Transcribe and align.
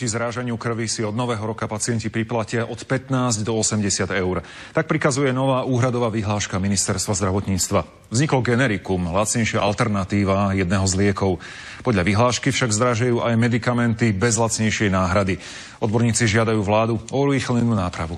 proti 0.00 0.16
zrážaniu 0.16 0.56
krvi 0.56 0.88
si 0.88 1.04
od 1.04 1.12
nového 1.12 1.44
roka 1.44 1.68
pacienti 1.68 2.08
priplatia 2.08 2.64
od 2.64 2.80
15 2.88 3.44
do 3.44 3.52
80 3.52 4.08
eur. 4.08 4.40
Tak 4.72 4.88
prikazuje 4.88 5.28
nová 5.28 5.68
úhradová 5.68 6.08
vyhláška 6.08 6.56
ministerstva 6.56 7.12
zdravotníctva. 7.12 8.08
Vzniklo 8.08 8.40
generikum, 8.40 9.12
lacnejšia 9.12 9.60
alternatíva 9.60 10.56
jedného 10.56 10.88
z 10.88 10.94
liekov. 11.04 11.36
Podľa 11.84 12.08
vyhlášky 12.08 12.48
však 12.48 12.72
zdražujú 12.72 13.20
aj 13.20 13.36
medikamenty 13.36 14.16
bez 14.16 14.40
lacnejšej 14.40 14.88
náhrady. 14.88 15.36
Odborníci 15.84 16.24
žiadajú 16.24 16.64
vládu 16.64 16.96
o 17.12 17.20
urýchlenú 17.20 17.76
nápravu. 17.76 18.16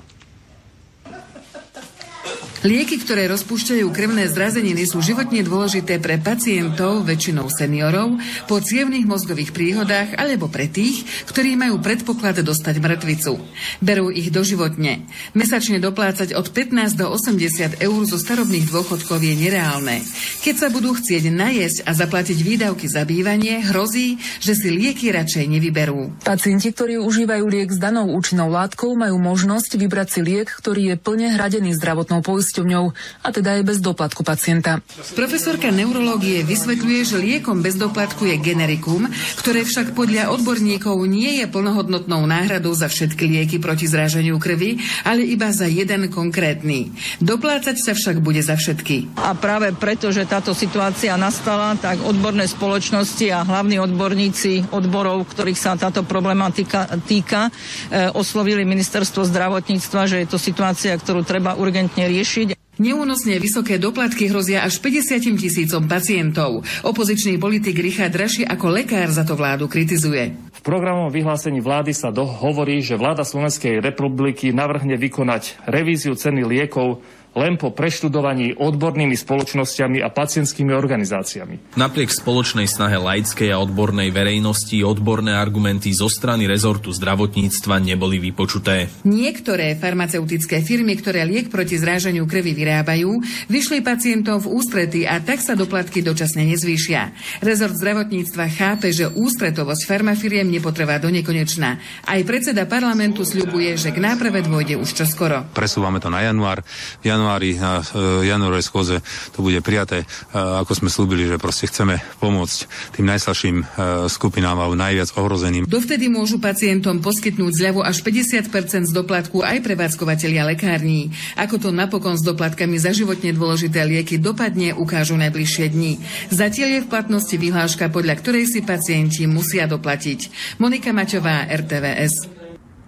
Lieky, 2.62 3.02
ktoré 3.02 3.26
rozpúšťajú 3.26 3.90
krvné 3.90 4.30
zrazeniny, 4.30 4.86
sú 4.86 5.02
životne 5.02 5.42
dôležité 5.42 5.98
pre 5.98 6.14
pacientov, 6.14 7.02
väčšinou 7.02 7.50
seniorov, 7.50 8.22
po 8.46 8.62
cievných 8.62 9.02
mozgových 9.02 9.50
príhodách 9.50 10.14
alebo 10.14 10.46
pre 10.46 10.70
tých, 10.70 11.02
ktorí 11.26 11.58
majú 11.58 11.82
predpoklad 11.82 12.38
dostať 12.38 12.78
mŕtvicu. 12.78 13.42
Berú 13.82 14.14
ich 14.14 14.30
doživotne. 14.30 15.10
Mesačne 15.34 15.82
doplácať 15.82 16.38
od 16.38 16.54
15 16.54 17.02
do 17.02 17.10
80 17.10 17.82
eur 17.82 18.00
zo 18.06 18.14
starobných 18.22 18.70
dôchodkov 18.70 19.18
je 19.18 19.34
nereálne. 19.34 19.98
Keď 20.46 20.54
sa 20.54 20.68
budú 20.70 20.94
chcieť 20.94 21.34
najesť 21.34 21.82
a 21.82 21.98
zaplatiť 21.98 22.38
výdavky 22.46 22.86
za 22.86 23.02
bývanie, 23.02 23.58
hrozí, 23.74 24.22
že 24.38 24.54
si 24.54 24.70
lieky 24.70 25.10
radšej 25.10 25.50
nevyberú. 25.50 26.22
Pacienti, 26.22 26.70
ktorí 26.70 26.94
užívajú 27.02 27.42
liek 27.42 27.74
s 27.74 27.82
danou 27.82 28.14
účinnou 28.14 28.46
látkou, 28.54 28.94
majú 28.94 29.18
možnosť 29.18 29.74
vybrať 29.82 30.08
si 30.14 30.20
liek, 30.22 30.46
ktorý 30.46 30.94
je 30.94 30.96
plne 31.02 31.34
hradený 31.34 31.74
zdravotnou 31.74 32.22
poisťovňou 32.22 32.51
poisťovňou 32.52 32.84
a 33.24 33.28
teda 33.32 33.56
aj 33.56 33.62
bez 33.64 33.78
doplatku 33.80 34.20
pacienta. 34.20 34.84
Profesorka 35.16 35.72
neurológie 35.72 36.44
vysvetľuje, 36.44 37.00
že 37.08 37.16
liekom 37.16 37.64
bez 37.64 37.80
doplatku 37.80 38.28
je 38.28 38.36
generikum, 38.36 39.08
ktoré 39.40 39.64
však 39.64 39.96
podľa 39.96 40.28
odborníkov 40.36 41.00
nie 41.08 41.40
je 41.40 41.48
plnohodnotnou 41.48 42.28
náhradou 42.28 42.76
za 42.76 42.92
všetky 42.92 43.24
lieky 43.24 43.56
proti 43.56 43.88
zrážaniu 43.88 44.36
krvi, 44.36 44.84
ale 45.08 45.24
iba 45.24 45.48
za 45.48 45.64
jeden 45.64 46.12
konkrétny. 46.12 46.92
Doplácať 47.24 47.80
sa 47.80 47.96
však 47.96 48.20
bude 48.20 48.44
za 48.44 48.60
všetky. 48.60 49.16
A 49.16 49.32
práve 49.32 49.72
preto, 49.72 50.12
že 50.12 50.28
táto 50.28 50.52
situácia 50.52 51.16
nastala, 51.16 51.72
tak 51.80 52.04
odborné 52.04 52.44
spoločnosti 52.44 53.32
a 53.32 53.48
hlavní 53.48 53.80
odborníci 53.80 54.76
odborov, 54.76 55.24
ktorých 55.32 55.56
sa 55.56 55.80
táto 55.80 56.04
problematika 56.04 56.84
týka, 57.08 57.48
e, 57.48 58.12
oslovili 58.12 58.68
ministerstvo 58.68 59.24
zdravotníctva, 59.24 60.00
že 60.04 60.20
je 60.20 60.28
to 60.28 60.36
situácia, 60.36 60.92
ktorú 60.92 61.24
treba 61.24 61.56
urgentne 61.56 62.04
riešiť 62.10 62.41
Neúnosne 62.80 63.36
vysoké 63.36 63.76
doplatky 63.76 64.32
hrozia 64.32 64.64
až 64.64 64.80
50 64.80 65.38
tisícom 65.38 65.84
pacientov. 65.86 66.64
Opozičný 66.82 67.36
politik 67.36 67.76
Richard 67.78 68.16
Raši 68.16 68.48
ako 68.48 68.72
lekár 68.72 69.12
za 69.12 69.28
to 69.28 69.36
vládu 69.36 69.68
kritizuje. 69.68 70.34
V 70.50 70.60
programovom 70.64 71.12
vyhlásení 71.12 71.60
vlády 71.60 71.92
sa 71.92 72.10
hovorí, 72.10 72.80
že 72.80 72.98
vláda 72.98 73.28
Slovenskej 73.28 73.78
republiky 73.84 74.56
navrhne 74.56 74.96
vykonať 74.96 75.62
revíziu 75.68 76.16
ceny 76.16 76.42
liekov 76.48 77.04
len 77.32 77.56
po 77.56 77.72
preštudovaní 77.72 78.60
odbornými 78.60 79.16
spoločnosťami 79.16 80.04
a 80.04 80.12
pacientskými 80.12 80.72
organizáciami. 80.72 81.76
Napriek 81.80 82.12
spoločnej 82.12 82.68
snahe 82.68 83.00
laickej 83.00 83.48
a 83.52 83.60
odbornej 83.60 84.12
verejnosti 84.12 84.76
odborné 84.84 85.32
argumenty 85.32 85.96
zo 85.96 86.12
strany 86.12 86.44
rezortu 86.44 86.92
zdravotníctva 86.92 87.80
neboli 87.80 88.20
vypočuté. 88.20 88.92
Niektoré 89.08 89.80
farmaceutické 89.80 90.60
firmy, 90.60 91.00
ktoré 91.00 91.24
liek 91.24 91.48
proti 91.48 91.80
zrážaniu 91.80 92.28
krvi 92.28 92.52
vyrábajú, 92.52 93.24
vyšli 93.48 93.80
pacientov 93.80 94.44
v 94.44 94.52
ústrety 94.52 95.08
a 95.08 95.16
tak 95.24 95.40
sa 95.40 95.56
doplatky 95.56 96.04
dočasne 96.04 96.44
nezvýšia. 96.44 97.16
Rezort 97.40 97.80
zdravotníctva 97.80 98.44
chápe, 98.52 98.92
že 98.92 99.08
ústretovosť 99.08 99.88
farmafiriem 99.88 100.52
nepotrvá 100.52 101.00
do 101.00 101.08
nekonečna. 101.08 101.80
Aj 102.04 102.20
predseda 102.28 102.68
parlamentu 102.68 103.24
sľubuje, 103.24 103.80
že 103.80 103.88
k 103.88 104.04
náprave 104.04 104.44
dôjde 104.44 104.76
už 104.76 104.92
čoskoro. 104.92 105.48
Presúvame 105.56 105.96
to 105.96 106.12
na 106.12 106.28
január. 106.28 106.60
január 107.00 107.21
januári, 107.22 107.54
na 107.54 107.78
e, 107.78 108.26
januárovej 108.26 108.66
schôze 108.66 108.96
to 109.30 109.46
bude 109.46 109.62
prijaté, 109.62 110.02
e, 110.02 110.06
ako 110.34 110.74
sme 110.74 110.90
slúbili, 110.90 111.30
že 111.30 111.38
proste 111.38 111.70
chceme 111.70 112.02
pomôcť 112.18 112.58
tým 112.98 113.06
najslabším 113.06 113.56
e, 113.62 113.64
skupinám 114.10 114.58
alebo 114.58 114.74
najviac 114.74 115.14
ohrozeným. 115.14 115.70
Dovtedy 115.70 116.10
môžu 116.10 116.42
pacientom 116.42 116.98
poskytnúť 116.98 117.52
zľavu 117.54 117.80
až 117.86 118.02
50% 118.02 118.90
z 118.90 118.92
doplatku 118.92 119.46
aj 119.46 119.62
prevádzkovateľia 119.62 120.50
lekární. 120.50 121.14
Ako 121.38 121.62
to 121.62 121.70
napokon 121.70 122.18
s 122.18 122.26
doplatkami 122.26 122.82
za 122.82 122.90
životne 122.90 123.30
dôležité 123.30 123.86
lieky 123.86 124.18
dopadne, 124.18 124.74
ukážu 124.74 125.14
najbližšie 125.14 125.70
dni. 125.70 126.02
Zatiaľ 126.34 126.68
je 126.74 126.80
v 126.82 126.90
platnosti 126.90 127.36
vyhláška, 127.38 127.86
podľa 127.94 128.18
ktorej 128.18 128.50
si 128.50 128.66
pacienti 128.66 129.30
musia 129.30 129.70
doplatiť. 129.70 130.58
Monika 130.58 130.90
Maťová, 130.90 131.46
RTVS. 131.46 132.26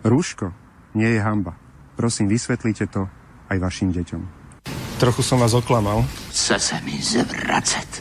Rúško 0.02 0.50
nie 0.98 1.14
je 1.14 1.20
hamba. 1.22 1.54
Prosím, 1.94 2.26
vysvetlite 2.26 2.90
to 2.90 3.06
aj 3.50 3.58
vašim 3.62 3.94
deťom. 3.94 4.33
Trochu 5.04 5.20
som 5.20 5.36
vás 5.36 5.52
oklamal. 5.52 6.00
Chce 6.32 6.56
sa 6.56 6.76
mi 6.80 6.96
zvracať. 6.96 8.00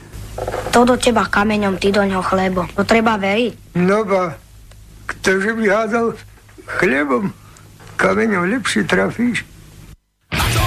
To 0.72 0.88
do 0.88 0.96
teba 0.96 1.28
kameňom, 1.28 1.76
ty 1.76 1.92
do 1.92 2.00
ňoho 2.00 2.24
chlebo. 2.24 2.64
To 2.80 2.88
treba 2.88 3.20
veriť. 3.20 3.76
No 3.76 4.08
ba, 4.08 4.40
ktože 5.06 5.52
by 5.52 5.66
hádal 5.68 6.16
chlebom, 6.80 7.36
kameňom 8.00 8.48
lepšie 8.56 8.88
trafíš. 8.88 9.44
Na 10.32 10.48
čo? 10.48 10.66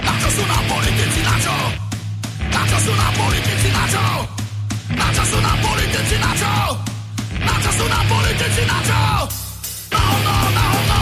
Na 0.00 0.14
čo 0.16 0.28
sú 0.32 0.42
na 0.48 0.58
politici, 0.64 1.20
na 1.20 1.36
čo? 1.36 1.56
Na 2.48 2.62
čo 2.64 2.78
sú 2.80 2.92
na 2.96 3.08
politici, 3.12 3.68
na 3.68 3.84
čo? 3.84 4.04
Na 4.96 5.06
čo 5.12 5.22
sú 5.28 5.38
na 5.44 5.54
politici, 5.60 6.16
na 6.16 6.32
čo? 6.34 6.52
Na 7.44 7.54
čo 7.60 7.70
sú 7.76 7.84
na 7.84 8.00
politici, 8.08 8.62
na 8.64 8.78
čo? 8.80 9.02
No, 9.92 10.02
no, 10.24 10.36
no, 10.56 10.66
no, 10.88 10.93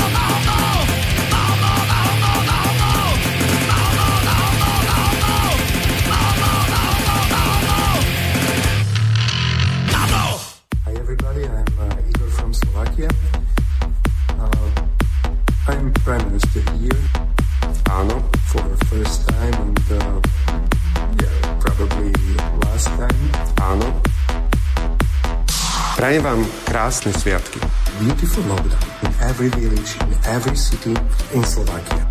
Prajem 26.03 26.23
vám 26.23 26.43
krásne 26.67 27.15
sviatky. 27.15 27.63
Beautiful 28.03 28.43
lockdown 28.51 28.85
in 29.07 29.13
every 29.23 29.47
village, 29.55 29.95
in 30.03 30.19
every 30.27 30.59
city 30.59 30.99
in 31.31 31.47
Slovakia. 31.47 32.03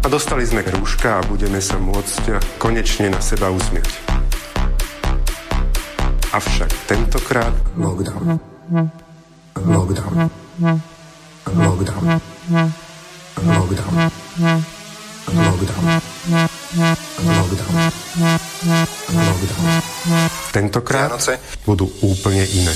A 0.00 0.08
dostali 0.08 0.48
sme 0.48 0.64
rúška 0.64 1.20
a 1.20 1.26
budeme 1.28 1.60
sa 1.60 1.76
môcť 1.76 2.40
konečne 2.56 3.12
na 3.12 3.20
seba 3.20 3.52
usmieť. 3.52 3.92
Avšak 6.32 6.72
tentokrát... 6.88 7.52
Lockdown. 7.76 8.40
Lockdown. 9.66 10.30
Lockdown. 10.60 10.78
Lockdown. 11.58 12.02
Lockdown. 13.42 13.94
Lockdown. 15.34 16.00
Lockdown. 19.18 19.78
Tentokrát 20.54 21.10
budú 21.66 21.90
úplne 22.02 22.46
iné. 22.46 22.74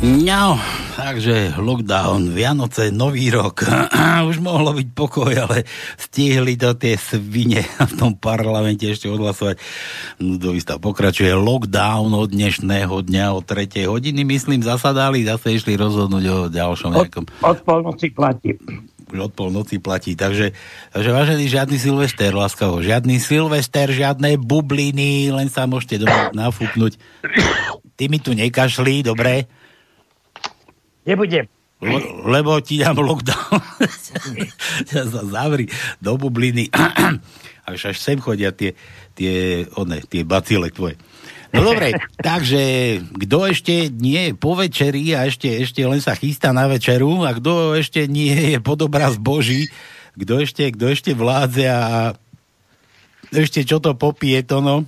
No, 0.00 0.56
Takže 1.00 1.56
lockdown, 1.56 2.36
Vianoce, 2.36 2.92
Nový 2.92 3.32
rok. 3.32 3.64
Už 4.30 4.36
mohlo 4.44 4.76
byť 4.76 4.88
pokoj, 4.92 5.32
ale 5.32 5.64
stihli 5.96 6.60
to 6.60 6.76
tie 6.76 7.00
svine 7.00 7.64
v 7.90 7.92
tom 7.96 8.12
parlamente 8.20 8.84
ešte 8.84 9.08
odhlasovať. 9.08 9.56
Núdový 10.20 10.60
stav 10.60 10.76
pokračuje. 10.84 11.32
Lockdown 11.32 12.12
od 12.12 12.28
dnešného 12.28 12.92
dňa 13.00 13.26
o 13.32 13.40
3. 13.40 13.88
hodiny, 13.88 14.28
myslím, 14.28 14.60
zasadali, 14.60 15.24
zase 15.24 15.56
išli 15.56 15.80
rozhodnúť 15.80 16.24
o 16.28 16.38
ďalšom 16.52 17.00
nejakom... 17.00 17.24
Od, 17.40 17.48
od 17.48 17.58
polnoci 17.64 18.12
platí. 18.12 18.60
Už 19.08 19.18
od 19.24 19.32
polnoci 19.32 19.80
platí. 19.80 20.12
Takže, 20.20 20.52
takže 20.92 21.10
vážený, 21.16 21.48
žiadny 21.48 21.80
Silvester, 21.80 22.36
láskavo. 22.36 22.84
Žiadny 22.84 23.16
Silvester, 23.24 23.88
žiadne 23.88 24.36
bubliny, 24.36 25.32
len 25.32 25.48
sa 25.48 25.64
môžete 25.64 26.04
doma 26.04 26.28
nafúknuť. 26.36 27.00
Ty 27.96 28.04
mi 28.12 28.20
tu 28.20 28.36
nekašli, 28.36 29.00
dobre? 29.00 29.48
Nebudem. 31.06 31.46
Le, 31.80 32.00
lebo 32.28 32.60
ti 32.60 32.76
dám 32.76 33.00
lockdown. 33.00 33.56
ja 34.92 35.02
sa 35.08 35.22
zavri 35.24 35.72
do 35.96 36.20
bubliny. 36.20 36.68
až 37.70 37.94
až 37.94 37.96
sem 37.96 38.20
chodia 38.20 38.52
tie, 38.52 38.76
tie, 39.16 39.64
one, 39.78 40.04
tie 40.04 40.26
bacile 40.26 40.68
tvoje. 40.68 41.00
No 41.50 41.66
dobre, 41.66 41.96
takže 42.28 42.62
kto 43.26 43.38
ešte 43.48 43.88
nie 43.90 44.30
je 44.30 44.32
po 44.36 44.54
večeri 44.54 45.16
a 45.16 45.26
ešte, 45.26 45.50
ešte 45.50 45.82
len 45.82 45.98
sa 46.04 46.14
chystá 46.14 46.52
na 46.52 46.68
večeru 46.68 47.24
a 47.26 47.34
kto 47.34 47.74
ešte 47.80 48.06
nie 48.06 48.54
je 48.54 48.58
pod 48.60 48.84
obraz 48.84 49.16
Boží, 49.16 49.72
kto 50.14 50.44
ešte, 50.44 50.68
kto 50.76 50.84
ešte 50.92 51.10
vládze 51.16 51.64
a 51.66 52.12
ešte 53.32 53.64
čo 53.64 53.80
to 53.80 53.96
popije 53.96 54.42
to 54.46 54.62
no, 54.62 54.84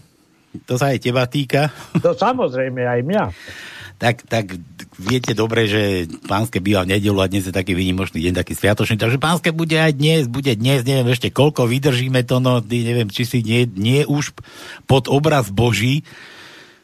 to 0.68 0.76
sa 0.76 0.92
aj 0.92 1.02
teba 1.02 1.24
týka. 1.26 1.72
To 1.98 2.14
samozrejme 2.14 2.84
aj 2.84 3.00
mňa 3.00 3.24
tak, 4.02 4.26
tak 4.26 4.58
viete 4.98 5.30
dobre, 5.30 5.70
že 5.70 6.10
pánske 6.26 6.58
býva 6.58 6.82
v 6.82 6.98
nedelu 6.98 7.14
a 7.22 7.30
dnes 7.30 7.46
je 7.46 7.54
taký 7.54 7.78
výnimočný 7.78 8.18
deň, 8.18 8.34
taký 8.34 8.58
sviatočný, 8.58 8.98
takže 8.98 9.22
pánske 9.22 9.54
bude 9.54 9.78
aj 9.78 9.94
dnes, 9.94 10.26
bude 10.26 10.50
dnes, 10.58 10.82
neviem 10.82 11.06
ešte 11.14 11.30
koľko 11.30 11.70
vydržíme 11.70 12.26
to, 12.26 12.42
no 12.42 12.58
neviem, 12.66 13.06
či 13.06 13.22
si 13.22 13.46
nie, 13.46 13.70
nie 13.70 14.02
už 14.02 14.34
pod 14.90 15.06
obraz 15.06 15.54
Boží, 15.54 16.02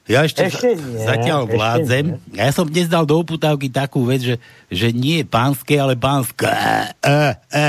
ja 0.09 0.25
ešte, 0.25 0.49
ešte 0.49 0.73
nie, 0.73 1.05
zatiaľ 1.05 1.45
vládzem. 1.53 2.17
Ešte 2.17 2.41
ja 2.41 2.49
som 2.49 2.65
dnes 2.65 2.89
dal 2.89 3.05
do 3.05 3.21
uputávky 3.21 3.69
takú 3.69 4.09
vec, 4.09 4.25
že, 4.25 4.37
že 4.73 4.89
nie 4.89 5.21
pánske, 5.21 5.77
ale 5.77 6.01
pánske. 6.01 6.49
E, 6.49 6.97
e, 7.05 7.37
e. 7.53 7.69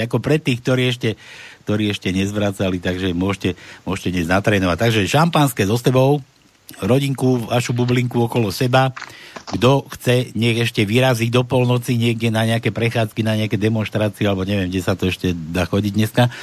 Ako 0.08 0.16
pre 0.16 0.40
tých, 0.40 0.64
ktorí 0.64 0.88
ešte, 0.88 1.20
ktorí 1.68 1.92
ešte 1.92 2.08
nezvracali, 2.08 2.80
takže 2.80 3.12
môžete, 3.12 3.52
môžete 3.84 4.16
dnes 4.16 4.32
natrénovať. 4.32 4.80
Takže 4.80 5.12
šampanské 5.12 5.68
so 5.68 5.76
tebou, 5.76 6.24
rodinku, 6.82 7.46
vašu 7.48 7.72
bublinku 7.72 8.26
okolo 8.26 8.50
seba. 8.50 8.92
Kto 9.46 9.86
chce, 9.86 10.34
nech 10.34 10.58
ešte 10.58 10.82
vyrazí 10.82 11.30
do 11.30 11.46
polnoci 11.46 11.94
niekde 11.94 12.34
na 12.34 12.42
nejaké 12.42 12.74
prechádzky, 12.74 13.22
na 13.22 13.38
nejaké 13.38 13.54
demonstrácie, 13.54 14.26
alebo 14.26 14.42
neviem, 14.42 14.66
kde 14.66 14.82
sa 14.82 14.98
to 14.98 15.06
ešte 15.06 15.30
dá 15.30 15.70
chodiť 15.70 15.92
dneska. 15.94 16.34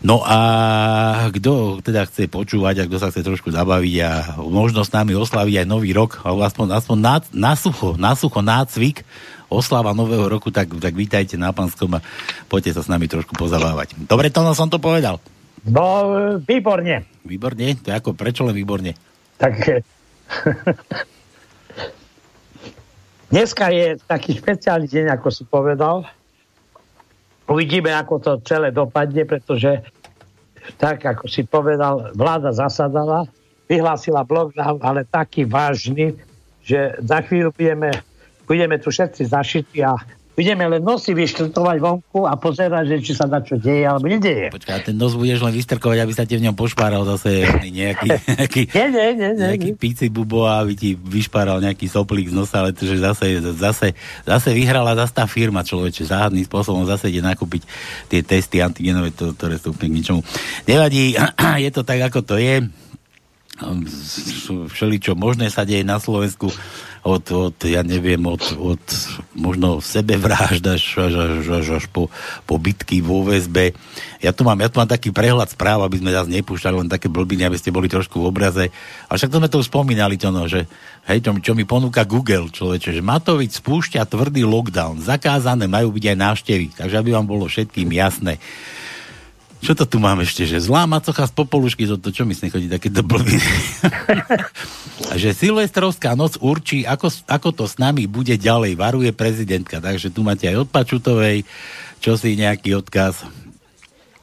No 0.00 0.24
a 0.24 1.28
kto 1.28 1.84
teda 1.84 2.08
chce 2.08 2.32
počúvať 2.32 2.80
a 2.80 2.86
kto 2.88 2.96
sa 2.96 3.12
chce 3.12 3.20
trošku 3.20 3.52
zabaviť 3.52 3.94
a 4.00 4.10
možno 4.40 4.88
s 4.88 4.94
nami 4.96 5.12
oslaviť 5.12 5.62
aj 5.62 5.66
nový 5.68 5.92
rok, 5.92 6.24
alebo 6.24 6.48
aspoň, 6.48 6.80
aspoň 6.80 6.96
na, 6.96 7.16
na 7.36 7.52
sucho, 7.52 8.00
na 8.00 8.12
sucho, 8.16 8.40
nácvik, 8.40 9.04
oslava 9.52 9.92
nového 9.92 10.24
roku, 10.26 10.48
tak, 10.48 10.72
tak 10.80 10.96
vítajte 10.96 11.36
na 11.36 11.52
Panskom 11.52 12.00
a 12.00 12.04
poďte 12.48 12.80
sa 12.80 12.82
s 12.82 12.90
nami 12.90 13.04
trošku 13.06 13.36
pozabávať. 13.36 14.00
Dobre, 14.00 14.32
to 14.32 14.40
som 14.56 14.72
to 14.72 14.80
povedal. 14.80 15.20
No, 15.66 16.08
výborne. 16.40 17.04
Výborne? 17.26 17.74
To 17.82 17.90
je 17.90 17.94
ako, 17.98 18.14
prečo 18.14 18.46
len 18.46 18.54
výborne? 18.54 18.94
Takže 19.36 19.84
dneska 23.28 23.68
je 23.68 24.00
taký 24.08 24.40
špeciálny 24.40 24.88
deň, 24.88 25.06
ako 25.12 25.28
si 25.28 25.44
povedal. 25.44 26.08
Uvidíme, 27.46 27.94
ako 27.94 28.14
to 28.18 28.32
celé 28.42 28.74
dopadne, 28.74 29.22
pretože 29.28 29.84
tak, 30.80 31.06
ako 31.06 31.30
si 31.30 31.46
povedal, 31.46 32.10
vláda 32.18 32.50
zasadala, 32.50 33.28
vyhlásila 33.70 34.26
lockdown, 34.26 34.82
ale 34.82 35.06
taký 35.06 35.46
vážny, 35.46 36.18
že 36.66 36.98
za 36.98 37.22
chvíľu 37.22 37.54
budeme, 37.54 37.94
budeme 38.50 38.76
tu 38.82 38.90
všetci 38.90 39.22
zašití 39.30 39.78
a 39.86 39.94
budeme 40.36 40.68
len 40.68 40.84
nosy 40.84 41.16
vyštrtovať 41.16 41.80
vonku 41.80 42.28
a 42.28 42.36
pozerať, 42.36 42.92
že 42.92 42.96
či 43.00 43.12
sa 43.16 43.24
na 43.24 43.40
čo 43.40 43.56
deje 43.56 43.88
alebo 43.88 44.04
nedeje. 44.04 44.52
Počkaj, 44.52 44.92
ten 44.92 44.96
nos 45.00 45.16
budeš 45.16 45.40
len 45.40 45.56
vystrkovať, 45.56 45.98
aby 46.04 46.12
sa 46.12 46.28
ti 46.28 46.36
v 46.36 46.44
ňom 46.44 46.52
pošpáral 46.52 47.02
zase 47.08 47.48
nejaký, 47.80 48.08
nejaký, 48.36 48.62
nie, 48.68 48.86
nie, 48.92 49.08
nie, 49.16 49.30
nie, 49.32 49.46
nejaký 49.48 49.70
píci 49.80 50.12
bubo 50.12 50.44
a 50.44 50.60
aby 50.60 50.76
ti 50.76 50.90
vyšpáral 50.92 51.64
nejaký 51.64 51.88
soplík 51.88 52.28
z 52.28 52.36
nosa, 52.36 52.60
ale 52.60 52.76
to, 52.76 52.84
že 52.84 53.00
zase, 53.00 53.40
zase, 53.56 53.96
zase 54.28 54.48
vyhrala 54.52 54.92
zase 54.92 55.16
tá 55.16 55.24
firma 55.24 55.64
človeče, 55.64 56.04
záhadným 56.04 56.44
spôsobom 56.44 56.84
zase 56.84 57.08
ide 57.08 57.24
nakúpiť 57.24 57.64
tie 58.12 58.20
testy 58.20 58.60
antigenové, 58.60 59.16
to, 59.16 59.32
ktoré 59.32 59.56
sú 59.56 59.72
úplne 59.72 59.96
k 59.96 59.98
ničomu. 60.04 60.20
Nevadí, 60.68 61.16
je 61.64 61.70
to 61.72 61.80
tak, 61.80 62.12
ako 62.12 62.20
to 62.20 62.36
je 62.36 62.68
všeličo 64.68 65.16
možné 65.16 65.48
sa 65.48 65.64
deje 65.64 65.80
na 65.80 65.96
Slovensku 65.96 66.52
od, 67.06 67.24
od 67.30 67.56
ja 67.62 67.86
neviem, 67.86 68.18
od, 68.26 68.42
od 68.58 68.82
možno 69.38 69.78
sebevrážd 69.78 70.66
až, 70.66 70.82
až, 71.06 71.14
až, 71.46 71.66
až, 71.78 71.84
po, 71.86 72.10
po 72.42 72.58
bitky 72.58 72.98
vo 72.98 73.22
väzbe. 73.22 73.78
Ja 74.18 74.34
tu, 74.34 74.42
mám, 74.42 74.58
ja 74.58 74.66
tu 74.66 74.82
mám 74.82 74.90
taký 74.90 75.14
prehľad 75.14 75.54
správ, 75.54 75.86
aby 75.86 76.02
sme 76.02 76.10
zase 76.10 76.34
nepúšťali 76.34 76.82
len 76.82 76.90
také 76.90 77.06
blbiny, 77.06 77.46
aby 77.46 77.54
ste 77.54 77.70
boli 77.70 77.86
trošku 77.86 78.18
v 78.18 78.28
obraze. 78.34 78.64
A 79.06 79.14
však 79.14 79.30
to 79.30 79.38
sme 79.38 79.46
to 79.46 79.62
už 79.62 79.70
spomínali, 79.70 80.18
to 80.18 80.34
no, 80.34 80.50
že 80.50 80.66
hej, 81.06 81.22
to, 81.22 81.30
čo 81.38 81.54
mi 81.54 81.62
ponúka 81.62 82.02
Google, 82.02 82.50
človeče, 82.50 82.90
že 82.90 83.06
Matovič 83.06 83.62
spúšťa 83.62 84.02
tvrdý 84.10 84.42
lockdown. 84.42 84.98
Zakázané 84.98 85.70
majú 85.70 85.94
byť 85.94 86.04
aj 86.10 86.16
návštevy. 86.18 86.66
Takže 86.74 86.98
aby 86.98 87.14
vám 87.14 87.30
bolo 87.30 87.46
všetkým 87.46 87.86
jasné. 87.94 88.42
Čo 89.64 89.72
to 89.72 89.84
tu 89.88 89.96
máme 89.96 90.22
ešte? 90.22 90.44
Že 90.44 90.68
zlá 90.68 90.84
macocha 90.84 91.24
z 91.24 91.32
popolušky, 91.32 91.88
to, 91.88 91.96
to 91.96 92.12
čo 92.12 92.28
myslím 92.28 92.52
chodí 92.52 92.68
také 92.68 92.92
do 92.92 93.02
že 95.20 95.32
Silvestrovská 95.32 96.12
noc 96.12 96.36
určí, 96.38 96.84
ako, 96.84 97.08
ako 97.26 97.48
to 97.56 97.64
s 97.64 97.80
nami 97.80 98.04
bude 98.04 98.36
ďalej, 98.36 98.76
varuje 98.76 99.10
prezidentka. 99.16 99.80
Takže 99.80 100.12
tu 100.12 100.20
máte 100.20 100.44
aj 100.46 100.64
od 100.64 100.68
Pačutovej, 100.68 101.48
čo 102.04 102.20
si 102.20 102.36
nejaký 102.36 102.76
odkaz. 102.76 103.24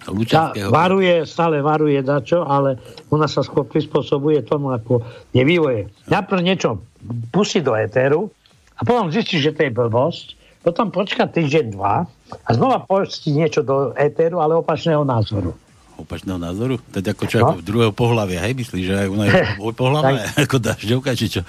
Lučanského... 0.03 0.67
varuje, 0.67 1.23
stále 1.23 1.63
varuje 1.63 2.03
dačo, 2.03 2.43
ale 2.43 2.75
ona 3.07 3.23
sa 3.23 3.39
skôr 3.39 3.63
prispôsobuje 3.63 4.43
tomu, 4.43 4.75
ako 4.75 4.99
je 5.31 5.43
vývoje. 5.47 5.87
Najprv 6.11 6.43
niečo 6.43 6.83
pustí 7.31 7.63
do 7.63 7.71
éteru 7.71 8.27
a 8.75 8.83
potom 8.83 9.09
zistí, 9.09 9.39
že 9.39 9.55
to 9.55 9.63
je 9.63 9.71
blbosť, 9.71 10.35
potom 10.63 10.91
počka 10.91 11.27
týždeň, 11.27 11.75
dva 11.75 12.07
a 12.41 12.49
znova 12.53 12.81
pustí 12.83 13.29
niečo 13.29 13.61
do 13.61 13.93
éteru, 13.93 14.41
ale 14.41 14.57
opačného 14.57 15.05
názoru. 15.05 15.53
Opačného 15.93 16.41
názoru? 16.41 16.81
Je 16.89 17.05
ako 17.05 17.23
čo, 17.29 17.37
no? 17.37 17.53
ako 17.53 17.61
druhého 17.61 17.93
pohľavia, 17.93 18.41
hej? 18.49 18.57
Myslíš, 18.57 18.85
že 18.89 18.95
aj 18.97 19.07
ona 19.13 19.23
je 19.29 19.33
pohľavia, 19.77 20.25
ako 20.41 20.57
dažďovka, 20.57 21.11
či 21.13 21.27
čo? 21.29 21.41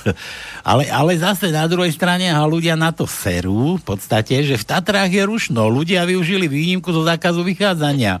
ale, 0.70 0.92
ale 0.92 1.12
zase 1.16 1.48
na 1.48 1.64
druhej 1.64 1.96
strane 1.96 2.28
a 2.28 2.44
ľudia 2.44 2.76
na 2.76 2.92
to 2.92 3.08
serú, 3.08 3.80
v 3.80 3.84
podstate, 3.84 4.44
že 4.44 4.60
v 4.60 4.68
Tatrách 4.68 5.08
je 5.08 5.24
rušno. 5.24 5.72
Ľudia 5.72 6.04
využili 6.04 6.52
výnimku 6.52 6.92
zo 6.92 7.00
zákazu 7.00 7.40
vychádzania. 7.40 8.20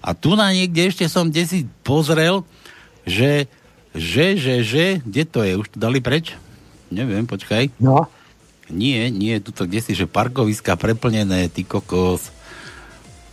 A 0.00 0.10
tu 0.12 0.36
na 0.36 0.52
niekde 0.52 0.92
ešte 0.92 1.08
som 1.08 1.32
desi 1.32 1.64
pozrel, 1.80 2.44
že, 3.08 3.48
že, 3.96 4.36
že, 4.36 4.60
že, 4.60 4.86
kde 5.00 5.22
to 5.24 5.40
je? 5.44 5.52
Už 5.56 5.68
to 5.72 5.76
dali 5.80 6.04
preč? 6.04 6.36
Neviem, 6.92 7.24
počkaj. 7.24 7.72
No. 7.80 8.04
Nie, 8.70 9.10
nie, 9.10 9.42
tuto 9.42 9.66
kde 9.66 9.82
si, 9.82 9.92
že 9.92 10.08
parkoviska 10.08 10.78
preplnené, 10.78 11.50
ty 11.50 11.66
kokos 11.66 12.40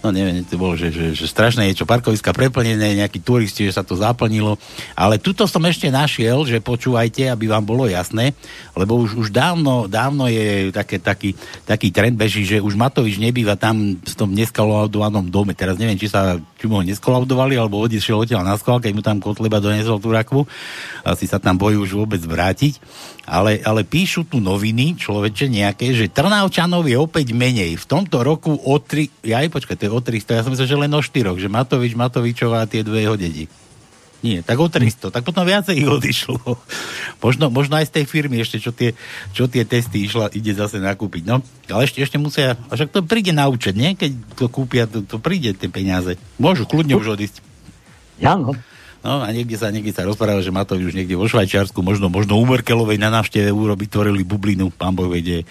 no 0.07 0.13
neviem, 0.13 0.45
to 0.45 0.55
bolo, 0.55 0.77
že, 0.77 0.93
že, 0.93 1.17
že 1.17 1.25
strašné 1.25 1.67
je 1.67 1.83
čo 1.83 1.89
parkoviska 1.89 2.31
preplnené, 2.31 2.95
nejakí 3.01 3.19
turisti, 3.19 3.65
že 3.65 3.75
sa 3.75 3.83
to 3.83 3.97
zaplnilo. 3.97 4.55
Ale 4.93 5.17
tuto 5.17 5.49
som 5.49 5.59
ešte 5.65 5.89
našiel, 5.89 6.45
že 6.45 6.61
počúvajte, 6.61 7.27
aby 7.27 7.49
vám 7.49 7.65
bolo 7.65 7.89
jasné, 7.89 8.37
lebo 8.77 9.01
už, 9.01 9.17
už 9.17 9.27
dávno, 9.33 9.89
dávno 9.89 10.29
je 10.29 10.69
také, 10.69 11.01
taký, 11.01 11.33
taký 11.65 11.89
trend 11.89 12.15
beží, 12.15 12.45
že 12.45 12.61
už 12.61 12.77
Matovič 12.77 13.17
nebýva 13.17 13.57
tam 13.57 13.97
v 13.97 14.15
tom 14.15 14.31
neskolaudovanom 14.31 15.27
dome. 15.27 15.57
Teraz 15.57 15.81
neviem, 15.81 15.97
či 15.97 16.07
sa 16.07 16.37
či 16.57 16.65
mu 16.65 16.79
ho 16.79 16.83
neskolaudovali, 16.85 17.53
alebo 17.57 17.81
odišiel 17.81 18.23
odtiaľ 18.23 18.41
na 18.45 18.55
skval, 18.57 18.81
keď 18.81 18.91
mu 18.95 19.01
tam 19.05 19.21
Kotleba 19.21 19.61
donesol 19.61 20.01
tú 20.01 20.09
rakvu. 20.09 20.45
Asi 21.05 21.29
sa 21.29 21.37
tam 21.37 21.57
bojí 21.59 21.77
už 21.77 21.97
vôbec 21.97 22.21
vrátiť 22.21 22.81
ale, 23.27 23.59
ale 23.59 23.83
píšu 23.83 24.23
tu 24.23 24.39
noviny, 24.39 24.95
človeče 24.95 25.51
nejaké, 25.51 25.91
že 25.91 26.07
Trnavčanov 26.07 26.87
je 26.87 26.95
opäť 26.95 27.35
menej. 27.35 27.75
V 27.75 27.83
tomto 27.85 28.23
roku 28.23 28.55
o 28.55 28.79
tri, 28.79 29.11
ja 29.19 29.43
aj 29.43 29.51
počkaj, 29.51 29.75
to 29.75 29.85
je 29.85 29.91
o 29.91 29.99
300, 29.99 30.39
ja 30.39 30.43
som 30.47 30.55
myslel, 30.55 30.71
že 30.71 30.79
len 30.79 30.95
o 30.95 31.03
štyroch, 31.03 31.35
že 31.35 31.51
Matovič, 31.51 31.91
Matovičová 31.99 32.63
a 32.63 32.69
tie 32.71 32.87
dve 32.87 33.03
jeho 33.03 33.19
deti. 33.19 33.51
Nie, 34.23 34.41
tak 34.41 34.57
o 34.57 34.71
300, 34.71 35.11
tak 35.11 35.27
potom 35.27 35.43
viacej 35.43 35.75
ich 35.75 35.85
odišlo. 35.85 36.39
Možno, 37.21 37.51
možno 37.51 37.77
aj 37.77 37.91
z 37.91 38.01
tej 38.01 38.05
firmy 38.07 38.41
ešte, 38.41 38.63
čo 38.63 38.71
tie, 38.71 38.95
čo 39.35 39.51
tie 39.51 39.67
testy 39.67 40.07
išla, 40.07 40.31
ide 40.31 40.55
zase 40.55 40.79
nakúpiť. 40.79 41.27
No, 41.27 41.43
ale 41.69 41.83
ešte, 41.83 42.01
ešte 42.01 42.17
musia, 42.17 42.55
a 42.55 42.73
však 42.79 42.95
to 42.95 43.03
príde 43.03 43.35
na 43.35 43.51
účet, 43.51 43.75
nie? 43.75 43.93
Keď 43.93 44.39
to 44.39 44.47
kúpia, 44.47 44.87
to, 44.87 45.03
to 45.03 45.19
príde 45.19 45.53
tie 45.53 45.67
peniaze. 45.67 46.15
Môžu 46.39 46.63
kľudne 46.63 46.95
už 46.95 47.19
odísť. 47.19 47.43
Áno. 48.23 48.55
No 48.55 48.76
a 49.03 49.29
niekde 49.29 49.55
sa, 49.59 49.69
niekde 49.69 49.93
sa 49.93 50.07
rozpráva, 50.07 50.41
že 50.41 50.49
Matovi 50.49 50.87
už 50.87 50.97
niekde 50.97 51.13
vo 51.13 51.29
Švajčiarsku, 51.29 51.79
možno, 51.85 52.09
možno 52.09 52.39
u 52.39 52.45
Merkelovej 52.47 52.97
na 52.97 53.13
návšteve 53.13 53.53
urobi, 53.53 53.85
tvorili 53.85 54.25
bublinu, 54.25 54.73
pán 54.73 54.97
Boh 54.97 55.07
vedie. 55.07 55.45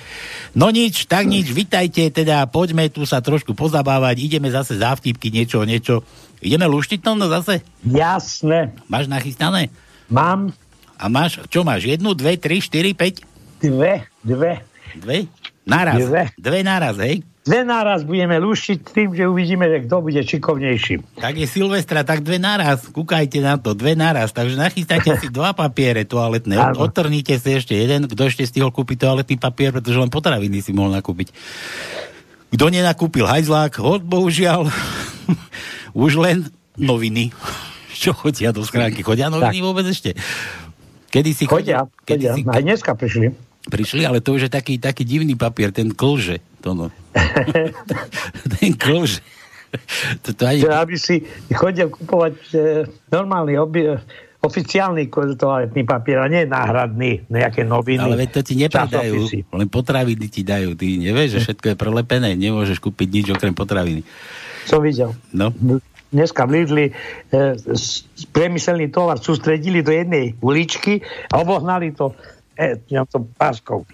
No 0.52 0.68
nič, 0.74 1.06
tak 1.06 1.30
nič, 1.30 1.54
vitajte, 1.54 2.10
teda 2.10 2.44
poďme 2.50 2.90
tu 2.90 3.06
sa 3.06 3.22
trošku 3.22 3.54
pozabávať, 3.54 4.18
ideme 4.18 4.50
zase 4.50 4.76
za 4.76 4.92
vtipky, 4.98 5.30
niečo, 5.30 5.62
niečo. 5.62 6.02
Ideme 6.42 6.66
luštiť 6.68 7.00
to 7.00 7.14
no 7.14 7.30
zase? 7.30 7.64
Jasné. 7.86 8.76
Máš 8.90 9.06
nachystané? 9.08 9.72
Mám. 10.10 10.52
A 10.96 11.06
máš, 11.06 11.40
čo 11.52 11.62
máš, 11.62 11.86
jednu, 11.86 12.16
dve, 12.16 12.40
tri, 12.40 12.60
štyri, 12.60 12.92
päť? 12.92 13.24
Dve, 13.60 14.08
dve. 14.24 14.64
Dve? 14.96 15.28
Naraz. 15.66 16.00
Dve. 16.02 16.24
Dve 16.38 16.60
naraz, 16.64 16.96
hej? 17.00 17.20
Dve 17.46 17.62
naraz 17.62 18.02
budeme 18.02 18.42
luštiť 18.42 18.78
tým, 18.82 19.14
že 19.14 19.22
uvidíme, 19.22 19.70
že 19.70 19.86
kto 19.86 20.02
bude 20.02 20.18
šikovnejší. 20.18 21.14
Tak 21.14 21.38
je 21.38 21.46
Silvestra, 21.46 22.02
tak 22.02 22.26
dve 22.26 22.42
naraz. 22.42 22.90
Kúkajte 22.90 23.38
na 23.38 23.54
to, 23.54 23.70
dve 23.70 23.94
naraz. 23.94 24.34
Takže 24.34 24.58
nachystajte 24.58 25.14
si 25.22 25.30
dva 25.30 25.54
papiere 25.54 26.02
toaletné. 26.02 26.58
Áno. 26.74 26.82
Odtrnite 26.82 27.38
si 27.38 27.54
ešte 27.54 27.78
jeden, 27.78 28.10
kto 28.10 28.26
ešte 28.26 28.42
stihol 28.42 28.74
kúpiť 28.74 29.06
toaletný 29.06 29.38
papier, 29.38 29.70
pretože 29.70 29.94
len 29.94 30.10
potraviny 30.10 30.58
si 30.58 30.74
mohol 30.74 30.90
nakúpiť. 30.90 31.30
Kto 32.50 32.66
nenakúpil 32.66 33.22
hajzlák, 33.22 33.78
hod, 33.78 34.02
bohužiaľ, 34.02 34.66
už 35.94 36.18
len 36.18 36.50
noviny. 36.74 37.30
Čo 37.96 38.10
chodia 38.10 38.50
do 38.50 38.66
schránky? 38.66 39.06
Chodia 39.06 39.30
noviny 39.30 39.62
Tak. 39.62 39.64
vôbec 39.64 39.86
ešte? 39.86 40.18
Kedy 41.14 41.30
si 41.32 41.44
Chodia, 41.46 41.86
kedy 42.04 42.26
chodia. 42.26 42.34
si, 42.34 42.40
Aj 42.44 42.60
dneska 42.60 42.92
prišli. 42.92 43.32
Prišli, 43.66 44.06
ale 44.06 44.22
to 44.22 44.38
už 44.38 44.48
je 44.48 44.52
taký, 44.52 44.78
taký 44.78 45.02
divný 45.02 45.34
papier, 45.34 45.74
ten 45.74 45.90
klže. 45.90 46.42
To 46.62 46.74
no. 46.74 46.86
ten 48.58 48.72
klže. 48.74 49.22
To, 50.22 50.30
to 50.32 50.42
ani... 50.46 50.62
Aby 50.64 50.96
si 50.96 51.26
chodil 51.52 51.90
kupovať 51.90 52.34
e, 52.54 52.56
normálny 53.12 53.58
obi- 53.58 53.98
oficiálny 54.46 55.10
toaletný 55.10 55.82
papier 55.82 56.22
a 56.22 56.30
nie 56.30 56.46
náhradný, 56.46 57.26
nejaké 57.26 57.66
noviny. 57.66 58.02
Ale 58.02 58.20
veď 58.20 58.30
to 58.30 58.40
ti 58.46 58.54
nepredajú, 58.54 59.26
časopisy. 59.26 59.38
len 59.50 59.68
potraviny 59.68 60.26
ti 60.30 60.46
dajú. 60.46 60.78
Ty 60.78 60.86
nevieš, 60.86 61.30
že 61.36 61.40
všetko 61.50 61.66
je 61.74 61.76
prelepené, 61.76 62.28
nemôžeš 62.38 62.78
kúpiť 62.78 63.08
nič 63.10 63.26
okrem 63.34 63.52
potraviny. 63.52 64.06
Som 64.70 64.86
videl. 64.86 65.14
No. 65.34 65.50
Dneska 66.14 66.46
v 66.46 66.62
Lidli 66.62 66.86
e, 66.86 66.92
priemyselný 68.30 68.94
tovar 68.94 69.18
sústredili 69.18 69.82
do 69.82 69.90
jednej 69.90 70.38
uličky 70.38 71.02
a 71.34 71.42
obohnali 71.42 71.90
to 71.92 72.14
e, 72.56 72.80
to 72.88 73.18
páskou. 73.36 73.84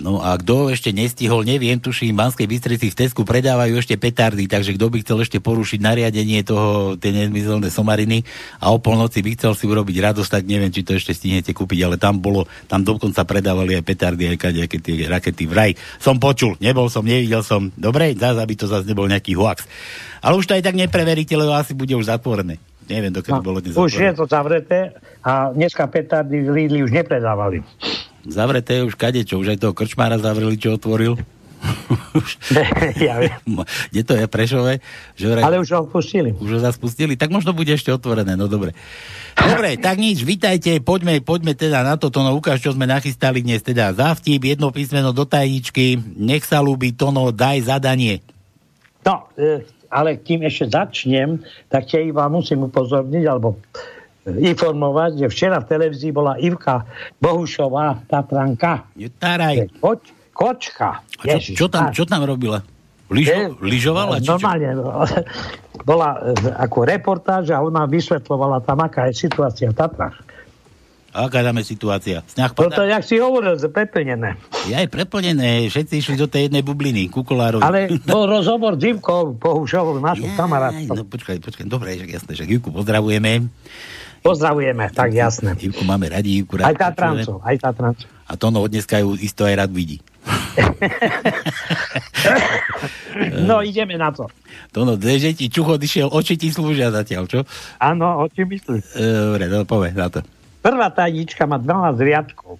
No 0.00 0.24
a 0.24 0.34
kto 0.40 0.72
ešte 0.72 0.90
nestihol, 0.90 1.44
neviem, 1.44 1.76
tuším, 1.76 2.16
v 2.16 2.20
Banskej 2.24 2.48
Bystrici 2.48 2.88
v 2.88 2.98
Tesku 3.04 3.22
predávajú 3.22 3.76
ešte 3.76 3.94
petardy, 4.00 4.48
takže 4.48 4.74
kto 4.74 4.86
by 4.88 4.98
chcel 5.04 5.18
ešte 5.20 5.38
porušiť 5.44 5.80
nariadenie 5.84 6.40
toho, 6.40 6.96
tie 6.96 7.12
nezmyselné 7.12 7.68
somariny 7.68 8.24
a 8.64 8.72
o 8.72 8.80
polnoci 8.80 9.20
by 9.20 9.36
chcel 9.36 9.52
si 9.52 9.68
urobiť 9.68 9.96
radosť, 10.00 10.30
tak 10.40 10.44
neviem, 10.48 10.72
či 10.72 10.82
to 10.82 10.96
ešte 10.96 11.12
stihnete 11.12 11.52
kúpiť, 11.52 11.84
ale 11.84 11.96
tam 12.00 12.18
bolo, 12.18 12.48
tam 12.66 12.80
dokonca 12.80 13.22
predávali 13.28 13.76
aj 13.76 13.84
petardy, 13.84 14.34
aj 14.34 14.38
kadejaké 14.40 14.80
tie 14.80 15.04
rakety 15.04 15.44
vraj. 15.44 15.76
Som 16.00 16.16
počul, 16.16 16.56
nebol 16.64 16.88
som, 16.88 17.04
nevidel 17.04 17.44
som. 17.44 17.68
Dobre, 17.76 18.16
zás, 18.16 18.40
aby 18.40 18.56
to 18.56 18.64
zase 18.64 18.88
nebol 18.88 19.04
nejaký 19.04 19.36
hoax. 19.36 19.68
Ale 20.24 20.40
už 20.40 20.48
to 20.48 20.56
aj 20.56 20.64
tak 20.64 20.80
nepreveríte, 20.80 21.36
lebo 21.36 21.52
asi 21.52 21.76
bude 21.76 21.92
už 21.92 22.08
zatvorené. 22.08 22.56
Neviem, 22.84 23.12
dokedy 23.12 23.40
bolo 23.40 23.58
dnes 23.64 23.72
Už 23.72 23.92
je 23.96 24.12
to 24.12 24.28
zavreté 24.28 24.92
a 25.24 25.52
dneska 25.56 25.88
petardy 25.88 26.44
v 26.44 26.48
Lidli 26.52 26.80
už 26.84 26.92
nepredávali. 26.92 27.64
Zavreté 28.28 28.80
je 28.80 28.88
už 28.88 28.96
kadečo, 28.96 29.40
už 29.40 29.56
aj 29.56 29.58
toho 29.60 29.76
krčmára 29.76 30.20
zavreli, 30.20 30.56
čo 30.56 30.76
otvoril. 30.76 31.16
ja 33.08 33.20
viem. 33.20 33.40
Kde 33.90 34.02
to 34.04 34.14
je 34.16 34.26
Prešové? 34.28 34.72
Že 35.16 35.26
vraj... 35.32 35.42
Ale 35.44 35.56
už 35.60 35.68
ho 35.72 35.88
pustili. 35.88 36.36
Už 36.36 36.50
ho 36.56 36.60
zase 36.60 36.76
pustili, 36.76 37.16
tak 37.16 37.32
možno 37.32 37.56
bude 37.56 37.72
ešte 37.72 37.88
otvorené, 37.88 38.36
no 38.36 38.48
dobre. 38.48 38.76
Dobre, 39.34 39.80
tak 39.80 39.98
nič, 39.98 40.22
vitajte, 40.22 40.78
poďme, 40.84 41.18
poďme 41.24 41.56
teda 41.58 41.82
na 41.82 41.98
toto, 41.98 42.22
no 42.22 42.36
ukáž, 42.36 42.62
čo 42.62 42.76
sme 42.76 42.86
nachystali 42.86 43.42
dnes, 43.42 43.64
teda 43.64 43.96
za 43.96 44.14
vtip, 44.14 44.44
jedno 44.44 44.70
písmeno 44.70 45.10
do 45.10 45.26
tajničky, 45.26 45.98
nech 46.20 46.46
sa 46.46 46.62
ľúbi, 46.62 46.94
Tono, 46.94 47.34
daj 47.34 47.66
zadanie. 47.66 48.22
No, 49.04 49.28
e, 49.36 49.66
ale 49.94 50.18
kým 50.18 50.42
ešte 50.42 50.74
začnem, 50.74 51.38
tak 51.70 51.86
ťa 51.86 52.10
iba 52.10 52.26
musím 52.26 52.66
upozorniť, 52.66 53.24
alebo 53.30 53.54
e, 54.26 54.42
informovať, 54.50 55.22
že 55.22 55.26
včera 55.30 55.62
v 55.62 55.70
televízii 55.70 56.10
bola 56.10 56.34
Ivka 56.42 56.82
Bohušová, 57.22 58.02
Tatranka. 58.10 58.90
Taraj. 59.22 59.70
Koč, 59.78 60.10
kočka. 60.34 60.98
A 60.98 61.38
čo, 61.38 61.54
čo, 61.54 61.66
tam, 61.70 61.94
čo 61.94 62.02
tam 62.02 62.26
robila? 62.26 62.58
Lyžo, 63.14 63.54
lyžovala? 63.62 64.18
Či 64.18 64.26
čo? 64.26 64.34
Normálne, 64.34 64.68
no, 64.74 65.06
bola 65.88 66.18
e, 66.34 66.50
ako 66.50 66.78
reportáž 66.90 67.54
a 67.54 67.62
ona 67.62 67.86
vysvetlovala 67.86 68.66
tam, 68.66 68.82
aká 68.82 69.06
je 69.14 69.30
situácia 69.30 69.70
v 69.70 69.78
Tatrách. 69.78 70.33
A 71.14 71.30
aká 71.30 71.46
tam 71.46 71.54
je 71.62 71.64
situácia? 71.70 72.26
Snah 72.26 72.50
Toto, 72.50 72.74
padá? 72.74 72.98
jak 72.98 73.06
si 73.06 73.22
hovoril, 73.22 73.54
že 73.54 73.70
preplnené. 73.70 74.34
Je 74.66 74.74
aj 74.74 74.90
preplnené, 74.90 75.70
všetci 75.70 76.02
išli 76.02 76.14
do 76.18 76.26
tej 76.26 76.50
jednej 76.50 76.66
bubliny, 76.66 77.06
kukolárovi. 77.06 77.62
Ale 77.62 77.86
bol 78.02 78.26
rozhovor 78.26 78.74
s 78.74 78.82
Ivkou 78.82 79.38
Bohušovou, 79.38 80.02
našou 80.02 80.26
kamarátkou. 80.34 80.90
No 80.90 81.06
počkaj, 81.06 81.38
počkaj, 81.38 81.70
dobre, 81.70 81.94
že 82.02 82.10
jasné, 82.10 82.34
že 82.34 82.42
Ivku 82.50 82.74
pozdravujeme. 82.74 83.46
Pozdravujeme, 84.26 84.90
tak 84.90 85.14
jasné. 85.14 85.54
Ivku 85.54 85.86
máme 85.86 86.10
radi, 86.10 86.42
Ivku 86.42 86.58
Aj 86.58 86.74
rád 86.74 86.82
Tatrancov, 86.90 87.38
aj 87.46 87.56
Tatrancov. 87.62 88.10
A 88.26 88.32
to 88.34 88.50
no 88.50 88.66
od 88.66 88.74
dneska 88.74 88.98
ju 88.98 89.14
isto 89.14 89.46
aj 89.46 89.54
rád 89.54 89.70
vidí. 89.70 90.02
No, 93.46 93.62
ideme 93.62 93.94
na 93.94 94.10
to. 94.10 94.26
To 94.74 94.82
no, 94.82 94.98
že 94.98 95.36
ti 95.38 95.46
čuchod 95.46 95.78
išiel, 95.78 96.10
oči 96.10 96.34
ti 96.34 96.50
slúžia 96.50 96.90
zatiaľ, 96.90 97.30
čo? 97.30 97.40
Áno, 97.78 98.24
o 98.24 98.26
čím 98.26 98.50
myslíš? 98.50 98.82
E, 98.98 99.06
Dobre, 99.30 99.46
no 99.46 99.62
povedz 99.62 99.94
na 99.94 100.10
to. 100.10 100.20
Prvá 100.64 100.88
tajnička 100.88 101.44
má 101.44 101.60
12 101.60 102.00
riadkov. 102.00 102.56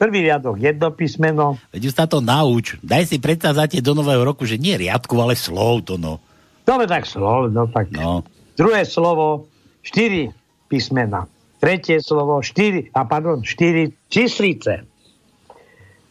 Prvý 0.00 0.24
riadok 0.24 0.56
jedno 0.56 0.88
písmeno, 0.92 1.60
Veď 1.68 1.92
už 1.92 1.94
sa 1.96 2.08
to 2.08 2.24
nauč. 2.24 2.80
Daj 2.80 3.12
si 3.12 3.20
predstavzate 3.20 3.84
do 3.84 3.92
nového 3.92 4.24
roku, 4.24 4.48
že 4.48 4.56
nie 4.56 4.76
riadku, 4.76 5.12
ale 5.20 5.36
slov 5.36 5.84
to 5.84 6.00
no. 6.00 6.20
dobre 6.64 6.88
tak 6.88 7.04
slovo, 7.04 7.52
no 7.52 7.68
tak. 7.68 7.92
No. 7.92 8.24
Druhé 8.56 8.88
slovo, 8.88 9.48
štyri 9.84 10.32
písmena. 10.72 11.28
Tretie 11.60 12.00
slovo, 12.00 12.40
štyri, 12.44 12.88
a 12.92 13.04
pardon, 13.08 13.40
štyri 13.40 13.92
číslice. 14.12 14.84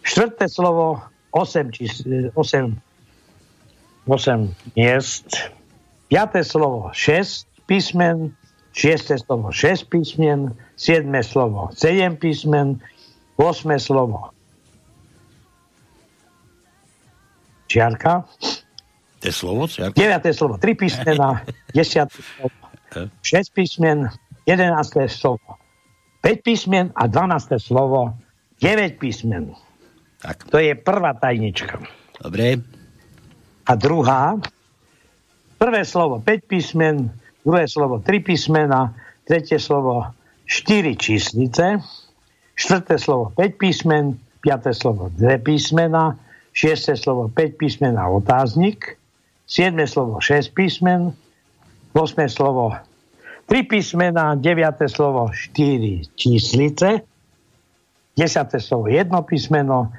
Štvrté 0.06 0.46
slovo, 0.50 1.02
8, 1.34 1.74
čís, 1.74 2.06
8, 2.34 2.38
8 4.10 4.78
miest. 4.78 5.30
Piaté 6.10 6.46
slovo, 6.46 6.94
6 6.94 7.66
písmen. 7.66 8.34
Šiesté 8.76 9.16
slovo, 9.16 9.56
6 9.56 9.88
písmen. 9.88 10.52
Siedme 10.76 11.24
slovo, 11.24 11.72
7 11.72 12.20
písmen. 12.20 12.84
Osme 13.40 13.80
slovo, 13.80 14.36
čiarka. 17.72 18.28
To 19.20 19.26
je 19.28 19.32
slovo, 19.32 19.68
čiarka? 19.68 19.96
Deviaté 19.96 20.36
slovo, 20.36 20.60
3 20.60 20.76
písmena. 20.76 21.40
Desiaté 21.76 22.20
slovo, 22.20 22.60
6 23.24 23.56
písmen. 23.56 24.12
Jedenácté 24.44 25.08
slovo, 25.08 25.58
5 26.22 26.44
písmen 26.44 26.92
a 27.00 27.08
12. 27.08 27.56
slovo, 27.58 28.12
9 28.60 29.00
písmen. 29.00 29.56
Tak. 30.20 30.52
To 30.52 30.60
je 30.60 30.76
prvá 30.76 31.16
tajnička. 31.16 31.80
Dobre. 32.22 32.60
A 33.66 33.72
druhá, 33.74 34.38
prvé 35.58 35.82
slovo 35.88 36.22
5 36.22 36.46
písmen, 36.46 37.10
druhé 37.46 37.70
slovo 37.70 38.02
3 38.02 38.26
písmena, 38.26 38.90
tretie 39.30 39.62
slovo 39.62 40.10
4 40.50 40.98
číslice, 40.98 41.78
štvrté 42.58 42.98
slovo 42.98 43.30
5 43.38 43.62
písmen, 43.62 44.18
piaté 44.42 44.74
slovo 44.74 45.14
2 45.14 45.46
písmena, 45.46 46.18
šiesté 46.52 46.98
slovo 46.98 47.30
5 47.30 47.62
písmen 47.62 47.94
a 48.02 48.10
otáznik, 48.10 48.98
siedme 49.46 49.86
slovo 49.86 50.18
6 50.18 50.58
písmen, 50.58 51.14
osme 51.94 52.26
slovo 52.26 52.74
3 53.46 53.70
písmena, 53.70 54.34
deviaté 54.34 54.90
slovo 54.90 55.30
4 55.30 56.18
číslice, 56.18 57.06
desiaté 58.18 58.58
slovo 58.58 58.90
1 58.90 59.06
písmeno, 59.30 59.94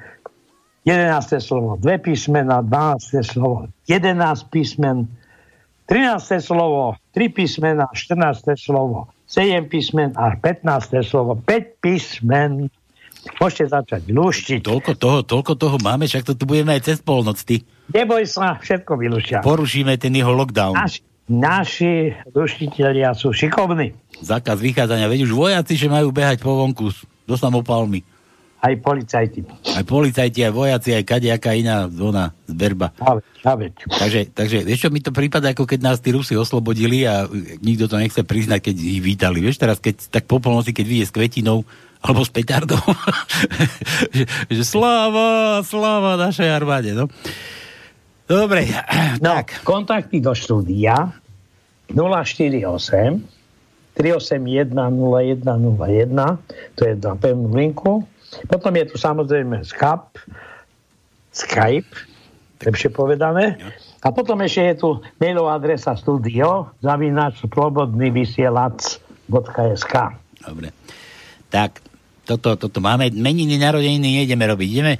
11. 0.83 1.39
slovo 1.39 1.79
2 1.79 1.97
písmena, 1.99 2.59
12. 2.59 3.23
slovo 3.23 3.67
11 3.87 4.51
písmen, 4.51 5.07
13. 5.87 6.43
slovo 6.43 6.99
3 7.15 7.31
písmena, 7.31 7.87
14. 7.95 8.59
slovo 8.59 9.07
7 9.31 9.71
písmen 9.71 10.11
a 10.19 10.35
15. 10.35 10.99
slovo 11.07 11.39
5 11.39 11.83
písmen. 11.83 12.67
Môžete 13.39 13.71
začať 13.71 14.01
luštiť. 14.11 14.63
Toľko 14.63 14.91
toho, 14.95 15.19
toľko 15.23 15.53
toho 15.55 15.75
máme, 15.83 16.07
však 16.07 16.27
to 16.27 16.33
tu 16.35 16.47
budeme 16.47 16.75
aj 16.75 16.91
cez 16.91 16.97
polnoc, 17.03 17.39
ty. 17.43 17.63
Neboj 17.91 18.23
sa, 18.27 18.59
všetko 18.59 18.99
vylúšťa. 18.99 19.37
Porušíme 19.43 19.95
ten 19.99 20.15
jeho 20.15 20.31
lockdown. 20.31 20.75
Naši, 20.75 20.99
naši 21.27 21.93
luštiteľia 22.31 23.15
sú 23.15 23.35
šikovní. 23.35 23.95
Zákaz 24.23 24.59
vychádzania. 24.59 25.11
Veď 25.11 25.27
už 25.27 25.35
vojaci, 25.35 25.75
že 25.75 25.91
majú 25.91 26.11
behať 26.11 26.39
po 26.43 26.55
vonku 26.55 26.91
do 27.27 27.35
samopalmy. 27.35 28.03
Aj 28.57 28.73
policajti. 28.81 29.45
Aj 29.77 29.85
policajti, 29.85 30.41
aj 30.41 30.53
vojaci, 30.53 30.89
aj 30.97 31.05
kadejaká 31.05 31.53
iná 31.53 31.85
zóna 31.85 32.33
zberba. 32.49 32.89
Takže, 33.45 34.33
takže 34.33 34.65
vieš 34.65 34.87
čo, 34.87 34.89
mi 34.89 34.97
to 34.97 35.13
prípada, 35.13 35.53
ako 35.53 35.69
keď 35.69 35.79
nás 35.85 36.01
tí 36.01 36.09
Rusi 36.09 36.33
oslobodili 36.33 37.05
a 37.05 37.29
nikto 37.61 37.85
to 37.85 38.01
nechce 38.01 38.25
priznať, 38.25 38.71
keď 38.71 38.75
ich 38.75 39.01
vítali. 39.01 39.45
Vieš, 39.45 39.61
teraz 39.61 39.77
keď, 39.77 40.09
tak 40.09 40.25
po 40.25 40.41
polnoci, 40.41 40.73
keď 40.73 40.85
vyjde 40.89 41.05
s 41.05 41.13
kvetinou, 41.13 41.61
alebo 42.01 42.25
s 42.25 42.33
petardou, 42.33 42.77
že, 44.15 44.25
že 44.49 44.63
sláva, 44.65 45.61
sláva 45.65 46.17
našej 46.17 46.49
armáde, 46.49 46.97
no. 46.97 47.09
Dobre. 48.25 48.65
No, 49.17 49.41
tak. 49.41 49.65
kontakty 49.65 50.21
do 50.21 50.37
štúdia 50.37 51.09
048 51.89 52.61
381 53.97 54.77
0101, 54.77 56.13
to 56.77 56.81
je 56.85 56.93
na 57.01 57.17
pevnú 57.17 57.49
linku. 57.49 58.05
Potom 58.47 58.73
je 58.75 58.85
tu 58.91 58.95
samozrejme 58.99 59.63
Skype, 59.63 60.19
Skype, 61.31 61.93
lepšie 62.61 62.89
povedané. 62.89 63.57
A 64.01 64.09
potom 64.13 64.41
ešte 64.41 64.61
je 64.73 64.75
tu 64.81 64.89
mailová 65.21 65.57
adresa 65.57 65.93
studio 65.97 66.73
zavinač 66.81 67.41
slobodný 67.45 68.09
vysielač.sk 68.13 69.93
Dobre. 70.47 70.69
Tak, 71.47 71.81
toto, 72.27 72.59
toto 72.59 72.79
máme. 72.83 73.11
Meniny 73.15 73.55
narodeniny 73.59 74.23
nejdeme 74.23 74.45
robiť, 74.47 74.69
ideme? 74.69 74.93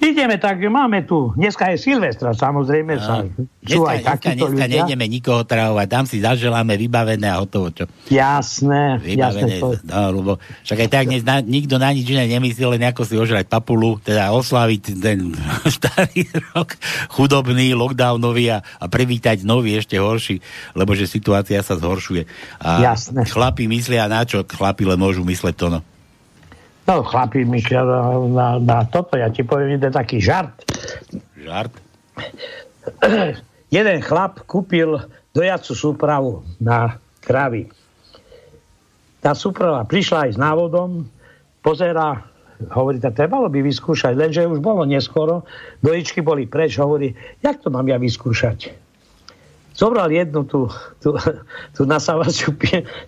Ideme 0.00 0.40
tak, 0.40 0.56
máme 0.64 1.04
tu, 1.04 1.36
dneska 1.36 1.68
je 1.72 1.76
Silvestra, 1.76 2.32
samozrejme, 2.32 2.96
no. 2.96 3.04
sa, 3.04 3.14
sú 3.20 3.84
dneska, 3.84 3.90
aj 3.92 3.98
takíto 4.00 4.48
dneska, 4.48 4.64
ľudia. 4.64 4.72
nejdeme 4.80 5.04
nikoho 5.12 5.42
travovať, 5.44 5.86
tam 5.92 6.04
si 6.08 6.24
zaželáme 6.24 6.72
vybavené 6.80 7.28
a 7.28 7.36
hotovo, 7.36 7.68
čo? 7.68 7.84
Jasné, 8.08 8.96
Vybavené, 8.96 9.60
jasné. 9.60 9.60
To... 9.60 9.76
no, 9.84 10.00
lebo 10.16 10.32
však 10.64 10.78
aj 10.80 10.88
tak 10.88 11.04
dnes, 11.04 11.20
na, 11.20 11.44
nikto 11.44 11.76
na 11.76 11.92
nič 11.92 12.08
iné 12.08 12.24
nemyslí, 12.32 12.64
len 12.64 12.82
ako 12.88 13.02
si 13.04 13.14
ožrať 13.20 13.44
papulu, 13.44 14.00
teda 14.00 14.32
oslaviť 14.32 14.82
ten 15.04 15.36
starý 15.76 16.24
rok 16.56 16.80
chudobný, 17.12 17.76
lockdownový 17.76 18.56
a, 18.56 18.64
a 18.80 18.84
privítať 18.88 19.44
nový 19.44 19.76
ešte 19.76 20.00
horší, 20.00 20.40
lebo 20.72 20.96
že 20.96 21.04
situácia 21.04 21.60
sa 21.60 21.76
zhoršuje. 21.76 22.24
A 22.64 22.80
Jasné. 22.80 23.28
chlapi 23.28 23.68
myslia 23.68 24.08
na 24.08 24.24
čo? 24.24 24.48
Chlapi 24.48 24.88
len 24.88 24.96
môžu 24.96 25.28
mysleť 25.28 25.54
to, 25.60 25.68
no. 25.68 25.80
No, 26.90 27.06
chlapi, 27.06 27.46
myslia 27.46 27.86
na, 27.86 28.58
na, 28.58 28.82
toto, 28.82 29.14
ja 29.14 29.30
ti 29.30 29.46
poviem 29.46 29.78
jeden 29.78 29.94
taký 29.94 30.18
žart. 30.18 30.50
Žart? 31.38 31.70
jeden 33.76 34.02
chlap 34.02 34.42
kúpil 34.50 34.98
dojacu 35.30 35.72
súpravu 35.78 36.42
na 36.58 36.98
kravy. 37.22 37.70
Tá 39.22 39.38
súprava 39.38 39.86
prišla 39.86 40.26
aj 40.26 40.30
s 40.34 40.38
návodom, 40.42 41.06
pozera, 41.62 42.26
hovorí, 42.74 42.98
tak 42.98 43.14
trebalo 43.14 43.46
by 43.46 43.62
vyskúšať, 43.62 44.18
lenže 44.18 44.50
už 44.50 44.58
bolo 44.58 44.82
neskoro, 44.82 45.46
dojičky 45.86 46.26
boli 46.26 46.50
preč, 46.50 46.74
hovorí, 46.74 47.14
jak 47.38 47.62
to 47.62 47.70
mám 47.70 47.86
ja 47.86 48.02
vyskúšať? 48.02 48.74
Zobral 49.78 50.10
jednu 50.10 50.42
tú, 50.42 50.66
tú, 50.98 51.14
tú 51.70 51.86
nasávaciu 51.86 52.50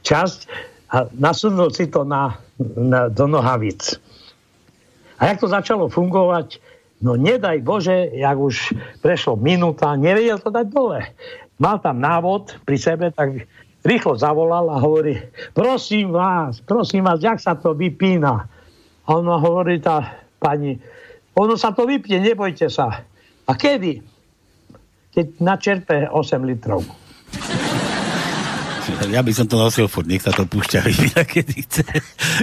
časť 0.06 0.70
a 0.92 1.08
nasunul 1.16 1.72
si 1.72 1.88
to 1.88 2.04
na, 2.04 2.36
na, 2.76 3.08
do 3.08 3.24
nohavic. 3.24 3.96
A 5.16 5.32
jak 5.32 5.40
to 5.40 5.48
začalo 5.48 5.88
fungovať, 5.88 6.60
no 7.00 7.16
nedaj 7.16 7.64
Bože, 7.64 8.12
jak 8.12 8.36
už 8.36 8.76
prešlo 9.00 9.40
minúta, 9.40 9.96
nevedel 9.96 10.36
to 10.36 10.52
dať 10.52 10.66
dole. 10.68 11.00
Mal 11.56 11.80
tam 11.80 11.96
návod 11.96 12.60
pri 12.68 12.76
sebe, 12.76 13.06
tak 13.08 13.48
rýchlo 13.86 14.20
zavolal 14.20 14.68
a 14.68 14.76
hovorí, 14.76 15.16
prosím 15.56 16.12
vás, 16.12 16.60
prosím 16.60 17.08
vás, 17.08 17.24
jak 17.24 17.40
sa 17.40 17.56
to 17.56 17.72
vypína? 17.72 18.46
A 19.02 19.08
ona 19.08 19.40
hovorí 19.40 19.80
tá 19.80 20.22
pani, 20.38 20.76
ono 21.32 21.56
sa 21.56 21.72
to 21.72 21.88
vypne, 21.88 22.20
nebojte 22.20 22.68
sa. 22.68 23.02
A 23.48 23.52
kedy? 23.56 24.04
Keď 25.12 25.26
načerpe 25.40 26.08
8 26.08 26.44
litrov. 26.44 26.84
Ja 29.10 29.24
by 29.24 29.32
som 29.34 29.46
to 29.50 29.58
nosil 29.58 29.90
furt, 29.90 30.06
nech 30.06 30.22
sa 30.22 30.30
to 30.30 30.46
púšťa, 30.46 30.80
kedy 31.34 31.56
chce, 31.66 31.82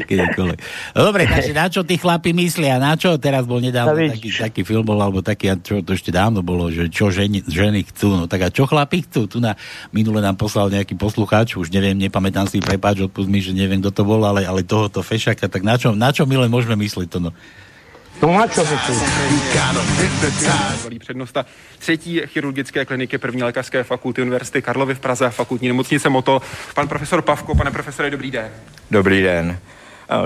kedykoľvek. 0.04 0.60
No 0.98 1.00
dobre, 1.08 1.30
takže 1.30 1.54
na 1.56 1.72
čo 1.72 1.86
tí 1.88 1.96
chlapi 1.96 2.36
myslia, 2.36 2.82
na 2.82 3.00
čo? 3.00 3.16
Teraz 3.16 3.48
bol 3.48 3.64
nedávno 3.64 3.96
taký, 3.96 4.30
taký 4.34 4.62
film 4.68 4.84
bol, 4.84 5.00
alebo 5.00 5.24
taký, 5.24 5.56
čo 5.64 5.80
to 5.80 5.96
ešte 5.96 6.12
dávno 6.12 6.44
bolo, 6.44 6.68
že 6.68 6.92
čo 6.92 7.08
ženy, 7.14 7.48
ženy 7.48 7.88
chcú. 7.94 8.20
No 8.20 8.26
tak 8.28 8.44
a 8.44 8.50
čo 8.52 8.68
chlapi 8.68 9.08
chcú? 9.08 9.30
Tu 9.30 9.38
na, 9.40 9.56
minule 9.96 10.20
nám 10.20 10.36
poslal 10.36 10.68
nejaký 10.74 11.00
poslucháč, 11.00 11.56
už 11.56 11.72
neviem, 11.72 11.96
nepamätám 11.96 12.50
si, 12.50 12.60
prepáč, 12.60 13.06
odpust 13.06 13.32
mi, 13.32 13.40
že 13.40 13.56
neviem, 13.56 13.80
kto 13.80 13.92
to 13.96 14.04
bol, 14.04 14.20
ale, 14.26 14.44
ale 14.44 14.66
tohoto 14.66 15.00
fešaka, 15.00 15.48
tak 15.48 15.64
na 15.64 15.80
čo, 15.80 15.96
na 15.96 16.10
čo 16.12 16.28
my 16.28 16.48
len 16.48 16.50
môžeme 16.52 16.76
myslieť 16.76 17.08
to, 17.08 17.20
no? 17.24 17.32
Volí 20.84 21.00
přednosta 21.00 21.46
třetí 21.80 22.22
chirurgické 22.26 22.86
kliniky 22.86 23.18
první 23.18 23.44
lékařské 23.44 23.84
fakulty 23.84 24.22
Univerzity 24.22 24.62
Karlovy 24.62 24.96
v 24.96 25.00
Praze 25.00 25.26
a 25.26 25.30
fakultní 25.30 25.68
nemocnice 25.68 26.10
Moto. 26.10 26.42
Pan 26.76 26.88
profesor 26.88 27.22
Pavko, 27.22 27.56
pane 27.56 27.72
profesore, 27.72 28.10
dobrý 28.10 28.32
den. 28.32 28.50
Dobrý 28.92 29.22
den. 29.22 29.60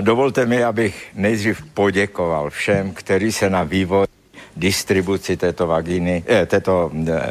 Dovolte 0.01 0.45
mi, 0.45 0.63
abych 0.63 1.07
nejdřív 1.13 1.63
poděkoval 1.73 2.49
všem, 2.49 2.91
kteří 2.91 3.31
se 3.31 3.49
na 3.49 3.63
vývoj 3.63 4.07
distribuci 4.55 5.37
této 5.37 5.67
vagíny, 5.67 6.23
eh, 6.27 6.45
této... 6.45 6.91
Eh, 7.07 7.23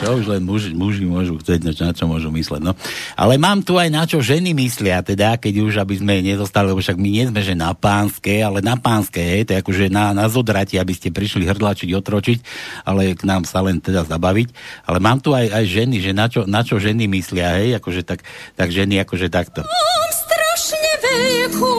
čo 0.00 0.18
už 0.18 0.24
len 0.26 0.42
muži, 0.42 0.74
muži 0.74 1.06
môžu 1.06 1.38
chcieť, 1.38 1.60
na 1.70 1.92
čo, 1.94 2.04
môžu 2.10 2.28
mysleť. 2.34 2.62
No. 2.62 2.72
Ale 3.14 3.38
mám 3.38 3.62
tu 3.62 3.78
aj 3.78 3.88
na 3.90 4.04
čo 4.04 4.18
ženy 4.18 4.50
myslia, 4.56 5.00
teda, 5.00 5.38
keď 5.38 5.54
už, 5.64 5.74
aby 5.82 5.94
sme 5.98 6.24
nezostali, 6.24 6.70
lebo 6.70 6.82
však 6.82 6.98
my 6.98 7.08
nie 7.08 7.24
sme, 7.30 7.40
že 7.40 7.54
na 7.54 7.72
pánske, 7.72 8.42
ale 8.42 8.60
na 8.60 8.74
pánske, 8.74 9.22
hej, 9.22 9.46
to 9.46 9.50
je 9.54 9.62
akože 9.62 9.84
na, 9.92 10.10
na 10.12 10.26
zodrati, 10.26 10.76
aby 10.76 10.92
ste 10.94 11.14
prišli 11.14 11.46
hrdlačiť, 11.46 11.88
otročiť, 11.94 12.38
ale 12.86 13.14
k 13.14 13.22
nám 13.22 13.46
sa 13.46 13.62
len 13.62 13.78
teda 13.78 14.02
zabaviť. 14.04 14.48
Ale 14.84 14.98
mám 14.98 15.22
tu 15.22 15.32
aj, 15.32 15.50
aj 15.50 15.64
ženy, 15.66 15.96
že 16.02 16.12
na 16.12 16.26
čo, 16.26 16.44
na 16.44 16.66
čo 16.66 16.82
ženy 16.82 17.06
myslia, 17.08 17.60
hej, 17.62 17.78
akože 17.78 18.02
tak, 18.02 18.26
tak 18.58 18.68
ženy 18.74 19.00
akože 19.02 19.30
takto. 19.30 19.62
Mám 19.62 20.10
strašne 20.10 20.90
veľkú 21.02 21.74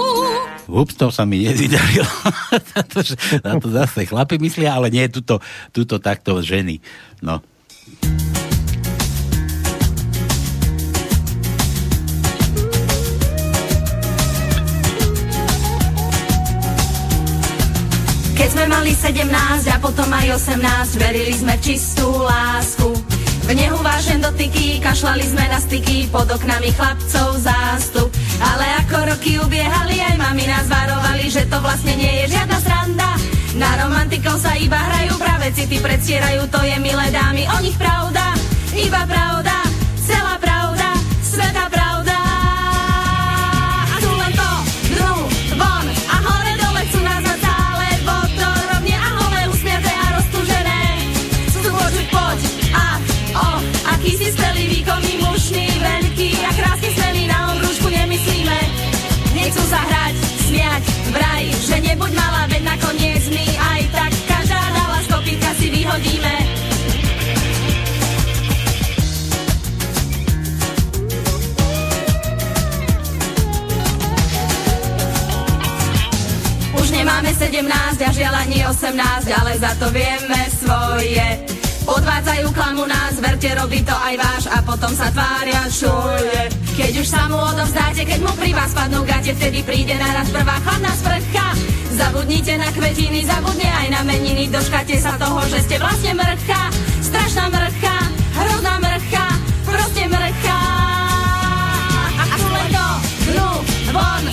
Ups, 0.65 0.97
to 0.97 1.13
sa 1.13 1.29
mi 1.29 1.45
nevydarilo. 1.45 2.09
na, 2.73 2.81
to, 2.81 2.99
na 3.45 3.53
to 3.61 3.67
zase 3.69 4.09
chlapi 4.09 4.41
myslia, 4.41 4.73
ale 4.73 4.89
nie 4.89 5.05
tuto, 5.13 5.37
tuto 5.69 6.01
takto 6.01 6.41
ženy. 6.41 6.81
No. 7.21 7.45
Keď 7.85 7.93
sme 18.49 18.65
mali 18.65 18.89
17 18.97 19.29
a 19.69 19.77
potom 19.77 20.09
aj 20.09 20.33
18, 20.49 20.97
verili 20.97 21.37
sme 21.37 21.53
v 21.53 21.61
čistú 21.61 22.09
lásku. 22.25 22.89
V 23.45 23.53
nehu 23.53 23.77
vážen 23.85 24.17
dotyky, 24.17 24.81
kašlali 24.81 25.21
sme 25.21 25.45
na 25.45 25.61
styky, 25.61 26.09
pod 26.09 26.25
oknami 26.25 26.73
chlapcov 26.73 27.37
zástup. 27.37 28.09
Ale 28.41 28.65
ako 28.81 29.13
roky 29.13 29.37
ubiehali, 29.37 30.01
aj 30.01 30.17
mami 30.17 30.49
nás 30.49 30.65
varovali, 30.65 31.29
že 31.29 31.45
to 31.45 31.61
vlastne 31.61 31.93
nie 31.93 32.25
je 32.25 32.33
žiadna 32.33 32.57
sranda. 32.65 33.34
Na 33.55 33.71
romantikov 33.79 34.35
sa 34.35 34.51
iba 34.59 34.75
hrajú, 34.75 35.15
práve 35.15 35.47
city 35.55 35.79
predstierajú, 35.79 36.43
to 36.51 36.59
je 36.59 36.75
milé 36.83 37.07
dámy, 37.07 37.47
o 37.47 37.57
nich 37.63 37.79
pravda, 37.79 38.35
iba 38.75 39.07
pravda, 39.07 39.63
celá 40.03 40.35
pravda, 40.43 40.91
sveta 41.23 41.71
pravda. 41.71 42.15
Dole 46.55 46.81
chcú 46.87 46.99
nás 47.03 47.19
na 47.19 47.35
stále 47.35 47.87
vodorovne 48.05 48.95
a 48.95 49.07
holé 49.23 49.41
usmiate 49.51 49.91
a 49.91 50.05
roztúžené. 50.19 50.81
Chcú 51.51 51.69
počuť 51.75 52.55
a 52.71 52.85
o, 53.35 53.47
aký 53.91 54.11
si 54.15 54.31
stelý, 54.31 54.63
výkonný, 54.71 55.19
mušný, 55.19 55.67
veľký 55.79 56.29
a 56.43 56.51
krásny 56.55 56.89
smelý, 56.95 57.23
na 57.27 57.55
obrúšku 57.55 57.87
nemyslíme. 57.91 58.59
Nechcú 59.35 59.63
sa 59.67 59.79
hrať, 59.83 60.15
smiať, 60.47 60.83
vraj, 61.11 61.43
že 61.59 61.75
nebuď 61.83 62.11
malá, 62.15 62.47
veď 62.47 62.61
nakoniec 62.63 63.14
vyhodíme. 65.95 66.35
Už 76.75 76.91
nemáme 76.91 77.31
17 77.31 78.01
a 78.03 78.11
žiaľ 78.11 78.33
ani 78.43 78.67
18, 78.67 79.31
ale 79.31 79.51
za 79.55 79.71
to 79.79 79.87
vieme 79.95 80.39
svoje. 80.51 81.54
Podvádzajú 81.85 82.49
klamu 82.49 82.89
nás, 82.89 83.13
verte, 83.21 83.45
robí 83.53 83.85
to 83.85 83.93
aj 83.93 84.17
váš 84.17 84.43
a 84.49 84.57
potom 84.65 84.89
sa 84.89 85.13
tvária 85.13 85.69
čuje. 85.69 86.49
Keď 86.73 86.93
už 86.97 87.07
sa 87.07 87.29
mu 87.29 87.37
odovzdáte, 87.37 88.01
keď 88.09 88.19
mu 88.25 88.33
pri 88.33 88.57
vás 88.57 88.73
padnú 88.73 89.05
gate, 89.05 89.37
vtedy 89.37 89.61
príde 89.61 89.93
naraz 89.93 90.25
prvá 90.33 90.57
chladná 90.65 90.89
sprcha. 90.97 91.47
Zabudnite 91.93 92.57
na 92.57 92.73
kvetiny, 92.73 93.29
zabudne 93.29 93.69
aj 93.69 93.87
na 93.93 94.01
meniny, 94.01 94.49
doškate 94.49 94.97
sa 94.97 95.13
toho, 95.21 95.39
že 95.45 95.61
ste 95.61 95.77
vlastne 95.77 96.17
mrcha. 96.17 96.73
Strašná 97.05 97.53
mrcha, 97.53 97.97
hrozná 98.33 98.75
mrcha, 98.81 99.25
proste 99.69 100.03
mrcha. 100.09 100.59
A 102.17 102.23
len 102.25 102.67
to, 102.73 102.87
dnu, 103.29 103.49
von 103.93 104.23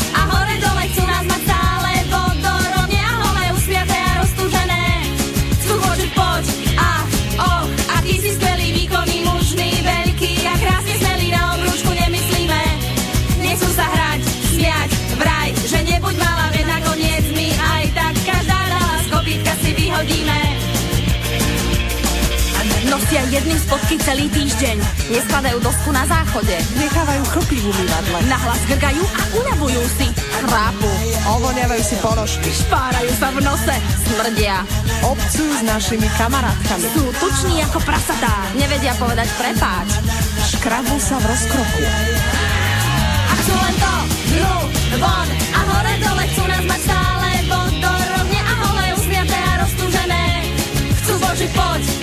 Nosia 23.13 23.29
jedným 23.29 23.61
spodky 23.61 24.01
celý 24.01 24.25
týždeň. 24.33 24.81
Neskladajú 25.13 25.61
dosku 25.61 25.93
na 25.93 26.01
záchode. 26.09 26.57
Nechávajú 26.81 27.21
chlpy 27.29 27.61
v 27.61 27.69
umývadle. 27.69 28.25
Nahlas 28.25 28.57
grgajú 28.65 29.05
a 29.05 29.23
unavujú 29.37 29.83
si. 30.01 30.09
Chrápu. 30.41 30.89
Ovoniavajú 31.29 31.83
si 31.85 32.01
ponožky. 32.01 32.49
Špárajú 32.49 33.13
sa 33.21 33.29
v 33.37 33.45
nose. 33.45 33.77
Smrdia. 34.09 34.65
Obcujú 35.05 35.45
s 35.45 35.61
našimi 35.61 36.09
kamarátkami. 36.17 36.89
Sú 36.89 37.05
tuční 37.21 37.61
ako 37.69 37.85
prasatá. 37.85 38.49
Nevedia 38.57 38.97
povedať 38.97 39.29
prepáč. 39.37 39.93
Škrabú 40.49 40.97
sa 40.97 41.21
v 41.21 41.37
rozkroku. 41.37 41.85
A 43.29 43.33
chcú 43.45 43.53
len 43.61 43.75
to, 43.77 43.95
hru, 44.41 44.57
von 45.05 45.29
a 45.53 45.61
hore 45.69 45.95
dole 46.01 46.25
chcú 46.33 46.49
nás 46.49 46.65
mať 46.65 46.81
stále 46.81 47.29
vodorovne 47.45 48.41
a 48.41 48.53
holé 48.57 48.87
usmiaté 48.97 49.37
a 49.37 49.53
roztúžené. 49.69 50.25
Chcú 51.05 51.13
Boži 51.21 51.49
poď, 51.53 52.02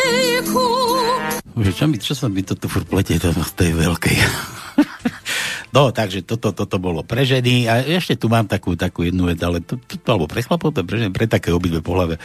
strašne 0.00 0.30
veľkú 0.40 0.66
Že 1.60 1.72
čo, 1.76 1.84
mi, 1.86 1.96
čo 2.00 2.14
sa 2.16 2.26
mi 2.32 2.42
toto 2.42 2.66
furt 2.66 2.88
pletie 2.88 3.20
to, 3.20 3.30
tej 3.56 3.76
veľkej. 3.76 4.16
No, 5.70 5.94
takže 5.94 6.26
toto, 6.26 6.50
toto 6.50 6.82
bolo 6.82 7.06
pre 7.06 7.22
ženy 7.22 7.70
a 7.70 7.78
ešte 7.78 8.18
tu 8.18 8.26
mám 8.26 8.42
takú, 8.42 8.74
takú 8.74 9.06
jednu 9.06 9.30
vec, 9.30 9.38
ale 9.38 9.62
to, 9.62 9.78
to, 9.78 10.02
to 10.02 10.08
alebo 10.10 10.26
pre 10.26 10.42
chlapov, 10.42 10.74
to 10.74 10.82
pre, 10.82 10.98
ženy, 10.98 11.14
pre 11.14 11.30
také 11.30 11.54
obidve 11.54 11.78
pohľave. 11.78 12.18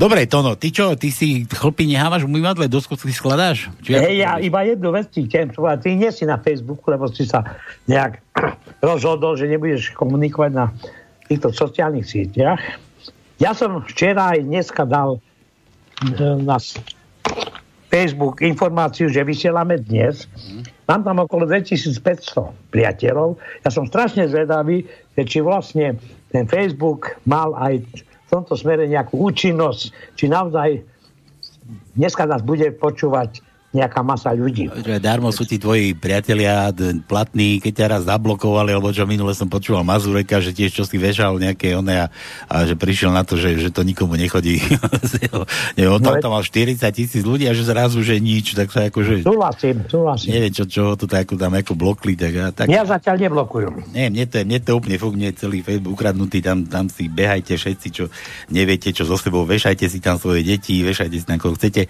Dobre, 0.00 0.24
Tono, 0.24 0.56
ty 0.56 0.72
čo, 0.72 0.96
ty 0.96 1.12
si 1.12 1.44
chlpy 1.44 1.84
nehávaš 1.92 2.24
v 2.24 2.32
umývadle, 2.32 2.72
dosku 2.72 2.96
si 2.96 3.12
skladáš? 3.12 3.68
Či 3.84 4.00
Hej, 4.00 4.16
ja 4.16 4.40
iba 4.40 4.64
jednu 4.64 4.96
vec 4.96 5.12
ti 5.12 5.28
chcem 5.28 5.52
povedať. 5.52 5.84
Ty 5.84 5.90
nie 5.92 6.08
si 6.08 6.24
na 6.24 6.40
Facebooku, 6.40 6.88
lebo 6.88 7.04
si 7.12 7.28
sa 7.28 7.44
nejak 7.84 8.16
rozhodol, 8.88 9.36
že 9.36 9.44
nebudeš 9.44 9.92
komunikovať 9.92 10.50
na 10.56 10.72
týchto 11.28 11.52
sociálnych 11.52 12.08
sieťach. 12.08 12.80
Ja 13.36 13.52
som 13.52 13.84
včera 13.84 14.32
aj 14.32 14.40
dneska 14.40 14.88
dal 14.88 15.20
e, 16.00 16.40
na 16.40 16.56
Facebook 17.86 18.42
informáciu, 18.42 19.08
že 19.08 19.24
vysielame 19.24 19.80
dnes. 19.80 20.26
Mám 20.86 21.06
tam 21.06 21.22
okolo 21.22 21.46
2500 21.48 22.52
priateľov. 22.74 23.40
Ja 23.62 23.70
som 23.70 23.86
strašne 23.86 24.26
zvedavý, 24.28 24.84
či 25.16 25.38
vlastne 25.40 25.96
ten 26.30 26.44
Facebook 26.46 27.16
mal 27.24 27.54
aj 27.56 27.82
v 27.86 28.28
tomto 28.28 28.58
smere 28.58 28.90
nejakú 28.90 29.16
účinnosť, 29.16 30.14
či 30.18 30.26
naozaj 30.26 30.82
dneska 31.94 32.26
nás 32.26 32.42
bude 32.42 32.68
počúvať 32.74 33.40
nejaká 33.74 34.00
masa 34.00 34.32
ľudí. 34.34 34.70
Darmo 34.98 35.30
sú 35.30 35.44
ti 35.44 35.60
tvoji 35.60 35.92
priatelia 35.94 36.70
platní, 37.06 37.58
keď 37.60 37.72
ťa 37.72 37.86
raz 37.86 38.02
zablokovali, 38.08 38.72
alebo 38.72 38.90
čo 38.90 39.04
minule 39.04 39.36
som 39.36 39.50
počúval 39.50 39.84
Mazureka, 39.86 40.42
že 40.42 40.54
tiež 40.54 40.72
čo 40.72 40.84
si 40.88 40.96
vešal 40.96 41.38
nejaké 41.38 41.76
one 41.76 41.94
a, 41.94 42.06
a 42.50 42.64
že 42.64 42.74
prišiel 42.78 43.12
na 43.12 43.22
to, 43.22 43.36
že, 43.36 43.58
že 43.60 43.68
to 43.70 43.84
nikomu 43.84 44.16
nechodí. 44.16 44.58
Neviem, 45.76 45.92
on 45.92 46.02
tam, 46.02 46.14
No, 46.16 46.22
tam 46.22 46.32
mal 46.32 46.44
40 46.46 46.80
tisíc 46.96 47.22
ľudí 47.28 47.44
a 47.44 47.52
že 47.52 47.68
zrazu, 47.68 48.00
že 48.00 48.16
nič, 48.16 48.56
tak 48.56 48.72
sa 48.72 48.88
akože... 48.88 49.20
Súhlasím, 49.20 49.84
súhlasím. 49.84 50.28
Neviem, 50.32 50.52
čo, 50.56 50.64
čo 50.64 50.96
to 50.96 51.04
tak, 51.04 51.28
tam 51.28 51.52
ako 51.52 51.76
blokli, 51.76 52.16
tak, 52.16 52.32
a, 52.40 52.44
tak 52.56 52.66
Ja 52.72 52.88
zatiaľ 52.88 53.28
neblokujem. 53.28 53.92
Nie, 53.92 54.08
mne 54.08 54.24
to, 54.24 54.40
mne 54.40 54.58
to 54.64 54.72
úplne 54.72 54.96
fuk, 54.96 55.12
mne 55.12 55.36
celý 55.36 55.60
Facebook 55.60 56.00
ukradnutý, 56.00 56.40
tam, 56.40 56.64
tam 56.64 56.88
si 56.88 57.12
behajte 57.12 57.52
všetci, 57.60 57.88
čo 57.92 58.08
neviete, 58.48 58.96
čo 58.96 59.04
so 59.04 59.20
sebou, 59.20 59.44
vešajte 59.44 59.84
si 59.92 60.00
tam 60.00 60.16
svoje 60.16 60.40
deti, 60.40 60.80
vešajte 60.80 61.16
si 61.20 61.26
tam, 61.28 61.36
koho 61.36 61.52
chcete. 61.52 61.84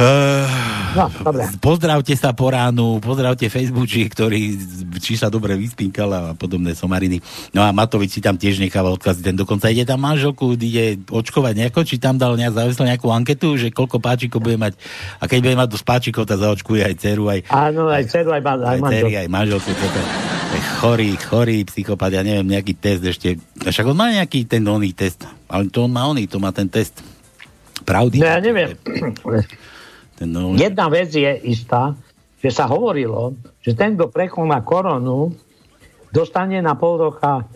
Uh, 0.00 0.48
no, 0.96 1.12
dobre. 1.12 1.44
Pozdravte 1.60 2.16
sa 2.16 2.32
po 2.32 2.48
ránu, 2.48 3.04
pozdravte 3.04 3.52
Facebooki, 3.52 4.08
ktorý 4.08 4.56
či 4.96 5.20
sa 5.20 5.28
dobre 5.28 5.60
vyspínkal 5.60 6.08
a 6.08 6.22
podobné 6.32 6.72
somariny. 6.72 7.20
No 7.52 7.60
a 7.60 7.68
Matovič 7.68 8.16
si 8.16 8.20
tam 8.24 8.40
tiež 8.40 8.64
necháva 8.64 8.88
odkazy, 8.96 9.20
ten 9.20 9.36
dokonca 9.36 9.68
ide 9.68 9.84
tam 9.84 10.00
manželku, 10.00 10.56
ide 10.56 10.96
očkovať 11.04 11.52
nejako, 11.52 11.84
či 11.84 12.00
tam 12.00 12.16
dal 12.16 12.32
nejak 12.32 12.56
závislо 12.56 12.88
nejakú 12.88 13.12
anketu, 13.12 13.60
že 13.60 13.68
koľko 13.68 14.00
páčikov 14.00 14.40
bude 14.40 14.56
mať 14.56 14.80
a 15.20 15.28
keď 15.28 15.38
bude 15.44 15.56
mať 15.60 15.68
dosť 15.68 15.84
páčikov, 15.84 16.24
tak 16.24 16.40
zaočkuje 16.40 16.80
aj 16.80 16.94
dceru, 16.96 17.24
aj, 17.28 17.40
Áno, 17.52 17.92
aj 17.92 18.04
dceru, 18.08 18.32
aj, 18.32 18.40
aj 18.40 18.56
aj 18.56 18.80
dcery, 18.80 19.04
manžel. 19.04 19.20
aj 19.20 19.28
manželku. 19.28 19.70
Toto. 19.76 20.00
Chorý, 20.80 21.10
chorý 21.20 21.58
psychopat, 21.68 22.10
ja 22.16 22.24
neviem, 22.24 22.56
nejaký 22.56 22.72
test 22.80 23.04
ešte. 23.04 23.36
Však 23.60 23.84
on 23.84 24.00
má 24.00 24.08
nejaký 24.16 24.48
ten 24.48 24.64
oný 24.64 24.96
test, 24.96 25.28
ale 25.44 25.68
to 25.68 25.84
on 25.84 25.92
má 25.92 26.08
oný, 26.08 26.24
to 26.24 26.40
má 26.40 26.56
ten 26.56 26.72
test. 26.72 27.04
Pravdy. 27.84 28.16
No 28.20 28.28
ja 28.32 28.40
neviem. 28.40 28.72
Ten, 30.20 30.36
Jedna 30.60 30.92
vec 30.92 31.16
je 31.16 31.32
istá, 31.48 31.96
že 32.44 32.52
sa 32.52 32.68
hovorilo, 32.68 33.32
že 33.64 33.72
ten, 33.72 33.96
kto 33.96 34.12
prekoná 34.12 34.60
koronu, 34.60 35.32
dostane 36.12 36.60
na 36.60 36.76
pol 36.76 37.08
roka 37.08 37.48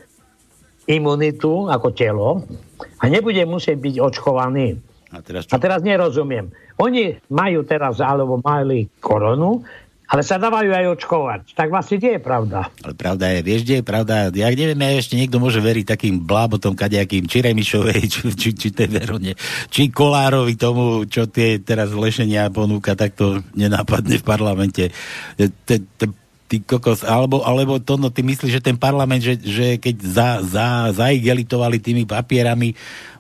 imunitu 0.89 1.69
ako 1.69 1.89
telo 1.93 2.41
a 3.01 3.05
nebude 3.13 3.45
musieť 3.45 3.77
byť 3.77 3.95
očkovaný. 4.01 4.81
A 5.13 5.21
teraz, 5.21 5.45
a 5.53 5.57
teraz 5.61 5.85
nerozumiem. 5.85 6.49
Oni 6.81 7.15
majú 7.29 7.69
teraz, 7.69 8.01
alebo 8.01 8.41
mali 8.41 8.89
koronu, 8.99 9.63
ale 10.05 10.21
sa 10.21 10.37
dávajú 10.37 10.69
aj 10.69 10.87
očkovať. 11.01 11.41
Tak 11.57 11.69
vlastne 11.73 11.97
nie 11.97 12.13
je 12.17 12.23
pravda. 12.23 12.69
Ale 12.85 12.93
pravda 12.93 13.25
je, 13.33 13.41
vieš, 13.41 13.63
kde 13.65 13.77
je 13.81 13.85
pravda? 13.85 14.15
Ja 14.37 14.53
neviem, 14.53 14.77
ja 14.77 15.01
ešte 15.01 15.17
niekto 15.17 15.41
môže 15.41 15.65
veriť 15.65 15.85
takým 15.89 16.21
blábotom 16.21 16.77
kadejakým, 16.77 17.25
či 17.25 17.41
Remišovej, 17.41 18.01
či, 18.13 18.21
či, 18.37 18.49
či 18.53 18.69
tej 18.69 18.89
Verone, 18.93 19.33
či 19.73 19.89
Kolárovi 19.89 20.61
tomu, 20.61 21.09
čo 21.09 21.25
tie 21.25 21.57
teraz 21.65 21.97
lešenia 21.97 22.53
ponúka, 22.53 22.93
tak 22.93 23.17
to 23.17 23.41
nenápadne 23.57 24.21
v 24.21 24.25
parlamente. 24.25 24.93
Te, 25.41 25.81
te, 25.81 26.07
ty 26.55 26.61
kokos, 26.61 27.03
alebo, 27.03 27.41
alebo 27.43 27.81
to, 27.81 27.97
no 27.97 28.13
ty 28.13 28.21
myslíš, 28.21 28.61
že 28.61 28.63
ten 28.63 28.77
parlament, 28.77 29.25
že, 29.25 29.41
že 29.41 29.81
keď 29.81 29.97
za, 30.05 30.29
za, 30.45 30.69
zaigelitovali 30.93 31.81
tými 31.81 32.05
papierami 32.05 32.77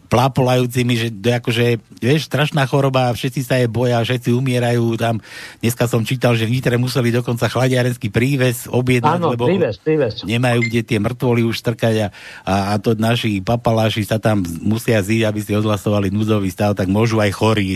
plápolajúcimi, 0.09 0.95
že 0.95 1.09
to 1.11 1.33
akože, 1.33 1.67
vieš, 1.99 2.29
strašná 2.29 2.69
choroba, 2.69 3.11
všetci 3.11 3.41
sa 3.43 3.57
je 3.59 3.67
boja, 3.67 3.99
všetci 4.05 4.31
umierajú 4.31 4.95
tam. 5.01 5.19
Dneska 5.65 5.89
som 5.89 6.05
čítal, 6.05 6.37
že 6.37 6.47
v 6.47 6.61
Nitre 6.61 6.77
museli 6.77 7.11
dokonca 7.11 7.49
chladiarenský 7.49 8.13
príves 8.13 8.69
objednať, 8.71 9.19
Áno, 9.19 9.35
lebo 9.35 9.49
príves, 9.49 9.81
príves. 9.81 10.23
nemajú 10.23 10.61
kde 10.65 10.81
tie 10.85 10.99
mŕtvoly 11.01 11.43
už 11.49 11.57
strkať 11.59 11.95
a, 12.05 12.09
a, 12.45 12.55
a 12.73 12.75
to 12.79 12.95
naši 12.95 13.41
papaláši 13.41 14.05
sa 14.05 14.21
tam 14.21 14.45
musia 14.63 15.01
zísť, 15.01 15.25
aby 15.27 15.41
si 15.41 15.53
odhlasovali 15.57 16.13
núdzový 16.13 16.53
stav, 16.53 16.77
tak 16.77 16.87
môžu 16.87 17.19
aj 17.19 17.33
chorí, 17.35 17.75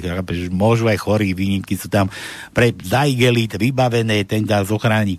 môžu 0.53 0.87
aj 0.87 0.99
chorí, 1.01 1.33
výnimky 1.33 1.75
sú 1.75 1.91
tam 1.91 2.13
pre 2.53 2.71
zaigelit, 2.85 3.57
vybavené, 3.57 4.23
ten 4.29 4.45
nás 4.45 4.71
ochráni. 4.71 5.19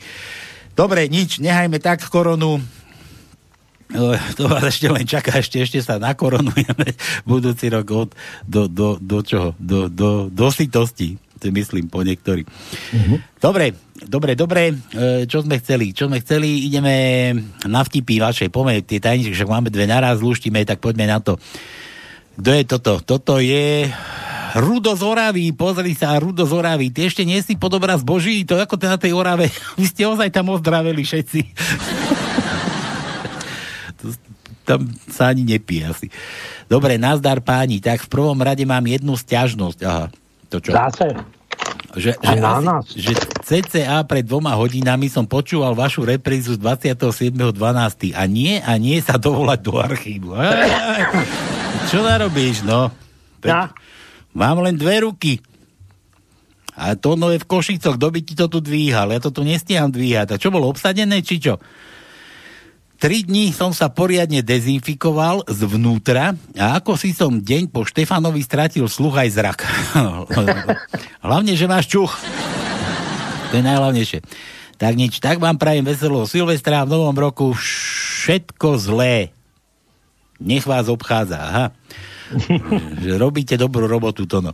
Dobre, 0.79 1.11
nič, 1.11 1.43
nehajme 1.43 1.75
tak 1.83 2.07
koronu, 2.07 2.63
to 4.37 4.45
vás 4.45 4.69
ešte 4.69 4.87
len 4.89 5.05
čaká, 5.05 5.41
ešte, 5.41 5.65
ešte 5.65 5.79
sa 5.81 5.97
nakoronujeme 5.97 6.93
budúci 7.29 7.73
rok 7.73 7.87
od, 7.89 8.09
do, 8.45 8.69
do, 8.69 9.01
do 9.01 9.19
čoho? 9.25 9.57
Do, 9.57 9.89
do, 9.89 10.29
do 10.29 10.47
sytosti, 10.53 11.17
si 11.17 11.49
myslím 11.49 11.89
po 11.89 12.05
niektorí. 12.05 12.45
Dobre, 13.39 13.73
dobre, 14.05 14.35
dobre, 14.37 14.75
e, 14.93 15.25
čo 15.25 15.41
sme 15.41 15.57
chceli? 15.57 15.95
Čo 15.95 16.11
sme 16.11 16.21
chceli? 16.21 16.69
Ideme 16.69 17.31
na 17.65 17.81
vtipy 17.81 18.21
vašej, 18.21 18.53
poďme 18.53 18.83
tie 18.85 19.01
tajničky, 19.01 19.33
však 19.33 19.49
máme 19.49 19.73
dve 19.73 19.89
naraz, 19.89 20.21
lúštime, 20.21 20.61
tak 20.67 20.83
poďme 20.83 21.09
na 21.09 21.17
to. 21.23 21.39
Kto 22.37 22.49
je 22.53 22.63
toto? 22.67 22.93
Toto 23.01 23.33
je 23.41 23.89
Rudo 24.59 24.93
z 24.97 25.03
Oravy, 25.05 25.49
pozri 25.55 25.93
sa, 25.95 26.19
Rudo 26.19 26.45
z 26.45 26.53
Oravy, 26.53 26.91
ty 26.93 27.05
ešte 27.09 27.23
nie 27.23 27.39
si 27.41 27.55
podobra 27.57 27.97
zboží, 27.97 28.45
to 28.45 28.57
ako 28.57 28.77
to 28.77 28.85
na 28.85 28.97
tej 29.01 29.15
Orave, 29.15 29.49
vy 29.79 29.85
ste 29.87 30.05
ozaj 30.05 30.29
tam 30.29 30.51
ozdraveli 30.53 31.01
všetci. 31.01 31.39
Tam 34.69 34.85
sa 35.09 35.33
ani 35.33 35.41
nepije 35.41 35.89
asi. 35.89 36.07
Dobre, 36.69 37.01
nazdar 37.01 37.41
páni, 37.41 37.81
tak 37.81 38.05
v 38.05 38.09
prvom 38.13 38.37
rade 38.37 38.61
mám 38.69 38.85
jednu 38.85 39.17
stiažnosť. 39.17 39.79
Aha, 39.81 40.05
to 40.53 40.61
čo? 40.61 40.69
Zase. 40.69 41.17
Že, 41.89 42.21
že, 42.21 42.37
asi, 42.37 42.65
nás. 42.69 42.85
že 42.93 43.13
CCA 43.41 44.05
pred 44.05 44.21
dvoma 44.21 44.53
hodinami 44.53 45.09
som 45.09 45.25
počúval 45.25 45.73
vašu 45.73 46.05
reprízu 46.05 46.53
z 46.53 46.61
27.12. 46.61 48.13
A 48.13 48.29
nie, 48.29 48.61
a 48.61 48.77
nie 48.77 49.01
sa 49.01 49.17
dovolať 49.17 49.59
do 49.65 49.73
archívu. 49.81 50.37
Aj, 50.37 50.53
aj, 50.53 51.01
čo 51.89 52.05
narobíš, 52.05 52.61
no? 52.61 52.93
Veď 53.41 53.73
Mám 54.37 54.61
len 54.61 54.77
dve 54.77 55.01
ruky. 55.01 55.41
A 56.79 56.95
to 56.95 57.19
no 57.19 57.33
je 57.33 57.41
v 57.41 57.49
Košicoch, 57.49 57.99
kto 57.99 58.07
by 58.07 58.19
ti 58.23 58.37
to 58.37 58.47
tu 58.47 58.63
dvíhal? 58.63 59.11
Ja 59.11 59.19
to 59.19 59.33
tu 59.33 59.43
nestiaham 59.43 59.91
dvíhať. 59.91 60.37
A 60.37 60.39
čo 60.39 60.53
bolo 60.53 60.71
obsadené, 60.71 61.19
či 61.19 61.41
čo? 61.41 61.59
Tri 62.99 63.23
dní 63.23 63.55
som 63.55 63.71
sa 63.71 63.87
poriadne 63.87 64.43
dezinfikoval 64.43 65.47
zvnútra 65.47 66.35
a 66.59 66.75
ako 66.83 66.99
si 66.99 67.15
som 67.15 67.39
deň 67.39 67.71
po 67.71 67.87
Štefanovi 67.87 68.43
stratil 68.43 68.91
sluch 68.91 69.15
aj 69.15 69.29
zrak. 69.39 69.59
Hlavne, 71.25 71.55
že 71.55 71.63
máš 71.71 71.87
čuch. 71.87 72.11
To 73.49 73.53
je 73.55 73.63
najhlavnejšie. 73.63 74.19
Tak 74.75 74.93
nič, 74.99 75.23
tak 75.23 75.39
vám 75.39 75.55
prajem 75.55 75.87
veselého 75.87 76.27
Silvestra 76.27 76.83
v 76.83 76.91
novom 76.91 77.15
roku 77.15 77.55
všetko 77.55 78.75
zlé. 78.75 79.31
Nech 80.43 80.67
vás 80.67 80.91
obchádza, 80.91 81.39
aha. 81.39 81.65
že 83.03 83.15
robíte 83.15 83.55
dobrú 83.55 83.87
robotu, 83.87 84.27
to 84.27 84.43
no. 84.43 84.51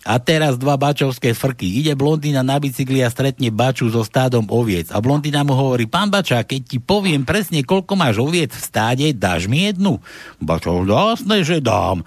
A 0.00 0.16
teraz 0.16 0.56
dva 0.56 0.80
bačovské 0.80 1.36
frky. 1.36 1.84
Ide 1.84 1.92
blondína 1.92 2.40
na 2.40 2.56
bicykli 2.56 3.04
a 3.04 3.12
stretne 3.12 3.52
baču 3.52 3.92
so 3.92 4.00
stádom 4.00 4.48
oviec. 4.48 4.88
A 4.88 4.98
blondína 5.04 5.44
mu 5.44 5.52
hovorí, 5.52 5.84
pán 5.84 6.08
bača, 6.08 6.40
keď 6.40 6.60
ti 6.64 6.78
poviem 6.80 7.28
presne, 7.28 7.60
koľko 7.60 8.00
máš 8.00 8.16
oviec 8.16 8.56
v 8.56 8.64
stáde, 8.64 9.06
dáš 9.12 9.44
mi 9.44 9.68
jednu? 9.68 10.00
Bačo, 10.40 10.80
jasné, 10.88 11.44
že 11.44 11.60
dám. 11.60 12.00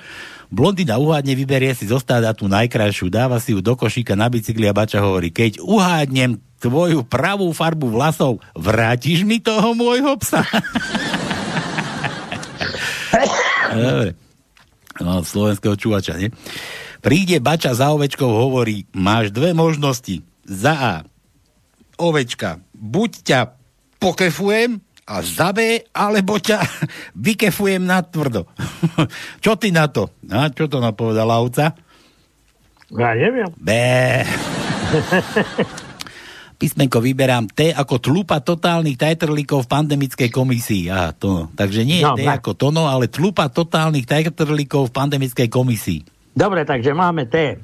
Blondína 0.50 0.98
uhádne, 0.98 1.38
vyberie 1.38 1.74
si 1.78 1.86
zo 1.90 2.02
stáda 2.02 2.34
tú 2.34 2.50
najkrajšiu, 2.50 3.10
dáva 3.14 3.38
si 3.38 3.54
ju 3.54 3.62
do 3.62 3.74
košíka 3.78 4.18
na 4.18 4.30
bicykli 4.30 4.70
a 4.70 4.74
bača 4.74 5.02
hovorí, 5.02 5.30
keď 5.34 5.62
uhádnem 5.62 6.42
tvoju 6.62 7.06
pravú 7.06 7.50
farbu 7.54 7.90
vlasov, 7.94 8.38
vrátiš 8.58 9.26
mi 9.26 9.42
toho 9.42 9.74
môjho 9.78 10.18
psa? 10.22 10.46
Dobre. 13.74 14.14
No, 15.02 15.26
slovenského 15.26 15.74
čuvača, 15.74 16.22
nie? 16.22 16.30
Príde 17.04 17.44
bača 17.44 17.76
za 17.76 17.92
ovečkou, 17.92 18.32
hovorí, 18.32 18.88
máš 18.96 19.36
dve 19.36 19.52
možnosti. 19.52 20.24
Za 20.48 20.72
A, 20.72 20.96
ovečka, 22.00 22.64
buď 22.72 23.12
ťa 23.28 23.40
pokefujem, 24.00 24.80
a 25.04 25.20
za 25.20 25.52
B, 25.52 25.84
alebo 25.92 26.40
ťa 26.40 26.64
vykefujem 27.28 27.84
na 27.84 28.08
tvrdo. 28.08 28.48
čo 29.44 29.60
ty 29.60 29.76
na 29.76 29.92
to? 29.92 30.16
A 30.32 30.48
čo 30.48 30.72
to 30.72 30.80
napovedala 30.80 31.44
ovca? 31.44 31.76
Ja 32.88 33.12
neviem. 33.12 33.52
B. 33.60 33.76
Písmenko 36.64 37.04
vyberám 37.04 37.52
T 37.52 37.76
ako 37.76 38.00
tlupa 38.00 38.40
totálnych 38.40 38.96
tajtrlíkov 38.96 39.68
v 39.68 39.72
pandemickej 39.76 40.32
komisii. 40.32 40.88
Aha, 40.88 41.12
to. 41.12 41.52
Takže 41.52 41.84
nie 41.84 42.00
no, 42.00 42.16
tak. 42.16 42.40
ako 42.40 42.56
tono, 42.56 42.88
ale 42.88 43.12
tlupa 43.12 43.52
totálnych 43.52 44.08
tajtrlíkov 44.08 44.88
v 44.88 44.96
pandemickej 44.96 45.52
komisii. 45.52 46.13
Dobre, 46.34 46.66
takže 46.66 46.98
máme 46.98 47.30
T. 47.30 47.62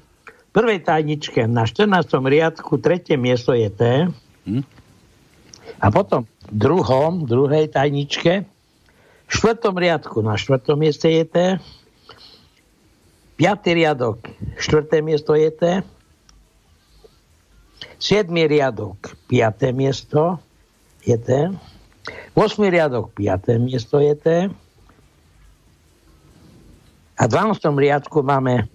V 0.49 0.51
prvej 0.53 0.85
tajničke 0.85 1.45
na 1.45 1.65
14. 1.65 2.05
riadku 2.25 2.77
tretie 2.77 3.17
miesto 3.17 3.53
je 3.53 3.69
T. 3.69 3.83
Hm? 4.45 4.63
A 5.81 5.85
potom 5.93 6.25
v 6.49 6.53
druhom, 6.53 7.25
druhej 7.25 7.69
tajničke 7.73 8.45
v 9.29 9.31
štvrtom 9.31 9.77
riadku 9.77 10.25
na 10.25 10.37
štvrtom 10.37 10.77
mieste 10.81 11.09
je 11.09 11.25
T. 11.25 11.37
Piatý 13.37 13.77
riadok, 13.77 14.25
štvrté 14.57 15.05
miesto 15.05 15.37
je 15.37 15.49
T. 15.53 15.63
Siedmý 18.01 18.49
riadok, 18.49 19.15
piaté 19.29 19.69
miesto 19.69 20.41
je 21.05 21.15
T. 21.15 21.29
Osmý 22.33 22.73
riadok, 22.73 23.13
piaté 23.13 23.61
miesto 23.61 24.01
je 24.01 24.13
T. 24.17 24.27
A 27.19 27.27
v 27.27 27.31
12. 27.35 27.59
riadku 27.75 28.23
máme 28.23 28.71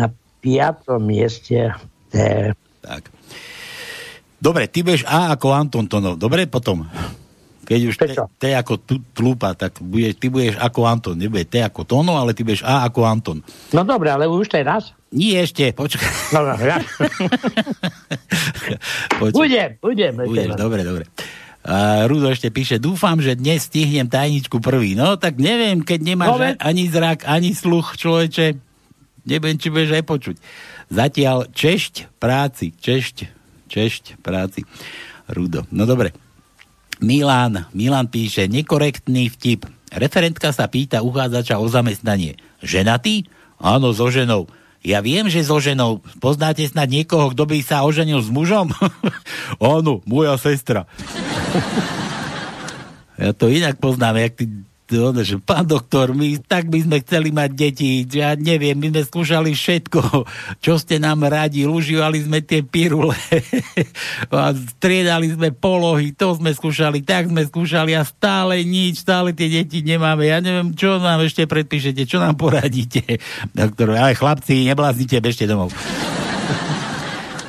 na 0.00 0.08
5. 0.40 0.96
mieste 0.96 1.76
T. 2.08 2.16
Tak. 2.80 3.12
Dobre, 4.40 4.66
ty 4.66 4.80
budeš 4.80 5.04
A 5.04 5.36
ako 5.36 5.52
Anton 5.52 5.84
Tonov. 5.84 6.16
Dobre, 6.16 6.48
potom. 6.48 6.88
Keď 7.62 7.80
už 7.86 7.94
T, 8.40 8.44
ako 8.56 8.80
tlúpa, 9.14 9.54
tak 9.54 9.78
budeš, 9.78 10.18
ty 10.18 10.26
budeš 10.32 10.58
ako 10.58 10.88
Anton. 10.88 11.14
Nebude 11.14 11.46
T 11.46 11.62
ako 11.62 11.86
Tono, 11.86 12.18
ale 12.18 12.34
ty 12.34 12.42
budeš 12.42 12.66
A 12.66 12.82
ako 12.88 13.06
Anton. 13.06 13.38
No 13.70 13.86
dobre, 13.86 14.10
ale 14.10 14.26
už 14.26 14.50
teraz? 14.50 14.96
Nie 15.12 15.44
ešte, 15.44 15.70
počkaj. 15.76 16.32
No, 16.34 16.42
no, 16.48 16.56
ja. 16.58 16.80
budem, 19.36 19.76
budem. 19.78 20.12
Budeš, 20.16 20.56
dobre, 20.56 20.80
dobre. 20.82 21.04
A 21.62 22.10
Rudo 22.10 22.26
ešte 22.26 22.50
píše, 22.50 22.82
dúfam, 22.82 23.22
že 23.22 23.38
dnes 23.38 23.70
stihnem 23.70 24.10
tajničku 24.10 24.58
prvý. 24.58 24.98
No, 24.98 25.14
tak 25.14 25.38
neviem, 25.38 25.86
keď 25.86 26.00
nemáš 26.02 26.34
no, 26.34 26.58
ani 26.58 26.90
zrak, 26.90 27.22
ani 27.22 27.54
sluch, 27.54 27.94
človeče. 27.94 28.58
Neviem, 29.22 29.54
či 29.54 29.70
budeš 29.70 29.94
aj 29.94 30.04
počuť. 30.04 30.36
Zatiaľ 30.90 31.46
češť 31.54 32.18
práci, 32.18 32.74
češť, 32.74 33.16
češť 33.70 34.18
práci. 34.18 34.66
Rudo. 35.30 35.62
No 35.70 35.86
dobre. 35.86 36.10
Milan, 36.98 37.70
Milan 37.74 38.10
píše, 38.10 38.50
nekorektný 38.50 39.30
vtip. 39.30 39.66
Referentka 39.94 40.50
sa 40.50 40.66
pýta 40.66 41.06
uchádzača 41.06 41.62
o 41.62 41.66
zamestnanie. 41.70 42.38
Ženatý? 42.58 43.30
Áno, 43.62 43.94
so 43.94 44.10
ženou. 44.10 44.50
Ja 44.82 44.98
viem, 44.98 45.30
že 45.30 45.46
so 45.46 45.62
ženou. 45.62 46.02
Poznáte 46.18 46.66
snad 46.66 46.90
niekoho, 46.90 47.30
kto 47.30 47.46
by 47.46 47.62
sa 47.62 47.86
oženil 47.86 48.18
s 48.18 48.26
mužom? 48.34 48.74
Áno, 49.62 50.02
moja 50.02 50.34
sestra. 50.34 50.90
ja 53.22 53.30
to 53.30 53.46
inak 53.46 53.78
poznám, 53.78 54.18
jak 54.18 54.34
ty 54.34 54.44
že 55.24 55.40
pán 55.40 55.64
doktor, 55.64 56.12
my 56.12 56.36
tak 56.44 56.68
by 56.68 56.84
sme 56.84 57.00
chceli 57.00 57.32
mať 57.32 57.50
deti, 57.56 58.04
ja 58.04 58.36
neviem, 58.36 58.76
my 58.76 58.92
sme 58.92 59.02
skúšali 59.08 59.50
všetko, 59.56 60.00
čo 60.60 60.76
ste 60.76 61.00
nám 61.00 61.24
radi, 61.24 61.64
užívali 61.64 62.20
sme 62.20 62.44
tie 62.44 62.60
pirule, 62.60 63.16
a 64.30 64.52
striedali 64.52 65.32
sme 65.32 65.48
polohy, 65.56 66.12
to 66.12 66.36
sme 66.36 66.52
skúšali, 66.52 67.00
tak 67.00 67.32
sme 67.32 67.48
skúšali 67.48 67.96
a 67.96 68.04
stále 68.04 68.60
nič, 68.62 69.00
stále 69.00 69.32
tie 69.32 69.48
deti 69.48 69.80
nemáme. 69.80 70.28
Ja 70.28 70.44
neviem, 70.44 70.76
čo 70.76 71.00
nám 71.00 71.24
ešte 71.24 71.48
predpíšete, 71.48 72.04
čo 72.04 72.20
nám 72.20 72.36
poradíte. 72.36 73.00
Doktor, 73.56 73.96
ale 73.96 74.12
chlapci, 74.12 74.68
nebláznite, 74.68 75.18
bežte 75.24 75.48
domov. 75.48 75.72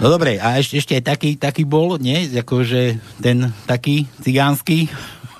No 0.01 0.11
dobre, 0.11 0.35
a 0.35 0.59
ešte, 0.59 0.83
ešte 0.83 0.99
taký, 0.99 1.39
taký 1.39 1.63
bol, 1.63 1.95
nie? 1.95 2.27
Akože 2.27 2.99
ten 3.23 3.55
taký 3.63 4.03
cigánsky 4.19 4.91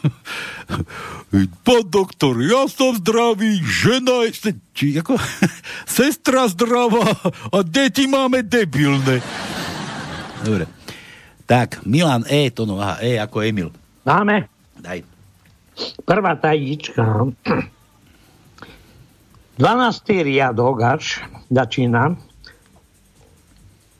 Pán 1.66 1.84
doktor, 1.89 2.38
ja 2.44 2.68
som 2.70 2.94
zdravý, 2.98 3.58
žena 3.63 4.28
je... 4.28 4.54
Či 4.76 5.00
ako? 5.00 5.18
Sestra 5.98 6.48
zdravá 6.52 7.16
a 7.50 7.58
deti 7.63 8.06
máme 8.06 8.44
debilné. 8.44 9.24
Dobre. 10.44 10.68
Tak, 11.44 11.84
Milan 11.84 12.24
E, 12.28 12.52
to 12.52 12.63
no, 12.63 12.80
aha, 12.80 13.04
E 13.04 13.20
ako 13.20 13.44
Emil. 13.44 13.70
Máme. 14.04 14.48
Daj. 14.80 15.04
Prvá 16.06 16.36
tajnička. 16.38 17.32
12. 19.58 20.26
riadok 20.28 20.78
až 20.82 21.24
začína. 21.50 22.18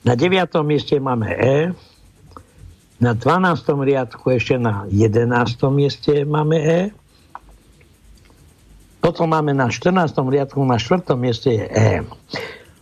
Na 0.04 0.14
9. 0.20 0.50
mieste 0.68 1.00
máme 1.00 1.30
E. 1.32 1.72
Na 3.04 3.12
12. 3.12 3.68
riadku 3.84 4.32
ešte 4.32 4.56
na 4.56 4.88
11. 4.88 5.28
mieste 5.76 6.24
máme 6.24 6.56
E. 6.56 6.80
Potom 9.04 9.28
máme 9.28 9.52
na 9.52 9.68
14. 9.68 10.16
riadku, 10.24 10.64
na 10.64 10.80
4. 10.80 11.04
mieste 11.20 11.52
je 11.52 11.68
E. 11.68 12.08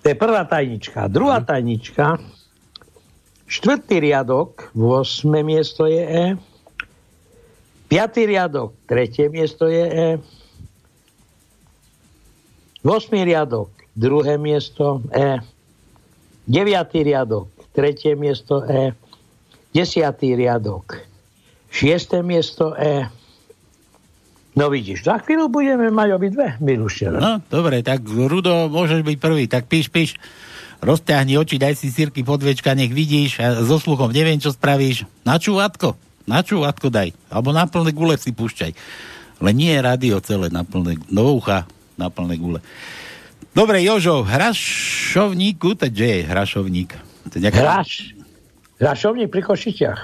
To 0.02 0.06
je 0.06 0.14
prvá 0.14 0.46
tajnička. 0.46 1.10
Druhá 1.10 1.42
mhm. 1.42 1.48
tajnička, 1.50 2.22
štvrtý 3.50 3.98
riadok, 3.98 4.70
8. 4.78 5.26
miesto 5.42 5.90
je 5.90 6.06
E. 6.06 6.26
Piatý 7.90 8.30
riadok, 8.30 8.78
tretie 8.86 9.26
miesto 9.26 9.66
je 9.74 9.86
E. 9.90 10.10
8. 12.86 13.10
riadok, 13.26 13.74
druhé 13.98 14.38
miesto 14.38 15.02
E. 15.18 15.42
9. 16.46 17.10
riadok, 17.10 17.50
tretie 17.74 18.14
miesto 18.14 18.62
E. 18.70 18.94
10. 19.72 20.12
riadok, 20.36 21.00
6. 21.72 22.20
miesto 22.22 22.76
E. 22.76 23.08
No 24.52 24.68
vidíš, 24.68 25.08
za 25.08 25.16
chvíľu 25.24 25.48
budeme 25.48 25.88
mať 25.88 26.10
obidve, 26.12 26.60
Miluštev. 26.60 27.16
No, 27.16 27.40
dobre, 27.48 27.80
tak 27.80 28.04
Rudo, 28.04 28.68
môžeš 28.68 29.00
byť 29.00 29.18
prvý, 29.18 29.48
tak 29.48 29.72
píš, 29.72 29.88
píš. 29.88 30.20
Rozťahni 30.84 31.40
oči, 31.40 31.56
daj 31.62 31.80
si 31.80 31.88
sírky 31.88 32.26
podvečka, 32.26 32.76
nech 32.76 32.92
vidíš 32.92 33.40
a 33.40 33.64
so 33.64 33.78
sluchom 33.80 34.12
neviem, 34.12 34.42
čo 34.42 34.52
spravíš. 34.52 35.08
Na 35.24 35.40
čúvatko, 35.40 35.96
na 36.28 36.44
čúvatko 36.44 36.92
daj. 36.92 37.16
Alebo 37.32 37.56
na 37.56 37.64
plné 37.70 37.96
gule 37.96 38.18
si 38.20 38.36
púšťaj. 38.36 38.74
Ale 39.40 39.50
nie 39.56 39.72
je 39.72 39.80
rádio 39.80 40.20
celé 40.20 40.52
na 40.52 40.68
plné, 40.68 41.00
no 41.08 41.38
ucha 41.38 41.70
na 41.96 42.12
plné 42.12 42.36
gule. 42.36 42.60
Dobre, 43.56 43.80
Jožo, 43.86 44.26
hrašovníku, 44.26 45.80
to 45.80 45.88
je 45.88 46.28
hrašovník? 46.28 46.92
To 47.30 47.34
je 47.38 47.42
nejaká... 47.46 47.62
Hraš, 47.62 48.18
hrašovník 48.82 49.30
pri 49.30 49.42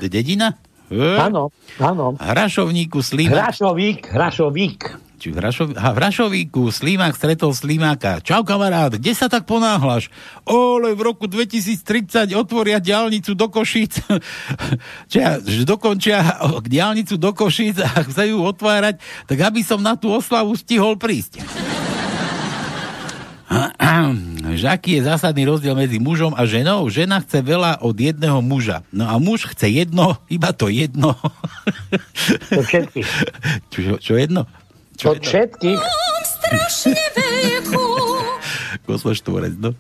je 0.06 0.10
dedina? 0.10 0.56
Áno, 0.94 1.52
áno. 1.84 2.16
Hrašovníku 2.16 3.04
Slimák. 3.04 3.52
Hrašovík, 3.52 4.08
Hrašovík. 4.08 4.82
Či 5.18 5.34
v, 5.34 5.36
Hrašov... 5.42 5.74
ha, 5.76 5.90
v 5.92 5.98
Hrašovíku 5.98 6.70
Slimák 6.70 7.18
stretol 7.18 7.52
Slimáka. 7.52 8.22
Čau 8.22 8.46
kamarát, 8.46 8.94
kde 8.94 9.18
sa 9.18 9.26
tak 9.26 9.50
ponáhľaš? 9.50 10.14
Ole, 10.46 10.94
v 10.94 11.02
roku 11.02 11.26
2030 11.26 12.38
otvoria 12.38 12.78
diálnicu 12.78 13.34
do 13.34 13.50
Košic. 13.50 13.98
Čia, 15.12 15.42
dokončia 15.66 16.22
diálnicu 16.62 17.18
do 17.18 17.34
Košic 17.34 17.82
a 17.82 18.06
chcú 18.06 18.46
otvárať, 18.46 19.02
tak 19.26 19.38
aby 19.42 19.66
som 19.66 19.82
na 19.82 19.98
tú 19.98 20.14
oslavu 20.14 20.54
stihol 20.54 20.96
prísť. 20.96 21.42
že 24.60 24.68
aký 24.68 25.00
je 25.00 25.08
zásadný 25.08 25.48
rozdiel 25.48 25.72
medzi 25.76 26.00
mužom 26.04 26.36
a 26.36 26.44
ženou? 26.44 26.92
Žena 26.92 27.24
chce 27.24 27.40
veľa 27.40 27.80
od 27.80 27.96
jedného 27.96 28.44
muža. 28.44 28.84
No 28.92 29.08
a 29.08 29.16
muž 29.20 29.48
chce 29.56 29.72
jedno, 29.72 30.20
iba 30.28 30.52
to 30.52 30.68
jedno. 30.68 31.16
To 32.52 32.62
všetky. 32.62 33.02
Čo, 33.72 33.98
čo 34.02 34.14
jedno? 34.20 34.48
Čo 34.98 35.12
od 35.16 35.22
všetkých. 35.24 35.78
Koslo 38.88 39.12
štvorec, 39.16 39.54
no. 39.60 39.76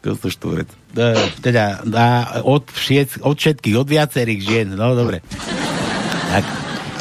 Kostoštvorec. 0.00 0.64
No, 0.96 1.12
teda 1.44 1.84
a 1.84 2.40
od, 2.40 2.64
všet, 2.72 3.20
od 3.20 3.36
všetkých, 3.36 3.76
od 3.76 3.84
viacerých 3.84 4.40
žien. 4.40 4.72
No, 4.72 4.96
dobre. 4.96 5.20
Tak, 6.32 6.44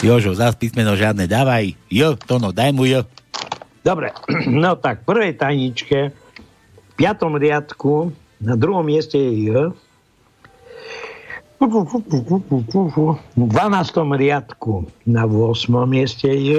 Jožo, 0.04 0.36
zás 0.36 0.60
písmeno 0.60 1.00
žiadne, 1.00 1.24
dávaj. 1.24 1.80
Jo, 1.88 2.20
Tono, 2.20 2.52
daj 2.52 2.76
mu 2.76 2.84
jo. 2.84 3.08
Dobre, 3.84 4.12
no 4.64 4.76
tak 4.76 5.04
v 5.04 5.06
prvej 5.06 5.34
tajničke, 5.40 6.00
v 6.12 6.94
piatom 7.00 7.40
riadku, 7.40 8.12
na 8.40 8.56
druhom 8.56 8.84
mieste 8.86 9.20
je 9.20 9.32
J. 9.52 9.76
V 11.60 11.66
12. 13.36 13.52
riadku 14.16 14.88
na 15.04 15.28
8. 15.28 15.76
mieste 15.84 16.32
je 16.32 16.40
J. 16.40 16.52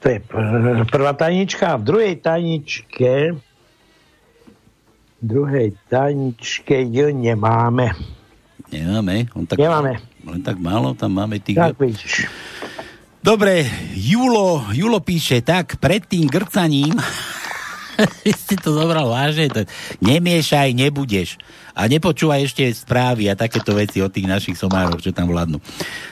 To 0.00 0.06
je 0.08 0.18
pr- 0.24 0.88
prvá 0.88 1.12
tajnička. 1.12 1.76
A 1.76 1.78
v 1.78 1.84
druhej 1.84 2.14
tajničke 2.18 3.36
druhej 5.22 5.70
tajničke 5.86 6.82
J 6.90 7.14
nemáme. 7.14 7.94
Nemáme. 8.74 9.30
On 9.38 9.46
tak, 9.46 9.62
Nemáme. 9.62 10.02
Len 10.26 10.42
tak 10.42 10.58
málo, 10.58 10.98
tam 10.98 11.14
máme 11.14 11.38
tých... 11.38 11.54
Tak 11.54 11.78
vidíš. 11.78 12.26
Dobre, 13.22 13.62
Julo, 13.94 14.66
Julo 14.74 14.98
píše, 14.98 15.46
tak 15.46 15.78
pred 15.78 16.02
tým 16.02 16.26
grcaním 16.26 16.98
si 18.50 18.58
to 18.58 18.74
zobral 18.74 19.14
vážne, 19.14 19.46
to, 19.46 19.62
nemiešaj, 20.02 20.74
nebudeš. 20.74 21.38
A 21.70 21.86
nepočúvaj 21.86 22.50
ešte 22.50 22.66
správy 22.74 23.30
a 23.30 23.38
takéto 23.38 23.78
veci 23.78 24.02
od 24.02 24.10
tých 24.10 24.26
našich 24.26 24.58
somároch, 24.58 24.98
čo 24.98 25.14
tam 25.14 25.30
vládnu. 25.30 25.62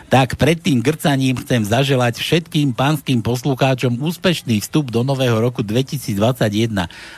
Tak 0.07 0.39
pred 0.39 0.63
tým 0.63 0.87
grcaním 0.87 1.35
chcem 1.43 1.67
zaželať 1.67 2.23
všetkým 2.23 2.79
pánským 2.79 3.27
poslucháčom 3.27 3.99
úspešný 3.99 4.63
vstup 4.63 4.95
do 4.95 5.03
nového 5.03 5.35
roku 5.43 5.67
2021. 5.67 6.15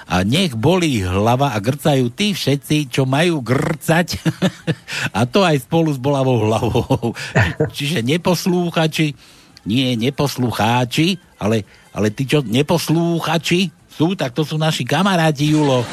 A 0.08 0.16
nech 0.24 0.56
bolí 0.56 1.04
hlava 1.04 1.52
a 1.52 1.60
grcajú 1.60 2.08
tí 2.08 2.32
všetci, 2.32 2.88
čo 2.88 3.04
majú 3.04 3.44
grcať. 3.44 4.24
a 5.20 5.28
to 5.28 5.44
aj 5.44 5.68
spolu 5.68 5.92
s 5.92 6.00
bolavou 6.00 6.48
hlavou. 6.48 7.12
Čiže 7.76 8.00
neposlúchači, 8.00 9.14
nie 9.62 9.94
neposlucháči, 9.94 11.18
ale, 11.38 11.66
ale 11.94 12.10
tí, 12.10 12.26
čo 12.26 12.42
neposlúchači 12.42 13.70
sú, 13.92 14.16
tak 14.18 14.34
to 14.34 14.42
sú 14.42 14.56
naši 14.58 14.82
kamaráti, 14.82 15.52
Julo. 15.52 15.86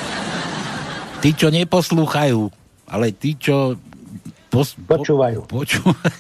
Tí, 1.20 1.36
čo 1.36 1.52
neposlúchajú, 1.52 2.48
ale 2.88 3.12
tí, 3.12 3.36
čo 3.36 3.76
pos, 4.48 4.74
počúvajú. 4.88 5.46
Po, 5.46 5.62
počúvajú. 5.62 6.16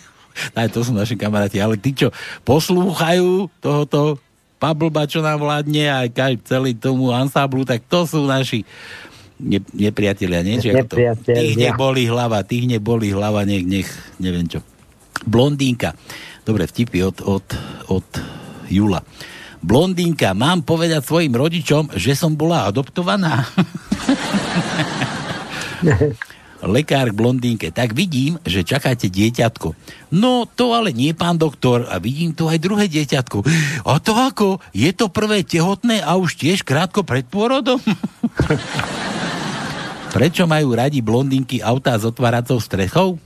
Aj 0.55 0.67
to 0.75 0.83
sú 0.83 0.91
naši 0.91 1.15
kamaráti, 1.15 1.57
ale 1.63 1.79
tí, 1.79 1.95
čo 1.95 2.12
poslúchajú 2.43 3.47
tohoto 3.63 4.19
pablba, 4.59 5.07
čo 5.07 5.23
nám 5.23 5.39
vládne 5.39 5.88
a 5.88 6.03
aj 6.05 6.43
celý 6.43 6.75
tomu 6.75 7.15
ansáblu, 7.15 7.63
tak 7.63 7.79
to 7.88 8.03
sú 8.03 8.27
naši 8.27 8.67
ne, 9.39 9.63
nepriatelia, 9.71 10.43
nie? 10.43 10.59
Či 10.59 10.75
to? 10.83 10.99
Tých 11.23 11.55
neboli 11.55 12.05
hlava, 12.05 12.43
tých 12.43 12.67
neboli 12.67 13.15
hlava, 13.15 13.47
nech, 13.47 13.63
nech, 13.63 13.88
neviem 14.19 14.45
čo. 14.45 14.59
Blondínka. 15.23 15.95
Dobre, 16.49 16.65
vtipy 16.65 17.05
od, 17.05 17.21
od, 17.21 17.45
od 17.93 18.09
Jula. 18.73 19.05
Blondínka, 19.62 20.33
mám 20.33 20.65
povedať 20.65 21.05
svojim 21.05 21.38
rodičom, 21.38 21.93
že 21.93 22.17
som 22.17 22.33
bola 22.33 22.65
adoptovaná? 22.65 23.45
Lekár 26.73 27.13
k 27.13 27.19
blondínke. 27.21 27.69
Tak 27.69 27.93
vidím, 27.93 28.41
že 28.49 28.65
čakáte 28.65 29.13
dieťatko. 29.13 29.77
No, 30.09 30.49
to 30.49 30.73
ale 30.73 30.89
nie, 30.89 31.13
pán 31.13 31.38
doktor. 31.38 31.85
A 31.85 32.01
vidím 32.01 32.33
tu 32.33 32.49
aj 32.49 32.57
druhé 32.57 32.89
dieťatko. 32.89 33.45
A 33.85 34.01
to 34.01 34.17
ako? 34.17 34.57
Je 34.73 34.89
to 34.89 35.05
prvé 35.05 35.45
tehotné 35.45 36.01
a 36.01 36.17
už 36.17 36.33
tiež 36.33 36.65
krátko 36.65 37.05
pred 37.05 37.29
pôrodom? 37.29 37.77
Prečo 40.17 40.49
majú 40.49 40.73
radi 40.73 41.05
blondinky 41.05 41.62
autá 41.62 41.93
s 41.93 42.09
otváracou 42.09 42.57
strechou? 42.57 43.21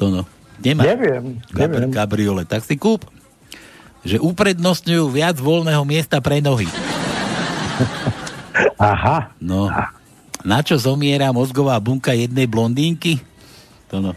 To 0.00 0.08
no. 0.08 0.37
Nemá. 0.58 0.82
Neviem, 0.84 1.38
Gabr- 1.48 1.80
neviem. 1.80 1.90
Kabriole. 1.90 2.42
Tak 2.42 2.62
si 2.62 2.74
kúp. 2.74 3.06
Že 4.02 4.20
uprednostňujú 4.20 5.04
viac 5.08 5.36
voľného 5.36 5.82
miesta 5.82 6.18
pre 6.18 6.38
nohy. 6.38 6.66
Aha. 8.78 9.30
No. 9.38 9.70
Na 10.42 10.58
čo 10.62 10.74
zomiera 10.74 11.30
mozgová 11.30 11.78
bunka 11.78 12.10
jednej 12.10 12.46
blondínky? 12.46 13.18
To 13.90 14.00
no. 14.00 14.12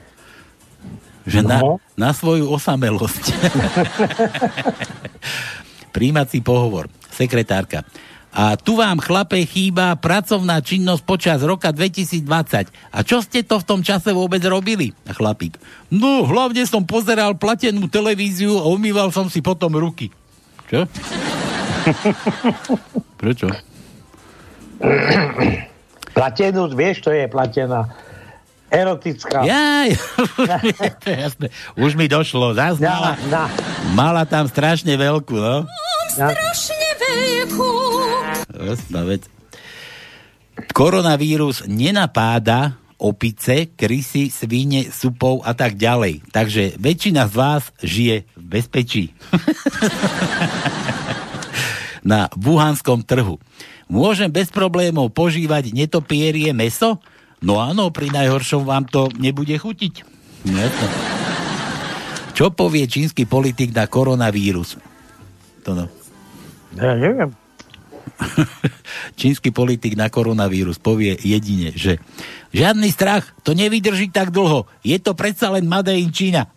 Že 1.21 1.45
na, 1.45 1.57
No. 1.61 1.77
na 1.93 2.09
svoju 2.11 2.49
osamelosť. 2.49 3.23
Príjmací 5.91 6.39
pohovor. 6.39 6.87
Sekretárka. 7.11 7.83
A 8.31 8.55
tu 8.55 8.79
vám, 8.79 9.03
chlape, 9.03 9.43
chýba 9.43 9.91
pracovná 9.99 10.63
činnosť 10.63 11.03
počas 11.03 11.39
roka 11.43 11.67
2020. 11.75 12.71
A 12.71 12.99
čo 13.03 13.19
ste 13.19 13.43
to 13.43 13.59
v 13.59 13.67
tom 13.67 13.83
čase 13.83 14.15
vôbec 14.15 14.39
robili? 14.47 14.95
A 15.03 15.11
chlapík. 15.11 15.59
No, 15.91 16.23
hlavne 16.23 16.63
som 16.63 16.87
pozeral 16.87 17.35
platenú 17.35 17.91
televíziu 17.91 18.55
a 18.55 18.71
umýval 18.71 19.11
som 19.11 19.27
si 19.27 19.43
potom 19.43 19.75
ruky. 19.75 20.15
Čo? 20.71 20.87
Prečo? 23.19 23.51
Platenú, 26.15 26.71
vieš, 26.71 27.03
to 27.03 27.11
je 27.11 27.27
platená. 27.27 27.91
Erotická. 28.71 29.43
Jaj, 29.43 29.99
jasné. 31.03 31.51
Už 31.75 31.99
mi 31.99 32.07
došlo. 32.07 32.55
Zás 32.55 32.79
mala, 32.79 33.19
mala 33.91 34.23
tam 34.23 34.47
strašne 34.47 34.95
veľkú, 34.95 35.35
no. 35.35 35.67
Strašne 36.15 36.39
veľkú. 36.39 36.80
Vec. 38.61 39.25
Koronavírus 40.71 41.65
nenapáda 41.65 42.77
opice, 43.01 43.73
krysy, 43.73 44.29
svine, 44.29 44.93
supov 44.93 45.41
a 45.41 45.57
tak 45.57 45.73
ďalej. 45.73 46.21
Takže 46.29 46.77
väčšina 46.77 47.25
z 47.25 47.33
vás 47.33 47.63
žije 47.81 48.29
v 48.37 48.45
bezpečí. 48.45 49.05
Na 52.05 52.29
wuhanskom 52.37 53.01
trhu. 53.01 53.41
Môžem 53.89 54.29
bez 54.29 54.53
problémov 54.53 55.09
požívať 55.11 55.73
netopierie 55.73 56.53
meso? 56.53 57.01
No 57.41 57.57
áno, 57.57 57.89
pri 57.89 58.13
najhoršom 58.13 58.69
vám 58.69 58.85
to 58.85 59.09
nebude 59.17 59.57
chutiť. 59.57 60.05
Jasné. 60.45 60.87
Čo 62.37 62.53
povie 62.53 62.85
čínsky 62.85 63.25
politik 63.25 63.73
na 63.73 63.89
koronavírus? 63.89 64.77
To 65.65 65.73
no. 65.73 65.85
Ja 66.77 66.95
neviem. 66.95 67.40
čínsky 69.21 69.49
politik 69.51 69.95
na 69.97 70.07
koronavírus 70.07 70.77
povie 70.77 71.17
jedine, 71.19 71.73
že 71.75 71.97
žiadny 72.55 72.89
strach, 72.91 73.31
to 73.41 73.55
nevydrží 73.55 74.11
tak 74.11 74.31
dlho. 74.31 74.67
Je 74.83 74.97
to 74.99 75.15
predsa 75.15 75.51
len 75.51 75.67
Made 75.67 75.93
in 75.93 76.11
Čína. 76.11 76.47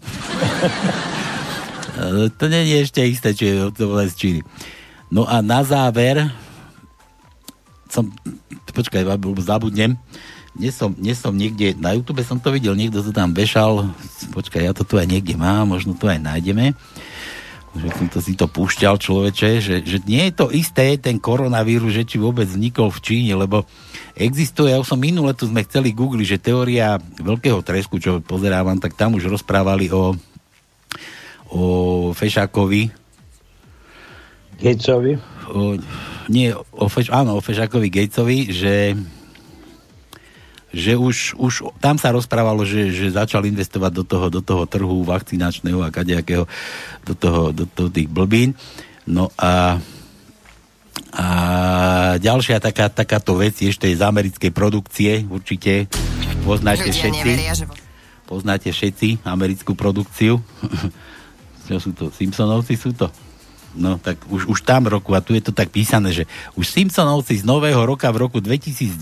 E, 1.95 2.27
to 2.27 2.51
nie 2.51 2.75
je 2.75 2.91
ešte 2.91 3.07
isté, 3.07 3.31
či 3.39 3.55
je 3.55 3.71
to 3.71 3.95
z 3.95 4.15
Číny. 4.19 4.41
No 5.15 5.31
a 5.31 5.39
na 5.47 5.63
záver 5.63 6.27
som, 7.87 8.11
počkaj, 8.75 9.07
zabudnem, 9.39 9.95
dnes 10.55 10.75
som, 10.75 10.91
dnes 10.91 11.19
som 11.19 11.35
niekde, 11.35 11.75
na 11.79 11.95
YouTube 11.95 12.23
som 12.27 12.39
to 12.39 12.51
videl, 12.51 12.79
niekto 12.79 13.03
to 13.03 13.15
tam 13.15 13.31
vešal, 13.35 13.91
počkaj, 14.35 14.67
ja 14.67 14.73
to 14.75 14.87
tu 14.87 14.99
aj 14.99 15.07
niekde 15.07 15.39
mám, 15.39 15.71
možno 15.71 15.95
to 15.95 16.11
aj 16.11 16.19
nájdeme, 16.19 16.75
že 17.75 17.89
som 17.91 18.07
to 18.07 18.19
si 18.23 18.39
to 18.39 18.47
púšťal 18.47 19.03
človeče, 19.03 19.51
že, 19.59 19.77
že 19.83 19.99
nie 20.07 20.31
je 20.31 20.33
to 20.35 20.47
isté, 20.55 20.95
ten 20.95 21.19
koronavírus, 21.19 21.91
že 21.91 22.07
či 22.07 22.23
vôbec 22.23 22.47
vznikol 22.47 22.95
v 22.95 23.03
Číne, 23.03 23.35
lebo 23.35 23.67
existuje, 24.15 24.71
ja 24.71 24.79
už 24.79 24.95
som 24.95 25.01
minule 25.01 25.35
tu 25.35 25.51
sme 25.51 25.67
chceli 25.67 25.91
googliť, 25.91 26.27
že 26.27 26.45
teória 26.45 27.03
veľkého 27.19 27.59
tresku, 27.67 27.99
čo 27.99 28.23
pozerávam, 28.23 28.79
tak 28.79 28.95
tam 28.95 29.19
už 29.19 29.27
rozprávali 29.27 29.91
o 29.91 30.15
o 31.55 31.65
Fešákovi. 32.11 32.91
Gatesovi? 34.59 35.19
O, 35.51 35.79
nie, 36.27 36.51
o 36.55 36.87
Feš, 36.91 37.15
áno, 37.15 37.39
o 37.39 37.45
Fešákovi 37.45 37.89
Gatesovi, 37.91 38.51
že 38.51 38.99
že 40.75 40.99
už, 40.99 41.39
už 41.39 41.71
tam 41.79 41.97
sa 41.97 42.11
rozprávalo, 42.11 42.67
že, 42.67 42.91
že 42.91 43.15
začal 43.15 43.47
investovať 43.47 43.93
do 43.95 44.05
toho, 44.05 44.27
do 44.27 44.43
toho 44.43 44.67
trhu 44.67 45.07
vakcinačného 45.07 45.81
a 45.81 45.95
kadejakého, 45.95 46.51
do 47.07 47.15
toho, 47.15 47.55
do 47.55 47.65
toho 47.65 47.89
tých 47.89 48.11
blbín. 48.11 48.59
No 49.07 49.31
a 49.39 49.79
a 51.15 51.27
ďalšia 52.19 52.59
taká, 52.59 52.91
takáto 52.91 53.39
vec 53.39 53.55
je 53.63 53.71
ešte 53.71 53.87
z 53.87 54.03
americkej 54.03 54.51
produkcie, 54.51 55.23
určite 55.31 55.87
poznáte 56.43 56.91
Ľudia 56.91 56.99
všetci. 56.99 57.19
neveria, 57.23 57.53
že... 57.55 57.65
Poznáte 58.27 58.69
všetci 58.75 59.23
americkú 59.23 59.79
produkciu. 59.79 60.43
Čo 61.71 61.79
sú 61.79 61.91
to? 61.95 62.11
Simpsonovci 62.11 62.75
sú 62.75 62.91
to? 62.91 63.15
No, 63.75 63.99
tak 63.99 64.23
už, 64.31 64.47
už 64.47 64.59
tam 64.63 64.87
roku, 64.87 65.15
a 65.15 65.23
tu 65.23 65.35
je 65.35 65.43
to 65.43 65.51
tak 65.51 65.71
písané, 65.71 66.15
že 66.15 66.25
už 66.55 66.67
Simpsonovci 66.67 67.43
z 67.43 67.45
nového 67.47 67.83
roka 67.83 68.07
v 68.11 68.23
roku 68.23 68.39
2010 68.39 68.95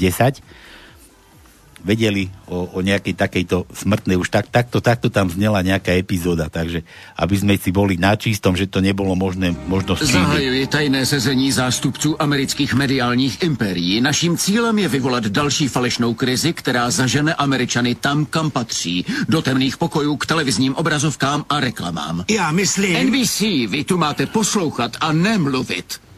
vedeli 1.83 2.31
o, 2.49 2.79
o 2.79 2.79
nejakej 2.81 3.15
takejto 3.15 3.67
smrtnej, 3.75 4.17
už 4.17 4.31
tak, 4.31 4.49
takto, 4.49 4.81
takto 4.81 5.11
tam 5.11 5.29
znela 5.31 5.63
nejaká 5.63 5.95
epizóda, 5.99 6.47
takže 6.49 6.83
aby 7.19 7.35
sme 7.37 7.55
si 7.59 7.71
boli 7.75 7.99
na 7.99 8.15
čistom, 8.17 8.55
že 8.57 8.71
to 8.71 8.81
nebolo 8.81 9.15
možné, 9.19 9.55
možno 9.67 9.99
skryť. 9.99 10.15
Zahajuji 10.15 10.67
tajné 10.67 11.07
sezení 11.07 11.53
zástupců 11.53 12.23
amerických 12.23 12.75
mediálních 12.75 13.43
impérií. 13.43 14.01
Naším 14.01 14.39
cílem 14.39 14.79
je 14.79 14.89
vyvolat 14.89 15.25
další 15.27 15.69
falešnou 15.69 16.15
krizi, 16.15 16.53
která 16.53 16.91
zažene 16.91 17.35
Američany 17.35 17.95
tam, 17.95 18.27
kam 18.27 18.51
patří. 18.51 19.05
Do 19.29 19.43
temných 19.43 19.77
pokojů 19.77 20.17
k 20.17 20.27
televizním 20.27 20.75
obrazovkám 20.75 21.45
a 21.49 21.61
reklamám. 21.61 22.25
Já 22.31 22.51
myslím... 22.53 23.07
NBC, 23.07 23.41
vy 23.69 23.85
tu 23.85 23.99
máte 23.99 24.27
poslouchat 24.27 24.97
a 25.01 25.13
nemluvit. 25.13 26.12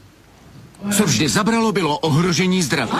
Co 0.93 1.05
vždy 1.05 1.28
zabralo, 1.28 1.72
bylo 1.72 1.99
ohrožení 1.99 2.62
zdraví. 2.62 2.93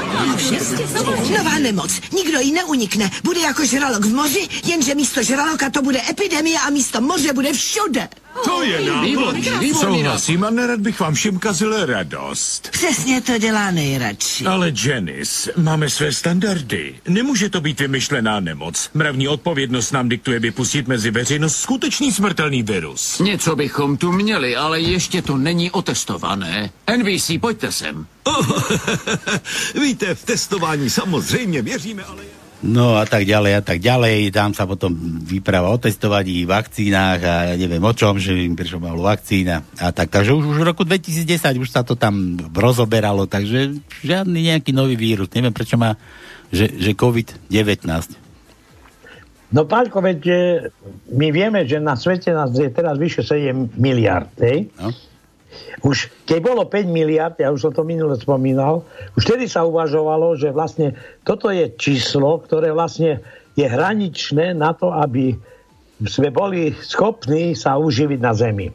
Nová 1.39 1.59
nemoc. 1.59 2.01
Nikdo 2.17 2.41
jí 2.41 2.53
neunikne. 2.53 3.11
Bude 3.25 3.41
jako 3.41 3.67
žralok 3.67 4.05
v 4.05 4.15
moři, 4.15 4.49
jenže 4.65 4.95
místo 4.95 5.23
žraloka 5.23 5.71
to 5.71 5.83
bude 5.83 6.01
epidemie 6.11 6.59
a 6.67 6.71
místo 6.71 7.01
moře 7.01 7.33
bude 7.33 7.53
všude. 7.53 8.09
To 8.45 8.63
je 8.63 9.01
výborný 9.03 9.75
Souhlasím 9.75 10.45
a 10.45 10.51
nerad 10.51 10.81
bych 10.81 11.01
vám 11.01 11.15
všem 11.15 11.39
kazil 11.39 11.87
radost. 11.87 12.69
Přesně 12.71 13.21
to 13.21 13.39
dělá 13.39 13.71
nejradši. 13.71 14.47
Ale 14.47 14.73
Janice, 14.85 15.53
máme 15.57 15.91
své 15.91 16.13
standardy. 16.13 16.95
Nemůže 17.09 17.51
to 17.51 17.61
být 17.61 17.81
vymyšlená 17.81 18.41
nemoc. 18.41 18.91
Mravní 18.95 19.29
odpovědnost 19.29 19.93
nám 19.93 20.09
diktuje 20.09 20.41
vypustit 20.41 20.89
mezi 20.89 21.11
veřejnost 21.11 21.57
skutečný 21.57 22.13
smrtelný 22.13 22.63
virus. 22.63 23.19
Něco 23.19 23.57
bychom 23.57 23.97
tu 23.97 24.13
měli, 24.13 24.57
ale 24.57 24.81
ještě 24.81 25.23
to 25.23 25.37
není 25.37 25.71
otestované. 25.71 26.71
NBC, 26.97 27.31
pojďte 27.41 27.73
sem. 27.75 28.07
Víte, 29.83 30.15
v 30.15 30.25
testování 30.25 30.91
samozřejmě 30.91 31.63
věříme, 31.63 32.05
ale... 32.05 32.23
No 32.65 32.97
a 32.97 33.05
tak 33.05 33.29
ďalej 33.29 33.61
a 33.61 33.63
tak 33.63 33.77
ďalej. 33.77 34.33
Tam 34.33 34.57
sa 34.57 34.65
potom 34.65 34.97
vypráva 35.21 35.69
o 35.69 35.77
testovaní, 35.77 36.49
vakcínach 36.49 37.21
a 37.21 37.53
ja 37.53 37.61
neviem 37.61 37.85
o 37.85 37.93
čom, 37.93 38.17
že 38.17 38.33
im 38.33 38.57
prišlo 38.57 38.81
malo 38.81 39.05
vakcína 39.05 39.61
a 39.77 39.93
tak. 39.93 40.09
Takže 40.09 40.33
už, 40.33 40.45
už 40.49 40.59
v 40.65 40.69
roku 40.73 40.81
2010 40.89 41.61
už 41.61 41.69
sa 41.69 41.85
to 41.85 41.93
tam 41.93 42.41
rozoberalo, 42.57 43.29
takže 43.29 43.85
žiadny 44.01 44.49
nejaký 44.49 44.73
nový 44.73 44.97
vírus. 44.97 45.29
Neviem, 45.37 45.53
prečo 45.53 45.77
má, 45.77 46.01
že, 46.49 46.73
že 46.73 46.97
COVID-19. 46.97 47.85
No 49.53 49.69
Pálko, 49.69 50.01
veď 50.01 50.21
my 51.13 51.29
vieme, 51.37 51.69
že 51.69 51.77
na 51.85 52.01
svete 52.01 52.33
nás 52.33 52.49
je 52.57 52.73
teraz 52.73 52.97
vyše 52.97 53.21
7 53.21 53.77
miliard, 53.77 54.33
hej? 54.41 54.73
No. 54.81 54.89
Už 55.85 56.09
keď 56.25 56.39
bolo 56.41 56.63
5 56.67 56.87
miliard, 56.89 57.37
ja 57.37 57.53
už 57.53 57.71
som 57.71 57.73
to 57.75 57.85
minule 57.85 58.15
spomínal, 58.17 58.87
už 59.19 59.23
vtedy 59.27 59.51
sa 59.51 59.67
uvažovalo, 59.67 60.35
že 60.39 60.55
vlastne 60.55 60.97
toto 61.23 61.53
je 61.53 61.71
číslo, 61.77 62.41
ktoré 62.43 62.73
vlastne 62.73 63.21
je 63.55 63.67
hraničné 63.69 64.57
na 64.57 64.75
to, 64.75 64.91
aby 64.91 65.37
sme 66.03 66.35
boli 66.35 66.75
schopní 66.83 67.55
sa 67.55 67.79
uživiť 67.79 68.21
na 68.21 68.33
Zemi. 68.35 68.69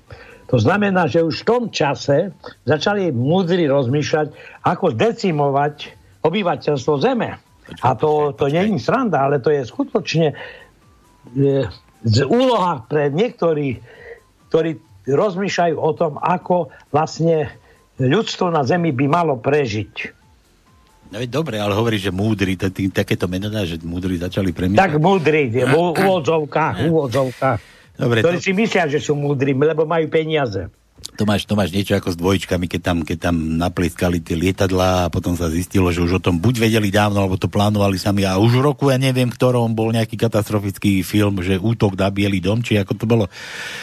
To 0.50 0.58
znamená, 0.58 1.06
že 1.06 1.22
už 1.22 1.46
v 1.46 1.48
tom 1.48 1.64
čase 1.70 2.34
začali 2.66 3.14
múdri 3.14 3.70
rozmýšľať, 3.70 4.34
ako 4.66 4.98
decimovať 4.98 5.76
obyvateľstvo 6.26 6.94
Zeme. 6.98 7.38
A 7.86 7.90
to, 7.94 8.34
to 8.34 8.50
nie 8.50 8.66
je 8.66 8.82
sranda, 8.82 9.30
ale 9.30 9.38
to 9.38 9.54
je 9.54 9.62
skutočne 9.62 10.34
e, 10.34 10.36
z 12.02 12.18
úloha 12.26 12.82
pre 12.90 13.14
niektorých, 13.14 13.78
ktorí 14.50 14.89
rozmýšľajú 15.08 15.76
o 15.78 15.92
tom, 15.96 16.18
ako 16.20 16.74
vlastne 16.90 17.52
ľudstvo 18.00 18.52
na 18.52 18.64
Zemi 18.64 18.96
by 18.96 19.06
malo 19.08 19.36
prežiť. 19.40 20.16
No 21.10 21.18
veď 21.18 21.30
dobre, 21.34 21.58
ale 21.58 21.74
hovorí, 21.74 21.98
že 21.98 22.14
múdri, 22.14 22.54
to, 22.54 22.70
tý, 22.70 22.94
takéto 22.94 23.26
mená, 23.26 23.50
že 23.66 23.82
múdri 23.82 24.22
začali 24.22 24.54
premýšľať. 24.54 24.80
Tak 24.80 24.94
múdri, 25.02 25.50
v 25.50 25.74
úvodzovkách, 25.98 26.76
úvodzovkách. 26.86 27.60
Dobre, 28.00 28.18
ktorí 28.24 28.38
to- 28.40 28.46
si 28.46 28.52
myslia, 28.54 28.86
že 28.88 29.02
sú 29.02 29.18
múdri, 29.18 29.52
lebo 29.52 29.84
majú 29.90 30.06
peniaze. 30.08 30.70
To 31.20 31.28
máš, 31.28 31.44
to 31.44 31.60
máš 31.60 31.76
niečo 31.76 32.00
ako 32.00 32.16
s 32.16 32.18
dvojčkami, 32.18 32.72
keď 32.72 32.80
tam, 32.80 32.98
keď 33.04 33.18
tam 33.28 33.60
naplieskali 33.60 34.24
tie 34.24 34.40
lietadlá 34.40 35.04
a 35.04 35.12
potom 35.12 35.36
sa 35.36 35.52
zistilo, 35.52 35.92
že 35.92 36.00
už 36.00 36.16
o 36.16 36.24
tom 36.24 36.40
buď 36.40 36.64
vedeli 36.64 36.88
dávno, 36.88 37.20
alebo 37.20 37.36
to 37.36 37.52
plánovali 37.52 38.00
sami 38.00 38.24
a 38.24 38.40
už 38.40 38.56
v 38.56 38.64
roku, 38.64 38.88
ja 38.88 38.96
neviem, 38.96 39.28
ktorom 39.28 39.76
bol 39.76 39.92
nejaký 39.92 40.16
katastrofický 40.16 41.04
film, 41.04 41.44
že 41.44 41.60
útok 41.60 42.00
na 42.00 42.08
Bielý 42.08 42.40
dom, 42.40 42.64
či 42.64 42.80
ako 42.80 42.96
to 42.96 43.04
bolo. 43.04 43.28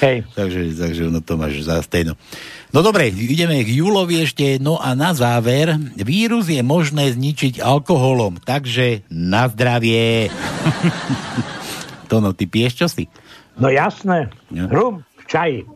Hej. 0.00 0.24
Takže, 0.32 0.80
takže 0.80 1.12
no 1.12 1.20
to 1.20 1.36
máš 1.36 1.60
za 1.60 1.76
stejno. 1.84 2.16
No 2.72 2.80
dobre, 2.80 3.12
ideme 3.12 3.60
k 3.68 3.84
Julovi 3.84 4.24
ešte. 4.24 4.56
No 4.56 4.80
a 4.80 4.96
na 4.96 5.12
záver, 5.12 5.76
vírus 5.92 6.48
je 6.48 6.64
možné 6.64 7.12
zničiť 7.12 7.60
alkoholom, 7.60 8.40
takže 8.40 9.04
na 9.12 9.44
zdravie. 9.52 10.32
to 12.08 12.24
no, 12.24 12.32
ty 12.32 12.48
piješ 12.48 12.80
čo 12.80 12.86
si? 12.88 13.12
No 13.60 13.68
jasné. 13.68 14.32
Rum 14.72 15.04
v 15.04 15.24
čaji. 15.28 15.75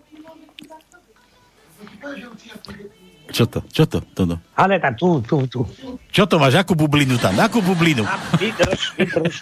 Čo 3.30 3.46
to? 3.46 3.62
Čo 3.70 3.86
to? 3.86 3.98
to 4.02 4.22
no. 4.26 4.36
Ale 4.58 4.82
tam 4.82 4.94
tu, 4.98 5.22
tu, 5.22 5.46
tu. 5.46 5.62
Čo 6.10 6.26
to 6.26 6.42
máš? 6.42 6.58
Akú 6.58 6.74
bublinu 6.74 7.14
tam? 7.22 7.38
Akú 7.38 7.62
bublinu? 7.62 8.02
Vydrž, 8.42 8.98
vydrž. 8.98 9.34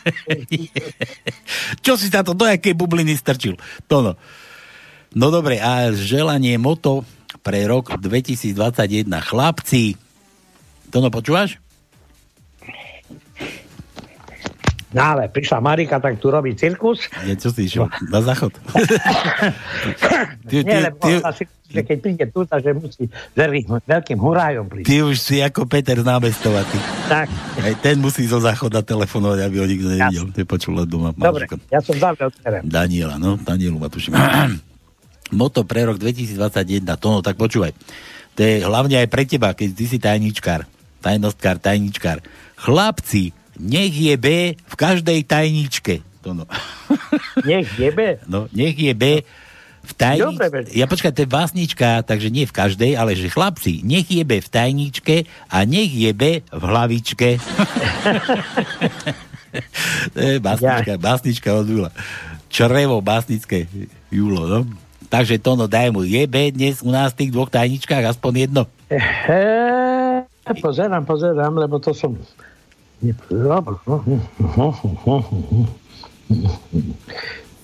Čo 1.84 1.96
si 1.96 2.12
sa 2.12 2.20
to 2.20 2.36
do 2.36 2.44
jakej 2.44 2.76
bubliny 2.76 3.16
strčil? 3.16 3.56
To 3.88 4.04
no. 4.04 4.12
No 5.16 5.32
dobre, 5.32 5.56
a 5.56 5.88
želanie 5.96 6.60
moto 6.60 7.00
pre 7.40 7.64
rok 7.64 7.96
2021. 7.96 9.08
Chlapci, 9.08 9.96
to 10.92 11.00
no 11.00 11.08
počúvaš? 11.08 11.56
No 14.88 15.02
ale 15.04 15.28
prišla 15.28 15.60
Marika, 15.60 16.00
tak 16.00 16.16
tu 16.16 16.32
robí 16.32 16.56
cirkus. 16.56 17.12
Nie, 17.20 17.36
čo 17.36 17.52
si 17.52 17.68
išiel? 17.68 17.92
Na 18.08 18.24
záchod? 18.24 18.56
ty, 20.48 20.64
Nie, 20.64 20.88
lebo 20.88 21.04
ona 21.04 21.32
si 21.36 21.44
že 21.68 21.84
keď 21.84 21.98
príde 22.00 22.24
tu, 22.32 22.48
takže 22.48 22.72
musí 22.72 23.12
veľkým, 23.36 23.84
veľkým 23.84 24.16
hurájom 24.16 24.72
prísť. 24.72 24.88
ty 24.88 25.04
už 25.04 25.16
si 25.20 25.36
ako 25.44 25.68
Peter 25.68 26.00
z 26.00 26.06
námestova, 26.08 26.64
ty. 26.64 26.80
Tak. 27.12 27.28
Aj 27.60 27.74
ten 27.84 28.00
musí 28.00 28.24
zo 28.24 28.40
záchoda 28.40 28.80
telefonovať, 28.80 29.38
aby 29.44 29.56
ho 29.60 29.66
nikto 29.68 29.88
nevidel. 29.92 30.24
Nepočul 30.32 30.80
len 30.80 30.88
doma. 30.88 31.12
Dobre, 31.12 31.44
manželka. 31.44 31.60
ja 31.68 31.80
som 31.84 31.92
zavrel 32.00 32.32
terén. 32.40 32.64
Daniela, 32.64 33.20
no, 33.20 33.36
Danielu 33.36 33.76
ma 33.76 33.92
tuším. 33.92 34.16
Moto 35.40 35.68
pre 35.68 35.84
rok 35.84 36.00
2021, 36.00 36.88
to 36.96 37.06
no, 37.12 37.20
tak 37.20 37.36
počúvaj. 37.36 37.76
To 38.32 38.40
je 38.40 38.64
hlavne 38.64 39.04
aj 39.04 39.08
pre 39.12 39.28
teba, 39.28 39.52
keď 39.52 39.68
ty 39.76 39.84
si 39.84 40.00
tajničkár, 40.00 40.64
tajnostkár, 41.04 41.60
tajničkár. 41.60 42.24
Chlapci, 42.56 43.36
nech 43.58 43.92
je 43.92 44.14
B 44.16 44.54
v 44.54 44.74
každej 44.78 45.26
tajničke. 45.26 46.00
To 46.22 46.34
no. 46.34 46.44
Nech 47.44 47.68
jebe. 47.78 48.18
No, 48.32 48.46
nech 48.54 48.78
je 48.78 48.94
B 48.94 49.22
v 49.88 49.92
tajničke. 49.96 50.76
Ja 50.76 50.84
počkaj, 50.84 51.12
to 51.16 51.24
je 51.24 51.30
básnička, 51.30 52.04
takže 52.04 52.28
nie 52.28 52.44
v 52.44 52.52
každej, 52.52 52.92
ale 52.94 53.16
že 53.16 53.32
chlapci, 53.32 53.80
nech 53.82 54.08
je 54.08 54.22
B 54.22 54.38
v 54.44 54.48
tajničke 54.48 55.16
a 55.48 55.64
nech 55.64 55.88
je 55.88 56.10
B 56.12 56.44
v 56.44 56.62
hlavičke. 56.62 57.38
to 60.14 60.18
je 60.20 60.36
básnička, 60.38 60.92
básnička 61.00 61.48
od 61.56 61.66
Jula. 61.66 61.90
Črevo 62.52 63.00
básnické 63.00 63.68
Julo, 64.12 64.44
no. 64.48 64.60
Takže 65.08 65.40
to 65.40 65.56
no, 65.56 65.64
daj 65.64 65.88
mu, 65.88 66.04
je 66.04 66.28
B 66.28 66.52
dnes 66.52 66.84
u 66.84 66.92
nás 66.92 67.16
v 67.16 67.24
tých 67.24 67.32
dvoch 67.32 67.48
tajničkách 67.48 68.12
aspoň 68.12 68.32
jedno. 68.44 68.62
Pozerám, 70.60 71.04
pozerám, 71.08 71.56
lebo 71.56 71.80
to 71.80 71.96
som... 71.96 72.12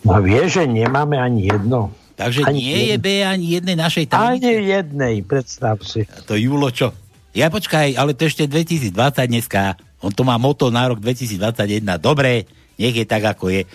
No 0.05 0.15
vie, 0.23 0.43
že 0.47 0.63
nemáme 0.69 1.19
ani 1.19 1.51
jedno. 1.51 1.91
Takže 2.15 2.47
Ani 2.47 2.63
nie 2.63 2.95
je 2.95 2.97
B 3.03 3.27
ani 3.27 3.59
jednej 3.59 3.75
našej 3.75 4.07
tajničke. 4.07 4.47
Ani 4.47 4.71
jednej, 4.71 5.15
predstav 5.27 5.83
si. 5.83 6.07
To 6.31 6.39
Julo 6.39 6.71
čo? 6.71 6.95
Ja 7.35 7.51
počkaj, 7.51 7.99
ale 7.99 8.15
to 8.15 8.31
ešte 8.31 8.47
2020 8.47 8.95
dneska. 9.27 9.75
On 9.99 10.15
to 10.15 10.23
má 10.23 10.39
moto 10.39 10.71
na 10.71 10.87
rok 10.87 11.03
2021. 11.03 11.83
Dobre, 11.99 12.47
nech 12.79 12.95
je 12.95 13.03
tak, 13.03 13.27
ako 13.27 13.51
je. 13.51 13.67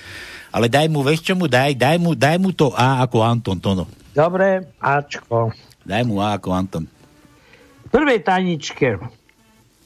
Ale 0.56 0.72
daj 0.72 0.88
mu, 0.88 1.04
vieš 1.04 1.28
čo 1.28 1.36
mu 1.36 1.52
daj? 1.52 1.76
Daj 1.76 2.00
mu, 2.00 2.16
daj 2.16 2.40
mu 2.40 2.56
to 2.56 2.72
A 2.72 3.04
ako 3.04 3.20
Anton, 3.20 3.60
Tono. 3.60 3.92
Dobre, 4.16 4.72
Ačko. 4.80 5.52
Daj 5.84 6.08
mu 6.08 6.24
A 6.24 6.40
ako 6.40 6.56
Anton. 6.56 6.88
V 6.88 7.90
prvej 7.92 8.24
tajničke, 8.24 8.96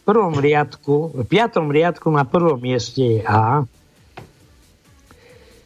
prvom 0.04 0.36
riadku, 0.36 1.16
v 1.16 1.24
piatom 1.24 1.72
riadku 1.72 2.12
na 2.12 2.28
prvom 2.28 2.60
mieste 2.60 3.20
je 3.20 3.22
A. 3.24 3.64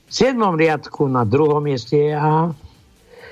V 0.08 0.12
siedmom 0.14 0.56
riadku 0.56 1.10
na 1.10 1.26
druhom 1.26 1.66
mieste 1.66 1.98
je 1.98 2.14
A. 2.14 2.54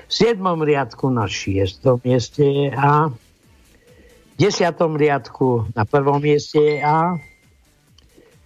V 0.06 0.12
siedmom 0.12 0.60
riadku 0.66 1.06
na 1.10 1.30
šiestom 1.30 2.02
mieste 2.02 2.42
je 2.42 2.68
A. 2.74 3.10
V 3.10 4.34
desiatom 4.34 4.98
riadku 4.98 5.70
na 5.72 5.86
prvom 5.86 6.18
mieste 6.18 6.58
je 6.58 6.82
A. 6.82 7.16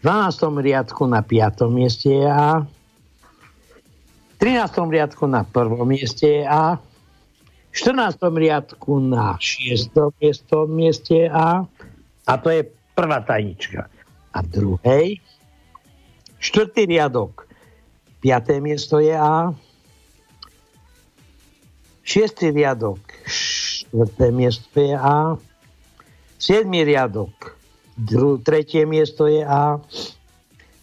V 0.01 0.05
12. 0.05 0.61
riadku 0.61 1.05
na 1.09 1.21
5. 1.21 1.69
mieste 1.69 2.13
je 2.13 2.29
A. 2.29 2.65
V 2.65 4.35
13. 4.37 4.73
riadku 4.89 5.25
na 5.29 5.45
prvom 5.45 5.85
mieste 5.89 6.29
je 6.29 6.45
A. 6.45 6.77
V 6.77 7.75
14. 7.77 8.21
riadku 8.21 9.01
na 9.01 9.37
6. 9.41 9.93
miestom 10.21 10.69
mieste 10.73 11.29
A. 11.29 11.65
A 12.27 12.37
to 12.37 12.51
je 12.51 12.67
prvá 12.97 13.21
tajnička. 13.25 13.89
A 14.31 14.39
v 14.45 14.49
druhej 14.49 15.07
Štvrtý 16.41 16.89
riadok. 16.89 17.45
Piaté 18.25 18.65
miesto 18.65 18.97
je 18.97 19.13
A. 19.13 19.53
Šiestý 22.01 22.49
riadok. 22.57 23.01
Štvrté 23.29 24.33
miesto 24.33 24.81
je 24.81 24.97
A. 24.97 25.37
Siedmý 26.41 26.89
riadok. 26.89 27.61
Dru, 28.01 28.41
tretie 28.41 28.89
miesto 28.89 29.29
je 29.29 29.45
A. 29.45 29.77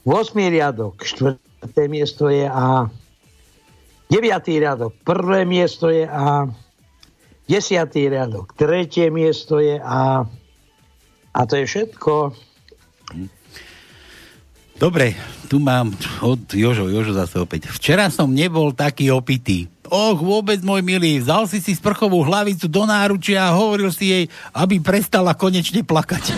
8. 0.08 0.40
riadok, 0.40 1.04
štvrté 1.04 1.92
miesto 1.92 2.32
je 2.32 2.48
A. 2.48 2.88
9. 4.08 4.24
riadok, 4.64 4.96
prvé 5.04 5.44
miesto 5.44 5.92
je 5.92 6.08
A. 6.08 6.48
10. 7.50 7.92
riadok, 7.92 8.56
tretie 8.56 9.12
miesto 9.12 9.60
je 9.60 9.76
A. 9.84 10.24
A 11.38 11.46
to 11.46 11.54
je 11.62 11.70
všetko. 11.70 12.34
Dobre, 14.78 15.14
tu 15.46 15.62
mám 15.62 15.94
od 16.22 16.42
Jožo, 16.50 16.90
Jožo 16.90 17.14
zase 17.14 17.38
opäť. 17.38 17.70
Včera 17.70 18.10
som 18.10 18.34
nebol 18.34 18.74
taký 18.74 19.14
opitý. 19.14 19.70
Och, 19.88 20.20
vôbec 20.20 20.60
môj 20.66 20.84
milý, 20.84 21.22
vzal 21.22 21.46
si 21.46 21.62
si 21.62 21.78
sprchovú 21.78 22.26
hlavicu 22.26 22.68
do 22.68 22.84
náručia 22.84 23.48
a 23.48 23.56
hovoril 23.56 23.94
si 23.94 24.12
jej, 24.12 24.26
aby 24.52 24.82
prestala 24.82 25.38
konečne 25.38 25.86
plakať. 25.86 26.24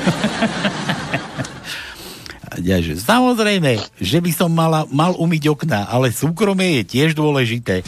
Samozrejme, 3.10 3.80
že 3.98 4.20
by 4.20 4.32
som 4.36 4.52
mala, 4.52 4.84
mal 4.92 5.16
umyť 5.16 5.44
okna, 5.50 5.88
ale 5.88 6.12
súkromie 6.12 6.84
je 6.84 7.00
tiež 7.00 7.16
dôležité. 7.16 7.88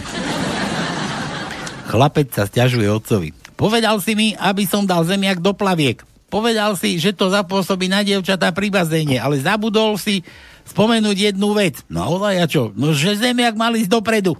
Chlapec 1.91 2.31
sa 2.31 2.47
stiažuje 2.47 2.87
otcovi. 2.87 3.35
Povedal 3.59 3.99
si 3.99 4.15
mi, 4.15 4.31
aby 4.39 4.63
som 4.63 4.87
dal 4.87 5.03
zemiak 5.03 5.43
do 5.43 5.51
plaviek. 5.51 6.01
Povedal 6.31 6.79
si, 6.79 6.95
že 6.95 7.11
to 7.11 7.27
zapôsobí 7.27 7.91
na 7.91 8.07
dievčatá 8.07 8.55
pri 8.55 8.71
bazéne, 8.71 9.19
ale 9.19 9.43
zabudol 9.43 9.99
si 9.99 10.23
spomenúť 10.63 11.35
jednu 11.35 11.51
vec. 11.51 11.83
No 11.91 12.23
a 12.23 12.31
ja 12.31 12.47
čo? 12.47 12.71
No, 12.79 12.95
že 12.95 13.19
zemiak 13.19 13.59
mal 13.59 13.75
ísť 13.75 13.91
dopredu. 13.91 14.39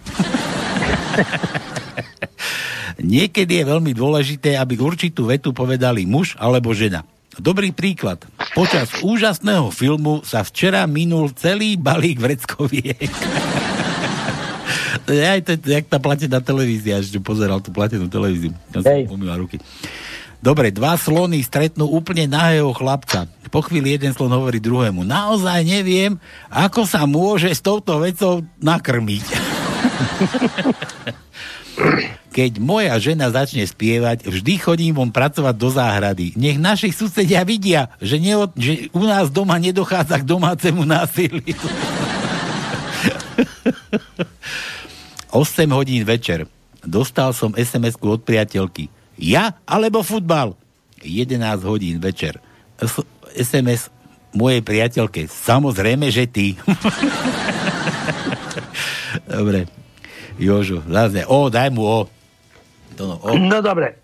Niekedy 3.12 3.60
je 3.60 3.64
veľmi 3.68 3.92
dôležité, 3.92 4.56
aby 4.56 4.80
určitú 4.80 5.28
vetu 5.28 5.52
povedali 5.52 6.08
muž 6.08 6.32
alebo 6.40 6.72
žena. 6.72 7.04
Dobrý 7.36 7.76
príklad. 7.76 8.24
Počas 8.56 8.92
úžasného 9.04 9.68
filmu 9.68 10.24
sa 10.24 10.44
včera 10.44 10.84
minul 10.88 11.32
celý 11.36 11.76
balík 11.76 12.20
vreckoviek. 12.20 13.08
aj 15.08 15.40
to, 15.44 15.52
jak 15.64 15.88
tá 15.88 15.96
platená 16.00 16.40
televízia, 16.44 17.00
že 17.00 17.20
pozeral 17.20 17.60
tú 17.60 17.72
platenú 17.72 18.08
televíziu. 18.08 18.52
Tam 18.72 18.80
som 18.80 19.20
ruky. 19.36 19.60
Dobre, 20.42 20.74
dva 20.74 20.98
slony 20.98 21.38
stretnú 21.46 21.86
úplne 21.86 22.26
nahého 22.26 22.74
chlapca. 22.74 23.30
Po 23.54 23.62
chvíli 23.62 23.94
jeden 23.94 24.10
slon 24.10 24.34
hovorí 24.34 24.58
druhému. 24.58 25.06
Naozaj 25.06 25.62
neviem, 25.62 26.18
ako 26.50 26.82
sa 26.82 27.06
môže 27.06 27.46
s 27.46 27.62
touto 27.62 28.02
vecou 28.02 28.42
nakrmiť. 28.58 29.22
Keď 32.36 32.58
moja 32.58 32.96
žena 32.98 33.30
začne 33.30 33.62
spievať, 33.62 34.26
vždy 34.26 34.54
chodím 34.58 34.98
von 34.98 35.14
pracovať 35.14 35.54
do 35.54 35.68
záhrady. 35.70 36.34
Nech 36.34 36.58
naši 36.58 36.90
susedia 36.90 37.44
vidia, 37.46 37.92
že, 38.02 38.18
neod, 38.18 38.50
že 38.58 38.88
u 38.96 39.04
nás 39.06 39.30
doma 39.30 39.60
nedochádza 39.62 40.18
k 40.18 40.26
domácemu 40.26 40.82
násiliu. 40.82 41.54
8 45.32 45.70
hodín 45.70 46.02
večer. 46.02 46.50
Dostal 46.82 47.30
som 47.30 47.54
sms 47.54 47.94
od 48.00 48.26
priateľky. 48.26 48.90
Ja 49.22 49.62
alebo 49.62 50.02
futbal? 50.02 50.58
11 51.06 51.38
hodín 51.62 52.02
večer. 52.02 52.42
S- 52.82 53.06
SMS 53.38 53.94
mojej 54.34 54.66
priateľke. 54.66 55.30
Samozrejme, 55.30 56.10
že 56.10 56.26
ty. 56.26 56.46
Dobre. 59.30 59.70
Jožo, 60.42 60.82
zase. 60.90 61.22
O, 61.30 61.46
daj 61.46 61.70
mu 61.70 61.86
O. 61.86 62.00
To 62.98 63.02
no, 63.06 63.14
o. 63.22 63.38
no 63.38 63.62
dobre. 63.64 64.02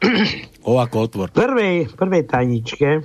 O 0.65 0.81
ako 0.81 1.11
otvor. 1.11 1.29
Prvej, 1.35 1.93
prvej 1.93 2.25
tajničke 2.25 3.05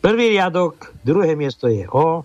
prvý 0.00 0.34
riadok, 0.34 0.96
druhé 1.04 1.36
miesto 1.36 1.68
je 1.68 1.84
O. 1.92 2.24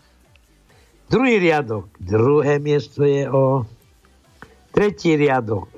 Druhý 1.05 1.37
riadok, 1.37 1.91
druhé 2.01 2.57
miesto 2.57 3.05
je 3.05 3.29
O. 3.29 3.67
Tretí 4.71 5.15
riadok, 5.15 5.69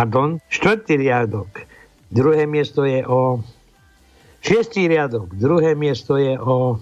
pardon, 0.00 0.40
štvrtý 0.48 0.96
riadok, 0.96 1.68
druhé 2.08 2.48
miesto 2.48 2.88
je 2.88 3.04
O. 3.04 3.44
Šiestý 4.40 4.88
riadok, 4.88 5.36
druhé 5.36 5.76
miesto 5.76 6.16
je 6.16 6.40
O. 6.40 6.80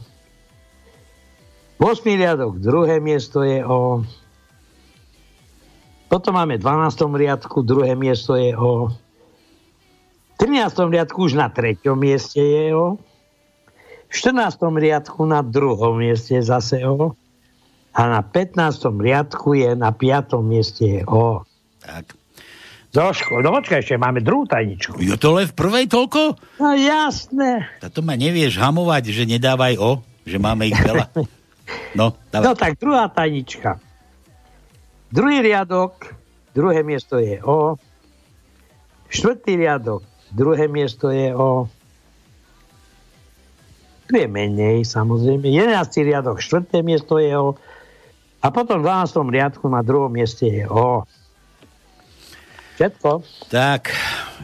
8. 1.82 2.14
riadok, 2.14 2.62
druhé 2.62 3.02
miesto 3.02 3.42
je 3.42 3.66
O. 3.66 4.06
Potom 6.06 6.38
máme 6.38 6.62
v 6.62 6.62
12. 6.62 6.94
riadku, 7.18 7.66
druhé 7.66 7.98
miesto 7.98 8.38
je 8.38 8.54
O. 8.54 8.94
V 10.38 10.46
13. 10.46 10.86
riadku 10.86 11.26
už 11.26 11.34
na 11.34 11.50
treťom 11.50 11.98
mieste 11.98 12.38
je 12.38 12.70
O. 12.70 13.02
V 14.06 14.14
14. 14.14 14.62
riadku 14.78 15.26
na 15.26 15.42
druhom 15.42 15.98
mieste 15.98 16.38
zase 16.38 16.86
O. 16.86 17.18
A 17.98 18.00
na 18.06 18.22
15. 18.22 18.62
riadku 18.94 19.58
je 19.58 19.74
na 19.74 19.90
5. 19.90 20.38
mieste 20.38 20.86
je 20.86 21.02
O. 21.02 21.42
Tak. 21.82 22.17
Zoško, 22.88 23.44
no 23.44 23.52
počkaj, 23.52 23.84
ešte 23.84 24.00
máme 24.00 24.24
druhú 24.24 24.48
tajničku. 24.48 24.96
Jo 25.04 25.20
to 25.20 25.36
len 25.36 25.44
v 25.44 25.54
prvej 25.54 25.86
toľko? 25.92 26.40
No 26.56 26.72
jasné. 26.72 27.68
A 27.84 27.92
to 27.92 28.00
ma 28.00 28.16
nevieš 28.16 28.56
hamovať, 28.56 29.12
že 29.12 29.28
nedávaj 29.28 29.76
O, 29.76 30.00
že 30.24 30.40
máme 30.40 30.72
ich 30.72 30.78
veľa. 30.80 31.12
No, 31.92 32.16
dávaj. 32.32 32.44
No 32.48 32.52
tak 32.56 32.80
druhá 32.80 33.12
tajnička. 33.12 33.76
Druhý 35.12 35.44
riadok, 35.44 36.16
druhé 36.56 36.80
miesto 36.80 37.20
je 37.20 37.36
O. 37.44 37.76
Štvrtý 39.12 39.60
riadok, 39.60 40.00
druhé 40.32 40.64
miesto 40.64 41.12
je 41.12 41.28
O. 41.36 41.68
Tu 44.08 44.16
je 44.16 44.28
menej, 44.32 44.88
samozrejme. 44.88 45.44
Jedenáctý 45.44 46.08
riadok, 46.08 46.40
štvrté 46.40 46.80
miesto 46.80 47.20
je 47.20 47.36
O. 47.36 47.60
A 48.40 48.48
potom 48.48 48.80
v 48.80 48.88
12. 48.88 49.28
riadku 49.28 49.68
na 49.68 49.84
druhom 49.84 50.08
mieste 50.08 50.48
je 50.48 50.64
O. 50.64 51.04
Všetko. 52.78 53.26
Tak, 53.50 53.90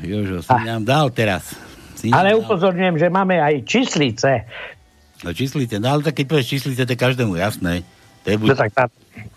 Jožo, 0.03 0.43
si 0.43 0.59
nám 0.67 0.83
dal 0.83 1.07
teraz. 1.15 1.55
Si 1.95 2.11
Ale 2.11 2.35
dal. 2.35 2.43
upozorňujem, 2.43 2.99
že 2.99 3.07
máme 3.07 3.39
aj 3.39 3.63
číslice. 3.63 4.43
No 5.23 5.31
číslice, 5.31 5.79
no 5.79 5.95
ale 5.95 6.03
tak 6.03 6.19
keď 6.19 6.27
povieš 6.35 6.59
číslice, 6.59 6.83
to 6.83 6.93
je 6.93 6.99
každému 6.99 7.39
jasné. 7.39 7.87
To 8.27 8.35
je 8.35 8.37
buď... 8.43 8.49
No 8.51 8.57
tak 8.59 8.71
tá... 8.75 8.85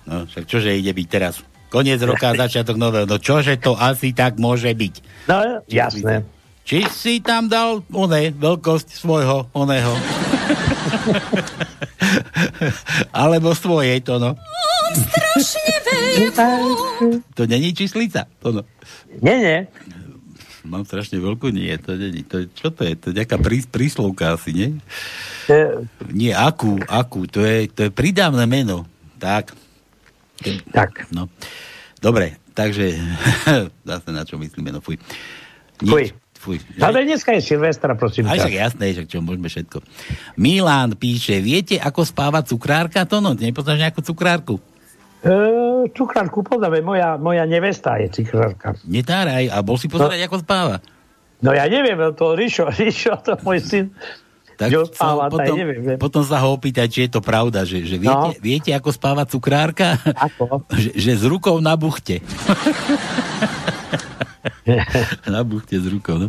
No, 0.09 0.25
však 0.25 0.49
čože 0.49 0.73
ide 0.73 0.97
byť 0.97 1.07
teraz? 1.13 1.45
Koniec 1.69 2.01
roka, 2.01 2.33
začiatok 2.41 2.73
nového. 2.81 3.05
No 3.05 3.21
čože 3.21 3.61
to 3.61 3.77
asi 3.77 4.17
tak 4.17 4.41
môže 4.41 4.73
byť? 4.73 4.93
No, 5.29 5.61
jasné. 5.69 6.25
Či 6.67 6.83
si 6.91 7.23
tam 7.23 7.47
dal 7.47 7.79
oné, 7.95 8.35
veľkosť 8.35 8.91
svojho, 8.91 9.47
oného? 9.55 9.95
Alebo 13.15 13.55
svojej, 13.55 14.03
to 14.03 14.19
no. 14.19 14.35
strašne. 14.91 15.63
To 17.39 17.47
není 17.47 17.71
číslica, 17.71 18.27
to 18.43 18.51
no. 18.51 18.61
Nie, 19.23 19.35
nie. 19.39 19.57
Mám 20.67 20.83
strašne 20.83 21.23
veľkú, 21.23 21.55
nie, 21.55 21.71
to 21.79 21.95
není. 21.95 22.27
To, 22.27 22.43
je- 22.43 22.51
čo 22.51 22.67
to 22.67 22.83
je? 22.83 22.99
To 22.99 23.05
je 23.11 23.15
nejaká 23.15 23.39
prís, 23.39 23.63
príslovka 23.63 24.35
asi, 24.35 24.51
nie? 24.51 24.69
E, 25.47 25.87
Nie, 26.11 26.35
akú, 26.35 26.75
akú, 26.83 27.23
to 27.31 27.47
je, 27.47 27.71
to 27.71 27.87
je 27.87 27.91
pridávne 27.95 28.43
meno. 28.43 28.83
Tak. 29.15 29.55
Tak. 30.75 31.07
No. 31.15 31.31
Dobre, 32.03 32.35
takže 32.51 32.91
zase 33.87 34.09
na 34.11 34.27
čo 34.27 34.35
myslíme, 34.35 34.75
no 34.75 34.83
fuj. 34.83 34.99
Fuj. 35.79 36.11
Fuj. 36.47 36.63
Ale 36.79 37.03
dneska 37.03 37.35
je 37.35 37.43
Silvestra, 37.43 37.91
prosím 37.93 38.23
Aj 38.23 38.39
však 38.39 38.55
jasné, 38.55 38.95
však 38.95 39.07
čo, 39.11 39.19
môžeme 39.19 39.51
všetko. 39.51 39.83
Milan 40.35 40.95
píše, 40.95 41.43
viete, 41.43 41.75
ako 41.75 42.07
spáva 42.07 42.39
cukrárka? 42.39 43.03
To 43.03 43.19
no, 43.19 43.35
nepoznáš 43.35 43.83
nejakú 43.83 43.99
cukrárku? 43.99 44.55
E, 45.19 45.33
cukrárku 45.91 46.39
poznáme, 46.41 46.79
moja, 46.79 47.19
moja 47.19 47.43
nevesta 47.43 47.99
je 47.99 48.07
cukrárka. 48.13 48.79
Netáraj, 48.87 49.51
a 49.51 49.59
bol 49.59 49.75
si 49.75 49.91
pozerať, 49.91 50.23
ako 50.23 50.39
spáva. 50.39 50.79
No 51.37 51.51
ja 51.51 51.67
neviem, 51.67 51.99
to 52.15 52.31
Rišo, 52.31 52.71
Rišo, 52.79 53.19
to 53.19 53.35
môj 53.43 53.59
syn, 53.59 53.85
Tak 54.55 54.71
spáva, 54.89 55.27
potom, 55.27 55.53
neviem. 55.53 55.83
že- 55.83 55.99
potom 55.99 56.23
sa 56.23 56.39
ho 56.39 56.55
opýtať, 56.55 56.87
či 56.87 56.99
je 57.05 57.11
to 57.11 57.21
pravda, 57.21 57.61
že, 57.61 57.83
že 57.83 57.99
viete, 57.99 58.29
No. 58.29 58.39
viete, 58.39 58.71
ako 58.71 58.89
spáva 58.89 59.27
cukrárka? 59.27 59.99
Ako? 60.01 60.63
že, 60.81 60.95
že 60.95 61.11
s 61.13 61.27
rukou 61.27 61.59
na 61.59 61.75
buchte. 61.75 62.23
na 65.33 65.41
buchte 65.43 65.77
s 65.77 65.85
rukou, 65.87 66.17
no. 66.17 66.27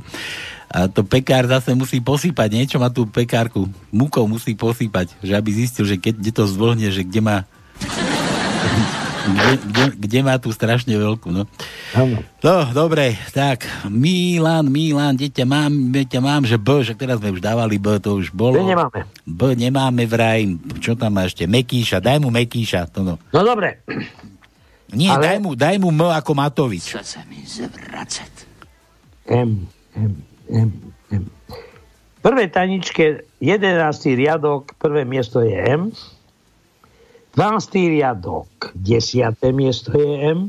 A 0.69 0.85
to 0.85 1.01
pekár 1.01 1.49
zase 1.49 1.73
musí 1.73 1.97
posypať, 1.97 2.49
niečo 2.53 2.77
má 2.77 2.93
tú 2.93 3.09
pekárku, 3.09 3.73
mukou 3.89 4.29
musí 4.29 4.53
posypať, 4.53 5.17
že 5.25 5.33
aby 5.33 5.49
zistil, 5.49 5.89
že 5.89 5.97
keď 5.97 6.15
kde 6.21 6.33
to 6.37 6.45
zvlhne, 6.45 6.89
že 6.93 7.09
kde 7.09 7.21
má 7.25 7.37
kde, 9.33 9.53
kde, 9.65 9.85
kde 9.97 10.21
má 10.21 10.37
tu 10.37 10.53
strašne 10.53 10.93
veľkú, 10.93 11.29
no. 11.33 11.49
Áno. 11.97 12.21
No, 12.45 12.57
dobre, 12.73 13.17
tak, 13.33 13.65
Milan, 13.89 14.69
Milan, 14.69 15.17
dieťa 15.17 15.45
mám, 15.49 15.73
dieťa 15.93 16.21
mám, 16.21 16.45
že 16.45 16.61
B, 16.61 16.85
že 16.85 16.93
teraz 16.93 17.21
sme 17.21 17.33
už 17.33 17.41
dávali 17.41 17.81
B, 17.81 17.97
to 18.01 18.21
už 18.21 18.33
bolo. 18.33 18.61
B 18.61 18.69
nemáme. 18.69 19.01
B 19.25 19.41
nemáme 19.57 20.05
vraj, 20.05 20.45
čo 20.85 20.97
tam 20.97 21.17
má 21.17 21.25
ešte, 21.25 21.49
Mekíša, 21.49 22.05
daj 22.05 22.21
mu 22.21 22.29
Mekíša, 22.29 22.89
to 22.93 23.05
no. 23.05 23.15
No 23.33 23.41
dobre. 23.41 23.81
Nie, 24.93 25.13
Ale- 25.13 25.23
daj, 25.23 25.39
mu, 25.45 25.51
daj 25.53 25.77
mu 25.79 25.91
M 25.93 26.09
ako 26.09 26.33
Matovič. 26.35 26.89
Chce 26.97 27.05
se 27.05 27.21
mi 27.29 27.45
zvracet. 27.45 28.33
M, 29.29 29.69
M, 29.97 30.13
M, 30.49 30.71
M. 31.13 31.25
V 32.19 32.21
prvej 32.25 32.49
taničke 32.49 33.29
11. 33.41 34.17
riadok, 34.17 34.73
prvé 34.81 35.05
miesto 35.05 35.45
je 35.45 35.55
M. 35.55 35.93
12. 37.37 37.93
riadok, 37.93 38.73
10. 38.75 39.37
miesto 39.55 39.93
je 39.95 40.13
M. 40.33 40.49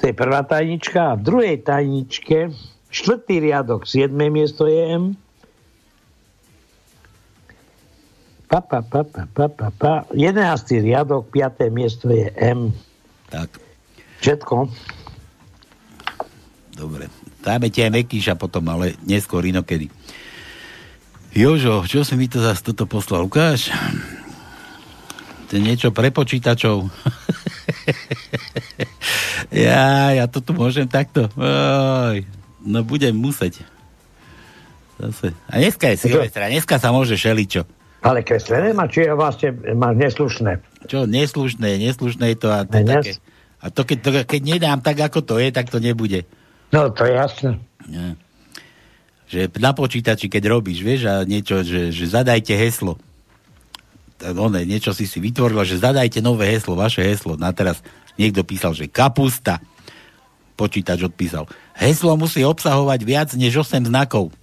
To 0.00 0.02
je 0.08 0.14
prvá 0.14 0.42
tajnička. 0.42 1.12
A 1.12 1.18
v 1.18 1.22
druhej 1.22 1.56
tajničke, 1.62 2.54
4. 2.88 3.42
riadok, 3.42 3.84
7. 3.84 4.14
miesto 4.30 4.64
je 4.70 4.80
M. 4.96 5.04
Pa, 8.52 8.60
pa, 8.60 8.84
pa, 8.84 9.00
pa, 9.00 9.24
pa, 9.24 9.48
pa, 9.48 9.68
pa. 9.72 9.92
11. 10.12 10.84
riadok, 10.84 11.32
5. 11.32 11.72
miesto 11.72 12.12
je 12.12 12.28
M. 12.36 12.68
Tak. 13.32 13.48
Všetko. 14.20 14.68
Dobre. 16.76 17.08
Dáme 17.40 17.72
ti 17.72 17.80
aj 17.80 17.96
Mekíša 17.96 18.36
potom, 18.36 18.68
ale 18.68 19.00
neskôr 19.08 19.40
inokedy. 19.48 19.88
Jožo, 21.32 21.80
čo 21.88 22.04
si 22.04 22.12
mi 22.12 22.28
to 22.28 22.44
zase 22.44 22.60
toto 22.60 22.84
poslal? 22.84 23.24
Ukáž? 23.24 23.72
To 25.48 25.56
je 25.56 25.64
niečo 25.64 25.88
pre 25.88 26.12
počítačov. 26.12 26.92
ja, 29.64 30.12
ja 30.12 30.28
to 30.28 30.44
tu 30.44 30.52
môžem 30.52 30.84
takto. 30.84 31.32
Oj, 31.40 32.28
no 32.68 32.84
budem 32.84 33.16
musieť. 33.16 33.64
Zase. 35.00 35.32
A 35.48 35.56
dneska 35.56 35.88
je 35.88 36.04
Silvestra, 36.04 36.52
dneska 36.52 36.76
sa 36.76 36.92
môže 36.92 37.16
šeličo. 37.16 37.64
Ale 38.02 38.26
kreslené 38.26 38.74
má, 38.74 38.90
či 38.90 39.06
je 39.06 39.14
vlastne 39.14 39.54
má 39.78 39.94
neslušné. 39.94 40.58
Čo, 40.90 41.06
neslušné, 41.06 41.78
neslušné 41.78 42.34
je 42.34 42.38
to 42.38 42.48
a 42.50 42.66
to 42.66 42.78
Ne, 42.82 42.98
také. 42.98 43.12
A 43.62 43.70
to 43.70 43.86
keď, 43.86 43.98
to, 44.02 44.10
keď 44.26 44.40
nedám 44.42 44.78
tak, 44.82 44.98
ako 44.98 45.22
to 45.22 45.38
je, 45.38 45.54
tak 45.54 45.70
to 45.70 45.78
nebude. 45.78 46.26
No, 46.74 46.90
to 46.90 47.06
je 47.06 47.14
jasné. 47.14 47.50
Nie. 47.86 48.18
Že 49.30 49.54
na 49.62 49.70
počítači, 49.70 50.26
keď 50.26 50.50
robíš, 50.50 50.82
vieš, 50.82 51.06
a 51.06 51.22
niečo, 51.22 51.62
že, 51.62 51.94
že 51.94 52.04
zadajte 52.10 52.58
heslo. 52.58 52.98
One, 54.22 54.66
niečo 54.66 54.90
si 54.90 55.06
si 55.06 55.22
vytvorilo, 55.22 55.62
že 55.62 55.78
zadajte 55.78 56.18
nové 56.18 56.50
heslo, 56.50 56.74
vaše 56.74 57.06
heslo. 57.06 57.38
Na 57.38 57.54
teraz 57.54 57.86
niekto 58.18 58.42
písal, 58.42 58.74
že 58.74 58.90
kapusta. 58.90 59.62
Počítač 60.58 61.06
odpísal. 61.06 61.46
Heslo 61.78 62.18
musí 62.18 62.42
obsahovať 62.42 63.00
viac 63.06 63.28
než 63.38 63.62
8 63.62 63.88
znakov. 63.88 64.34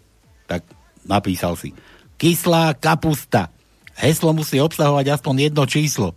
Tak 0.48 0.64
napísal 1.04 1.60
si. 1.60 1.76
Kyslá 2.20 2.76
kapusta. 2.76 3.48
Heslo 3.96 4.36
musí 4.36 4.60
obsahovať 4.60 5.16
aspoň 5.16 5.48
jedno 5.48 5.64
číslo. 5.64 6.12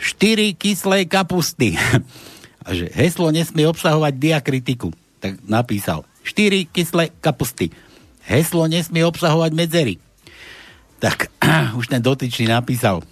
4 0.00 0.56
kyslé 0.56 1.04
kapusty. 1.04 1.76
A 2.66 2.72
že 2.72 2.88
heslo 2.96 3.28
nesmie 3.28 3.68
obsahovať 3.68 4.16
diakritiku. 4.16 4.90
Tak 5.20 5.44
napísal 5.44 6.08
4 6.24 6.72
kyslé 6.72 7.12
kapusty. 7.20 7.68
Heslo 8.24 8.64
nesmie 8.64 9.04
obsahovať 9.04 9.52
medzery. 9.52 9.94
Tak 10.98 11.28
už 11.78 11.92
ten 11.92 12.00
dotyčný 12.00 12.48
napísal. 12.48 13.04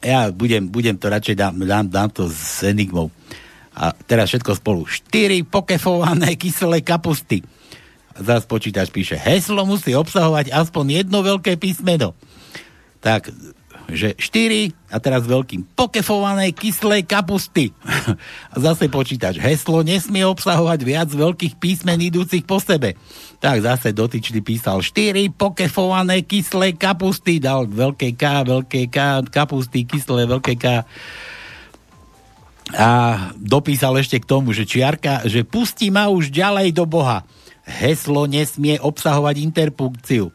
Ja 0.00 0.30
budem, 0.30 0.70
budem 0.70 0.96
to 0.96 1.10
radšej 1.10 1.36
dám, 1.36 1.54
dám, 1.60 1.86
dám 1.90 2.08
to 2.08 2.30
s 2.30 2.62
enigmou. 2.62 3.10
A 3.76 3.92
teraz 3.92 4.32
všetko 4.32 4.56
spolu. 4.56 4.88
4 4.88 5.44
pokefované 5.44 6.38
kyselé 6.40 6.80
kapusty. 6.80 7.44
A 8.16 8.24
zás 8.24 8.48
počítač 8.48 8.88
píše, 8.88 9.20
heslo 9.20 9.68
musí 9.68 9.92
obsahovať 9.92 10.48
aspoň 10.48 11.04
jedno 11.04 11.20
veľké 11.20 11.60
písmeno. 11.60 12.16
Tak, 13.04 13.28
že 13.92 14.18
4 14.18 14.72
a 14.90 14.96
teraz 14.98 15.28
veľkým 15.28 15.62
pokefované 15.78 16.50
kyslé 16.50 17.06
kapusty. 17.06 17.70
A 18.52 18.56
zase 18.58 18.90
počítač. 18.90 19.38
Heslo 19.38 19.86
nesmie 19.86 20.26
obsahovať 20.26 20.80
viac 20.82 21.08
veľkých 21.12 21.54
písmen 21.60 22.00
idúcich 22.02 22.42
po 22.42 22.58
sebe. 22.58 22.98
Tak 23.38 23.62
zase 23.62 23.94
dotyčný 23.94 24.42
písal 24.42 24.82
4 24.82 25.30
pokefované 25.38 26.26
kyslé 26.26 26.74
kapusty. 26.74 27.38
Dal 27.38 27.70
veľké 27.70 28.18
K, 28.18 28.42
veľké 28.42 28.90
K, 28.90 29.22
kapusty, 29.30 29.86
kyslé, 29.86 30.26
veľké 30.26 30.54
K. 30.58 30.82
A 32.74 32.88
dopísal 33.38 33.94
ešte 34.02 34.18
k 34.18 34.26
tomu, 34.26 34.50
že 34.50 34.66
čiarka, 34.66 35.22
že 35.30 35.46
pustí 35.46 35.94
ma 35.94 36.10
už 36.10 36.34
ďalej 36.34 36.74
do 36.74 36.82
Boha. 36.82 37.22
Heslo 37.66 38.30
nesmie 38.30 38.78
obsahovať 38.78 39.42
interpunkciu. 39.42 40.30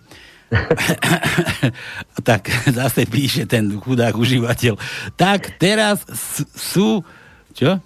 tak 2.27 2.51
zase 2.67 3.07
píše 3.07 3.47
ten 3.47 3.71
chudák 3.79 4.11
užívateľ. 4.19 4.75
Tak 5.15 5.55
teraz 5.55 6.03
sú... 6.51 7.07
Čo? 7.55 7.79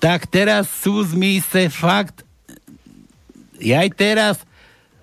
Tak 0.00 0.24
teraz 0.32 0.72
sú 0.72 1.04
zmise 1.04 1.68
fakt... 1.68 2.24
Jaj 3.62 3.88
teraz 3.94 4.36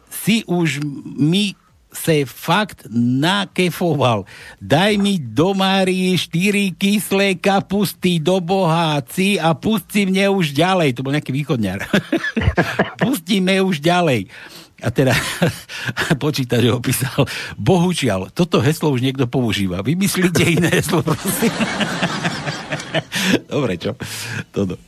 si 0.10 0.44
už 0.50 0.84
mi 1.06 1.56
se 2.00 2.24
fakt 2.24 2.88
nakefoval. 2.96 4.24
Daj 4.64 4.96
mi 4.96 5.20
do 5.20 5.52
Márii 5.52 6.16
štyri 6.16 6.72
kyslé 6.72 7.36
kapusty 7.36 8.24
do 8.24 8.40
boháci 8.40 9.36
a 9.36 9.52
pusti 9.52 10.08
mne 10.08 10.32
už 10.32 10.56
ďalej. 10.56 10.96
To 10.96 11.04
bol 11.04 11.12
nejaký 11.12 11.36
východňar. 11.36 11.84
Pustíme 13.04 13.60
už 13.60 13.84
ďalej. 13.84 14.32
A 14.80 14.88
teda 14.96 15.12
počítač 16.24 16.64
ho 16.72 16.80
opísal, 16.80 17.28
bohužiaľ, 17.60 18.32
toto 18.32 18.64
heslo 18.64 18.96
už 18.96 19.04
niekto 19.04 19.28
používa. 19.28 19.84
Vymyslíte 19.84 20.40
iné 20.48 20.72
heslo, 20.72 21.04
prosím. 21.04 21.52
Dobre, 23.52 23.76
čo? 23.76 23.92
Toto. 24.56 24.80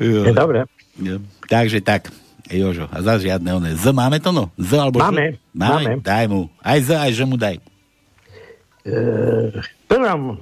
Je 0.00 0.32
dobre. 0.32 0.64
Jo. 1.00 1.20
Takže 1.48 1.80
tak, 1.80 2.12
Jožo, 2.46 2.86
a 2.86 3.02
za 3.02 3.18
žiadne 3.18 3.50
one. 3.58 3.70
Z 3.74 3.90
máme 3.90 4.22
to 4.22 4.30
no? 4.30 4.54
Z 4.54 4.78
alebo 4.78 5.02
Máme, 5.02 5.34
Ž? 5.34 5.38
Máme. 5.50 5.90
Daj 5.98 6.26
mu. 6.30 6.46
Aj 6.62 6.78
z, 6.78 6.88
aj 6.94 7.10
že 7.10 7.24
mu 7.26 7.34
daj. 7.34 7.58
E, 8.86 8.94
prvom 9.90 10.38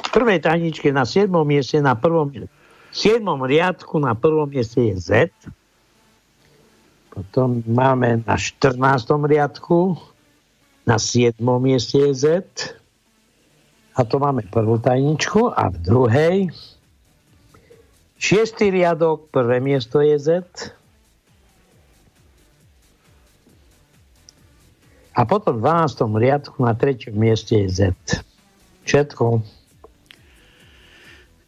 v 0.00 0.08
prvej 0.14 0.42
tajničke 0.42 0.90
na 0.90 1.06
7. 1.06 1.30
mieste 1.46 1.78
na 1.78 1.94
prvom 1.94 2.30
7. 2.30 3.22
riadku 3.22 4.02
na 4.02 4.14
prvom 4.14 4.50
mieste 4.50 4.90
je 4.90 4.96
Z. 4.98 5.10
Potom 7.10 7.62
máme 7.66 8.22
na 8.22 8.34
14. 8.38 8.78
riadku 9.26 9.98
na 10.86 10.98
7. 10.98 11.38
mieste 11.62 11.98
je 11.98 12.10
Z. 12.14 12.24
A 13.98 14.06
to 14.06 14.22
máme 14.22 14.46
prvú 14.46 14.78
tajničku. 14.78 15.50
A 15.54 15.70
v 15.70 15.76
druhej 15.82 16.36
6. 18.20 18.68
riadok, 18.68 19.32
prvé 19.32 19.64
miesto 19.64 20.04
je 20.04 20.20
Z. 20.20 20.28
A 25.16 25.24
potom 25.24 25.56
v 25.56 25.64
12. 25.64 26.04
riadku 26.20 26.60
na 26.60 26.76
3. 26.76 27.16
mieste 27.16 27.56
je 27.64 27.68
Z. 27.72 27.80
Všetko. 28.84 29.40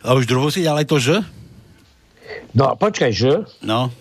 A 0.02 0.08
už 0.16 0.24
druhú 0.24 0.48
si 0.48 0.64
dal 0.64 0.80
aj 0.80 0.88
to 0.88 0.96
Ž? 0.96 1.20
No 2.56 2.72
a 2.72 2.74
počkaj, 2.74 3.12
že? 3.12 3.44
No. 3.60 3.92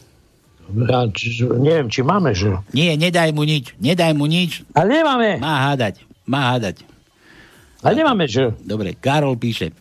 Ja, 0.71 1.03
č, 1.11 1.43
neviem, 1.43 1.91
či 1.91 1.99
máme 1.99 2.31
že. 2.31 2.55
Nie, 2.71 2.95
nedaj 2.95 3.35
mu 3.35 3.43
nič. 3.43 3.75
Nedaj 3.83 4.15
mu 4.15 4.31
nič. 4.31 4.63
Ale 4.71 5.03
nemáme. 5.03 5.43
Má 5.43 5.67
hádať. 5.67 6.07
Má 6.23 6.55
hádať. 6.55 6.87
Ale 7.83 7.99
nemáme 7.99 8.31
že. 8.31 8.55
Dobre, 8.63 8.95
Karol 8.95 9.35
píše. 9.35 9.75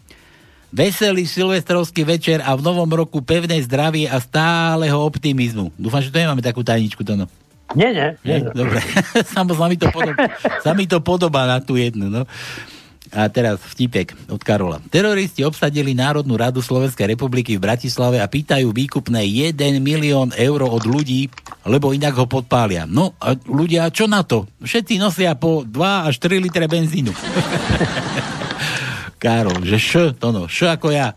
Veselý 0.71 1.27
silvestrovský 1.27 2.07
večer 2.07 2.39
a 2.47 2.55
v 2.55 2.63
novom 2.63 2.87
roku 2.87 3.19
pevné 3.19 3.59
zdravie 3.67 4.07
a 4.07 4.23
stáleho 4.23 5.03
optimizmu. 5.03 5.75
Dúfam, 5.75 5.99
že 5.99 6.15
to 6.15 6.23
nemáme 6.23 6.43
takú 6.47 6.63
tajničku, 6.63 7.03
to 7.03 7.19
no. 7.19 7.27
Nie, 7.75 7.91
nie. 7.91 8.09
nie. 8.23 8.39
Nie? 8.39 8.55
Dobre. 8.55 8.79
Samo 9.35 9.55
sa 9.59 9.67
mi 9.67 9.79
to 9.79 9.91
podobá, 9.91 10.31
sa 10.63 10.71
mi 10.75 10.87
to 10.87 11.03
podobá 11.03 11.47
na 11.47 11.59
tú 11.59 11.75
jednu, 11.75 12.07
no. 12.07 12.23
A 13.11 13.27
teraz 13.27 13.59
vtipek 13.75 14.15
od 14.31 14.39
Karola. 14.39 14.79
Teroristi 14.87 15.43
obsadili 15.43 15.99
Národnú 15.99 16.39
radu 16.39 16.63
Slovenskej 16.63 17.11
republiky 17.11 17.59
v 17.59 17.67
Bratislave 17.67 18.23
a 18.23 18.31
pýtajú 18.31 18.71
výkupné 18.71 19.27
1 19.51 19.83
milión 19.83 20.31
eur 20.39 20.63
od 20.63 20.87
ľudí, 20.87 21.27
lebo 21.67 21.91
inak 21.91 22.15
ho 22.15 22.31
podpália. 22.31 22.87
No 22.87 23.19
a 23.19 23.35
ľudia, 23.35 23.91
čo 23.91 24.07
na 24.07 24.23
to? 24.23 24.47
Všetci 24.63 25.03
nosia 25.03 25.35
po 25.35 25.67
2 25.67 26.07
až 26.07 26.23
3 26.23 26.39
litre 26.39 26.71
benzínu. 26.71 27.11
Karol, 29.21 29.61
že 29.69 29.77
š, 29.77 30.17
to 30.17 30.33
no, 30.33 30.49
š 30.49 30.81
ako 30.81 30.89
ja. 30.97 31.13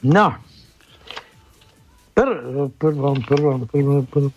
No. 0.00 0.32
Pr- 2.16 2.72
prvom, 2.80 3.20
prvom, 3.20 3.68
prvom, 3.68 4.00
prvom. 4.08 4.32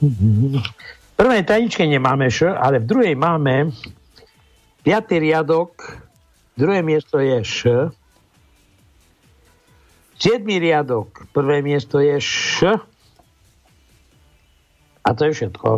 V 0.00 0.58
prvej 1.20 1.42
tajničke 1.44 1.84
nemáme 1.84 2.32
š, 2.32 2.48
ale 2.48 2.80
v 2.80 2.88
druhej 2.88 3.14
máme 3.14 3.76
piatý 4.80 5.20
riadok, 5.20 6.00
druhé 6.56 6.80
miesto 6.80 7.20
je 7.20 7.44
š, 7.44 7.92
siedmý 10.16 10.58
riadok, 10.64 11.28
prvé 11.36 11.60
miesto 11.60 12.00
je 12.00 12.16
š, 12.16 12.80
a 15.02 15.08
to 15.12 15.28
je 15.28 15.32
všetko. 15.34 15.68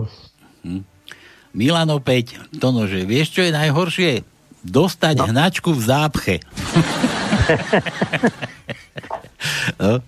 Milan 1.55 1.87
opäť, 1.95 2.35
Tono, 2.59 2.91
že 2.91 3.07
vieš, 3.07 3.39
čo 3.39 3.47
je 3.47 3.55
najhoršie? 3.55 4.27
Dostať 4.67 5.15
no. 5.23 5.31
hnačku 5.31 5.71
v 5.71 5.83
zápche. 5.87 6.37
no, 9.81 10.03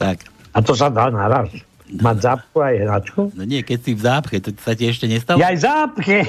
tak. 0.00 0.24
A 0.56 0.58
to 0.64 0.72
sa 0.72 0.88
dá 0.88 1.12
naraz. 1.12 1.52
Mať 1.92 2.24
zápchu 2.24 2.56
aj 2.64 2.74
hnačku? 2.88 3.20
No 3.36 3.44
nie, 3.44 3.60
keď 3.60 3.78
si 3.84 3.92
v 3.92 4.00
zápche, 4.00 4.36
to 4.40 4.56
sa 4.56 4.72
ti 4.72 4.88
ešte 4.88 5.04
nestalo? 5.04 5.44
Ja 5.44 5.52
aj 5.52 5.60
zápche. 5.60 6.24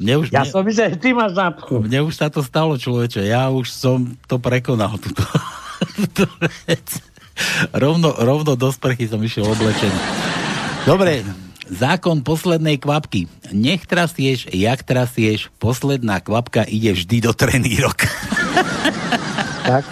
Mne 0.00 0.24
už, 0.24 0.32
ja 0.32 0.44
mne, 0.44 0.52
som 0.56 0.64
myslel, 0.64 0.96
že 0.96 0.98
ty 1.00 1.12
máš 1.12 1.36
zápchu. 1.36 1.84
Mne 1.84 2.00
už 2.08 2.14
sa 2.16 2.32
to 2.32 2.40
stalo, 2.40 2.80
človeče. 2.80 3.28
Ja 3.28 3.52
už 3.52 3.68
som 3.68 4.16
to 4.24 4.40
prekonal, 4.40 4.96
túto, 4.96 5.20
túto 6.00 6.24
vec. 6.64 6.88
Rovno, 7.76 8.16
rovno 8.16 8.56
do 8.56 8.72
sprchy 8.72 9.04
som 9.04 9.20
išiel 9.20 9.44
oblečený. 9.44 10.00
Dobre, 10.88 11.20
zákon 11.70 12.22
poslednej 12.22 12.78
kvapky. 12.78 13.26
Nech 13.50 13.86
trasieš, 13.86 14.50
jak 14.50 14.82
trasieš, 14.86 15.50
posledná 15.58 16.22
kvapka 16.22 16.62
ide 16.66 16.94
vždy 16.94 17.26
do 17.26 17.32
trenírok. 17.34 18.06
tak. 19.68 19.84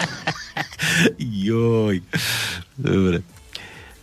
Joj. 1.19 1.99
Dobre. 2.79 3.19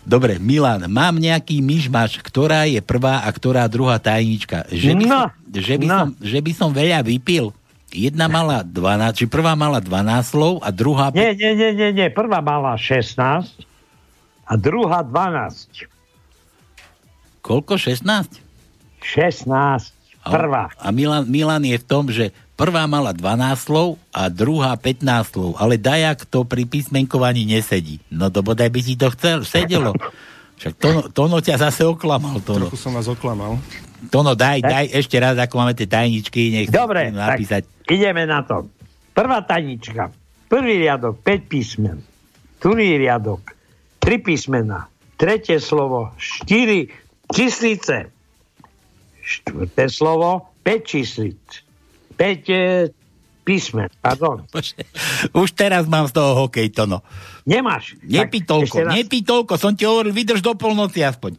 Dobre, 0.03 0.43
Milan, 0.43 0.91
mám 0.91 1.15
nejaký 1.15 1.63
myšmaš, 1.63 2.19
ktorá 2.27 2.67
je 2.67 2.83
prvá 2.83 3.23
a 3.23 3.31
ktorá 3.31 3.71
druhá 3.71 4.03
tajnička. 4.03 4.67
Že 4.67 4.99
by, 4.99 5.05
no, 5.07 5.15
som, 5.15 5.31
že, 5.55 5.75
by 5.79 5.87
no. 5.87 5.95
som, 5.95 6.09
že 6.19 6.39
by 6.43 6.53
som 6.59 6.69
veľa 6.75 7.07
vypil. 7.07 7.55
Jedna 7.93 8.27
mala 8.27 8.65
12, 8.67 9.15
či 9.15 9.25
prvá 9.31 9.55
mala 9.55 9.79
12 9.79 10.27
slov 10.27 10.59
a 10.65 10.75
druhá... 10.75 11.15
Nie, 11.15 11.37
nie, 11.39 11.55
nie, 11.55 11.71
nie, 11.77 11.91
nie. 11.93 12.09
Prvá 12.11 12.43
mala 12.43 12.75
16 12.75 13.63
a 14.49 14.53
druhá 14.59 15.07
12. 15.07 15.92
Koľko? 17.43 17.75
16? 17.75 18.39
16. 19.03 19.51
Prvá. 20.23 20.71
A, 20.79 20.89
a 20.89 20.95
Milan, 20.95 21.27
Milan 21.27 21.67
je 21.67 21.75
v 21.75 21.87
tom, 21.87 22.07
že 22.07 22.31
prvá 22.55 22.87
mala 22.87 23.11
12 23.11 23.59
slov 23.59 23.99
a 24.15 24.31
druhá 24.31 24.79
15 24.79 25.03
slov. 25.35 25.51
Ale 25.59 25.75
dajak 25.75 26.23
to 26.31 26.47
pri 26.47 26.63
písmenkovaní 26.63 27.43
nesedí. 27.43 27.99
No 28.07 28.31
to 28.31 28.47
bodaj 28.47 28.71
by 28.71 28.81
si 28.81 28.95
to 28.95 29.11
chcel, 29.19 29.43
sedelo. 29.43 29.91
Však 30.63 30.79
Tono, 30.79 31.01
tono 31.11 31.43
ťa 31.43 31.59
zase 31.59 31.83
oklamal. 31.83 32.39
Tono. 32.47 32.71
Trochu 32.71 32.79
som 32.79 32.95
vás 32.95 33.11
oklamal. 33.11 33.59
Tono, 34.15 34.39
daj, 34.39 34.63
daj 34.63 34.87
ešte 34.95 35.19
raz, 35.19 35.35
ako 35.35 35.59
máme 35.59 35.75
tie 35.75 35.91
tajničky. 35.91 36.55
Nech 36.55 36.71
Dobre, 36.71 37.11
napísať. 37.11 37.67
tak 37.67 37.91
ideme 37.91 38.23
na 38.23 38.47
to. 38.47 38.71
Prvá 39.11 39.43
tajnička. 39.43 40.15
Prvý 40.47 40.79
riadok, 40.79 41.19
5 41.27 41.51
písmen. 41.51 41.99
Druhý 42.63 42.95
riadok, 42.95 43.43
3 43.99 44.23
písmena. 44.23 44.87
Tretie 45.19 45.59
slovo, 45.59 46.15
4 46.47 47.02
číslice. 47.33 48.13
Štvrté 49.23 49.89
slovo, 49.89 50.53
5 50.63 50.85
číslic. 50.85 51.41
5 52.15 52.47
e, 52.53 52.93
písmen, 53.43 53.89
pardon. 54.05 54.45
Už 55.33 55.49
teraz 55.57 55.89
mám 55.89 56.07
z 56.07 56.13
toho 56.15 56.47
hokej, 56.47 56.71
Tono. 56.71 57.03
Nemáš. 57.49 57.99
Nepí 58.05 58.47
toľko, 58.47 58.93
nepí 58.95 59.27
toľko, 59.27 59.59
som 59.59 59.75
ti 59.75 59.83
hovoril, 59.89 60.15
vydrž 60.15 60.45
do 60.45 60.55
polnoci 60.55 61.03
aspoň. 61.03 61.35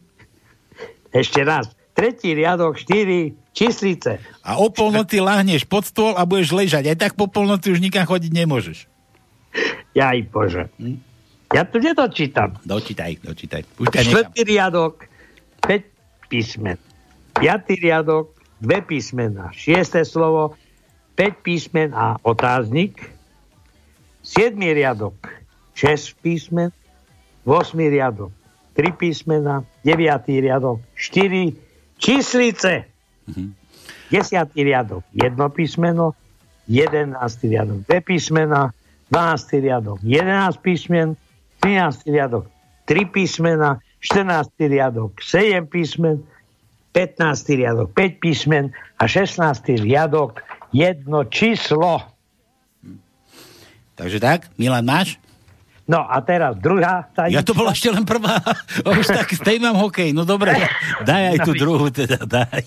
Ešte 1.14 1.40
raz. 1.46 1.70
Tretí 1.94 2.34
riadok, 2.34 2.74
4 2.74 3.54
číslice. 3.54 4.18
A 4.42 4.58
o 4.58 4.66
polnoci 4.68 5.22
láhneš 5.22 5.62
pod 5.62 5.86
stôl 5.86 6.18
a 6.18 6.26
budeš 6.26 6.50
ležať. 6.50 6.90
Aj 6.90 6.98
tak 6.98 7.14
po 7.14 7.30
polnoci 7.30 7.70
už 7.70 7.78
nikam 7.78 8.02
chodiť 8.02 8.34
nemôžeš. 8.34 8.90
Jaj 9.94 10.26
bože. 10.34 10.66
Ja 11.54 11.62
tu 11.62 11.78
nedočítam. 11.78 12.58
Dočítaj, 12.66 13.22
dočítaj. 13.22 13.62
Už. 13.78 13.86
Štvrtý 13.94 14.42
riadok, 14.42 15.06
5 15.06 15.13
písmen. 16.34 16.74
Piatý 17.38 17.78
riadok, 17.78 18.34
dve 18.58 18.82
písmena. 18.82 19.54
Šiesté 19.54 20.02
slovo, 20.02 20.58
5 21.14 21.46
písmen 21.46 21.94
a 21.94 22.18
otáznik. 22.26 22.98
Siedmý 24.26 24.74
riadok, 24.74 25.14
6 25.78 26.18
písmen. 26.18 26.74
Vosmý 27.46 27.86
riadok, 27.86 28.34
3 28.74 28.98
písmena. 28.98 29.62
Deviatý 29.86 30.42
riadok, 30.42 30.82
4 30.98 31.54
číslice. 32.02 32.90
Desiatý 34.10 34.66
riadok, 34.66 35.06
jedno 35.14 35.46
písmeno. 35.54 36.18
Jedenáctý 36.66 37.54
riadok, 37.54 37.86
dve 37.86 37.98
písmena. 38.02 38.74
12. 39.12 39.62
riadok, 39.62 39.98
11 40.02 40.58
písmen. 40.58 41.14
13. 41.62 42.10
riadok, 42.10 42.50
3 42.90 43.06
písmena. 43.06 43.78
14. 44.04 44.52
riadok, 44.60 45.16
7 45.24 45.64
písmen. 45.66 46.20
15. 46.94 47.58
riadok 47.58 47.90
5 47.90 48.22
písmen 48.22 48.70
a 49.02 49.04
16. 49.10 49.82
riadok 49.82 50.44
jedno 50.70 51.26
číslo. 51.26 52.06
Takže 53.98 54.22
tak, 54.22 54.46
Milan, 54.54 54.86
máš? 54.86 55.18
No 55.84 56.00
a 56.00 56.16
teraz 56.24 56.56
druhá. 56.56 57.04
Tá 57.12 57.28
Ja 57.28 57.44
to 57.44 57.52
bola 57.52 57.76
ešte 57.76 57.92
len 57.92 58.08
prvá. 58.08 58.40
Už 58.88 59.04
tak 59.04 59.28
z 59.28 59.40
tej 59.44 59.60
mám 59.60 59.76
hokej. 59.76 60.16
No 60.16 60.24
dobre, 60.24 60.56
daj 61.04 61.36
aj 61.36 61.38
tú 61.44 61.52
druhú 61.52 61.92
teda, 61.92 62.24
daj. 62.24 62.64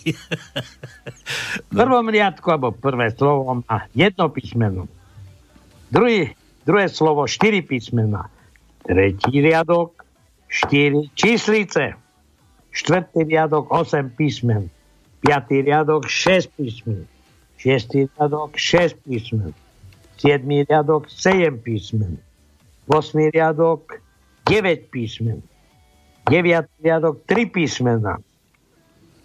V 1.65 1.73
prvom 1.73 2.05
riadku, 2.05 2.45
alebo 2.53 2.75
prvé 2.77 3.09
slovo 3.17 3.65
má 3.65 3.89
jedno 3.97 4.29
písmeno. 4.29 4.85
Druhý, 5.89 6.29
druhé 6.61 6.91
slovo 6.93 7.25
štyri 7.25 7.65
písmena. 7.65 8.29
Tretí 8.85 9.41
riadok, 9.41 9.96
štyri 10.47 11.11
číslice. 11.13 11.93
Štvrtý 12.71 13.27
riadok 13.27 13.71
8 13.71 14.13
písmen. 14.15 14.69
Piatý 15.19 15.65
riadok 15.65 16.05
6 16.07 16.53
písmen. 16.55 17.09
Šiestý 17.57 18.05
riadok 18.15 18.53
6 18.53 19.01
písmen. 19.03 19.51
Siedmý 20.17 20.63
riadok 20.65 21.09
7 21.09 21.57
písmen. 21.61 22.21
Osmý 22.87 23.33
riadok 23.33 23.99
9 24.45 24.93
písmen. 24.93 25.41
Deviatý 26.29 26.75
riadok 26.83 27.23
3 27.25 27.49
písmena. 27.49 28.21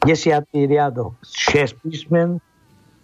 Desiatý 0.02 0.66
riadok 0.66 1.14
6 1.22 1.78
písmen. 1.84 2.42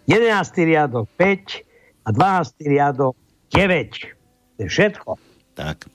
Jedenáctý 0.09 0.65
riadok 0.65 1.07
5 1.15 1.63
a 2.03 2.09
12. 2.11 2.65
riadok 2.65 3.15
9. 3.53 4.17
To 4.57 4.59
je 4.65 4.67
všetko. 4.67 5.09
Tak. 5.53 5.87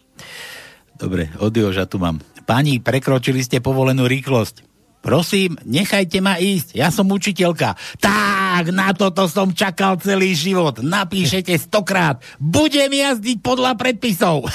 Dobre, 1.04 1.28
od 1.36 1.52
Joža 1.52 1.84
tu 1.84 2.00
mám. 2.00 2.16
Pani, 2.48 2.80
prekročili 2.80 3.44
ste 3.44 3.60
povolenú 3.60 4.08
rýchlosť. 4.08 4.64
Prosím, 5.04 5.60
nechajte 5.68 6.24
ma 6.24 6.40
ísť, 6.40 6.80
ja 6.80 6.88
som 6.88 7.04
učiteľka. 7.12 7.76
Tak, 8.00 8.72
na 8.72 8.96
toto 8.96 9.28
som 9.28 9.52
čakal 9.52 10.00
celý 10.00 10.32
život. 10.32 10.80
Napíšete 10.80 11.52
stokrát. 11.60 12.24
Budem 12.40 12.88
jazdiť 12.88 13.44
podľa 13.44 13.76
predpisov. 13.76 14.48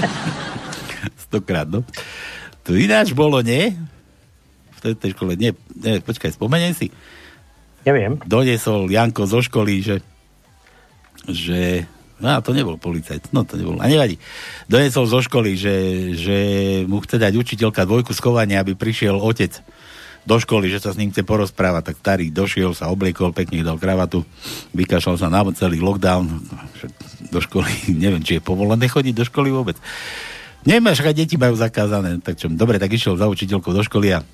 stokrát, 1.28 1.68
no. 1.68 1.84
To 2.64 2.72
ináč 2.72 3.12
bolo, 3.12 3.44
nie? 3.44 3.76
V 4.80 4.96
tej, 4.96 5.12
škole, 5.12 5.36
nie, 5.36 5.52
nie, 5.76 6.00
počkaj, 6.00 6.32
spomeniem 6.32 6.72
si. 6.72 6.88
Neviem. 7.84 8.16
Donesol 8.24 8.88
Janko 8.88 9.28
zo 9.28 9.44
školy, 9.44 9.84
že 9.84 9.96
že 11.26 11.82
No, 12.16 12.40
to 12.40 12.56
nebol 12.56 12.80
policajt, 12.80 13.28
no 13.36 13.44
to 13.44 13.60
nebol. 13.60 13.76
A 13.76 13.92
nevadí. 13.92 14.16
Donesol 14.72 15.04
zo 15.04 15.20
školy, 15.20 15.52
že, 15.52 15.76
že 16.16 16.38
mu 16.88 17.04
chce 17.04 17.20
dať 17.20 17.36
učiteľka 17.36 17.84
dvojku 17.84 18.16
schovania, 18.16 18.64
aby 18.64 18.72
prišiel 18.72 19.20
otec 19.20 19.60
do 20.26 20.36
školy, 20.40 20.72
že 20.72 20.82
sa 20.82 20.90
s 20.90 20.98
ním 20.98 21.12
chce 21.12 21.22
porozprávať. 21.22 21.92
Tak 21.92 21.96
starý 22.02 22.32
došiel, 22.32 22.72
sa 22.72 22.88
obliekol, 22.88 23.36
pekne 23.36 23.62
dal 23.62 23.76
kravatu, 23.76 24.24
vykašľal 24.72 25.16
sa 25.20 25.28
na 25.28 25.44
celý 25.52 25.78
lockdown 25.78 26.24
do 27.30 27.38
školy. 27.38 27.70
Neviem, 28.02 28.24
či 28.24 28.40
je 28.40 28.42
povolené 28.42 28.88
chodiť 28.88 29.14
do 29.14 29.24
školy 29.28 29.52
vôbec. 29.52 29.76
Nemáš, 30.66 30.98
aj 31.06 31.14
deti 31.14 31.38
majú 31.38 31.54
zakázané. 31.54 32.18
Tak 32.18 32.42
čo, 32.42 32.50
dobre, 32.50 32.82
tak 32.82 32.90
išiel 32.90 33.14
za 33.14 33.30
učiteľkou 33.30 33.70
do 33.70 33.86
školy 33.86 34.18
a 34.18 34.26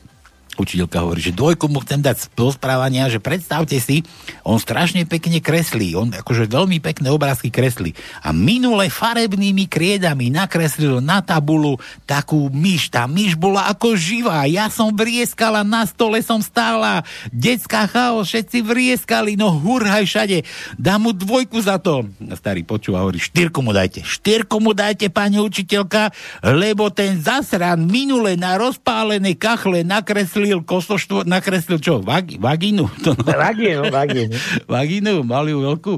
učiteľka 0.59 1.01
hovorí, 1.01 1.25
že 1.25 1.33
dvojku 1.33 1.73
mu 1.73 1.81
chcem 1.81 2.05
dať 2.05 2.37
do 2.37 2.53
správania, 2.53 3.09
že 3.09 3.23
predstavte 3.23 3.81
si, 3.81 4.05
on 4.45 4.61
strašne 4.61 5.09
pekne 5.09 5.41
kreslí, 5.41 5.97
on 5.97 6.13
akože 6.13 6.53
veľmi 6.53 6.79
pekné 6.85 7.09
obrázky 7.09 7.49
kreslí. 7.49 7.97
A 8.21 8.37
minule 8.37 8.93
farebnými 8.93 9.65
kriedami 9.65 10.29
nakreslil 10.29 11.01
na 11.01 11.25
tabulu 11.25 11.81
takú 12.05 12.53
myš. 12.53 12.93
Tá 12.93 13.09
myš 13.09 13.39
bola 13.41 13.73
ako 13.73 13.97
živá. 13.97 14.45
Ja 14.45 14.69
som 14.69 14.93
vrieskala, 14.93 15.65
na 15.65 15.89
stole 15.89 16.21
som 16.21 16.45
stála. 16.45 17.01
Detská 17.33 17.89
chaos, 17.89 18.29
všetci 18.29 18.61
vrieskali, 18.61 19.41
no 19.41 19.57
hurhaj 19.57 20.05
všade. 20.05 20.45
Dá 20.77 21.01
mu 21.01 21.17
dvojku 21.17 21.57
za 21.65 21.81
to. 21.81 22.05
Starý 22.37 22.61
počúva, 22.69 23.01
hovorí, 23.01 23.17
štyrku 23.17 23.65
mu 23.65 23.73
dajte. 23.73 24.05
Štyrku 24.05 24.61
mu 24.61 24.77
dajte, 24.77 25.09
pani 25.09 25.41
učiteľka, 25.41 26.13
lebo 26.45 26.93
ten 26.93 27.17
zasran 27.17 27.89
minule 27.89 28.37
na 28.37 28.61
rozpálené 28.61 29.33
kachle 29.39 29.81
nakreslil 29.81 30.42
nakreslil 30.43 30.67
kosoštvo, 30.67 31.19
nakreslil 31.23 31.79
čo? 31.79 32.03
Vag, 32.03 32.35
vagínu? 32.43 32.91
To, 33.07 33.15
no. 33.15 33.23
Vagínu, 33.31 33.95
vagínu. 33.95 34.35
vagínu, 34.67 35.23
mali 35.23 35.55
ju 35.55 35.63
veľkú. 35.63 35.93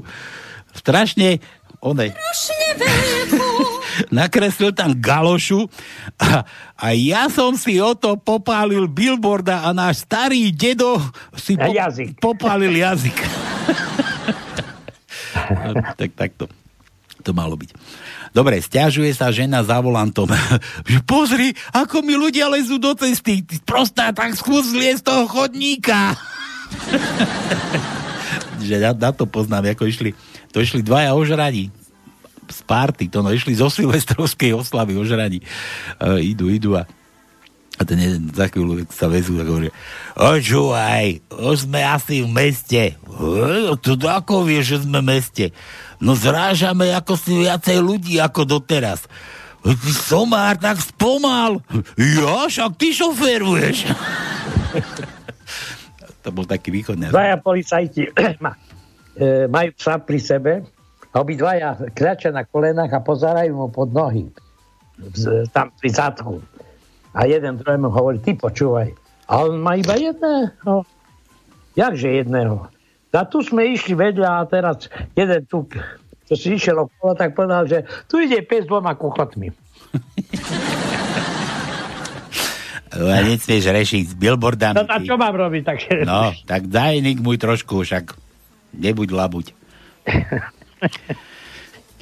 Strašne, 0.77 1.41
onej. 1.81 2.13
nakreslil 4.21 4.77
tam 4.77 4.93
galošu 5.01 5.65
a, 6.21 6.45
a 6.77 6.87
ja 6.93 7.31
som 7.33 7.57
si 7.57 7.81
o 7.81 7.95
to 7.97 8.19
popálil 8.21 8.91
billboarda 8.91 9.65
a 9.65 9.73
náš 9.73 10.05
starý 10.05 10.51
dedo 10.51 10.99
si 11.39 11.55
po, 11.55 11.71
jazyk. 11.73 12.19
popálil 12.21 12.75
jazyk. 12.75 13.17
tak 16.01 16.11
takto 16.19 16.51
to 17.25 17.31
malo 17.33 17.57
byť. 17.57 17.71
Dobre, 18.35 18.59
stiažuje 18.59 19.15
sa 19.15 19.31
žena 19.31 19.63
za 19.63 19.79
volantom. 19.79 20.27
pozri, 21.11 21.55
ako 21.71 22.03
mi 22.03 22.19
ľudia 22.19 22.51
lezú 22.51 22.83
do 22.83 22.91
cesty. 22.99 23.47
Ty 23.47 23.63
Prostá, 23.63 24.11
tak 24.11 24.35
skús 24.35 24.75
z 24.75 24.99
toho 25.07 25.31
chodníka. 25.31 26.19
že 28.67 28.83
na, 28.83 28.91
na 28.91 29.11
to 29.15 29.31
poznám, 29.31 29.71
ako 29.71 29.87
išli, 29.87 30.11
to 30.51 30.59
išli 30.59 30.83
dvaja 30.83 31.15
ožraní 31.15 31.71
z 32.45 32.61
párty, 32.67 33.09
to 33.09 33.25
no, 33.25 33.33
išli 33.33 33.57
zo 33.57 33.71
silvestrovskej 33.73 34.53
oslavy 34.53 34.99
ožraní. 34.99 35.41
Uh, 35.97 36.21
idú, 36.21 36.51
idú 36.51 36.77
a 36.77 36.85
a 37.75 37.83
ten 37.83 37.99
jeden 37.99 38.31
za 38.31 38.47
chvíľu 38.47 38.87
sa 38.87 39.11
vezú 39.11 39.35
a 39.39 39.43
hovorí, 39.43 39.75
očúvaj, 40.15 41.27
už 41.35 41.67
sme 41.67 41.83
asi 41.83 42.23
v 42.23 42.31
meste. 42.31 42.83
To 43.83 44.07
ako 44.07 44.47
vieš, 44.47 44.79
že 44.79 44.87
sme 44.87 45.03
v 45.03 45.09
meste? 45.19 45.47
No 45.99 46.15
zrážame 46.15 46.95
ako 46.95 47.19
si 47.19 47.35
viacej 47.35 47.83
ľudí 47.83 48.23
ako 48.23 48.47
doteraz. 48.47 49.11
Ty 49.65 49.91
somár, 49.91 50.55
tak 50.61 50.79
spomal. 50.79 51.59
Ja, 51.99 52.47
však 52.47 52.79
ty 52.79 52.95
šoferuješ. 52.95 53.91
to 56.23 56.29
bol 56.31 56.47
taký 56.47 56.71
východný. 56.71 57.11
Dvaja 57.11 57.41
policajti 57.43 58.07
e, 58.13 59.49
majú 59.51 59.71
psa 59.75 59.99
pri 59.99 60.19
sebe 60.21 60.53
obidvaja 61.15 61.79
kľačia 61.95 62.31
na 62.35 62.43
kolenách 62.47 62.91
a 62.91 63.01
pozerajú 63.03 63.51
mu 63.55 63.67
pod 63.71 63.91
nohy. 63.91 64.31
Tam 65.51 65.75
pri 65.75 65.91
zadku 65.91 66.39
a 67.15 67.21
jeden 67.31 67.55
druhému 67.63 67.89
hovorí, 67.95 68.19
ty 68.19 68.35
počúvaj. 68.35 68.91
A 69.31 69.47
on 69.47 69.63
má 69.63 69.79
iba 69.79 69.95
jedného. 69.95 70.83
Jakže 71.79 72.11
jedného? 72.11 72.67
A 73.15 73.23
tu 73.23 73.47
sme 73.47 73.71
išli 73.71 73.95
vedľa 73.95 74.43
a 74.43 74.47
teraz 74.51 74.91
jeden 75.15 75.47
tu, 75.47 75.71
čo 76.27 76.35
si 76.35 76.59
išiel 76.59 76.83
okolo, 76.83 77.15
tak 77.15 77.39
povedal, 77.39 77.71
že 77.71 77.87
tu 78.11 78.19
ide 78.19 78.43
pes 78.43 78.67
dvoma 78.67 78.99
kuchotmi. 78.99 79.55
A 82.95 83.23
nesmieš 83.27 83.71
rešiť 83.71 84.05
s 84.11 84.15
billboardami. 84.19 84.79
No 84.79 84.87
a 84.87 84.99
čo 85.03 85.15
mám 85.15 85.35
robiť? 85.35 85.63
Tak... 85.63 85.79
No, 86.07 86.35
tak 86.47 86.67
daj 86.71 87.03
nik 87.03 87.23
môj 87.23 87.39
trošku, 87.39 87.87
však 87.87 88.15
nebuď 88.75 89.09
labuť. 89.15 89.47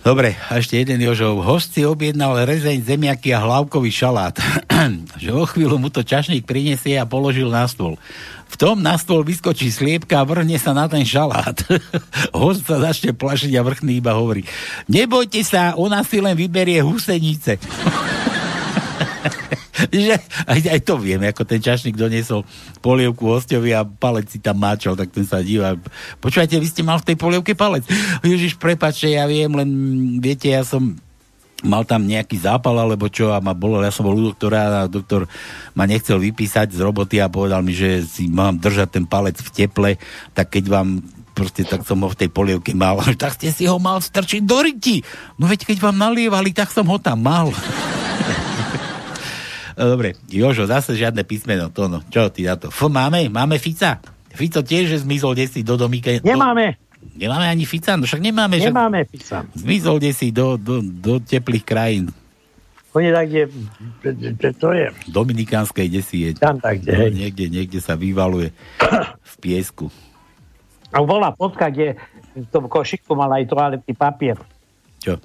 Dobre, 0.03 0.35
a 0.51 0.59
ešte 0.59 0.83
jeden 0.83 0.99
Jožov. 0.99 1.47
Host 1.47 1.79
si 1.79 1.87
objednal 1.87 2.43
rezeň, 2.43 2.83
zemiaky 2.83 3.39
a 3.39 3.39
hlavkový 3.39 3.95
šalát. 3.95 4.35
že 5.23 5.31
o 5.31 5.47
chvíľu 5.47 5.79
mu 5.79 5.95
to 5.95 6.03
čašník 6.03 6.43
prinesie 6.43 6.99
a 6.99 7.07
položil 7.07 7.47
na 7.47 7.63
stôl. 7.71 7.95
V 8.51 8.55
tom 8.59 8.83
na 8.83 8.99
stôl 8.99 9.23
vyskočí 9.23 9.71
sliepka 9.71 10.19
a 10.19 10.27
vrhne 10.27 10.59
sa 10.59 10.75
na 10.75 10.91
ten 10.91 11.07
šalát. 11.07 11.55
Host 12.35 12.67
sa 12.67 12.83
začne 12.83 13.15
plašiť 13.15 13.55
a 13.55 13.63
vrchný 13.63 14.03
iba 14.03 14.19
hovorí. 14.19 14.43
Nebojte 14.91 15.39
sa, 15.47 15.79
ona 15.79 16.03
si 16.03 16.19
len 16.19 16.35
vyberie 16.35 16.83
husenice. 16.83 17.63
že 19.93 20.17
aj, 20.47 20.61
aj 20.79 20.81
to 20.85 20.95
vieme, 20.99 21.29
ako 21.31 21.43
ten 21.47 21.61
čašník 21.63 21.97
doniesol 21.97 22.47
polievku 22.85 23.31
hostovi 23.31 23.73
a 23.73 23.87
palec 23.87 24.29
si 24.29 24.39
tam 24.43 24.61
máčal, 24.61 24.99
tak 24.99 25.13
ten 25.15 25.25
sa 25.27 25.41
díva. 25.41 25.79
Počúvajte, 26.21 26.59
vy 26.59 26.69
ste 26.69 26.83
mal 26.83 27.01
v 27.01 27.13
tej 27.13 27.17
polievke 27.19 27.53
palec. 27.57 27.87
Ježiš, 28.23 28.59
prepačte, 28.59 29.11
ja 29.11 29.27
viem, 29.27 29.51
len 29.53 29.71
viete, 30.19 30.51
ja 30.51 30.67
som 30.67 30.97
mal 31.63 31.87
tam 31.87 32.05
nejaký 32.05 32.43
zápal 32.43 32.75
alebo 32.75 33.07
čo 33.07 33.31
a 33.31 33.39
ma 33.39 33.55
bolo, 33.55 33.79
ja 33.81 33.95
som 33.95 34.03
bol 34.03 34.19
u 34.19 34.35
doktora 34.35 34.83
a 34.85 34.91
doktor 34.91 35.31
ma 35.79 35.87
nechcel 35.87 36.19
vypísať 36.19 36.75
z 36.75 36.83
roboty 36.83 37.23
a 37.23 37.31
povedal 37.31 37.63
mi, 37.63 37.71
že 37.71 38.03
si 38.03 38.27
mám 38.27 38.59
držať 38.59 38.99
ten 38.99 39.05
palec 39.07 39.39
v 39.39 39.51
teple, 39.55 39.91
tak 40.35 40.59
keď 40.59 40.65
vám 40.67 40.89
proste 41.33 41.65
tak 41.65 41.87
som 41.89 42.03
ho 42.05 42.13
v 42.13 42.19
tej 42.19 42.29
polievke 42.29 42.77
mal. 42.77 43.01
Tak 43.23 43.39
ste 43.41 43.55
si 43.55 43.65
ho 43.65 43.79
mal 43.81 44.03
strčiť 44.03 44.43
do 44.45 44.59
ryti. 44.61 45.01
No 45.39 45.49
veď 45.49 45.65
keď 45.71 45.79
vám 45.81 45.97
nalievali, 45.97 46.53
tak 46.53 46.69
som 46.69 46.85
ho 46.91 46.99
tam 46.99 47.25
mal. 47.25 47.49
No, 49.77 49.97
dobre, 49.97 50.17
Jožo, 50.29 50.69
zase 50.69 50.97
žiadne 50.97 51.25
písmeno, 51.25 51.73
to 51.73 51.89
no. 51.89 52.05
Čo 52.13 52.29
ty 52.29 52.45
na 52.45 52.57
to? 52.61 52.69
F 52.69 52.87
máme? 52.89 53.29
Máme 53.33 53.57
Fica? 53.57 54.01
Fico 54.33 54.65
tiež 54.65 54.97
že 54.97 54.99
zmizol 55.05 55.37
desi 55.37 55.61
do 55.61 55.77
domíka. 55.77 56.13
Nemáme. 56.25 56.77
Do, 56.77 57.21
nemáme 57.21 57.47
ani 57.49 57.69
Fica? 57.69 57.97
No 58.01 58.09
však 58.09 58.21
nemáme. 58.25 58.57
Nemáme 58.61 59.05
že... 59.05 59.09
Fica. 59.17 59.39
Zmizol 59.53 60.01
desi 60.01 60.33
do, 60.33 60.57
do, 60.57 60.81
do 60.81 61.21
teplých 61.21 61.65
krajín. 61.65 62.09
On 62.93 63.01
je 63.01 63.09
tak, 63.09 63.25
kde, 63.25 63.43
kde 64.37 64.51
to 64.53 64.69
je? 64.77 64.93
Dominikánskej 65.09 65.89
desi 65.89 66.29
je. 66.29 66.31
Tam 66.37 66.61
tak, 66.61 66.85
kde, 66.85 66.93
no, 66.93 67.09
niekde, 67.09 67.49
niekde 67.49 67.81
sa 67.81 67.97
vyvaluje 67.97 68.53
v 69.17 69.35
piesku. 69.41 69.89
A 70.93 71.01
bola 71.01 71.33
fotka, 71.33 71.73
kde 71.73 71.97
v 72.37 72.49
tom 72.53 72.69
košiku 72.69 73.17
mal 73.17 73.33
aj 73.33 73.49
toaletný 73.49 73.93
papier. 73.97 74.37
Čo? 75.01 75.17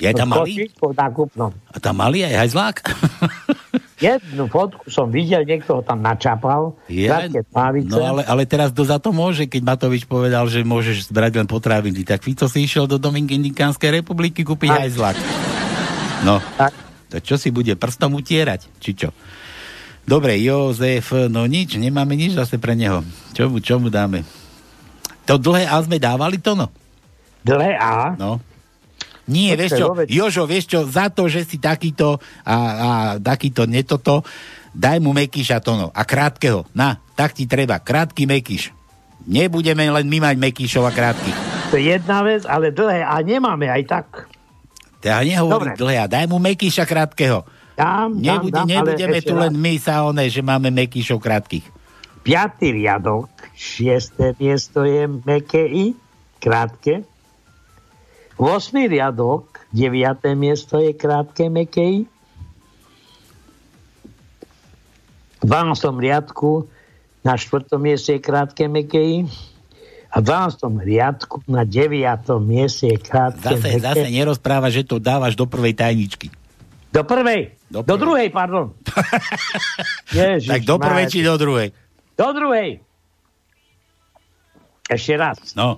Je 0.00 0.10
tam 0.16 0.32
malý? 0.32 0.72
Nákupnom. 0.80 1.52
A 1.52 1.76
tam 1.76 1.94
malý 2.00 2.24
aj 2.24 2.34
hajzlák? 2.48 2.76
Jednu 4.00 4.48
fotku 4.48 4.88
som 4.88 5.12
videl, 5.12 5.44
niekto 5.44 5.76
ho 5.76 5.82
tam 5.84 6.00
načapal. 6.00 6.72
Ja, 6.88 7.28
no 7.84 8.00
ale, 8.00 8.24
ale 8.24 8.48
teraz 8.48 8.72
kto 8.72 8.88
za 8.88 8.96
to 8.96 9.12
môže, 9.12 9.44
keď 9.44 9.76
Matovič 9.76 10.08
povedal, 10.08 10.48
že 10.48 10.64
môžeš 10.64 11.12
zbrať 11.12 11.36
len 11.36 11.44
potraviny. 11.44 12.00
Tak 12.08 12.24
Fico 12.24 12.48
si 12.48 12.64
išiel 12.64 12.88
do 12.88 12.96
Dominikánskej 12.96 14.00
republiky 14.00 14.40
kúpiť 14.40 14.72
hajzlák. 14.72 15.20
No, 16.24 16.40
tak. 16.56 16.72
to 17.12 17.20
čo 17.20 17.36
si 17.36 17.52
bude 17.52 17.76
prstom 17.76 18.16
utierať? 18.16 18.72
Či 18.80 18.90
čo? 18.96 19.12
Dobre, 20.08 20.40
Jozef, 20.40 21.12
no 21.28 21.44
nič, 21.44 21.76
nemáme 21.76 22.16
nič 22.16 22.40
zase 22.40 22.56
pre 22.56 22.72
neho. 22.72 23.04
Čo 23.36 23.52
mu, 23.52 23.60
čo 23.60 23.76
mu 23.76 23.92
dáme? 23.92 24.24
To 25.28 25.36
dlhé 25.36 25.68
A 25.68 25.76
sme 25.84 26.00
dávali 26.00 26.40
to, 26.40 26.56
no? 26.56 26.72
Dlhé 27.44 27.76
A? 27.76 28.16
No. 28.16 28.40
Nie, 29.30 29.54
vieš 29.54 29.78
čo, 29.78 29.86
Jožo, 30.10 30.44
vieš 30.50 30.66
čo, 30.66 30.78
za 30.90 31.06
to, 31.08 31.30
že 31.30 31.46
si 31.46 31.62
takýto 31.62 32.18
a, 32.42 32.56
a 32.58 32.90
takýto 33.22 33.64
netoto, 33.70 34.26
daj 34.74 34.98
mu 34.98 35.14
Mekíša 35.14 35.62
to 35.62 35.78
no, 35.78 35.86
a 35.94 36.02
krátkeho. 36.02 36.66
Na, 36.74 36.98
tak 37.14 37.38
ti 37.38 37.46
treba, 37.46 37.78
krátky 37.78 38.26
Mekíš. 38.26 38.74
Nebudeme 39.30 39.86
len 39.86 40.10
my 40.10 40.18
mať 40.18 40.36
Mekíšov 40.36 40.84
a 40.88 40.92
krátky. 40.92 41.30
To 41.70 41.78
je 41.78 41.94
jedna 41.94 42.26
vec, 42.26 42.42
ale 42.42 42.74
dlhé 42.74 43.06
a 43.06 43.14
nemáme 43.22 43.70
aj 43.70 43.82
tak. 43.86 44.06
Ja 45.00 45.22
nehovorím 45.22 45.78
dlhé 45.78 45.96
a 46.02 46.10
daj 46.10 46.26
mu 46.26 46.42
Mekíša 46.42 46.84
krátkeho. 46.84 47.46
Dám, 47.78 48.20
Nebude, 48.20 48.52
dám, 48.52 48.68
nebudeme 48.68 49.24
tu 49.24 49.32
len 49.32 49.56
my 49.56 49.80
sa 49.80 50.04
one, 50.04 50.28
že 50.28 50.44
máme 50.44 50.68
Mekíšov 50.68 51.16
krátkych. 51.16 51.64
Piatý 52.20 52.76
riadok, 52.76 53.32
šiesté 53.56 54.36
miesto 54.36 54.84
je 54.84 55.08
meké 55.08 55.64
I, 55.64 55.96
krátke. 56.36 57.08
8. 58.40 58.88
riadok, 58.88 59.68
9. 59.76 60.32
miesto 60.32 60.80
je 60.80 60.96
krátke 60.96 61.52
mekej. 61.52 62.08
V 65.40 65.44
12. 65.44 65.76
riadku 66.00 66.64
na 67.20 67.36
4. 67.36 67.76
mieste 67.76 68.16
je 68.16 68.20
krátke 68.24 68.64
mekej. 68.64 69.28
A 70.08 70.16
v 70.18 70.24
12. 70.24 70.56
riadku 70.80 71.44
na 71.52 71.68
9. 71.68 72.00
mieste 72.40 72.88
je 72.88 72.96
krátke 72.96 73.44
zase, 73.44 73.60
mekej. 73.60 73.84
Zase 73.84 74.08
nerozpráva, 74.08 74.72
že 74.72 74.88
to 74.88 74.96
dávaš 74.96 75.36
do 75.36 75.44
prvej 75.44 75.76
tajničky. 75.76 76.32
Do 76.96 77.04
prvej? 77.04 77.60
Do, 77.68 77.84
prvej. 77.84 77.88
do 77.92 77.94
druhej, 78.00 78.28
pardon. 78.32 78.66
Ježiš, 80.16 80.48
tak 80.48 80.64
do 80.64 80.80
prvej 80.80 81.12
či 81.12 81.20
do 81.20 81.36
druhej? 81.36 81.76
Do 82.16 82.28
druhej. 82.32 82.80
Ešte 84.88 85.12
raz. 85.20 85.36
No. 85.52 85.76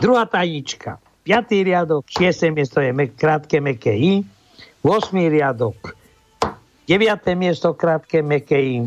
Druhá 0.00 0.24
tajnička. 0.24 1.04
5. 1.26 1.50
riadok, 1.66 2.06
6. 2.06 2.54
miesto 2.54 2.78
je 2.78 2.94
mek, 2.94 3.18
krátke 3.18 3.58
meké 3.58 3.90
I, 3.90 4.22
8. 4.86 5.10
riadok, 5.26 5.98
9. 6.86 7.34
miesto 7.34 7.74
krátke 7.74 8.22
meké 8.22 8.54
I 8.62 8.86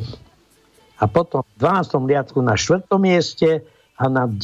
a 0.99 1.07
potom 1.07 1.43
v 1.43 1.67
12. 1.67 2.07
riadku 2.07 2.39
na 2.39 2.55
4. 2.55 2.87
mieste 2.95 3.59
a 3.99 4.07
na 4.07 4.23
9. 4.23 4.39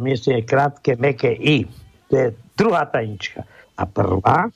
mieste 0.00 0.32
je 0.32 0.40
krátke 0.40 0.96
meké 0.96 1.36
I. 1.36 1.68
To 2.08 2.12
je 2.16 2.26
druhá 2.56 2.88
tajnička. 2.88 3.44
A 3.76 3.84
prvá, 3.84 4.48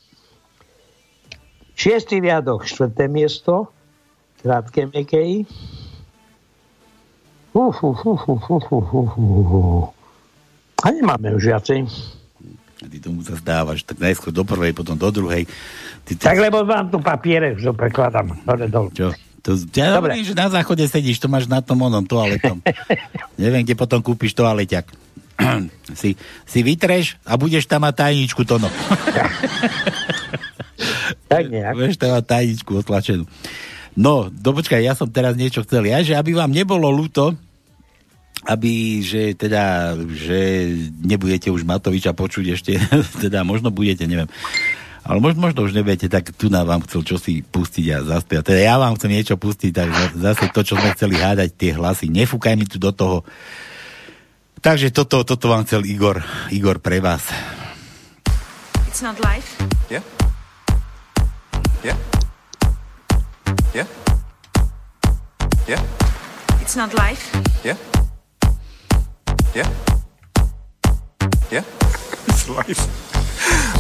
6. 1.77 2.25
riadok, 2.25 2.65
4. 2.65 2.89
miesto, 3.13 3.69
krátke 4.41 4.89
meké 4.89 5.21
I. 5.21 5.39
Uh, 7.53 7.69
uh, 7.69 8.01
uh, 8.01 8.29
uh, 8.33 8.49
uh, 8.49 8.73
uh, 8.73 9.19
uh. 9.21 9.85
A 10.85 10.89
nemáme 10.89 11.37
už 11.37 11.53
viacej. 11.53 11.85
Ty 12.79 12.99
tomu 13.03 13.27
sa 13.27 13.35
zdávaš, 13.35 13.83
tak 13.83 13.99
najskôr 13.99 14.31
do 14.31 14.47
prvej, 14.47 14.71
potom 14.71 14.95
do 14.95 15.11
druhej. 15.11 15.51
Ty, 16.07 16.13
ty... 16.15 16.23
Tak 16.23 16.39
lebo 16.39 16.63
mám 16.63 16.87
tu 16.87 17.03
papiere, 17.03 17.59
že 17.59 17.75
prekladám 17.75 18.31
hore 18.47 18.71
dolu. 18.71 18.95
Čo? 18.95 19.11
To, 19.43 19.59
ja 19.75 19.99
hovorím, 19.99 20.23
že 20.23 20.39
na 20.39 20.47
záchode 20.47 20.87
sedíš, 20.87 21.19
to 21.19 21.27
máš 21.27 21.51
na 21.51 21.59
tom 21.59 21.83
onom 21.83 22.07
toaletom. 22.07 22.63
Neviem, 23.41 23.67
kde 23.67 23.75
potom 23.75 23.99
kúpiš 23.99 24.39
toaleťak. 24.39 24.87
si, 26.01 26.15
si 26.47 26.61
vytreš 26.63 27.19
a 27.27 27.35
budeš 27.35 27.67
tam 27.67 27.87
mať 27.87 28.07
tajničku, 28.07 28.47
to 28.47 28.63
no. 28.63 28.69
tak 31.33 31.51
nejak. 31.51 31.75
Budeš 31.75 31.99
tam 31.99 32.19
mať 32.19 32.25
tajničku 32.27 32.73
otlačenú. 32.83 33.27
No, 33.99 34.31
do 34.31 34.55
počkaj, 34.55 34.79
ja 34.79 34.95
som 34.95 35.11
teraz 35.11 35.35
niečo 35.35 35.67
chcel. 35.67 35.91
Ja, 35.91 35.99
že 36.07 36.15
aby 36.15 36.35
vám 36.35 36.55
nebolo 36.55 36.87
ľúto, 36.91 37.35
aby, 38.49 39.05
že 39.05 39.37
teda, 39.37 39.93
že 40.09 40.73
nebudete 41.05 41.53
už 41.53 41.69
Matoviča 41.69 42.17
počuť 42.17 42.57
ešte, 42.57 42.81
teda 43.25 43.45
možno 43.45 43.69
budete, 43.69 44.09
neviem. 44.09 44.33
Ale 45.05 45.21
možno, 45.21 45.41
možno 45.45 45.65
už 45.65 45.77
nebudete, 45.77 46.09
tak 46.09 46.33
tu 46.37 46.49
na 46.49 46.65
vám 46.65 46.85
chcel 46.85 47.05
čosi 47.05 47.41
pustiť 47.45 47.85
a 47.93 47.99
zaspiať. 48.05 48.53
Teda 48.53 48.61
ja 48.61 48.77
vám 48.81 48.97
chcem 48.97 49.13
niečo 49.13 49.37
pustiť, 49.41 49.73
tak 49.73 49.89
zase 50.17 50.49
to, 50.53 50.61
čo 50.65 50.77
sme 50.77 50.93
chceli 50.97 51.17
hádať, 51.17 51.49
tie 51.57 51.73
hlasy. 51.77 52.09
Nefúkaj 52.13 52.57
mi 52.57 52.65
tu 52.69 52.81
do 52.81 52.93
toho. 52.93 53.25
Takže 54.61 54.93
toto, 54.93 55.25
toto 55.25 55.49
vám 55.49 55.65
chcel 55.65 55.85
Igor, 55.89 56.21
Igor 56.53 56.81
pre 56.81 57.01
vás. 57.01 57.25
It's 58.89 59.01
not 59.01 59.17
life. 59.25 59.57
Yeah. 59.89 60.05
Yeah. 61.81 61.97
Yeah. 63.73 63.89
Yeah. 65.69 65.83
It's 66.61 66.77
not 66.77 66.93
life. 66.93 67.33
Yeah. 67.65 67.98
Yeah. 69.59 69.67
Yeah. 71.51 71.65
It's 72.31 72.49
life. 72.49 72.79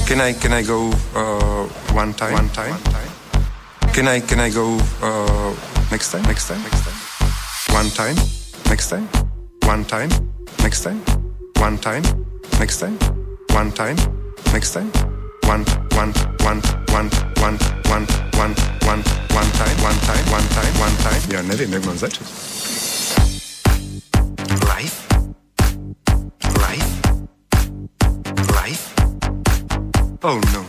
Can 0.09 0.21
I 0.21 0.33
can 0.33 0.53
I 0.53 0.63
go 0.67 0.91
uh, 1.15 1.69
one 1.95 2.15
time? 2.15 2.33
One 2.35 2.51
time. 2.51 2.71
One 2.75 2.83
time. 2.83 3.11
Can 3.95 4.09
I 4.09 4.19
can 4.19 4.41
I 4.41 4.51
go 4.51 4.75
uh, 5.01 5.55
next 5.93 6.11
time? 6.11 6.23
Next 6.27 6.49
time. 6.49 6.61
Next 6.67 6.83
time. 6.83 6.99
One 7.79 7.91
time. 7.95 8.17
Next 8.67 8.91
time. 8.91 9.07
One 9.71 9.85
time. 9.85 10.11
Next 10.65 10.83
time. 10.83 10.99
One 11.63 11.79
time. 11.79 12.03
Next 12.59 12.81
time. 12.81 12.99
One 13.55 13.71
time. 13.71 13.97
Next 14.53 14.75
time. 14.75 14.91
One 15.47 15.63
one 15.95 16.11
one 16.43 16.59
one 16.91 17.07
one 17.39 17.55
one 17.95 18.07
one 18.35 18.55
one 18.91 19.03
one 19.31 19.51
time. 19.55 19.77
One 19.87 19.99
time. 20.11 20.25
One 20.35 20.49
time. 20.59 20.75
One 20.83 20.97
time. 21.07 21.23
Ja 21.31 21.43
neviem, 21.43 21.71
jak 21.71 21.85
mám. 21.87 21.95
Life. 22.03 22.19
Life. 24.67 25.08
Oh 30.31 30.39
no. 30.53 30.63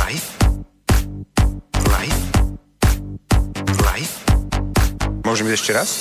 Life. 0.00 0.38
Life. 1.92 2.20
Life. 3.84 4.14
Ísť 5.20 5.52
ešte 5.52 5.76
raz? 5.76 5.92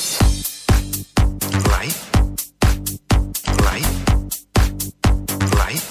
Life. 1.75 2.07
Life. 3.67 3.91
Life. 5.59 5.87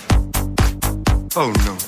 Oh 1.37 1.53
no. 1.69 1.82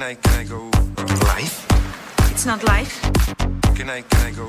Can 0.00 0.08
I 0.08 0.14
can 0.14 0.40
I 0.40 0.44
go 0.44 0.70
life? 1.26 1.66
It's 2.30 2.46
not 2.46 2.64
life. 2.64 3.02
Can 3.76 3.90
I 3.90 4.00
can 4.00 4.26
I 4.26 4.30
go 4.30 4.46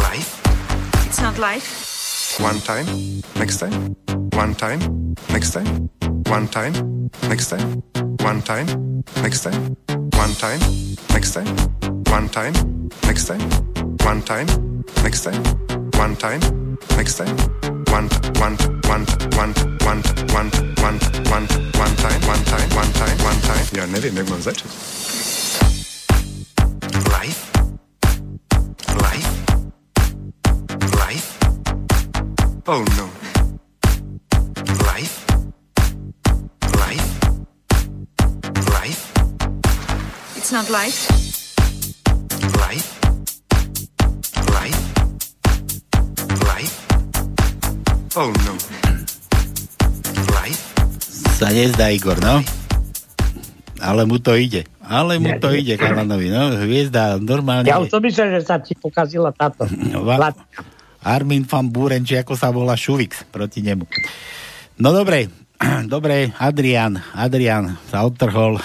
life? 0.00 0.40
It's 1.06 1.20
not 1.20 1.36
life. 1.36 2.40
One 2.40 2.58
time, 2.60 2.86
next 3.36 3.58
time, 3.58 3.94
one 4.32 4.54
time, 4.54 5.14
next 5.28 5.50
time, 5.52 5.90
one 6.28 6.48
time, 6.48 7.10
next 7.28 7.50
time, 7.50 7.82
one 8.22 8.40
time, 8.40 9.04
next 9.20 9.42
time, 9.42 9.76
one 10.16 10.32
time, 10.32 10.60
next 11.12 11.34
time, 11.34 11.46
one 12.06 12.28
time, 12.30 12.88
next 13.04 13.26
time, 13.26 13.42
one 14.06 14.22
time, 14.22 14.46
next 15.02 15.24
time, 15.24 15.44
one 16.00 16.16
time, 16.16 16.78
next 16.96 17.18
time, 17.18 17.77
one 17.90 18.08
one 18.40 18.56
one 18.88 19.04
one 19.36 19.52
one 19.84 20.02
one 20.34 20.50
one 20.82 20.98
one 21.30 21.46
one 21.78 21.94
time, 21.96 22.20
one 22.28 22.44
time, 22.44 22.68
one 22.76 22.92
time, 22.92 23.18
one 23.24 23.40
time. 23.40 23.64
Ja 23.72 23.86
neviem, 23.86 24.16
jak 24.16 24.28
mám 24.28 24.40
začať. 24.42 24.68
Life. 27.08 27.40
Life. 29.02 29.30
Life. 30.98 31.28
Oh 32.66 32.84
no. 32.96 33.06
Life. 34.84 35.16
Life. 36.76 37.08
Life. 38.72 39.02
It's 40.36 40.52
not 40.52 40.68
life. 40.70 41.10
Life. 41.10 41.27
Oh 48.16 48.32
no. 48.44 48.54
Life. 50.32 50.62
Sa 51.36 51.52
nezdá 51.52 51.92
Igor, 51.92 52.16
no? 52.18 52.40
Ale 53.78 54.08
mu 54.08 54.18
to 54.18 54.34
ide. 54.34 54.66
Ale 54.82 55.20
mu 55.20 55.36
to 55.38 55.52
ide, 55.52 55.76
chalanovi, 55.76 56.32
no. 56.32 56.50
Hviezda 56.56 57.20
normálne... 57.20 57.68
Ja 57.68 57.78
už 57.78 57.92
som 57.92 58.00
myslel, 58.00 58.40
že 58.40 58.42
sa 58.42 58.58
ti 58.58 58.72
pokazila 58.74 59.30
táto. 59.30 59.68
Va- 60.02 60.34
Armin 61.04 61.44
van 61.44 61.68
Buren, 61.68 62.02
či 62.02 62.18
ako 62.18 62.34
sa 62.34 62.50
volá 62.50 62.74
Šuvix 62.74 63.22
proti 63.28 63.62
nemu. 63.62 63.86
No 64.80 64.90
dobre, 64.90 65.30
dobre, 65.86 66.32
Adrian, 66.40 66.98
Adrian 67.14 67.76
sa 67.86 68.02
odtrhol, 68.02 68.58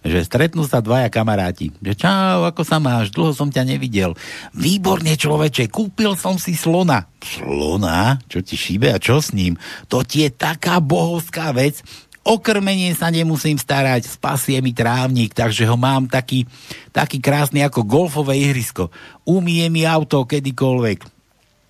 že 0.00 0.18
stretnú 0.24 0.64
sa 0.64 0.80
dvaja 0.80 1.12
kamaráti. 1.12 1.74
Že 1.82 1.94
čau, 1.96 2.38
ako 2.48 2.62
sa 2.64 2.80
máš, 2.80 3.12
dlho 3.12 3.36
som 3.36 3.52
ťa 3.52 3.66
nevidel. 3.68 4.16
Výborne 4.56 5.14
človeče, 5.18 5.68
kúpil 5.68 6.16
som 6.16 6.40
si 6.40 6.56
slona. 6.56 7.10
Slona? 7.20 8.16
Čo 8.30 8.40
ti 8.40 8.56
šíbe 8.56 8.90
a 8.90 9.02
čo 9.02 9.20
s 9.20 9.36
ním? 9.36 9.60
To 9.92 10.00
ti 10.06 10.24
je 10.24 10.30
taká 10.32 10.80
bohovská 10.80 11.52
vec, 11.52 11.84
O 12.20 12.36
krmenie 12.36 12.92
sa 12.92 13.08
nemusím 13.08 13.56
starať, 13.56 14.04
spasie 14.04 14.60
mi 14.60 14.76
trávnik, 14.76 15.32
takže 15.32 15.64
ho 15.64 15.80
mám 15.80 16.04
taký, 16.04 16.44
taký 16.92 17.16
krásny 17.16 17.64
ako 17.64 17.88
golfové 17.88 18.36
ihrisko. 18.36 18.92
Umie 19.24 19.64
mi 19.72 19.88
auto 19.88 20.28
kedykoľvek. 20.28 21.00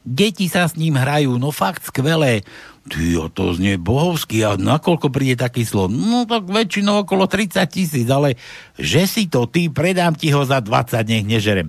Deti 0.03 0.51
sa 0.51 0.67
s 0.67 0.75
ním 0.75 0.99
hrajú, 0.99 1.39
no 1.39 1.55
fakt 1.55 1.87
skvelé. 1.87 2.43
Ty, 2.89 3.29
to 3.37 3.53
znie 3.53 3.77
bohovský, 3.77 4.41
a 4.49 4.57
nakoľko 4.57 5.13
príde 5.13 5.37
taký 5.37 5.69
slon? 5.69 5.93
No 5.93 6.25
tak 6.25 6.49
väčšinou 6.49 7.05
okolo 7.05 7.29
30 7.29 7.61
tisíc, 7.69 8.09
ale 8.09 8.41
že 8.81 9.05
si 9.05 9.29
to 9.29 9.45
ty, 9.45 9.69
predám 9.69 10.17
ti 10.17 10.33
ho 10.33 10.41
za 10.49 10.65
20, 10.65 10.97
nech 11.05 11.29
nežerem. 11.29 11.69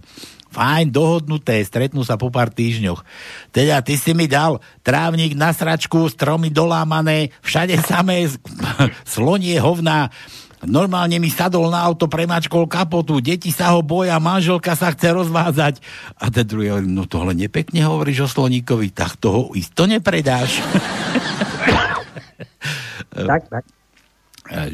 Fajn, 0.52 0.92
dohodnuté, 0.92 1.64
stretnú 1.64 2.04
sa 2.04 2.20
po 2.20 2.28
pár 2.28 2.52
týždňoch. 2.52 3.08
Teda 3.56 3.80
ty 3.80 3.96
si 3.96 4.12
mi 4.12 4.28
dal 4.28 4.60
trávnik 4.84 5.32
na 5.32 5.56
sračku, 5.56 6.12
stromy 6.12 6.52
dolámané, 6.52 7.32
všade 7.40 7.80
samé 7.80 8.28
slonie 9.08 9.56
hovná. 9.64 10.12
Normálne 10.62 11.18
mi 11.18 11.34
sadol 11.34 11.74
na 11.74 11.82
auto, 11.82 12.06
premačkol 12.06 12.70
kapotu, 12.70 13.18
deti 13.18 13.50
sa 13.50 13.74
ho 13.74 13.82
boja, 13.82 14.22
manželka 14.22 14.78
sa 14.78 14.94
chce 14.94 15.10
rozvázať. 15.10 15.82
A 16.22 16.30
ten 16.30 16.46
druhý 16.46 16.70
hovorí, 16.70 16.86
no 16.86 17.10
tohle 17.10 17.34
nepekne 17.34 17.82
hovoríš 17.82 18.30
o 18.30 18.30
sloníkovi, 18.30 18.94
tak 18.94 19.18
toho 19.18 19.58
isto 19.58 19.90
nepredáš. 19.90 20.62
tak, 23.32 23.42
tak. 23.50 23.64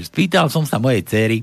Spýtal 0.04 0.52
som 0.52 0.68
sa 0.68 0.76
mojej 0.76 1.08
cery, 1.08 1.38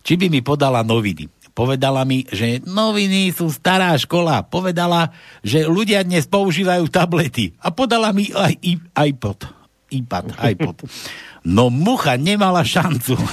či 0.00 0.16
by 0.16 0.32
mi 0.32 0.40
podala 0.40 0.80
noviny. 0.80 1.28
Povedala 1.52 2.08
mi, 2.08 2.24
že 2.32 2.64
noviny 2.64 3.28
sú 3.28 3.52
stará 3.52 3.92
škola. 4.00 4.40
Povedala, 4.40 5.12
že 5.44 5.68
ľudia 5.68 6.00
dnes 6.00 6.24
používajú 6.24 6.88
tablety. 6.88 7.52
A 7.60 7.68
podala 7.68 8.08
mi 8.16 8.32
aj 8.32 8.56
iPod. 8.96 9.44
iPad, 9.92 10.32
iPod. 10.40 10.80
No 11.42 11.70
mucha 11.70 12.14
nemala 12.14 12.62
šancu. 12.62 13.18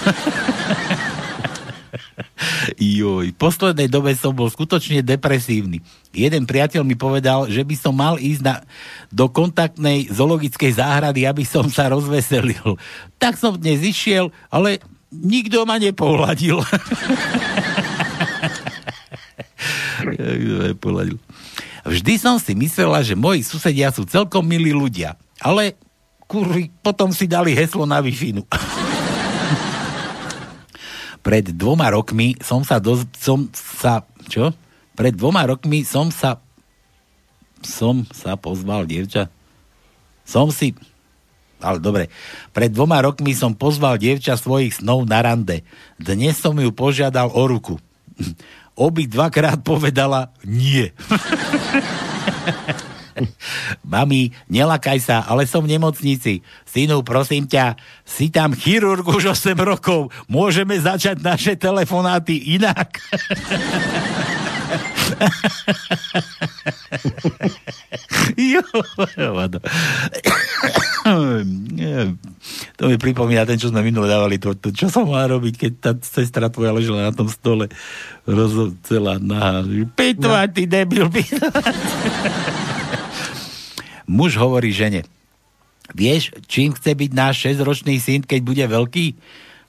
Joj, 2.79 3.33
v 3.33 3.37
poslednej 3.37 3.89
dobe 3.91 4.15
som 4.15 4.31
bol 4.33 4.49
skutočne 4.49 5.03
depresívny. 5.03 5.81
Jeden 6.13 6.45
priateľ 6.47 6.81
mi 6.85 6.95
povedal, 6.95 7.49
že 7.51 7.61
by 7.65 7.75
som 7.75 7.93
mal 7.93 8.17
ísť 8.17 8.41
na, 8.45 8.61
do 9.11 9.27
kontaktnej 9.29 10.07
zoologickej 10.09 10.79
záhrady, 10.79 11.25
aby 11.27 11.43
som 11.45 11.67
sa 11.69 11.89
rozveselil. 11.91 12.77
Tak 13.19 13.37
som 13.37 13.57
dnes 13.57 13.83
išiel, 13.83 14.31
ale 14.49 14.79
nikto 15.11 15.65
ma 15.65 15.77
nepohľadil. 15.81 16.61
Vždy 21.89 22.13
som 22.21 22.37
si 22.39 22.53
myslela, 22.55 23.01
že 23.03 23.17
moji 23.17 23.43
susedia 23.43 23.89
sú 23.91 24.05
celkom 24.05 24.45
milí 24.45 24.71
ľudia, 24.71 25.17
ale 25.41 25.75
kurvi, 26.29 26.69
potom 26.85 27.09
si 27.09 27.25
dali 27.25 27.57
heslo 27.57 27.89
na 27.89 27.97
wi 28.05 28.13
pred 31.19 31.51
dvoma 31.51 31.91
rokmi 31.91 32.39
som 32.39 32.63
sa, 32.63 32.79
do, 32.79 32.95
som 33.17 33.51
sa, 33.53 34.07
čo? 34.31 34.55
Pred 34.95 35.13
dvoma 35.13 35.43
rokmi 35.45 35.83
som 35.83 36.09
sa, 36.09 36.39
som 37.59 38.07
sa 38.09 38.39
pozval, 38.39 38.87
dievča. 38.87 39.27
Som 40.23 40.49
si, 40.49 40.73
ale 41.59 41.77
dobre, 41.83 42.07
pred 42.55 42.71
dvoma 42.71 43.03
rokmi 43.03 43.35
som 43.35 43.53
pozval 43.53 43.99
dievča 43.99 44.39
svojich 44.39 44.79
snov 44.79 45.05
na 45.05 45.19
rande. 45.19 45.67
Dnes 45.99 46.39
som 46.39 46.55
ju 46.55 46.71
požiadal 46.71 47.29
o 47.29 47.43
ruku. 47.45 47.75
Obi 48.79 49.05
dvakrát 49.11 49.59
povedala 49.59 50.31
nie. 50.47 50.89
Mami, 53.91 54.31
nelakaj 54.47 54.99
sa, 55.01 55.25
ale 55.27 55.45
som 55.45 55.63
v 55.65 55.69
nemocnici. 55.75 56.41
Synu, 56.65 57.03
prosím 57.03 57.47
ťa, 57.47 57.75
si 58.05 58.29
tam 58.29 58.53
chirurg 58.53 59.07
už 59.07 59.25
8 59.33 59.57
rokov. 59.59 60.11
Môžeme 60.29 60.79
začať 60.79 61.21
naše 61.21 61.55
telefonáty 61.57 62.37
inak. 62.57 62.99
jo, 68.37 68.61
to 72.77 72.87
mi 72.87 72.97
pripomína 72.97 73.45
ten, 73.45 73.57
čo 73.57 73.69
sme 73.73 73.81
minule 73.81 74.07
dávali, 74.07 74.37
to, 74.37 74.53
to 74.57 74.71
čo 74.71 74.89
som 74.91 75.09
mal 75.09 75.27
robiť, 75.27 75.57
keď 75.57 75.71
tá 75.79 75.95
sestra 76.03 76.49
tvoja 76.51 76.73
ležela 76.75 77.01
na 77.09 77.15
tom 77.15 77.29
stole 77.29 77.67
rozo, 78.27 78.73
celá 78.85 79.19
nahá. 79.19 79.63
Pitva, 79.95 80.45
no. 80.45 80.53
ty 80.53 80.67
debil, 80.69 81.09
Muž 84.09 84.41
hovorí 84.41 84.73
žene, 84.73 85.05
vieš, 85.93 86.33
čím 86.49 86.73
chce 86.73 86.97
byť 86.97 87.11
náš 87.13 87.45
6-ročný 87.45 88.01
syn, 88.01 88.25
keď 88.25 88.39
bude 88.41 88.65
veľký? 88.65 89.05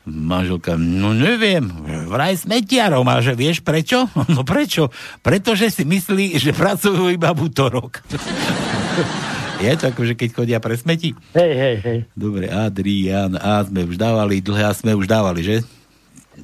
Manželka, 0.09 0.81
no 0.81 1.13
neviem, 1.13 1.69
vraj 2.09 2.41
smetiarom, 2.41 3.05
a 3.05 3.21
že 3.21 3.37
vieš 3.37 3.61
prečo? 3.61 4.09
No 4.33 4.41
prečo? 4.49 4.89
Pretože 5.21 5.69
si 5.69 5.85
myslí, 5.85 6.41
že 6.41 6.57
pracujú 6.57 7.13
iba 7.13 7.37
v 7.37 7.53
útorok. 7.53 8.01
Je 9.61 9.77
to 9.77 9.93
ako, 9.93 10.09
že 10.09 10.17
keď 10.17 10.29
chodia 10.33 10.57
pre 10.57 10.73
smeti? 10.73 11.13
Hej, 11.37 11.53
hej, 11.53 11.77
hej. 11.85 11.99
Dobre, 12.17 12.49
Adrian, 12.49 13.37
A 13.37 13.61
sme 13.61 13.85
už 13.85 14.01
dávali, 14.01 14.41
dlhé 14.41 14.65
A 14.65 14.73
sme 14.73 14.97
už 14.97 15.05
dávali, 15.05 15.45
že? 15.45 15.57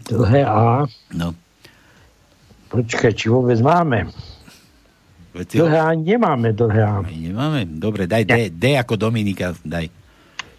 Dlhé 0.04 0.44
A? 0.44 0.84
No. 1.16 1.32
Počkaj, 2.68 3.16
či 3.16 3.32
vôbec 3.32 3.56
máme. 3.64 4.12
Veci, 5.36 5.60
dlhé 5.60 5.80
A 5.80 5.92
nemáme 5.92 6.56
dlhé 6.56 6.82
A. 6.82 7.04
Nemáme? 7.04 7.68
Dobre, 7.68 8.08
daj 8.08 8.24
D, 8.24 8.32
D 8.48 8.72
ako 8.80 8.96
Dominika, 8.96 9.52
daj. 9.60 9.92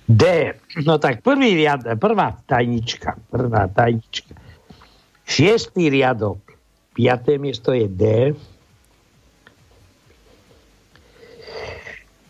D. 0.08 0.24
No 0.86 1.02
tak 1.02 1.20
prvý 1.26 1.58
riad, 1.58 1.84
prvá 2.00 2.38
tajnička, 2.46 3.18
prvá 3.28 3.68
tajnička. 3.68 4.38
Šiestý 5.28 5.92
riadok, 5.92 6.40
piaté 6.96 7.36
miesto 7.36 7.76
je 7.76 7.92
D. 7.92 8.04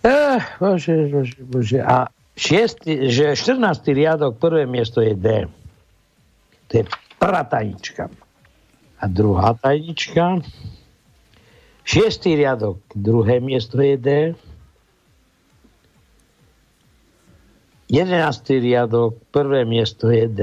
Eh, 0.07 0.39
bože, 0.57 0.95
bože, 1.11 1.37
bože. 1.43 1.79
A 1.83 2.09
šiestý, 2.33 3.11
že 3.11 3.35
14. 3.35 3.93
riadok, 3.93 4.39
prvé 4.39 4.63
miesto 4.65 5.03
je 5.03 5.13
D. 5.13 5.27
To 6.71 6.73
je 6.79 6.83
prvá 7.19 7.43
tajnička. 7.43 8.07
A 8.97 9.05
druhá 9.05 9.53
tajnička. 9.53 10.41
Šiestý 11.87 12.35
riadok, 12.35 12.83
druhé 12.91 13.39
miesto 13.39 13.79
je 13.79 13.95
D. 13.95 14.09
Jedenáctý 17.87 18.59
riadok, 18.59 19.15
prvé 19.31 19.63
miesto 19.63 20.11
je 20.11 20.27
D. 20.27 20.41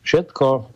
Všetko. 0.00 0.72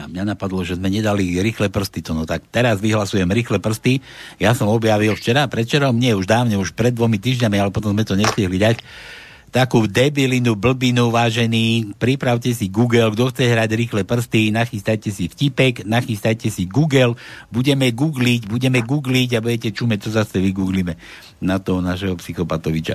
A 0.00 0.08
mňa 0.08 0.24
napadlo, 0.24 0.64
že 0.64 0.80
sme 0.80 0.88
nedali 0.88 1.36
rýchle 1.36 1.68
prsty. 1.68 2.00
To 2.08 2.16
no 2.16 2.24
tak 2.24 2.48
teraz 2.48 2.80
vyhlasujem 2.80 3.28
rýchle 3.28 3.60
prsty. 3.60 4.00
Ja 4.40 4.56
som 4.56 4.72
objavil 4.72 5.12
včera, 5.12 5.44
predčerom, 5.52 6.00
nie 6.00 6.16
už 6.16 6.24
dávne, 6.24 6.56
už 6.56 6.72
pred 6.72 6.96
dvomi 6.96 7.20
týždňami, 7.20 7.60
ale 7.60 7.74
potom 7.74 7.92
sme 7.92 8.08
to 8.08 8.16
nestihli 8.16 8.56
dať 8.56 8.80
takú 9.50 9.90
debilinu, 9.90 10.54
blbinu, 10.54 11.10
vážený, 11.10 11.98
pripravte 11.98 12.54
si 12.54 12.70
Google, 12.70 13.10
kto 13.10 13.34
chce 13.34 13.44
hrať 13.50 13.70
rýchle 13.74 14.02
prsty, 14.06 14.54
nachystajte 14.54 15.10
si 15.10 15.26
vtipek, 15.26 15.82
nachystajte 15.84 16.48
si 16.48 16.70
Google, 16.70 17.18
budeme 17.50 17.90
googliť, 17.90 18.46
budeme 18.46 18.80
googliť 18.80 19.30
a 19.36 19.42
budete 19.42 19.74
čumeť, 19.74 19.98
čo 19.98 20.10
zase 20.14 20.38
vygooglíme 20.38 20.94
na 21.42 21.58
toho 21.58 21.82
našeho 21.82 22.14
psychopatoviča. 22.14 22.94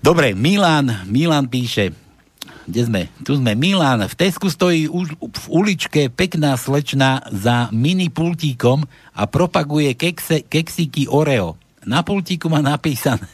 Dobre, 0.00 0.36
Milan, 0.36 1.08
Milan 1.08 1.48
píše, 1.48 1.96
kde 2.70 2.82
sme? 2.86 3.02
Tu 3.26 3.34
sme 3.34 3.58
Milan. 3.58 4.06
V 4.06 4.14
Tesku 4.14 4.46
stojí 4.46 4.86
už 4.86 5.18
v 5.18 5.44
uličke 5.50 6.06
pekná 6.06 6.54
slečna 6.54 7.24
za 7.32 7.66
mini 7.74 8.12
pultíkom 8.12 8.86
a 9.16 9.22
propaguje 9.26 9.98
kekse, 9.98 10.46
keksíky 10.46 11.10
Oreo. 11.10 11.58
Na 11.86 12.04
pultíku 12.04 12.52
má 12.52 12.60
napísané. 12.60 13.24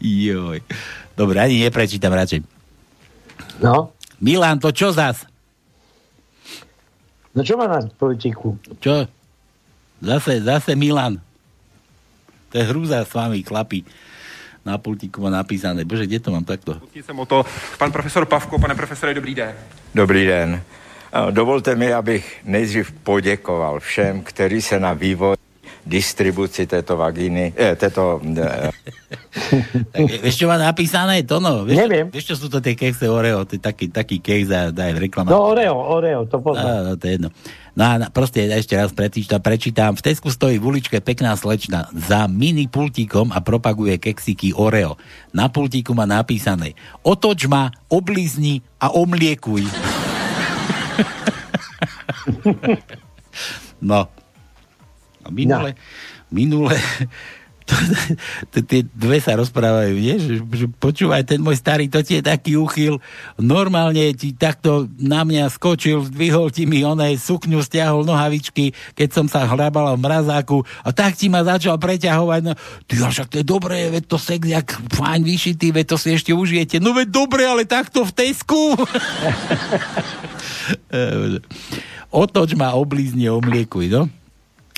Joj. 0.00 0.62
Dobre, 1.18 1.42
ani 1.42 1.66
neprečítam 1.66 2.14
radšej. 2.14 2.46
No? 3.58 3.90
Milan, 4.22 4.62
to 4.62 4.70
čo 4.70 4.94
zas? 4.94 5.26
No 7.34 7.42
čo 7.42 7.58
má 7.58 7.66
na 7.66 7.82
pultíku? 7.82 8.54
Čo? 8.78 9.10
Zase, 10.00 10.40
zase 10.40 10.78
Milan. 10.78 11.18
To 12.50 12.54
je 12.58 12.64
hrúza 12.66 13.02
s 13.02 13.10
vami, 13.10 13.42
chlapi. 13.42 13.86
Na 14.66 14.78
pultíku 14.78 15.22
má 15.22 15.30
napísané. 15.30 15.84
Bože, 15.84 16.06
kde 16.06 16.20
to 16.20 16.30
mám 16.30 16.44
takto? 16.44 16.76
jsem 16.94 17.18
o 17.18 17.26
to. 17.26 17.44
Pan 17.78 17.92
profesor 17.92 18.26
Pavko, 18.26 18.58
pane 18.58 18.74
profesore, 18.74 19.14
dobrý 19.14 19.34
den. 19.34 19.54
Dobrý 19.94 20.26
den. 20.26 20.62
Dovolte 21.30 21.74
mi, 21.74 21.92
abych 21.92 22.40
nejdřív 22.44 22.92
poděkoval 22.92 23.80
všem, 23.80 24.22
kteří 24.22 24.62
se 24.62 24.80
na 24.80 24.92
vývoj 24.92 25.39
distribuci 25.90 26.70
této 26.70 26.94
vagíny, 26.94 27.50
eh, 27.58 27.74
této... 27.74 28.22
Eh. 28.22 28.70
tak, 29.90 30.06
vieš, 30.22 30.38
čo 30.38 30.46
má 30.46 30.54
napísané? 30.54 31.26
To 31.26 31.42
no, 31.42 31.66
vieš, 31.66 31.82
Neviem. 31.82 32.06
Vieš, 32.14 32.30
čo 32.30 32.36
sú 32.38 32.46
to 32.46 32.62
tie 32.62 32.78
kekse 32.78 33.10
Oreo? 33.10 33.42
To 33.42 33.58
je 33.58 33.62
taký, 33.62 33.90
taký 33.90 34.22
keks 34.22 34.48
a 34.54 34.70
daj 34.70 35.02
reklama. 35.02 35.34
No 35.34 35.50
Oreo, 35.50 35.74
Oreo, 35.74 36.30
to 36.30 36.38
poznám. 36.38 36.62
No, 36.62 36.86
no, 36.86 36.94
to 36.94 37.10
je 37.10 37.18
jedno. 37.18 37.34
No 37.74 37.82
a 37.82 38.06
proste 38.14 38.46
ešte 38.46 38.78
raz 38.78 38.94
prečítam, 38.94 39.42
prečítam. 39.42 39.98
V 39.98 40.06
Tesku 40.06 40.30
stojí 40.30 40.62
v 40.62 40.78
uličke 40.78 41.02
pekná 41.02 41.34
slečna 41.34 41.90
za 41.90 42.30
mini 42.30 42.70
pultíkom 42.70 43.34
a 43.34 43.42
propaguje 43.42 43.98
keksiky 43.98 44.54
Oreo. 44.54 44.94
Na 45.34 45.50
pultíku 45.50 45.90
má 45.90 46.06
napísané 46.06 46.78
otoč 47.02 47.50
ma, 47.50 47.74
oblizni 47.90 48.62
a 48.78 48.94
omliekuj. 48.94 49.66
no, 53.90 54.06
minule, 55.28 55.76
no. 55.76 55.80
minule 56.32 56.80
tie 58.70 58.82
dve 58.82 59.18
sa 59.22 59.38
rozprávajú, 59.38 59.94
nie? 59.94 60.16
Že, 60.18 60.66
počúvaj, 60.78 61.22
ten 61.26 61.40
môj 61.40 61.58
starý, 61.58 61.86
to 61.86 62.02
ti 62.02 62.18
je 62.18 62.22
taký 62.24 62.58
uchyl, 62.58 62.98
normálne 63.38 64.10
ti 64.14 64.34
takto 64.34 64.90
na 64.98 65.22
mňa 65.22 65.50
skočil, 65.52 66.02
zdvihol 66.10 66.50
ti 66.50 66.66
mi 66.66 66.82
oné 66.82 67.14
sukňu, 67.16 67.62
stiahol 67.62 68.02
nohavičky, 68.06 68.74
keď 68.98 69.08
som 69.14 69.26
sa 69.30 69.46
hrabala 69.46 69.94
v 69.94 70.02
mrazáku 70.02 70.66
a 70.82 70.90
tak 70.90 71.14
ti 71.16 71.30
ma 71.30 71.46
začal 71.46 71.78
preťahovať, 71.78 72.40
no, 72.42 72.52
ty 72.86 72.94
však 72.98 73.28
to 73.30 73.36
je 73.42 73.46
dobré, 73.46 73.90
veď 73.90 74.04
to 74.06 74.18
sex, 74.18 74.42
jak 74.46 74.68
fajn 74.90 75.22
vyšitý, 75.22 75.70
veď 75.74 75.94
to 75.94 75.96
si 75.98 76.14
ešte 76.14 76.32
užijete, 76.34 76.82
no 76.82 76.94
veď 76.94 77.08
dobre, 77.10 77.42
ale 77.46 77.66
takto 77.66 78.02
v 78.02 78.12
Tesku. 78.14 78.74
Otoč 82.10 82.58
ma 82.58 82.74
oblízne, 82.74 83.30
omliekuj, 83.30 83.86
no? 83.90 84.10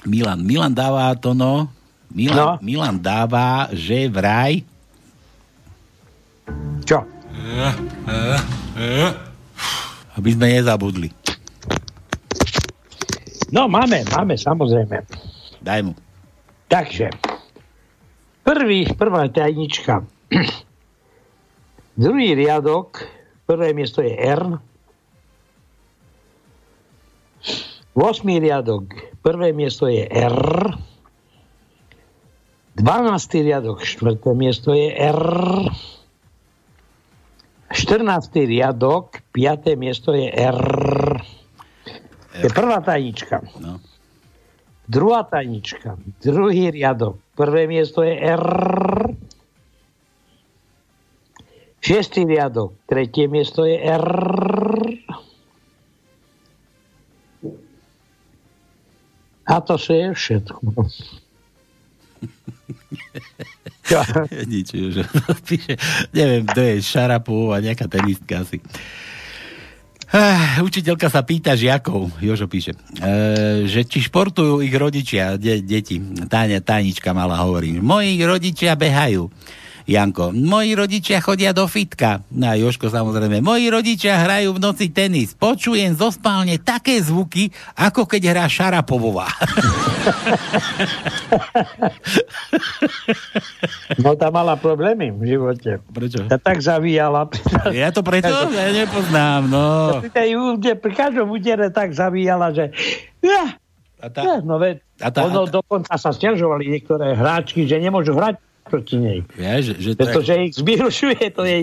Milan. 0.07 0.43
Milan 0.43 0.75
dáva 0.75 1.15
to, 1.15 1.35
no. 1.35 1.71
Milan, 2.13 2.37
no. 2.37 2.51
Milan 2.61 2.97
dáva, 2.99 3.71
že 3.73 4.11
vraj... 4.11 4.67
Čo? 6.83 7.07
Aby 10.19 10.29
sme 10.35 10.47
nezabudli. 10.59 11.09
No, 13.53 13.69
máme, 13.69 14.03
máme, 14.11 14.35
samozrejme. 14.35 15.05
Daj 15.63 15.81
mu. 15.85 15.93
Takže, 16.73 17.13
prvý, 18.43 18.89
prvá 18.97 19.29
tajnička. 19.29 20.03
Druhý 22.03 22.33
riadok, 22.33 23.05
prvé 23.45 23.77
miesto 23.77 24.01
je 24.01 24.17
R. 24.17 24.57
8. 27.93 28.25
riadok, 28.41 29.12
prvé 29.23 29.55
miesto 29.55 29.87
je 29.87 30.03
R. 30.05 30.39
12. 32.75 33.47
riadok, 33.47 33.87
štvrté 33.87 34.31
miesto 34.35 34.75
je 34.75 34.91
R. 34.91 35.23
14. 37.73 38.35
riadok, 38.45 39.23
5. 39.33 39.81
miesto 39.81 40.13
je 40.13 40.29
R. 40.29 40.61
Je 42.43 42.49
prvá 42.51 42.81
tajnička. 42.85 43.41
No. 43.61 43.81
Druhá 44.89 45.23
tajnička, 45.23 45.97
druhý 46.21 46.75
riadok, 46.75 47.17
prvé 47.39 47.71
miesto 47.71 48.03
je 48.03 48.19
R. 48.19 48.45
Šiestý 51.83 52.27
riadok, 52.27 52.77
tretie 52.91 53.31
miesto 53.31 53.65
je 53.65 53.79
R. 53.79 54.07
A 59.53 59.61
to 59.61 59.77
si 59.77 59.93
je 59.93 60.09
všetko. 60.17 60.65
Nič, 64.49 64.69
že 64.73 65.05
píše, 65.49 65.77
neviem, 66.17 66.49
to 66.49 66.61
je 66.65 66.81
Šarapová, 66.81 67.61
nejaká 67.61 67.85
tenistka 67.91 68.41
asi. 68.41 68.65
Ah, 70.13 70.61
učiteľka 70.61 71.09
sa 71.09 71.25
pýta 71.25 71.57
žiakov, 71.57 72.13
Jožo 72.21 72.45
píše, 72.45 72.77
e, 73.01 73.65
že 73.65 73.89
či 73.89 74.05
športujú 74.05 74.61
ich 74.61 74.77
rodičia, 74.77 75.41
de, 75.41 75.65
deti. 75.65 75.97
Táňa, 76.29 76.61
Tánička 76.61 77.17
mala 77.17 77.41
hovorí. 77.41 77.81
Moji 77.81 78.21
rodičia 78.21 78.77
behajú. 78.77 79.33
Janko, 79.87 80.31
moji 80.31 80.79
rodičia 80.79 81.19
chodia 81.19 81.51
do 81.51 81.67
fitka. 81.67 82.23
No 82.31 82.51
a 82.51 82.55
Joško 82.55 82.91
samozrejme, 82.91 83.43
moji 83.43 83.67
rodičia 83.69 84.23
hrajú 84.23 84.55
v 84.57 84.63
noci 84.63 84.91
tenis. 84.95 85.35
Počujem 85.35 85.99
zo 85.99 86.15
spálne 86.15 86.59
také 86.63 87.03
zvuky, 87.03 87.51
ako 87.75 88.07
keď 88.07 88.23
hrá 88.35 88.45
Šarapovová. 88.47 89.29
No 93.99 94.15
tá 94.19 94.29
mala 94.31 94.55
problémy 94.59 95.11
v 95.15 95.37
živote. 95.37 95.83
Prečo? 95.91 96.27
Tá 96.27 96.39
tak 96.39 96.63
zavíjala. 96.63 97.29
Ja 97.71 97.91
to 97.91 98.03
preto? 98.05 98.31
Ja 98.31 98.71
nepoznám, 98.71 99.43
no. 99.49 99.67
Pri, 100.03 100.93
každom 100.93 101.31
údere 101.33 101.71
tak 101.71 101.95
zavíjala, 101.95 102.55
že... 102.55 102.71
Ja, 103.23 103.55
a 104.03 104.11
tá, 104.11 104.21
ja, 104.27 104.37
no 104.43 104.59
veď, 104.59 104.83
a 104.99 105.15
tá, 105.15 105.31
ono 105.31 105.47
a 105.47 105.47
tá, 105.47 105.63
dokonca 105.63 105.95
sa 105.95 106.11
stiažovali 106.11 106.67
niektoré 106.67 107.15
hráčky, 107.15 107.71
že 107.71 107.79
nemôžu 107.79 108.19
hrať 108.19 108.35
proti 108.67 108.97
nej. 108.99 109.19
Ja, 109.37 109.59
že, 109.61 109.77
že 109.79 109.99
to, 109.99 110.07
Pretože 110.07 110.33
ich 110.49 110.53
zbirušuje 110.57 111.25
to 111.35 111.43
jej 111.45 111.63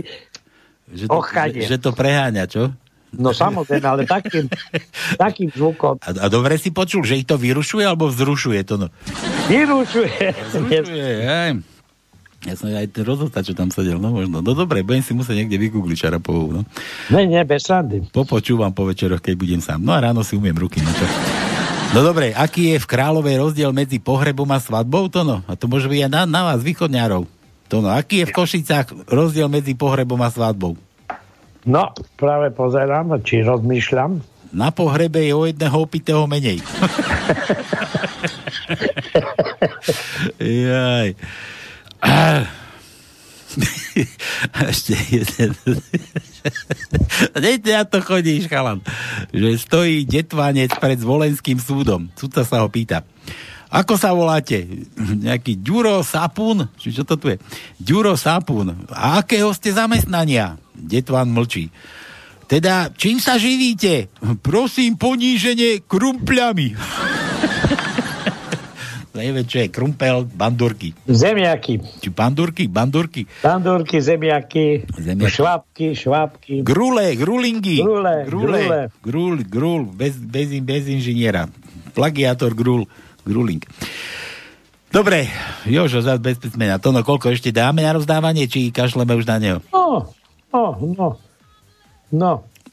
že 0.89 1.05
to, 1.05 1.13
ochadie. 1.13 1.63
že, 1.65 1.75
že 1.75 1.77
to 1.77 1.91
preháňa, 1.93 2.45
čo? 2.49 2.73
No 3.09 3.33
samozrejme, 3.33 3.85
ale 3.89 4.03
takým, 4.05 4.45
takým 5.23 5.49
zvukom. 5.49 5.97
A, 6.05 6.09
a 6.13 6.25
dobre 6.29 6.61
si 6.61 6.69
počul, 6.69 7.01
že 7.01 7.17
ich 7.17 7.25
to 7.25 7.41
vyrušuje 7.41 7.81
alebo 7.81 8.05
vzrušuje 8.05 8.61
to? 8.69 8.75
No? 8.85 8.87
Vyrušuje. 9.49 10.25
Vzrušuje, 10.53 11.09
aj. 11.25 11.51
Ja 12.47 12.55
som 12.55 12.71
aj 12.71 12.87
ten 12.95 13.03
rozostač, 13.03 13.51
čo 13.51 13.55
tam 13.57 13.67
sedel, 13.67 13.99
no 13.99 14.15
možno. 14.15 14.39
No 14.39 14.55
dobre, 14.55 14.79
budem 14.79 15.03
si 15.03 15.11
musieť 15.11 15.43
niekde 15.43 15.59
vygoogliť 15.59 15.97
Šarapovú, 16.07 16.55
no. 16.55 16.61
Ne, 17.11 17.27
ne, 17.27 17.43
bez 17.43 17.67
srandy. 17.67 18.07
Popočúvam 18.15 18.71
po 18.71 18.87
večeroch, 18.87 19.19
keď 19.19 19.35
budem 19.35 19.59
sám. 19.59 19.83
No 19.83 19.91
a 19.91 19.99
ráno 19.99 20.23
si 20.23 20.39
umiem 20.39 20.55
ruky, 20.55 20.79
no 20.79 20.87
čo. 20.95 21.03
No 21.89 22.05
dobre, 22.05 22.37
aký 22.37 22.77
je 22.77 22.83
v 22.85 22.85
Kráľovej 22.85 23.41
rozdiel 23.41 23.73
medzi 23.73 23.97
pohrebom 23.97 24.45
a 24.53 24.61
svadbou, 24.61 25.09
to 25.09 25.25
no? 25.25 25.41
A 25.49 25.57
to 25.57 25.65
môže 25.65 25.89
byť 25.89 26.05
aj 26.05 26.11
na, 26.13 26.21
na 26.29 26.41
vás, 26.45 26.61
východňárov. 26.61 27.25
To 27.69 27.81
no, 27.81 27.89
aký 27.89 28.21
je 28.21 28.29
v 28.29 28.35
Košicách 28.37 29.09
rozdiel 29.09 29.49
medzi 29.49 29.73
pohrebom 29.73 30.21
a 30.21 30.29
svadbou? 30.29 30.77
No, 31.65 31.89
práve 32.13 32.53
pozerám, 32.53 33.17
či 33.25 33.41
rozmýšľam. 33.41 34.21
Na 34.53 34.69
pohrebe 34.69 35.21
je 35.25 35.33
o 35.33 35.45
jedného 35.49 35.77
opitého 35.81 36.29
menej. 36.29 36.61
Jaj. 40.37 41.17
Ešte 44.71 44.93
jeden. 45.09 45.51
Dejte 47.45 47.69
na 47.73 47.83
to 47.87 47.99
chodíš, 48.03 48.47
chalan. 48.47 48.83
Že 49.31 49.49
stojí 49.59 49.95
detvanec 50.07 50.73
pred 50.77 50.99
zvolenským 50.99 51.59
súdom. 51.59 52.11
Sudca 52.15 52.43
sa 52.43 52.63
ho 52.63 52.69
pýta. 52.71 53.03
Ako 53.69 54.01
sa 54.01 54.17
voláte? 54.17 54.65
Nejaký 55.25 55.61
Ďuro 55.61 56.01
Sapún? 56.01 56.69
Či 56.77 56.95
čo 56.95 57.03
to 57.05 57.21
tu 57.21 57.29
je? 57.29 57.37
Ďuro 57.77 58.17
Sapún. 58.17 58.73
A 58.89 59.21
akého 59.21 59.53
ste 59.53 59.69
zamestnania? 59.69 60.57
Detvan 60.73 61.29
mlčí. 61.29 61.69
Teda, 62.49 62.89
čím 62.97 63.21
sa 63.21 63.37
živíte? 63.37 64.09
Prosím, 64.41 64.97
poníženie 64.97 65.85
krumpľami. 65.85 66.73
Je 69.19 69.67
krumpel, 69.67 70.25
bandurky. 70.35 70.95
Zemiaky. 71.07 71.79
Či 71.99 72.09
bandurky, 72.09 72.67
bandurky. 72.67 73.27
Bandurky, 73.43 73.99
zemiaky, 73.99 74.87
Zemiaky. 74.97 75.31
švábky, 75.31 75.87
švábky. 75.95 76.53
Grule, 76.63 77.15
grulingy. 77.15 77.83
Grule, 77.83 78.25
grule. 78.25 78.89
Grul, 79.03 79.35
grul, 79.43 79.81
bez, 79.91 80.15
bez, 80.17 80.49
bez 80.63 80.87
inžiniera. 80.87 81.47
Plagiátor, 81.93 82.55
grul, 82.55 82.87
gruling. 83.27 83.61
Dobre, 84.89 85.29
Jožo, 85.69 86.01
zás 86.01 86.17
bez 86.17 86.41
písmena. 86.41 86.81
To 86.81 86.89
no, 86.89 87.05
koľko 87.05 87.29
ešte 87.29 87.53
dáme 87.53 87.85
na 87.85 87.93
rozdávanie, 87.93 88.49
či 88.49 88.73
kašleme 88.73 89.13
už 89.13 89.29
na 89.29 89.37
neho? 89.37 89.59
No, 89.69 90.09
no, 90.49 90.63
no. 90.97 91.09
No. 92.09 92.31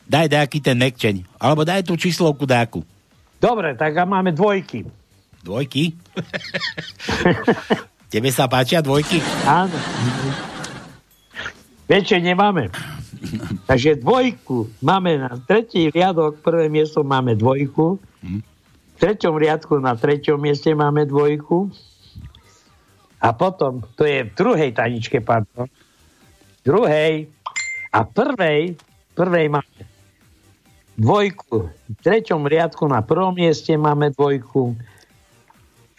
Daj 0.08 0.32
nejaký 0.32 0.58
ten 0.64 0.80
nekčeň. 0.80 1.28
Alebo 1.36 1.66
daj 1.68 1.84
tú 1.84 1.92
číslovku 1.98 2.48
dáku. 2.48 2.80
Dobre, 3.36 3.76
tak 3.76 3.92
a 4.00 4.08
máme 4.08 4.32
dvojky. 4.32 4.88
Dvojky? 5.46 5.94
Tebe 8.12 8.34
sa 8.34 8.50
páčia 8.50 8.82
dvojky? 8.82 9.22
Áno. 9.46 9.78
Väčšie 11.86 12.18
nemáme. 12.18 12.74
Takže 13.70 14.02
dvojku 14.02 14.66
máme 14.82 15.22
na 15.22 15.38
tretí 15.46 15.86
riadok, 15.86 16.42
prvé 16.42 16.66
miesto 16.66 17.06
máme 17.06 17.38
dvojku. 17.38 18.02
V 18.26 18.94
treťom 18.98 19.38
riadku 19.38 19.78
na 19.78 19.94
treťom 19.94 20.34
mieste 20.34 20.74
máme 20.74 21.06
dvojku. 21.06 21.70
A 23.22 23.30
potom, 23.30 23.86
to 23.94 24.02
je 24.02 24.26
v 24.26 24.32
druhej 24.34 24.70
taničke, 24.74 25.22
pardon. 25.22 25.70
V 25.70 26.60
druhej 26.66 27.30
a 27.94 28.02
prvej, 28.02 28.74
prvej 29.14 29.46
máme 29.46 29.82
dvojku. 30.98 31.70
V 31.70 31.98
treťom 32.02 32.42
riadku 32.50 32.82
na 32.90 32.98
prvom 33.06 33.36
mieste 33.36 33.78
máme 33.78 34.10
dvojku. 34.10 34.74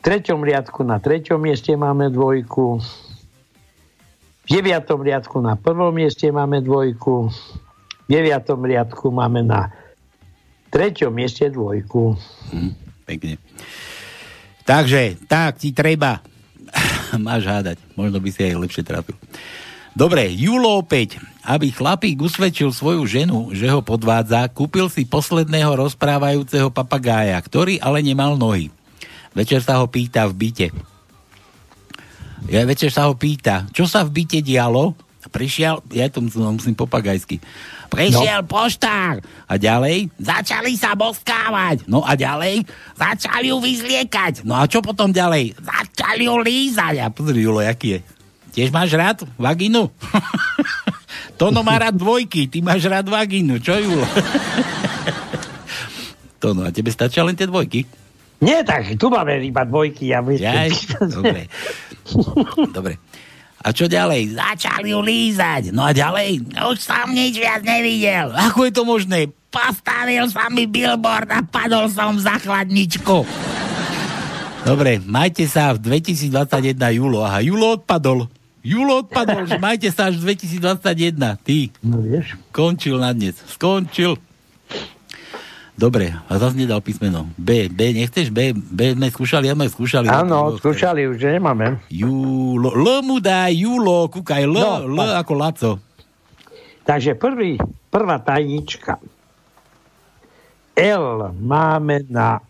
Treťom 0.08 0.40
riadku 0.40 0.88
na 0.88 1.04
treťom 1.04 1.36
mieste 1.36 1.76
máme 1.76 2.08
dvojku. 2.08 2.80
V 2.80 4.48
deviatom 4.48 5.04
riadku 5.04 5.44
na 5.44 5.60
prvom 5.60 5.92
mieste 5.92 6.32
máme 6.32 6.64
dvojku. 6.64 7.28
V 7.28 8.08
deviatom 8.08 8.64
riadku 8.64 9.12
máme 9.12 9.44
na 9.44 9.68
treťom 10.72 11.12
mieste 11.12 11.52
dvojku. 11.52 12.16
Hm, 12.56 12.72
pekne. 13.04 13.36
Takže, 14.64 15.28
tak 15.28 15.60
ti 15.60 15.76
treba. 15.76 16.24
Máš 17.28 17.44
hádať. 17.44 17.76
Možno 18.00 18.24
by 18.24 18.30
si 18.32 18.48
aj 18.48 18.64
lepšie 18.64 18.88
trafil. 18.88 19.20
Dobre, 19.92 20.32
Julo 20.32 20.80
opäť. 20.80 21.20
Aby 21.44 21.76
chlapík 21.76 22.16
usvedčil 22.24 22.72
svoju 22.72 23.04
ženu, 23.04 23.52
že 23.52 23.68
ho 23.68 23.84
podvádza, 23.84 24.48
kúpil 24.56 24.88
si 24.88 25.04
posledného 25.04 25.76
rozprávajúceho 25.76 26.72
papagája, 26.72 27.36
ktorý 27.44 27.76
ale 27.84 28.00
nemal 28.00 28.40
nohy. 28.40 28.72
Večer 29.38 29.62
sa 29.62 29.78
ho 29.78 29.86
pýta 29.86 30.26
v 30.26 30.34
byte. 30.34 30.68
Ja 32.50 32.66
večer 32.66 32.90
sa 32.90 33.06
ho 33.06 33.14
pýta, 33.14 33.70
čo 33.70 33.86
sa 33.86 34.02
v 34.02 34.10
byte 34.10 34.42
dialo? 34.42 34.98
Prišiel, 35.28 35.84
ja 35.92 36.08
to 36.08 36.24
musím, 36.24 36.56
musím 36.56 36.74
popagajsky. 36.74 37.44
Prišiel 37.92 38.42
no. 38.42 38.48
poštár. 38.48 39.20
A 39.46 39.54
ďalej, 39.60 40.08
začali 40.16 40.74
sa 40.80 40.96
boskávať. 40.96 41.84
No 41.86 42.02
a 42.02 42.16
ďalej, 42.16 42.64
začali 42.96 43.52
ju 43.52 43.60
vyzliekať. 43.60 44.48
No 44.48 44.56
a 44.56 44.64
čo 44.66 44.80
potom 44.80 45.12
ďalej? 45.12 45.60
Začali 45.60 46.32
ju 46.32 46.36
lízať. 46.40 46.96
A 47.04 47.12
pozri, 47.12 47.44
Julo, 47.44 47.60
jaký 47.60 47.96
je? 47.96 48.00
Tiež 48.56 48.72
máš 48.72 48.96
rád 48.96 49.28
vagínu? 49.36 49.92
Tono 51.40 51.62
má 51.62 51.78
rád 51.78 52.00
dvojky, 52.00 52.48
ty 52.48 52.64
máš 52.64 52.88
rád 52.88 53.12
vagínu. 53.12 53.60
Čo, 53.60 53.78
Julo? 53.78 54.08
Tono, 56.42 56.64
a 56.64 56.72
tebe 56.72 56.90
stačia 56.90 57.28
len 57.28 57.36
tie 57.36 57.46
dvojky? 57.46 58.07
Nie, 58.38 58.62
tak 58.62 58.86
tu 59.02 59.10
máme 59.10 59.42
iba 59.42 59.66
dvojky. 59.66 60.14
Ja 60.14 60.22
Jaj, 60.22 60.70
dobre. 61.10 61.50
dobre. 62.70 62.94
A 63.66 63.74
čo 63.74 63.90
ďalej? 63.90 64.38
Začali 64.38 64.94
ju 64.94 65.02
lízať. 65.02 65.74
No 65.74 65.84
a 65.84 65.92
ďalej? 65.92 66.46
Už 66.54 66.78
som 66.78 67.10
nič 67.10 67.42
viac 67.42 67.66
nevidel. 67.66 68.30
Ako 68.32 68.70
je 68.70 68.74
to 68.74 68.86
možné? 68.86 69.34
Postavil 69.50 70.30
sa 70.30 70.48
mi 70.54 70.70
billboard 70.70 71.34
a 71.34 71.42
padol 71.42 71.90
som 71.90 72.14
za 72.22 72.38
chladničku. 72.38 73.26
Dobre, 74.62 75.02
majte 75.02 75.48
sa 75.50 75.74
v 75.74 76.00
2021 76.00 76.78
Julo. 77.00 77.26
Aha, 77.26 77.42
Julo 77.42 77.80
odpadol. 77.80 78.30
Julo 78.62 79.08
odpadol, 79.08 79.48
že 79.48 79.56
majte 79.58 79.88
sa 79.90 80.12
až 80.12 80.20
v 80.20 80.36
2021. 80.36 81.18
Ty. 81.18 81.58
No 81.82 82.04
vieš. 82.04 82.36
Končil 82.52 83.00
na 83.00 83.16
dnes. 83.16 83.40
Skončil. 83.48 84.20
Dobre, 85.78 86.10
a 86.10 86.42
zase 86.42 86.58
nedal 86.58 86.82
písmeno. 86.82 87.30
B, 87.38 87.70
B, 87.70 87.94
nechceš 87.94 88.34
B? 88.34 88.50
B 88.50 88.98
sme 88.98 89.14
skúšali, 89.14 89.46
ja 89.46 89.54
sme 89.54 89.70
skúšali. 89.70 90.10
Áno, 90.10 90.58
skúšali, 90.58 91.06
už 91.06 91.38
nemáme. 91.38 91.78
Júlo, 91.94 92.74
L 92.74 93.06
mu 93.06 93.22
daj, 93.22 93.54
Júlo, 93.54 94.10
kúkaj, 94.10 94.50
L, 94.50 94.58
No, 94.58 94.90
L 94.90 95.22
ako 95.22 95.34
Laco. 95.38 95.72
Takže 96.82 97.14
prvý, 97.14 97.62
prvá 97.94 98.18
tajnička. 98.18 98.98
L 100.74 101.30
máme 101.38 102.10
na 102.10 102.42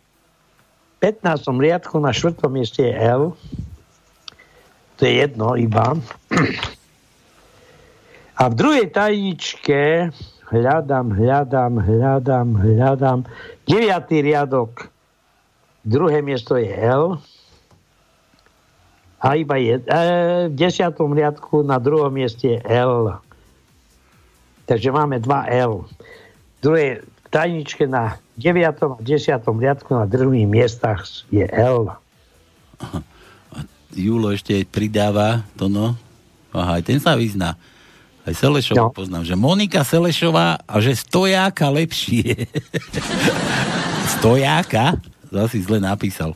15. 1.04 1.52
riadku, 1.52 2.00
na 2.00 2.16
4. 2.16 2.40
mieste 2.48 2.80
je 2.80 2.96
L. 2.96 3.36
To 4.98 5.02
je 5.04 5.14
jedno 5.20 5.60
iba. 5.60 6.00
A 8.40 8.48
v 8.48 8.54
druhej 8.56 8.88
tajničke 8.88 10.16
hľadám, 10.52 11.12
hľadám, 11.12 11.74
hľadám, 11.80 12.48
hľadám. 12.56 13.20
9. 13.68 14.28
riadok. 14.28 14.92
Druhé 15.88 16.20
miesto 16.24 16.56
je 16.60 16.68
L. 16.72 17.20
A 19.18 19.34
iba 19.34 19.56
je, 19.58 19.82
e, 19.82 20.06
v 20.48 20.54
10. 20.54 21.16
riadku 21.16 21.66
na 21.66 21.82
druhom 21.82 22.14
mieste 22.14 22.56
je 22.56 22.60
L. 22.64 23.18
Takže 24.68 24.92
máme 24.92 25.18
dva 25.24 25.48
L. 25.48 25.88
V 26.58 26.60
druhej 26.62 26.90
tajničke 27.32 27.88
na 27.88 28.20
9. 28.38 28.62
a 28.68 29.00
10. 29.02 29.60
riadku 29.64 29.90
na 29.96 30.06
druhých 30.06 30.48
miestach 30.48 31.04
je 31.32 31.44
L. 31.50 31.92
Júlo 33.98 34.30
ešte 34.30 34.62
pridáva 34.70 35.42
to 35.58 35.66
no. 35.66 35.98
Aha, 36.54 36.78
aj 36.80 36.84
ten 36.86 37.02
sa 37.02 37.18
vyzná. 37.18 37.58
Aj 38.28 38.36
Selešová 38.36 38.92
no. 38.92 38.92
poznám, 38.92 39.24
že 39.24 39.40
Monika 39.40 39.88
Selešová 39.88 40.60
a 40.68 40.76
že 40.84 41.00
stojáka 41.00 41.72
lepšie. 41.72 42.52
stojáka? 44.20 45.00
Zasi 45.32 45.64
zle 45.64 45.80
napísal. 45.80 46.36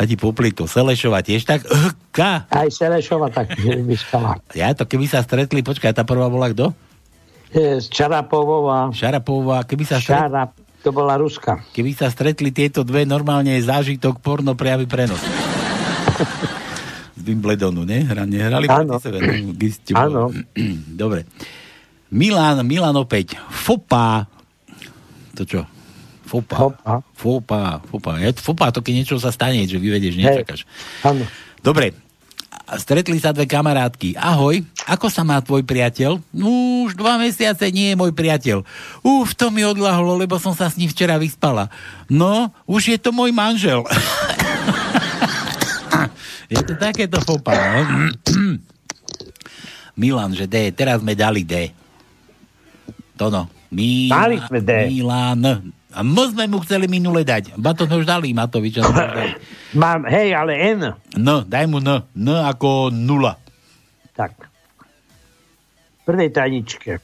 A 0.00 0.08
ti 0.08 0.16
poplito. 0.16 0.64
Selešová 0.64 1.20
tiež 1.20 1.44
tak? 1.44 1.68
K. 2.16 2.48
Aj 2.48 2.68
Selešova 2.72 3.28
tak 3.28 3.52
vyskala. 3.92 4.40
Ja 4.56 4.72
to 4.72 4.88
keby 4.88 5.04
sa 5.04 5.20
stretli, 5.20 5.60
počkaj, 5.60 5.92
tá 5.92 6.08
prvá 6.08 6.32
bola 6.32 6.48
kto? 6.48 6.72
E, 7.52 7.76
Čarapovová. 7.84 8.88
Šarapová, 8.96 9.68
keby 9.68 9.84
sa 9.84 10.00
stretli, 10.00 10.32
Šarap, 10.32 10.56
to 10.80 10.96
bola 10.96 11.20
Ruska. 11.20 11.60
keby 11.76 11.92
sa 11.92 12.08
stretli 12.08 12.48
tieto 12.56 12.88
dve, 12.88 13.04
normálne 13.04 13.52
je 13.60 13.68
zážitok 13.68 14.24
porno 14.24 14.56
priamy 14.56 14.88
prenos. 14.88 15.20
Z 17.18 17.26
Wimbledonu, 17.26 17.82
ne? 17.82 18.06
Hra, 18.06 18.22
nehrali 18.22 18.70
proti 18.70 19.02
sebe? 19.02 19.18
No? 19.18 19.52
Áno. 19.98 20.22
Dobre. 21.02 21.26
Milan, 22.14 22.62
Milan 22.62 22.94
opäť. 22.94 23.34
Fopa. 23.50 24.30
To 25.34 25.42
čo? 25.42 25.66
Fopa. 26.28 26.56
Fopa. 26.56 26.94
Fopa. 27.16 27.62
Fopa. 27.82 28.12
Ja, 28.20 28.30
fopa, 28.36 28.70
to 28.70 28.84
keď 28.84 28.94
niečo 29.02 29.16
sa 29.18 29.32
stane, 29.32 29.64
že 29.66 29.80
vyvedieš, 29.80 30.14
nečakáš. 30.14 30.62
Áno. 31.02 31.24
Dobre. 31.64 31.96
Stretli 32.68 33.16
sa 33.16 33.32
dve 33.32 33.48
kamarátky. 33.48 34.16
Ahoj, 34.20 34.60
ako 34.84 35.08
sa 35.08 35.24
má 35.24 35.40
tvoj 35.40 35.64
priateľ? 35.64 36.20
No, 36.36 36.84
už 36.84 37.00
dva 37.00 37.16
mesiace 37.16 37.72
nie 37.72 37.92
je 37.92 37.96
môj 37.96 38.12
priateľ. 38.12 38.60
Uf, 39.00 39.32
to 39.32 39.48
mi 39.48 39.64
odlahlo, 39.64 40.16
lebo 40.20 40.36
som 40.36 40.52
sa 40.52 40.68
s 40.68 40.76
ním 40.76 40.92
včera 40.92 41.16
vyspala. 41.16 41.72
No, 42.12 42.52
už 42.68 42.92
je 42.92 42.98
to 43.00 43.08
môj 43.08 43.32
manžel. 43.32 43.84
to 46.56 46.74
takéto 46.80 47.20
fopa, 47.20 47.52
no? 47.52 47.80
Milan, 50.00 50.32
že 50.32 50.48
D, 50.48 50.72
teraz 50.72 51.04
sme 51.04 51.12
dali 51.12 51.44
D. 51.44 51.68
To 53.18 53.28
no. 53.28 53.50
Mila, 53.68 54.24
Dali 54.24 54.36
sme 54.40 54.60
D. 54.64 54.70
Milan. 54.88 55.42
A 55.92 56.00
my 56.00 56.24
sme 56.32 56.48
mu 56.48 56.62
chceli 56.64 56.86
minule 56.88 57.26
dať. 57.26 57.58
Ba 57.58 57.74
to 57.76 57.84
už 57.84 58.08
dali, 58.08 58.32
Matoviča. 58.32 58.86
Mám, 59.82 60.08
hej, 60.08 60.32
ale 60.32 60.52
N. 60.78 60.80
No, 61.18 61.44
daj 61.44 61.66
mu 61.68 61.82
N. 61.82 62.06
N 62.16 62.28
ako 62.32 62.88
nula. 62.94 63.36
Tak. 64.16 64.48
Prvej 66.08 66.32
tajničke. 66.32 67.02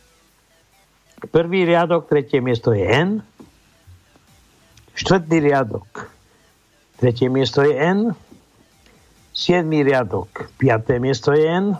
Prvý 1.28 1.68
riadok, 1.68 2.08
tretie 2.08 2.40
miesto 2.40 2.72
je 2.72 2.84
N. 2.84 3.20
Štvrtý 4.94 5.42
riadok. 5.42 6.08
Tretie 6.96 7.28
miesto 7.28 7.60
je 7.60 7.74
N. 7.74 8.14
Siedmý 9.34 9.82
riadok. 9.82 10.46
Piaté 10.54 11.02
miesto 11.02 11.34
je 11.34 11.42
N. 11.42 11.74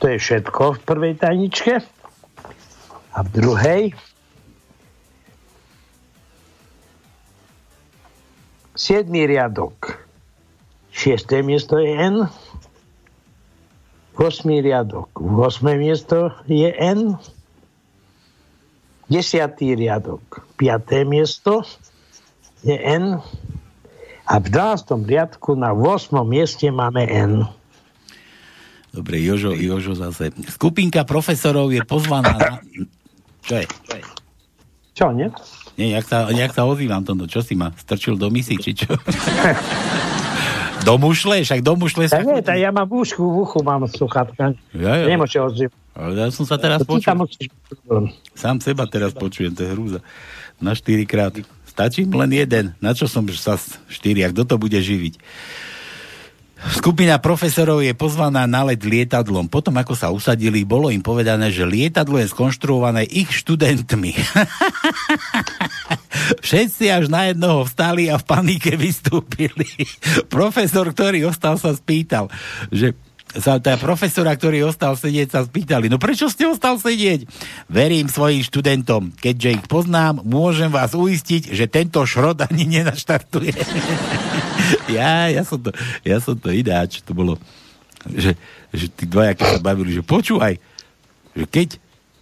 To 0.00 0.04
je 0.08 0.16
všetko 0.16 0.80
v 0.80 0.80
prvej 0.88 1.14
tajničke. 1.20 1.84
A 3.12 3.18
v 3.20 3.28
druhej 3.28 3.82
Siedmý 8.72 9.28
riadok. 9.28 10.00
Šiesté 10.92 11.44
miesto 11.44 11.76
je 11.76 11.92
N. 11.92 12.24
Osmý 14.16 14.64
riadok. 14.64 15.12
Osmé 15.20 15.76
miesto 15.76 16.32
je 16.48 16.72
N. 16.72 17.20
Desiatý 19.12 19.76
riadok. 19.76 20.40
Piaté 20.56 21.04
miesto 21.04 21.68
je 22.66 22.76
N. 22.76 23.22
A 24.26 24.34
v 24.42 24.46
12. 24.50 25.06
riadku 25.06 25.54
na 25.54 25.70
8. 25.70 26.10
mieste 26.26 26.66
máme 26.74 27.06
N. 27.06 27.46
Dobre, 28.90 29.22
Jožo, 29.22 29.54
Jožo 29.54 29.94
zase. 29.94 30.34
Skupinka 30.50 31.06
profesorov 31.06 31.70
je 31.70 31.84
pozvaná 31.86 32.34
na... 32.34 32.50
Čo 33.46 33.62
je? 33.62 33.66
Čo, 34.96 35.06
nie? 35.14 35.28
Nie, 35.76 36.00
jak 36.00 36.08
sa, 36.08 36.32
jak 36.32 36.56
sa 36.56 36.64
ozývam 36.64 37.04
tomto, 37.04 37.28
čo 37.28 37.44
si 37.44 37.52
ma 37.52 37.70
strčil 37.76 38.16
do 38.16 38.32
misy, 38.32 38.56
či 38.56 38.72
čo? 38.72 38.96
do 40.88 40.94
mušle, 40.96 41.44
však 41.44 41.60
do 41.60 41.76
mušle 41.76 42.08
sa 42.08 42.24
nie, 42.24 42.40
ja 42.40 42.72
mám 42.72 42.88
v 42.88 43.04
ušku, 43.04 43.20
v 43.20 43.36
uchu 43.44 43.60
mám 43.60 43.84
sluchatka. 43.84 44.56
Ja, 44.72 44.92
ja. 45.04 45.06
Nemôže 45.06 45.36
odzývať. 45.36 45.76
Ale 45.92 46.12
ja 46.16 46.28
som 46.32 46.48
sa 46.48 46.56
teraz 46.56 46.80
počul. 46.84 47.12
Sám 48.32 48.60
seba 48.64 48.88
teraz 48.88 49.12
počujem, 49.12 49.52
to 49.52 49.64
je 49.64 49.70
hrúza. 49.72 50.00
Na 50.56 50.72
štyrikrát. 50.72 51.36
Stačí 51.76 52.08
len 52.08 52.32
jeden. 52.32 52.72
Na 52.80 52.96
čo 52.96 53.04
som 53.04 53.28
sa 53.36 53.60
s- 53.60 53.76
štyri, 53.92 54.24
a 54.24 54.32
kto 54.32 54.48
to 54.48 54.56
bude 54.56 54.80
živiť? 54.80 55.20
Skupina 56.56 57.20
profesorov 57.20 57.84
je 57.84 57.92
pozvaná 57.92 58.48
na 58.48 58.64
let 58.64 58.80
lietadlom. 58.80 59.52
Potom, 59.52 59.76
ako 59.76 59.92
sa 59.92 60.08
usadili, 60.08 60.64
bolo 60.64 60.88
im 60.88 61.04
povedané, 61.04 61.52
že 61.52 61.68
lietadlo 61.68 62.16
je 62.16 62.32
skonštruované 62.32 63.04
ich 63.04 63.28
študentmi. 63.28 64.16
Všetci 66.48 66.88
až 66.88 67.12
na 67.12 67.28
jednoho 67.28 67.68
vstali 67.68 68.08
a 68.08 68.16
v 68.16 68.24
panike 68.24 68.72
vystúpili. 68.74 69.68
Profesor, 70.32 70.88
ktorý 70.88 71.28
ostal, 71.28 71.60
sa 71.60 71.76
spýtal, 71.76 72.32
že 72.72 72.96
sa 73.36 73.60
tá 73.60 73.76
profesora, 73.76 74.32
ktorý 74.32 74.64
ostal 74.68 74.96
sedieť, 74.96 75.28
sa 75.28 75.40
spýtali, 75.44 75.92
no 75.92 76.00
prečo 76.00 76.28
ste 76.32 76.48
ostal 76.48 76.80
sedieť? 76.80 77.28
Verím 77.68 78.08
svojim 78.08 78.40
študentom, 78.40 79.12
keďže 79.12 79.60
ich 79.60 79.64
poznám, 79.68 80.24
môžem 80.24 80.72
vás 80.72 80.96
uistiť, 80.96 81.52
že 81.52 81.68
tento 81.68 82.00
šrod 82.04 82.40
ani 82.48 82.64
nenaštartuje. 82.80 83.52
ja, 84.96 85.28
ja 85.28 85.42
som 85.44 85.60
to, 85.60 85.70
ja 86.02 86.16
som 86.20 86.36
to 86.36 86.48
ináč, 86.48 87.04
to 87.04 87.12
bolo, 87.12 87.36
že, 88.08 88.34
že 88.72 88.86
tí 88.88 89.04
dvaja, 89.04 89.36
keď 89.36 89.46
sa 89.58 89.60
bavili, 89.60 89.92
že 89.92 90.02
počúvaj, 90.04 90.56
že 91.36 91.44
keď, 91.44 91.68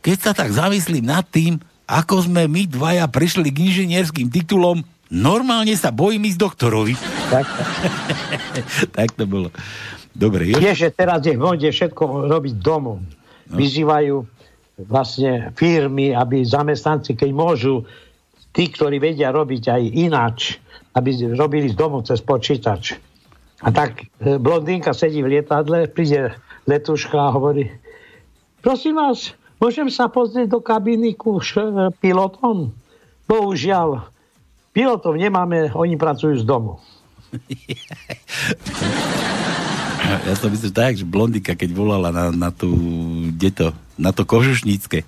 keď 0.02 0.16
sa 0.18 0.32
tak 0.34 0.50
zamyslím 0.50 1.06
nad 1.06 1.24
tým, 1.30 1.62
ako 1.84 2.26
sme 2.26 2.48
my 2.48 2.64
dvaja 2.66 3.04
prišli 3.06 3.52
k 3.52 3.70
inžinierským 3.70 4.32
titulom, 4.32 4.82
normálne 5.12 5.76
sa 5.76 5.92
bojím 5.92 6.26
ísť 6.32 6.40
doktorovi. 6.40 6.94
Tak, 7.28 7.46
tak 8.96 9.08
to 9.14 9.28
bolo. 9.28 9.52
Dobre. 10.14 10.46
Vieš, 10.46 10.78
že 10.78 10.90
teraz 10.94 11.26
je 11.26 11.34
v 11.34 11.42
mode 11.42 11.66
všetko 11.66 12.30
robiť 12.30 12.54
domov. 12.62 13.02
No. 13.02 13.58
Vyzývajú 13.58 14.22
vlastne 14.86 15.50
firmy, 15.58 16.14
aby 16.14 16.46
zamestnanci, 16.46 17.18
keď 17.18 17.30
môžu, 17.34 17.82
tí, 18.54 18.70
ktorí 18.70 19.02
vedia 19.02 19.34
robiť 19.34 19.74
aj 19.74 19.82
ináč, 19.90 20.62
aby 20.94 21.34
robili 21.34 21.66
z 21.70 21.74
domu 21.74 22.02
cez 22.06 22.22
počítač. 22.22 22.94
A 23.66 23.74
tak 23.74 24.06
e, 24.22 24.38
blondínka 24.38 24.94
sedí 24.94 25.22
v 25.22 25.38
lietadle, 25.38 25.90
príde 25.90 26.34
letuška 26.70 27.18
a 27.18 27.34
hovorí, 27.34 27.74
prosím 28.62 29.02
vás, 29.02 29.34
môžem 29.58 29.90
sa 29.90 30.06
pozrieť 30.06 30.54
do 30.54 30.62
kabiny 30.62 31.18
ku 31.18 31.42
pilotom? 31.98 32.70
Bohužiaľ, 33.26 34.06
pilotov 34.70 35.18
nemáme, 35.18 35.74
oni 35.74 35.98
pracujú 35.98 36.38
z 36.38 36.46
domu. 36.46 36.78
Ja 40.28 40.34
som 40.36 40.52
myslím 40.52 40.74
tak, 40.74 40.96
že 40.96 41.04
blondika, 41.06 41.52
keď 41.56 41.70
volala 41.72 42.08
na, 42.12 42.30
na 42.30 42.50
tú, 42.52 42.70
kde 43.34 43.50
to, 43.50 43.66
na 43.96 44.10
to 44.12 44.24
kožušnícke, 44.24 45.04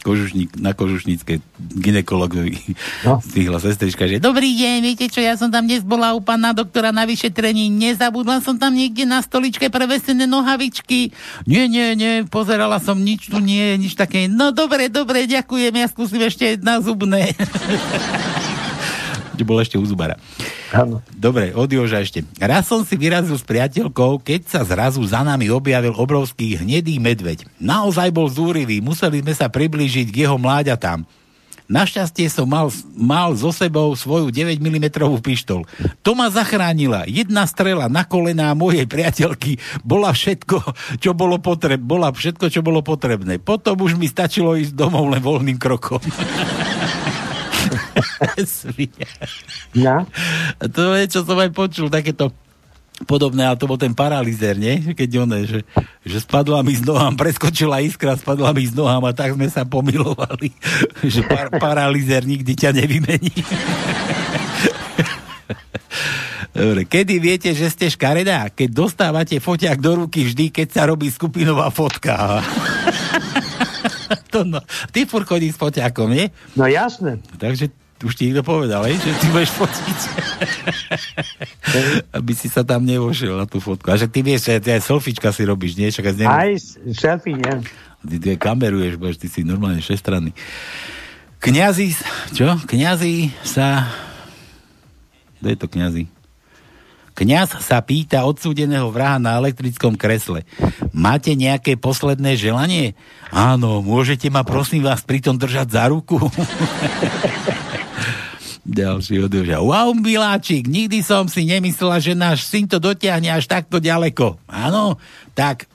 kožušník, 0.00 0.56
na 0.56 0.72
kožušnícke 0.72 1.44
ginekologovi 1.76 2.56
no. 3.04 3.20
stihla 3.20 3.60
sestrička, 3.60 4.08
že 4.08 4.16
dobrý 4.16 4.56
deň, 4.56 4.76
viete 4.80 5.06
čo, 5.12 5.20
ja 5.20 5.36
som 5.36 5.52
tam 5.52 5.68
dnes 5.68 5.84
bola 5.84 6.16
u 6.16 6.24
pána 6.24 6.56
doktora 6.56 6.88
na 6.88 7.04
vyšetrení, 7.04 7.68
nezabudla 7.68 8.40
som 8.40 8.56
tam 8.56 8.72
niekde 8.72 9.04
na 9.04 9.20
stoličke 9.20 9.68
prevesené 9.68 10.24
nohavičky. 10.24 11.12
Nie, 11.44 11.68
nie, 11.68 11.92
nie, 11.92 12.24
pozerala 12.24 12.80
som, 12.80 12.96
nič 12.96 13.28
tu 13.28 13.38
nie, 13.44 13.76
nič 13.76 13.92
také. 13.92 14.24
No 14.26 14.56
dobre, 14.56 14.88
dobre, 14.88 15.28
ďakujem, 15.28 15.74
ja 15.76 15.86
skúsim 15.86 16.20
ešte 16.24 16.56
na 16.56 16.80
zubné. 16.80 17.36
bol 19.46 19.60
ešte 19.60 19.76
u 19.76 19.84
zubara. 19.84 20.20
Áno. 20.70 21.02
Dobre, 21.10 21.52
od 21.56 21.66
Joža 21.66 22.00
ešte. 22.00 22.22
Raz 22.38 22.70
som 22.70 22.84
si 22.86 22.94
vyrazil 22.94 23.34
s 23.34 23.44
priateľkou, 23.44 24.22
keď 24.22 24.40
sa 24.46 24.60
zrazu 24.62 25.02
za 25.06 25.20
nami 25.26 25.50
objavil 25.50 25.92
obrovský 25.96 26.60
hnedý 26.60 26.96
medveď. 27.02 27.46
Naozaj 27.58 28.08
bol 28.14 28.30
zúrivý, 28.30 28.78
museli 28.78 29.20
sme 29.24 29.34
sa 29.34 29.50
priblížiť 29.50 30.06
k 30.10 30.28
jeho 30.28 30.36
mláďatám. 30.38 31.04
Našťastie 31.70 32.26
som 32.26 32.50
mal, 32.50 32.66
mal 32.98 33.30
so 33.38 33.54
sebou 33.54 33.94
svoju 33.94 34.34
9 34.34 34.58
mm 34.58 34.90
pištol. 35.22 35.62
To 36.02 36.18
ma 36.18 36.26
zachránila. 36.26 37.06
Jedna 37.06 37.46
strela 37.46 37.86
na 37.86 38.02
kolená 38.02 38.50
mojej 38.58 38.90
priateľky 38.90 39.62
bola 39.86 40.10
všetko, 40.10 40.58
čo 40.98 41.14
bolo 41.14 41.38
potrebné. 41.38 41.78
Bola 41.78 42.10
všetko, 42.10 42.50
čo 42.50 42.66
bolo 42.66 42.82
potrebné. 42.82 43.38
Potom 43.38 43.78
už 43.86 43.94
mi 43.94 44.10
stačilo 44.10 44.58
ísť 44.58 44.74
domov 44.74 45.14
len 45.14 45.22
voľným 45.22 45.62
krokom. 45.62 46.02
Ja? 49.72 50.04
To 50.60 50.94
je, 50.96 51.04
čo 51.08 51.24
som 51.24 51.38
aj 51.40 51.50
počul, 51.52 51.88
takéto 51.88 52.30
podobné, 53.08 53.48
ale 53.48 53.56
to 53.56 53.64
bol 53.68 53.80
ten 53.80 53.96
paralizér, 53.96 54.60
nie? 54.60 54.92
Keď 54.92 55.10
on, 55.24 55.32
že, 55.44 55.64
že 56.04 56.18
spadla 56.20 56.60
mi 56.60 56.76
z 56.76 56.84
nohám, 56.84 57.16
preskočila 57.16 57.80
iskra, 57.80 58.16
spadla 58.16 58.52
mi 58.52 58.68
z 58.68 58.76
nohám 58.76 59.04
a 59.08 59.12
tak 59.16 59.32
sme 59.36 59.48
sa 59.48 59.64
pomilovali, 59.64 60.52
že 61.12 61.24
par, 61.24 61.48
paralizér 61.56 62.28
nikdy 62.28 62.52
ťa 62.52 62.70
nevymení. 62.76 63.32
Dobre, 66.50 66.82
kedy 66.82 67.22
viete, 67.22 67.50
že 67.54 67.70
ste 67.70 67.86
škaredá? 67.88 68.50
Keď 68.50 68.68
dostávate 68.74 69.38
foťák 69.38 69.78
do 69.78 70.04
ruky 70.04 70.26
vždy, 70.26 70.50
keď 70.50 70.68
sa 70.68 70.82
robí 70.90 71.06
skupinová 71.08 71.70
fotka. 71.70 72.42
to 74.34 74.42
no. 74.42 74.58
Ty 74.90 75.06
furt 75.06 75.30
chodí 75.30 75.54
s 75.54 75.56
foťákom, 75.56 76.10
nie? 76.10 76.28
No 76.58 76.66
jasné. 76.66 77.22
Takže 77.38 77.70
už 78.00 78.16
ti 78.16 78.32
niekto 78.32 78.40
povedal, 78.40 78.88
hej, 78.88 78.96
že 78.96 79.12
ty 79.20 79.26
budeš 79.28 79.52
fotiť. 79.60 79.98
Aby 82.16 82.32
si 82.32 82.48
sa 82.48 82.64
tam 82.64 82.88
nevošiel 82.88 83.36
na 83.36 83.44
tú 83.44 83.60
fotku. 83.60 83.92
A 83.92 84.00
že 84.00 84.08
ty 84.08 84.24
vieš, 84.24 84.48
že 84.48 84.60
aj 84.60 84.84
selfiečka 84.84 85.28
si 85.36 85.44
robíš, 85.44 85.76
nie? 85.76 85.92
Čakaj, 85.92 86.16
neviem. 86.16 86.32
Aj 86.32 86.50
selfie, 86.96 87.36
nie. 87.36 87.54
Ty, 88.00 88.16
ty 88.16 88.28
kameruješ, 88.40 88.96
bož, 88.96 89.20
ty 89.20 89.28
si 89.28 89.44
normálne 89.44 89.84
šestranný. 89.84 90.32
Kňazi, 91.40 91.92
čo? 92.32 92.56
Kňazi 92.64 93.32
sa... 93.44 93.88
Kto 95.40 95.46
je 95.48 95.56
to 95.56 95.68
kňazi? 95.68 96.04
Kňaz 97.14 97.60
sa 97.60 97.82
pýta 97.84 98.24
odsúdeného 98.24 98.88
vraha 98.88 99.20
na 99.20 99.36
elektrickom 99.36 99.98
kresle. 99.98 100.46
Máte 100.94 101.36
nejaké 101.36 101.76
posledné 101.76 102.36
želanie? 102.38 102.96
Áno, 103.28 103.84
môžete 103.84 104.32
ma 104.32 104.46
prosím 104.46 104.86
vás 104.86 105.04
pritom 105.04 105.36
držať 105.36 105.68
za 105.68 105.84
ruku? 105.90 106.16
Ďalší 108.70 109.26
odúža. 109.26 109.58
Wow, 109.58 109.98
miláčik, 109.98 110.70
nikdy 110.70 111.02
som 111.02 111.26
si 111.26 111.42
nemyslela, 111.42 111.98
že 111.98 112.14
náš 112.14 112.46
syn 112.46 112.70
to 112.70 112.78
dotiahne 112.78 113.26
až 113.34 113.50
takto 113.50 113.82
ďaleko. 113.82 114.38
Áno, 114.46 114.94
tak 115.34 115.66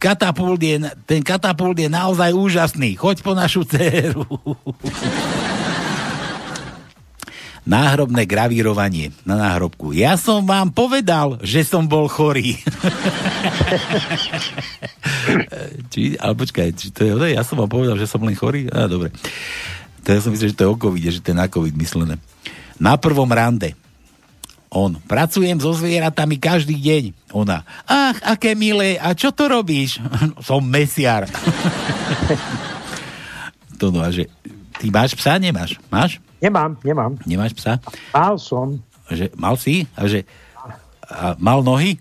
katapult 0.00 0.56
je, 0.56 0.80
ten 1.04 1.20
katapult 1.20 1.76
je 1.76 1.92
naozaj 1.92 2.32
úžasný. 2.32 2.96
Choď 2.96 3.20
po 3.20 3.36
našu 3.36 3.68
dceru. 3.68 4.24
náhrobné 7.68 8.24
gravírovanie 8.24 9.12
na 9.28 9.36
náhrobku. 9.36 9.92
Ja 9.92 10.16
som 10.16 10.44
vám 10.44 10.72
povedal, 10.72 11.38
že 11.44 11.64
som 11.64 11.86
bol 11.86 12.08
chorý. 12.08 12.56
či, 15.92 16.16
ale 16.16 16.34
počkaj, 16.36 16.72
či 16.76 16.90
to 16.92 17.04
je, 17.04 17.36
ja 17.36 17.44
som 17.44 17.58
vám 17.60 17.70
povedal, 17.70 17.98
že 18.00 18.08
som 18.08 18.24
len 18.24 18.36
chorý? 18.36 18.68
Á, 18.72 18.88
dobre. 18.88 19.12
To 20.04 20.08
ja 20.08 20.20
som 20.24 20.32
myslel, 20.32 20.50
že 20.52 20.56
to 20.56 20.64
je 20.64 20.72
o 20.72 20.80
COVID, 20.80 21.12
že 21.12 21.20
to 21.20 21.30
je 21.32 21.36
na 21.36 21.48
COVID 21.48 21.76
myslené. 21.76 22.16
Na 22.80 22.96
prvom 22.96 23.28
rande. 23.28 23.76
On. 24.70 24.94
Pracujem 24.94 25.58
so 25.58 25.74
zvieratami 25.74 26.38
každý 26.38 26.78
deň. 26.78 27.34
Ona. 27.34 27.66
Ach, 27.90 28.14
aké 28.22 28.54
milé. 28.54 28.94
A 29.02 29.18
čo 29.18 29.34
to 29.34 29.50
robíš? 29.50 29.98
som 30.46 30.62
mesiar. 30.62 31.26
to 33.82 33.90
no 33.90 33.98
a 33.98 34.14
že 34.14 34.30
ty 34.78 34.94
máš 34.94 35.18
psa, 35.18 35.42
nemáš? 35.42 35.74
Máš? 35.90 36.22
Nemám, 36.40 36.76
nemám. 36.80 37.12
Nemáš 37.28 37.52
psa? 37.52 37.76
Mal 38.16 38.40
som. 38.40 38.80
Že, 39.12 39.28
mal 39.36 39.54
si? 39.60 39.84
A 39.92 40.08
že, 40.08 40.24
a 41.04 41.36
mal 41.36 41.60
nohy? 41.60 42.00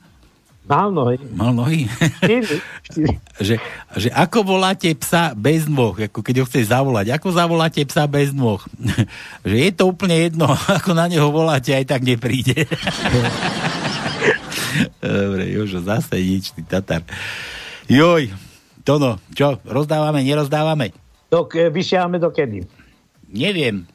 Mal 0.69 0.93
nohy. 0.93 1.17
Mal 1.33 1.51
nohy? 1.51 1.89
Štyri, 2.21 2.61
štyri. 2.85 3.13
že, 3.47 3.55
že 3.97 4.09
ako 4.13 4.45
voláte 4.45 4.85
psa 4.95 5.33
bez 5.33 5.65
nôh, 5.65 5.97
ako 5.97 6.21
keď 6.21 6.35
ho 6.39 6.45
chceš 6.45 6.69
zavolať, 6.69 7.09
ako 7.09 7.33
zavoláte 7.33 7.81
psa 7.89 8.05
bez 8.05 8.29
nôh? 8.31 8.61
že 9.49 9.55
je 9.57 9.71
to 9.73 9.89
úplne 9.89 10.29
jedno, 10.29 10.45
ako 10.77 10.93
na 10.93 11.09
neho 11.09 11.33
voláte, 11.33 11.73
aj 11.73 11.89
tak 11.89 12.05
nepríde. 12.05 12.69
Dobre, 15.01 15.49
Jožo, 15.49 15.81
zase 15.81 16.21
nič, 16.21 16.53
ty 16.53 16.61
tatar. 16.61 17.01
Joj, 17.89 18.29
Tono, 18.85 19.17
čo, 19.33 19.57
rozdávame, 19.65 20.21
nerozdávame? 20.21 20.93
Do, 21.33 21.49
vysielame 21.49 22.21
do 22.21 22.29
kedy? 22.29 22.65
Neviem. 23.29 23.89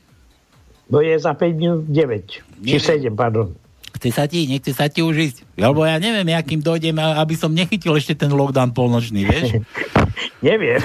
No 0.88 1.00
je 1.00 1.16
za 1.16 1.32
5 1.32 1.56
minút 1.56 1.82
9. 1.88 2.64
Či 2.64 2.76
7, 2.76 3.16
pardon. 3.16 3.56
Chce 3.94 4.10
sa 4.10 4.24
ti, 4.28 4.44
nechce 4.44 4.74
sa 4.74 4.90
ti 4.90 5.00
už 5.00 5.16
ísť. 5.16 5.38
Lebo 5.56 5.86
ja 5.86 5.96
neviem, 5.96 6.34
akým 6.36 6.60
dojdem, 6.60 6.98
aby 6.98 7.34
som 7.38 7.54
nechytil 7.54 7.94
ešte 7.96 8.12
ten 8.18 8.28
lockdown 8.34 8.76
polnočný, 8.76 9.24
vieš? 9.24 9.64
neviem. 10.44 10.82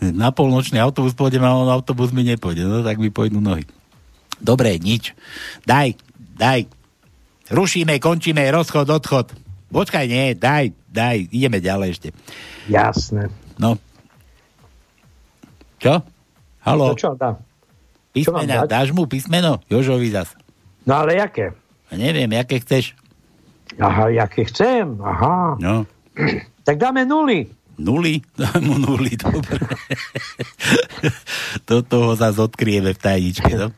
Na 0.00 0.32
polnočný 0.32 0.80
autobus 0.80 1.12
pôjdem 1.12 1.44
a 1.44 1.52
on 1.52 1.68
autobus 1.68 2.12
mi 2.16 2.24
nepôjde. 2.24 2.64
No 2.64 2.80
tak 2.80 2.96
mi 2.96 3.12
pôjdu 3.12 3.44
nohy. 3.44 3.68
Dobre, 4.40 4.76
nič. 4.80 5.12
Daj, 5.68 5.96
daj. 6.36 6.68
Rušíme, 7.52 8.00
končíme, 8.00 8.44
rozchod, 8.48 8.88
odchod. 8.88 9.36
Počkaj, 9.68 10.04
nie, 10.08 10.32
daj, 10.38 10.72
daj, 10.88 11.28
ideme 11.28 11.60
ďalej 11.60 11.88
ešte. 11.98 12.08
Jasné. 12.70 13.28
No. 13.60 13.76
Čo? 15.76 16.00
Halo? 16.64 16.92
No 16.92 16.96
čo, 16.96 17.12
dá. 17.18 17.36
Písmena, 18.14 18.62
dáš 18.70 18.94
mu 18.94 19.10
písmeno? 19.10 19.58
Jožovi 19.66 20.14
zas. 20.14 20.30
No 20.86 21.02
ale 21.02 21.18
jaké? 21.18 21.50
Ja 21.90 21.96
neviem, 21.98 22.30
jaké 22.30 22.62
chceš. 22.62 22.94
Aha, 23.74 24.14
jaké 24.14 24.46
chcem, 24.46 24.94
aha. 25.02 25.58
No. 25.58 25.82
Tak 26.64 26.80
dáme 26.80 27.04
nuly. 27.04 27.44
Nuly? 27.76 28.24
Dáme 28.40 28.64
mu 28.64 28.80
nuly, 28.80 29.20
dobre. 29.20 29.60
to 31.68 31.84
toho 31.84 32.16
zase 32.16 32.40
odkrieme 32.40 32.96
v 32.96 33.02
tajničke, 33.02 33.52
no? 33.52 33.68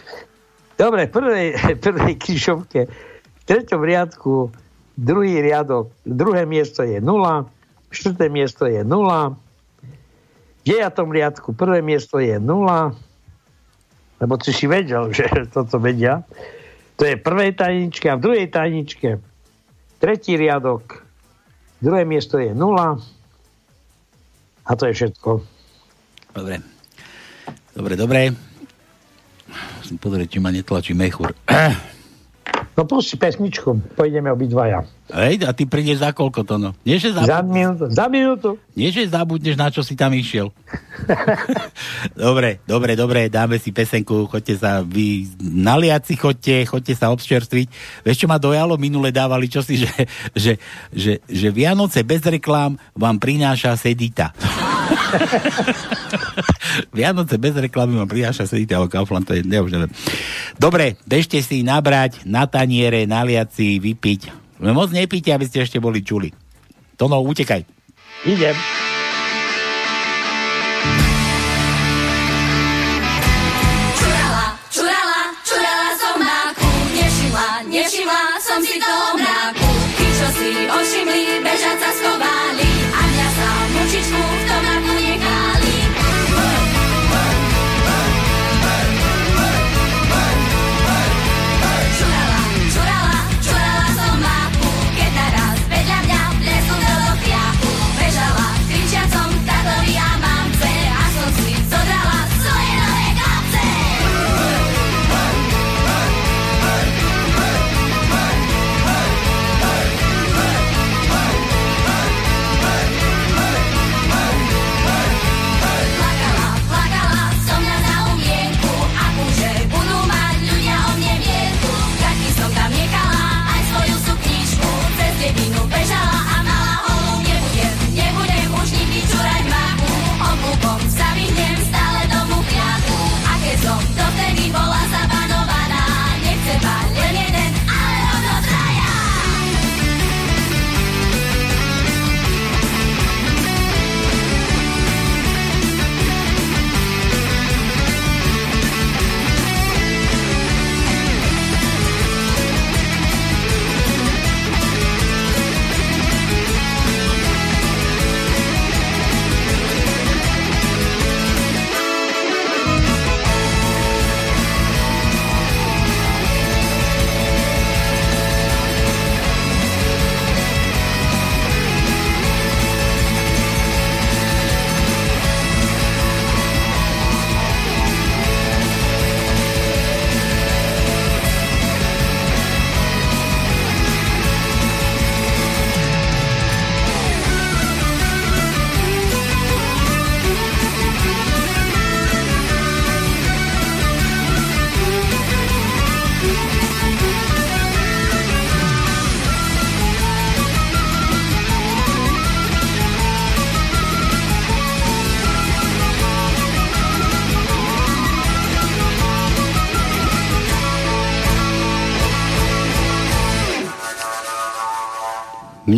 Dobre, 0.82 1.06
v 1.06 1.12
prvej, 1.14 1.46
prvej 1.78 2.14
križovke, 2.18 2.90
v 2.90 3.42
treťom 3.46 3.78
riadku, 3.78 4.50
druhý 4.98 5.38
riadok, 5.38 5.94
druhé 6.02 6.50
miesto 6.50 6.82
je 6.82 6.98
nula, 6.98 7.46
štvrté 7.94 8.26
miesto 8.26 8.66
je 8.66 8.82
nula, 8.82 9.38
v 10.60 10.62
dejatom 10.66 11.08
riadku 11.14 11.54
prvé 11.54 11.78
miesto 11.78 12.18
je 12.18 12.36
nula, 12.42 12.92
lebo 14.20 14.36
ty 14.40 14.52
si 14.52 14.66
vedel, 14.66 15.12
že 15.16 15.28
toto 15.52 15.80
vedia. 15.80 16.24
To 16.96 17.04
je 17.04 17.20
prvej 17.20 17.56
tajničke 17.60 18.08
a 18.08 18.16
v 18.16 18.24
druhej 18.24 18.46
tajničke 18.48 19.20
tretí 20.00 20.36
riadok, 20.36 21.04
druhé 21.80 22.08
miesto 22.08 22.40
je 22.40 22.56
nula 22.56 23.00
a 24.66 24.70
to 24.76 24.88
je 24.88 24.92
všetko. 24.96 25.30
Dobre. 26.36 26.60
Dobre, 27.76 27.94
dobre. 27.96 28.20
Musím 29.80 29.96
pozrieť, 30.00 30.36
či 30.36 30.38
ma 30.40 30.48
netlačí 30.48 30.92
mechúr. 30.96 31.36
No 32.76 32.84
pusti 32.84 33.16
pesničku, 33.16 33.96
pôjdeme 33.96 34.28
obidvaja. 34.28 34.84
Hej, 35.08 35.48
a 35.48 35.56
ty 35.56 35.64
prídeš 35.64 36.04
za 36.04 36.12
koľko 36.12 36.44
to 36.44 36.60
no? 36.60 36.70
Nie, 36.84 37.00
že 37.00 37.16
zabudneš, 37.16 37.32
za 37.32 37.40
minútu. 37.40 37.84
Za 37.88 38.06
minútu. 38.12 38.50
Nie, 38.76 38.92
že 38.92 39.08
zabudneš, 39.08 39.56
na 39.56 39.72
čo 39.72 39.80
si 39.80 39.96
tam 39.96 40.12
išiel. 40.12 40.52
dobre, 42.12 42.60
dobre, 42.68 42.92
dobre, 42.92 43.32
dáme 43.32 43.56
si 43.56 43.72
pesenku, 43.72 44.28
choďte 44.28 44.60
sa, 44.60 44.84
vy 44.84 45.24
naliaci 45.40 46.20
choďte, 46.20 46.68
choďte 46.68 46.94
sa 47.00 47.08
občerstviť. 47.16 47.68
Vieš, 48.04 48.20
čo 48.20 48.28
ma 48.28 48.36
dojalo? 48.36 48.76
Minule 48.76 49.08
dávali 49.08 49.48
čosi, 49.48 49.80
že, 49.86 49.92
že, 50.36 50.52
že, 50.92 51.12
že 51.24 51.48
Vianoce 51.48 52.04
bez 52.04 52.20
reklám 52.28 52.76
vám 52.92 53.16
prináša 53.16 53.72
Sedita. 53.80 54.36
Vianoce 56.96 57.38
bez 57.38 57.54
reklamy 57.56 57.98
vám 57.98 58.10
prináša 58.10 58.46
sediteľ 58.46 58.90
Kaufland, 58.90 59.26
to 59.26 59.36
je 59.36 59.46
neužité. 59.46 59.88
Dobre, 60.56 60.96
bežte 61.04 61.42
si 61.42 61.62
nabrať 61.62 62.24
na 62.24 62.46
taniere, 62.46 63.04
naliať 63.04 63.48
si, 63.52 63.66
vypiť. 63.82 64.20
No, 64.62 64.72
moc 64.72 64.92
nepíte, 64.92 65.32
aby 65.32 65.44
ste 65.44 65.64
ešte 65.64 65.82
boli 65.82 66.00
čuli. 66.00 66.32
Tono, 66.96 67.20
utekaj. 67.20 67.64
Idem. 68.24 68.56
Nevšimla 77.66 78.40
som 78.40 78.64
si 78.64 78.80
toho 78.80 79.20
mraku, 79.20 79.68
ty 80.00 80.06
čo 80.08 80.28
si 80.32 80.50
ošimli, 80.64 81.35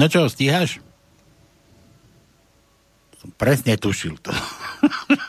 No 0.09 0.17
čo, 0.17 0.25
stíhaš? 0.25 0.81
Som 3.21 3.29
presne 3.37 3.77
tušil 3.77 4.17
to. 4.17 4.33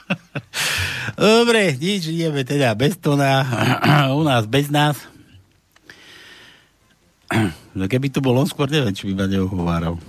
Dobre, 1.19 1.75
nič, 1.75 2.07
ideme 2.07 2.47
teda 2.47 2.71
bez 2.79 2.95
tona, 2.95 3.43
u 4.15 4.23
nás 4.23 4.47
bez 4.47 4.71
nás. 4.71 4.95
No 7.75 7.91
keby 7.91 8.07
tu 8.07 8.23
bol 8.23 8.39
on 8.39 8.47
skôr, 8.47 8.71
neviem, 8.71 8.95
či 8.95 9.11
by 9.11 9.19
ma 9.19 9.27
neuhováral. 9.27 9.99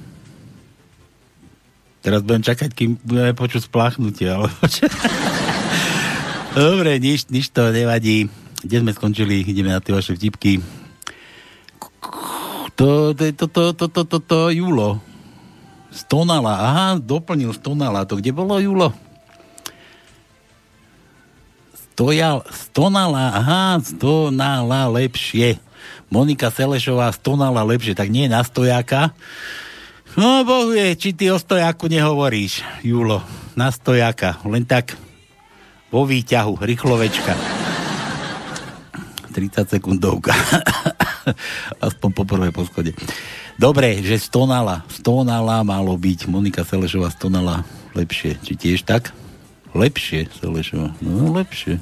Teraz 2.07 2.23
budem 2.23 2.47
čakať, 2.47 2.71
kým 2.71 2.95
budeme 3.03 3.35
počuť 3.35 3.67
spláchnutie, 3.67 4.31
ale 4.31 4.55
Dobre, 6.55 7.03
nič, 7.03 7.27
nič 7.27 7.51
to 7.51 7.75
nevadí. 7.75 8.31
Kde 8.63 8.87
sme 8.87 8.95
skončili? 8.95 9.43
Ideme 9.43 9.75
na 9.75 9.83
tie 9.83 9.99
vaše 9.99 10.15
vtipky. 10.15 10.63
To, 12.77 13.13
to, 13.17 13.25
to, 13.33 13.47
to, 13.47 13.65
to, 13.75 13.87
to, 13.89 14.03
to, 14.05 14.19
to, 14.19 14.41
Julo. 14.55 15.01
Stonala, 15.91 16.55
aha, 16.55 16.87
doplnil 17.03 17.51
Stonala. 17.57 18.07
To 18.07 18.19
kde 18.19 18.31
bolo 18.31 18.61
Julo? 18.63 18.95
Stojal, 21.75 22.41
stonala, 22.49 23.37
aha, 23.37 23.77
stonala 23.85 24.89
lepšie. 24.89 25.61
Monika 26.09 26.49
Selešová 26.49 27.13
stonala 27.13 27.61
lepšie, 27.61 27.93
tak 27.93 28.09
nie 28.09 28.25
na 28.25 28.41
stojáka. 28.41 29.13
No, 30.17 30.43
bohu 30.43 30.73
je, 30.73 30.97
či 30.97 31.13
ty 31.13 31.29
o 31.29 31.37
stojáku 31.37 31.93
nehovoríš, 31.93 32.65
Julo. 32.81 33.21
Na 33.53 33.69
stojáka, 33.69 34.41
len 34.49 34.65
tak 34.65 34.97
vo 35.93 36.09
výťahu, 36.09 36.57
rýchlovečka. 36.65 37.60
30 39.31 39.79
sekundovka. 39.79 40.35
Aspoň 41.87 42.11
po 42.13 42.23
prvej 42.27 42.53
poschode. 42.53 42.93
Dobre, 43.57 44.03
že 44.03 44.19
stonala. 44.19 44.83
Stonala 44.91 45.63
malo 45.63 45.95
byť. 45.95 46.27
Monika 46.27 46.67
Selešová 46.67 47.09
stonala 47.15 47.63
lepšie. 47.95 48.37
Či 48.43 48.53
tiež 48.59 48.83
tak? 48.83 49.15
Lepšie, 49.73 50.27
Selešová. 50.43 50.99
No, 50.99 51.31
lepšie. 51.31 51.79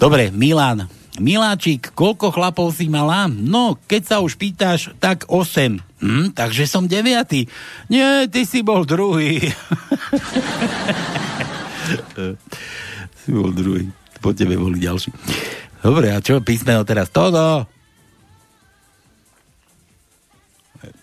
Dobre, 0.00 0.32
Milan. 0.32 0.88
Miláčik, 1.20 1.92
koľko 1.92 2.32
chlapov 2.32 2.72
si 2.72 2.88
mala? 2.88 3.28
No, 3.28 3.76
keď 3.84 4.02
sa 4.06 4.16
už 4.24 4.40
pýtaš, 4.40 4.94
tak 5.02 5.28
8. 5.28 5.82
Hm, 6.00 6.32
takže 6.32 6.64
som 6.64 6.88
9. 6.88 7.50
Nie, 7.92 8.30
ty 8.30 8.48
si 8.48 8.64
bol 8.64 8.88
druhý. 8.88 9.42
si 13.20 13.28
bol 13.28 13.52
druhý. 13.52 13.92
Po 14.24 14.32
tebe 14.32 14.56
boli 14.56 14.80
ďalší. 14.80 15.12
Dobre, 15.80 16.12
a 16.12 16.20
čo 16.20 16.44
písmeno 16.44 16.84
teraz? 16.84 17.08
Todo! 17.08 17.64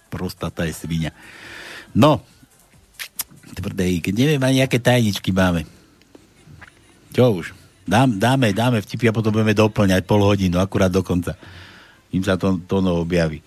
Prostata 0.07 0.69
je 0.69 0.73
svinia. 0.73 1.11
No, 1.97 2.21
tvrdé, 3.57 3.89
keď 3.99 4.13
neviem 4.13 4.43
ani, 4.45 4.59
aké 4.61 4.77
tajničky 4.77 5.33
máme. 5.33 5.65
Čo 7.09 7.41
už? 7.41 7.57
Dám, 7.87 8.21
dáme, 8.21 8.53
dáme 8.53 8.83
vtipy 8.83 9.09
a 9.09 9.15
potom 9.15 9.33
budeme 9.33 9.57
doplňať 9.57 10.05
pol 10.05 10.21
hodinu, 10.21 10.61
akurát 10.61 10.93
do 10.93 11.01
konca. 11.01 11.33
Im 12.13 12.21
sa 12.21 12.37
to, 12.37 12.61
to 12.69 12.77
no 12.83 13.01
objaví. 13.01 13.41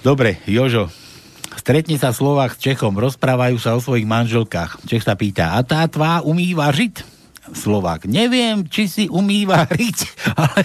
Dobre, 0.00 0.40
Jožo, 0.48 0.88
stretne 1.60 2.00
sa 2.00 2.16
Slovák 2.16 2.56
s 2.56 2.62
Čechom, 2.62 2.96
rozprávajú 2.96 3.60
sa 3.60 3.76
o 3.76 3.84
svojich 3.84 4.08
manželkách. 4.08 4.80
Čech 4.88 5.04
sa 5.04 5.12
pýta, 5.12 5.52
a 5.52 5.60
tá 5.60 5.84
tvá 5.90 6.24
umí 6.24 6.56
važiť? 6.56 7.19
Slovák, 7.50 8.06
neviem, 8.06 8.62
či 8.66 8.86
si 8.86 9.04
umí 9.10 9.42
variť, 9.42 9.98
ale 10.42 10.62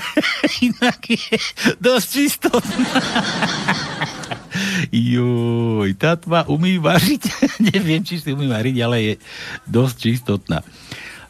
inak 0.61 1.01
je 1.09 1.37
dosť 1.81 2.07
čisto. 2.07 2.49
Joj, 4.93 5.89
tá 5.97 6.15
tvá 6.15 6.45
umí 6.47 6.77
variť? 6.77 7.27
neviem, 7.73 8.05
či 8.05 8.21
si 8.21 8.31
umí 8.31 8.47
variť, 8.47 8.77
ale 8.85 8.97
je 9.01 9.13
dosť 9.67 9.95
čistotná. 9.97 10.61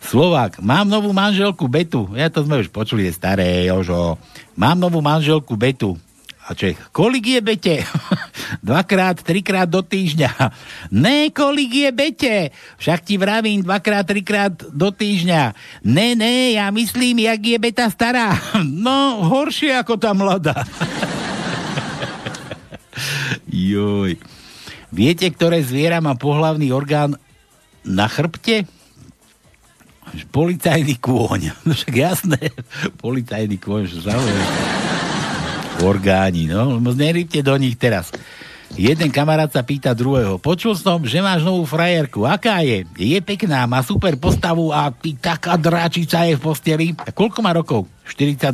Slovák, 0.06 0.62
mám 0.62 0.86
novú 0.86 1.10
manželku 1.10 1.66
Betu. 1.66 2.06
Ja 2.14 2.30
to 2.30 2.46
sme 2.46 2.62
už 2.62 2.70
počuli, 2.70 3.10
je 3.10 3.18
staré, 3.18 3.66
Jožo. 3.66 4.22
Mám 4.54 4.78
novú 4.78 5.02
manželku 5.02 5.58
Betu. 5.58 5.98
A 6.46 6.54
Čech, 6.54 6.78
kolik 6.94 7.26
je 7.26 7.42
Bete? 7.42 7.82
dvakrát, 8.62 9.18
trikrát 9.18 9.66
do 9.66 9.82
týždňa. 9.82 10.30
Ne, 10.94 11.34
kolik 11.34 11.74
je 11.74 11.90
Bete? 11.90 12.38
Však 12.78 13.02
ti 13.02 13.18
vravím 13.18 13.66
dvakrát, 13.66 14.06
trikrát 14.06 14.54
do 14.54 14.94
týždňa. 14.94 15.58
Ne, 15.90 16.14
ne, 16.14 16.54
ja 16.54 16.70
myslím, 16.70 17.26
jak 17.26 17.42
je 17.42 17.58
Beta 17.58 17.90
stará. 17.90 18.38
no, 18.62 19.26
horšie 19.26 19.74
ako 19.74 19.98
tá 19.98 20.14
mladá. 20.14 20.54
Joj. 23.50 24.14
Viete, 24.94 25.26
ktoré 25.34 25.66
zviera 25.66 25.98
má 25.98 26.14
pohlavný 26.14 26.70
orgán 26.70 27.18
na 27.82 28.06
chrbte? 28.06 28.70
Policajný 30.30 31.02
kôň. 31.02 31.58
Však 31.66 31.96
jasné, 31.98 32.54
policajný 33.02 33.58
kôň, 33.58 33.90
že 33.90 34.06
zaujímavé. 34.06 34.85
Orgáni, 35.84 36.48
no. 36.48 36.80
Nerýbte 36.80 37.44
do 37.44 37.56
nich 37.60 37.76
teraz. 37.76 38.14
Jeden 38.76 39.08
kamarát 39.08 39.48
sa 39.48 39.64
pýta 39.64 39.96
druhého. 39.96 40.36
Počul 40.42 40.76
som, 40.76 41.00
že 41.06 41.24
máš 41.24 41.48
novú 41.48 41.64
frajerku. 41.64 42.28
Aká 42.28 42.60
je? 42.60 42.84
Je 43.00 43.20
pekná, 43.24 43.64
má 43.64 43.80
super 43.86 44.20
postavu 44.20 44.74
a 44.74 44.92
ty 44.92 45.16
taká 45.16 45.56
dráčica 45.56 46.28
je 46.28 46.36
v 46.36 46.44
posteli. 46.44 46.92
A 46.98 47.14
koľko 47.16 47.40
má 47.40 47.56
rokov? 47.56 47.88
42. 48.10 48.52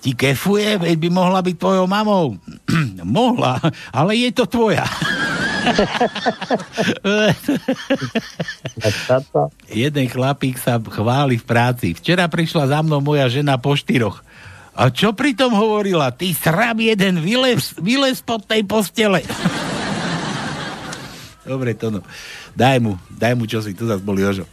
Ti 0.00 0.10
kefuje, 0.12 0.78
veď 0.80 0.96
by 0.96 1.08
mohla 1.12 1.40
byť 1.44 1.56
tvojou 1.58 1.84
mamou. 1.88 2.36
mohla, 3.04 3.60
ale 3.92 4.16
je 4.16 4.30
to 4.32 4.46
tvoja. 4.48 4.88
Jeden 9.66 10.06
chlapík 10.06 10.56
sa 10.62 10.78
chváli 10.78 11.36
v 11.36 11.44
práci. 11.44 11.92
Včera 11.92 12.30
prišla 12.30 12.70
za 12.70 12.78
mnou 12.86 13.02
moja 13.02 13.26
žena 13.28 13.58
po 13.58 13.74
štyroch. 13.74 14.22
A 14.76 14.92
čo 14.92 15.16
pri 15.16 15.32
tom 15.32 15.56
hovorila? 15.56 16.12
Ty 16.12 16.36
srab 16.36 16.76
jeden, 16.76 17.24
vylez, 17.24 17.72
vylez 17.80 18.20
pod 18.20 18.44
tej 18.44 18.60
postele. 18.62 19.24
Dobre, 21.46 21.72
to 21.72 21.88
no. 21.88 22.00
Daj 22.52 22.76
mu, 22.82 23.00
daj 23.08 23.32
mu 23.32 23.46
čo 23.46 23.64
si, 23.64 23.72
tu 23.72 23.86
zase 23.86 24.02
bol 24.02 24.18
Jožo. 24.18 24.44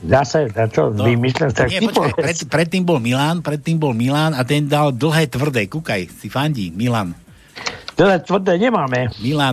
Zase, 0.00 0.48
a 0.48 0.64
čo, 0.64 0.88
no, 0.88 1.04
vymyslel 1.04 1.52
sa 1.52 1.68
nie, 1.68 1.84
počkaj, 1.84 2.16
pred, 2.16 2.36
predtým 2.48 2.88
bol 2.88 2.96
Milan, 2.98 3.44
predtým 3.44 3.76
bol 3.76 3.92
Milan 3.92 4.32
a 4.32 4.40
ten 4.48 4.64
dal 4.64 4.96
dlhé 4.96 5.28
tvrdé. 5.28 5.68
Kúkaj, 5.68 6.08
si 6.08 6.32
fandí, 6.32 6.72
Milan. 6.72 7.12
Dlhé 8.00 8.24
tvrdé 8.24 8.56
nemáme. 8.56 9.12
Milan. 9.20 9.52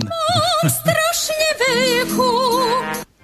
strašne 0.64 1.48
veľkú. 1.60 2.32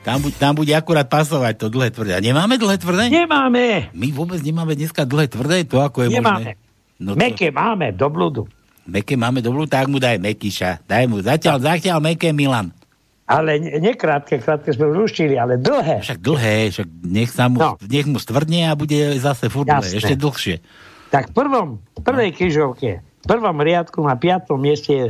Tam, 0.03 0.19
bu- 0.19 0.35
tam 0.35 0.51
bude 0.51 0.75
akurát 0.75 1.07
pasovať 1.07 1.63
to 1.63 1.71
dlhé 1.71 1.95
tvrdé. 1.95 2.11
A 2.11 2.19
nemáme 2.19 2.59
dlhé 2.59 2.75
tvrdé? 2.75 3.07
Nemáme. 3.07 3.87
My 3.95 4.11
vôbec 4.11 4.43
nemáme 4.43 4.75
dneska 4.75 5.07
dlhé 5.07 5.31
tvrdé, 5.31 5.63
to 5.63 5.79
ako 5.79 6.03
je 6.03 6.09
nemáme. 6.11 6.51
možné. 6.51 6.72
No 7.01 7.13
to... 7.13 7.19
Meké 7.19 7.49
máme, 7.49 7.93
do 7.93 8.07
blúdu. 8.09 8.43
Meké 8.83 9.15
máme 9.15 9.39
do 9.39 9.55
blúdu, 9.55 9.71
tak 9.71 9.87
mu 9.87 9.97
daj 9.97 10.19
Mekyša. 10.19 10.83
Daj 10.83 11.05
mu, 11.07 11.23
zatiaľ, 11.23 11.57
zatiaľ 11.63 11.97
Meké 12.03 12.35
Milan. 12.35 12.75
Ale 13.23 13.55
nekrátke, 13.79 14.43
krátke 14.43 14.75
sme 14.75 14.91
už 14.91 15.07
ruštili, 15.07 15.39
ale 15.39 15.55
dlhé. 15.55 16.03
Však 16.03 16.19
dlhé, 16.19 16.75
však 16.75 16.87
nech, 17.07 17.31
sa 17.31 17.47
mu, 17.47 17.55
no. 17.55 17.79
nech 17.79 18.03
mu 18.03 18.19
stvrdne 18.19 18.67
a 18.67 18.75
bude 18.75 19.15
zase 19.15 19.47
furt 19.47 19.71
ešte 19.71 20.19
dlhšie. 20.19 20.59
Tak 21.07 21.31
v 21.31 21.33
prvom, 21.33 21.67
prvej 22.03 22.29
no. 22.29 22.35
križovke, 22.35 22.91
v 22.99 23.25
prvom 23.25 23.57
riadku 23.63 24.03
na 24.03 24.19
piatom 24.19 24.59
mieste 24.59 24.91
je 24.91 25.05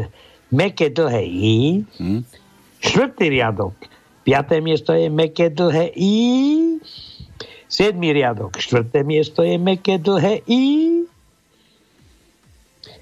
meké 0.54 0.94
dlhé 0.94 1.26
I. 1.26 1.56
Hmm. 1.98 2.22
Štvrtý 2.86 3.34
riadok, 3.34 3.74
piaté 4.22 4.62
miesto 4.62 4.94
je 4.94 5.10
meké 5.10 5.50
dlhé 5.50 5.90
I. 5.98 6.16
Siedmý 7.66 8.14
riadok, 8.14 8.62
štvrté 8.62 9.02
miesto 9.02 9.42
je 9.42 9.58
meké 9.58 9.98
dlhé 9.98 10.46
I. 10.46 10.64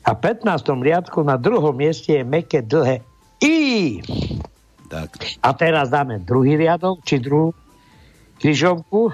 A 0.02 0.18
v 0.18 0.20
15. 0.34 0.66
riadku 0.82 1.22
na 1.22 1.38
druhom 1.38 1.78
mieste 1.78 2.18
je 2.18 2.24
meké 2.26 2.66
dlhé 2.66 3.06
I. 3.42 4.02
Tak. 4.90 5.40
A 5.40 5.50
teraz 5.54 5.94
dáme 5.94 6.20
druhý 6.20 6.58
riadok, 6.58 7.06
či 7.06 7.22
druhú 7.22 7.54
križovku. 8.42 9.14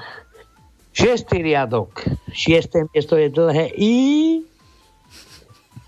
Šiestý 0.96 1.46
riadok. 1.46 2.02
Šiesté 2.34 2.90
miesto 2.90 3.20
je 3.20 3.30
dlhé 3.30 3.70
I. 3.78 3.96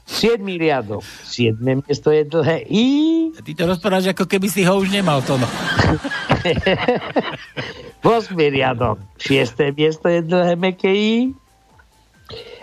Siedmý 0.10 0.62
riadok. 0.62 1.06
Siedme 1.26 1.82
miesto 1.82 2.14
je 2.14 2.28
dlhé 2.28 2.68
I. 2.70 2.88
A 3.34 3.42
ty 3.42 3.56
to 3.56 3.66
rozprávaš, 3.66 4.14
ako 4.14 4.28
keby 4.30 4.52
si 4.52 4.62
ho 4.68 4.78
už 4.78 4.94
nemal 4.94 5.24
to. 5.26 5.40
Vosmý 8.06 8.52
riadok. 8.58 9.02
Šiesté 9.18 9.72
miesto 9.74 10.12
je 10.12 10.22
dlhé 10.22 10.54
meké 10.60 10.92
I. 10.92 11.16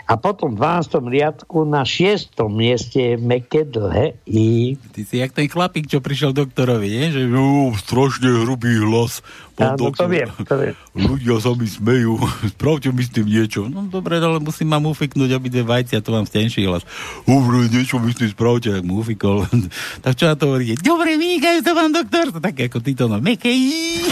A 0.07 0.15
potom 0.15 0.55
v 0.55 0.63
12. 0.63 1.03
riadku 1.03 1.67
na 1.67 1.83
6. 1.83 2.39
mieste 2.47 2.95
je 2.95 3.15
meké 3.19 3.67
dlhé 3.67 4.15
I. 4.31 4.79
Ty 4.95 5.03
si 5.03 5.19
jak 5.19 5.35
ten 5.35 5.51
chlapík, 5.51 5.91
čo 5.91 5.99
prišiel 5.99 6.31
doktorovi, 6.31 6.87
nie? 6.87 7.07
Že 7.11 7.23
jo, 7.27 7.75
strašne 7.75 8.47
hrubý 8.47 8.79
hlas. 8.87 9.27
Pán 9.59 9.75
Áno, 9.75 9.79
to 9.83 9.85
doktor, 9.91 10.07
viem, 10.07 10.31
to 10.31 10.55
viem. 10.63 10.75
Ľudia 10.95 11.43
sa 11.43 11.51
mi 11.59 11.67
smejú. 11.67 12.23
Spravte 12.55 12.95
mi 12.95 13.03
s 13.03 13.11
tým 13.11 13.27
niečo. 13.27 13.67
No 13.67 13.91
dobre, 13.91 14.23
ale 14.23 14.39
musím 14.39 14.71
vám 14.71 14.87
ufiknúť 14.87 15.35
obi 15.35 15.51
dve 15.51 15.67
vajcia, 15.67 15.99
to 15.99 16.15
mám 16.15 16.31
stenší 16.31 16.71
hlas. 16.71 16.87
Dobre, 17.27 17.67
niečo 17.67 17.99
mi 17.99 18.15
s 18.15 18.23
tým 18.23 18.31
spravte, 18.31 18.79
ak 18.79 18.87
mu 18.87 19.03
ufikol. 19.03 19.43
tak 20.07 20.15
čo 20.15 20.31
na 20.31 20.39
to 20.39 20.55
hovoríte? 20.55 20.87
Dobre, 20.87 21.19
vynikajú 21.19 21.67
to, 21.67 21.75
pán 21.75 21.91
doktor. 21.91 22.31
To 22.31 22.39
tak 22.39 22.55
ako 22.55 22.79
títo, 22.79 23.11
no, 23.11 23.19
meké 23.19 23.51
I. 23.51 24.07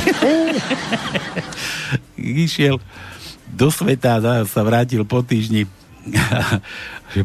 Išiel 2.19 2.83
do 3.55 3.71
sveta, 3.71 4.19
sa 4.43 4.61
vrátil 4.66 5.07
po 5.07 5.23
týždni. 5.23 5.84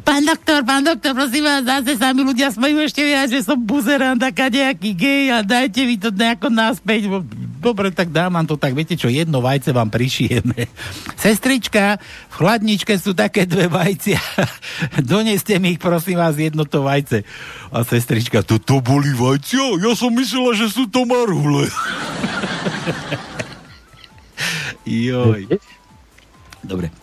Pán 0.08 0.24
doktor, 0.24 0.64
pán 0.64 0.86
doktor, 0.86 1.12
prosím 1.12 1.44
vás, 1.44 1.66
zase 1.66 2.00
sa 2.00 2.16
mi 2.16 2.24
ľudia 2.24 2.54
smejú 2.54 2.80
ešte 2.80 3.02
viac, 3.04 3.28
že 3.28 3.44
som 3.44 3.60
buzerán, 3.60 4.16
taká 4.16 4.48
nejaký 4.48 4.96
gej 4.96 5.26
a 5.36 5.44
dajte 5.44 5.82
mi 5.84 5.98
to 6.00 6.14
nejako 6.14 6.48
naspäť. 6.54 7.10
Dobre, 7.60 7.92
tak 7.92 8.14
dám 8.14 8.40
vám 8.40 8.48
to 8.48 8.56
tak, 8.56 8.72
viete 8.72 8.96
čo, 8.96 9.12
jedno 9.12 9.44
vajce 9.44 9.76
vám 9.76 9.92
prišijeme. 9.92 10.72
Sestrička, 11.20 12.00
v 12.32 12.34
chladničke 12.40 12.96
sú 12.96 13.12
také 13.12 13.44
dve 13.44 13.68
vajcia. 13.68 14.22
Doneste 15.10 15.60
mi 15.60 15.76
ich, 15.76 15.82
prosím 15.82 16.24
vás, 16.24 16.40
jedno 16.40 16.64
to 16.64 16.86
vajce. 16.86 17.28
A 17.76 17.84
sestrička, 17.84 18.48
to, 18.48 18.64
to 18.64 18.80
boli 18.80 19.12
vajcia? 19.12 19.76
Ja 19.84 19.92
som 19.98 20.16
myslela, 20.16 20.56
že 20.56 20.72
sú 20.72 20.88
to 20.88 21.04
marhule. 21.04 21.68
Joj. 24.88 25.52
Dobre. 26.64 26.94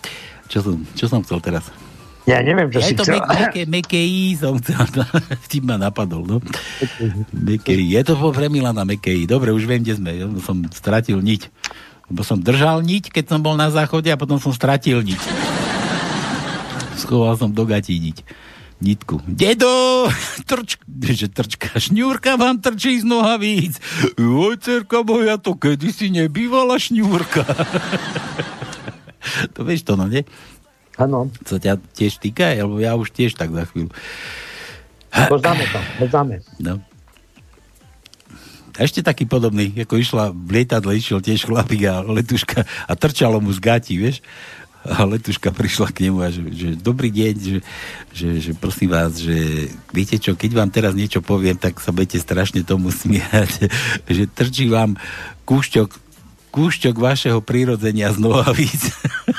Čo 0.47 0.59
som, 0.63 0.77
čo 0.95 1.07
som 1.11 1.21
chcel 1.27 1.39
teraz? 1.43 1.69
Ja 2.27 2.43
neviem, 2.43 2.67
čo 2.75 2.83
ja 2.83 2.87
si 2.91 2.99
to 2.99 3.07
chcel. 3.07 3.23
meké 3.71 4.03
I 4.03 4.35
som 4.35 4.59
chcel. 4.59 4.83
Tým 5.51 5.71
ma 5.71 5.79
napadol, 5.79 6.27
no. 6.27 6.37
Meké 7.31 7.79
I. 7.79 7.95
Je 7.95 8.03
to 8.03 8.19
po 8.19 8.35
premila 8.35 8.75
na 8.75 8.83
meké 8.83 9.15
I. 9.15 9.31
Dobre, 9.31 9.55
už 9.55 9.63
viem, 9.71 9.87
kde 9.87 9.95
sme. 9.95 10.11
Ja 10.11 10.27
som 10.43 10.67
stratil 10.75 11.23
niť. 11.23 11.47
Lebo 12.11 12.27
som 12.27 12.43
držal 12.43 12.83
niť, 12.83 13.15
keď 13.15 13.25
som 13.31 13.41
bol 13.43 13.55
na 13.55 13.71
záchode 13.71 14.11
a 14.11 14.19
potom 14.19 14.43
som 14.43 14.51
stratil 14.51 15.07
niť. 15.07 15.23
Schoval 16.99 17.39
som 17.39 17.55
do 17.55 17.63
gatí 17.63 17.95
niť. 17.95 18.27
Nitku. 18.77 19.23
Dedo! 19.25 20.11
Trč, 20.45 20.77
že 21.17 21.33
trčka, 21.33 21.81
šňúrka 21.81 22.37
vám 22.37 22.61
trčí 22.61 23.01
z 23.01 23.09
nohavíc. 23.09 23.81
Oj, 24.21 24.61
cerka 24.61 25.01
moja, 25.01 25.41
to 25.41 25.57
kedysi 25.57 26.13
nebývala 26.13 26.77
šňúrka. 26.77 27.47
to 29.55 29.61
vieš 29.67 29.87
to, 29.87 29.95
no 29.99 30.07
nie? 30.07 30.25
Áno. 30.97 31.29
Co 31.45 31.61
ťa 31.61 31.77
tiež 31.93 32.17
týka? 32.19 32.57
Lebo 32.57 32.81
ja 32.81 32.97
už 32.97 33.13
tiež 33.13 33.37
tak 33.37 33.53
za 33.53 33.69
chvíľu. 33.69 33.93
Poznáme 35.13 35.65
to, 35.69 35.81
poznáme. 36.01 36.35
No. 36.61 36.81
A 38.77 38.85
ešte 38.85 39.01
taký 39.01 39.25
podobný, 39.25 39.73
ako 39.73 39.97
išla 39.97 40.25
v 40.37 40.61
lietadle, 40.61 40.93
išiel 40.93 41.25
tiež 41.25 41.49
chlapík 41.49 41.89
a 41.89 42.05
letuška 42.05 42.61
a 42.65 42.93
trčalo 42.93 43.41
mu 43.41 43.49
z 43.49 43.61
gatí, 43.61 43.97
vieš? 43.97 44.21
A 44.87 45.09
letuška 45.09 45.51
prišla 45.51 45.89
k 45.91 46.07
nemu 46.07 46.21
a 46.21 46.29
že, 46.29 46.45
že 46.53 46.69
dobrý 46.77 47.09
deň, 47.09 47.35
že, 47.41 47.59
že, 48.13 48.29
že 48.39 48.53
prosím 48.53 48.93
vás, 48.93 49.17
že 49.17 49.73
viete 49.91 50.21
čo, 50.21 50.37
keď 50.37 50.61
vám 50.61 50.71
teraz 50.71 50.93
niečo 50.93 51.25
poviem, 51.25 51.57
tak 51.57 51.81
sa 51.81 51.91
budete 51.91 52.21
strašne 52.21 52.63
tomu 52.63 52.93
smiať, 52.93 53.67
že 54.17 54.29
trčí 54.29 54.69
vám 54.69 55.01
kúšťok 55.49 56.06
kúšťok 56.57 56.97
vašeho 56.97 57.45
prírodzenia 57.45 58.17
z 58.17 58.19
nohavíc. 58.25 58.89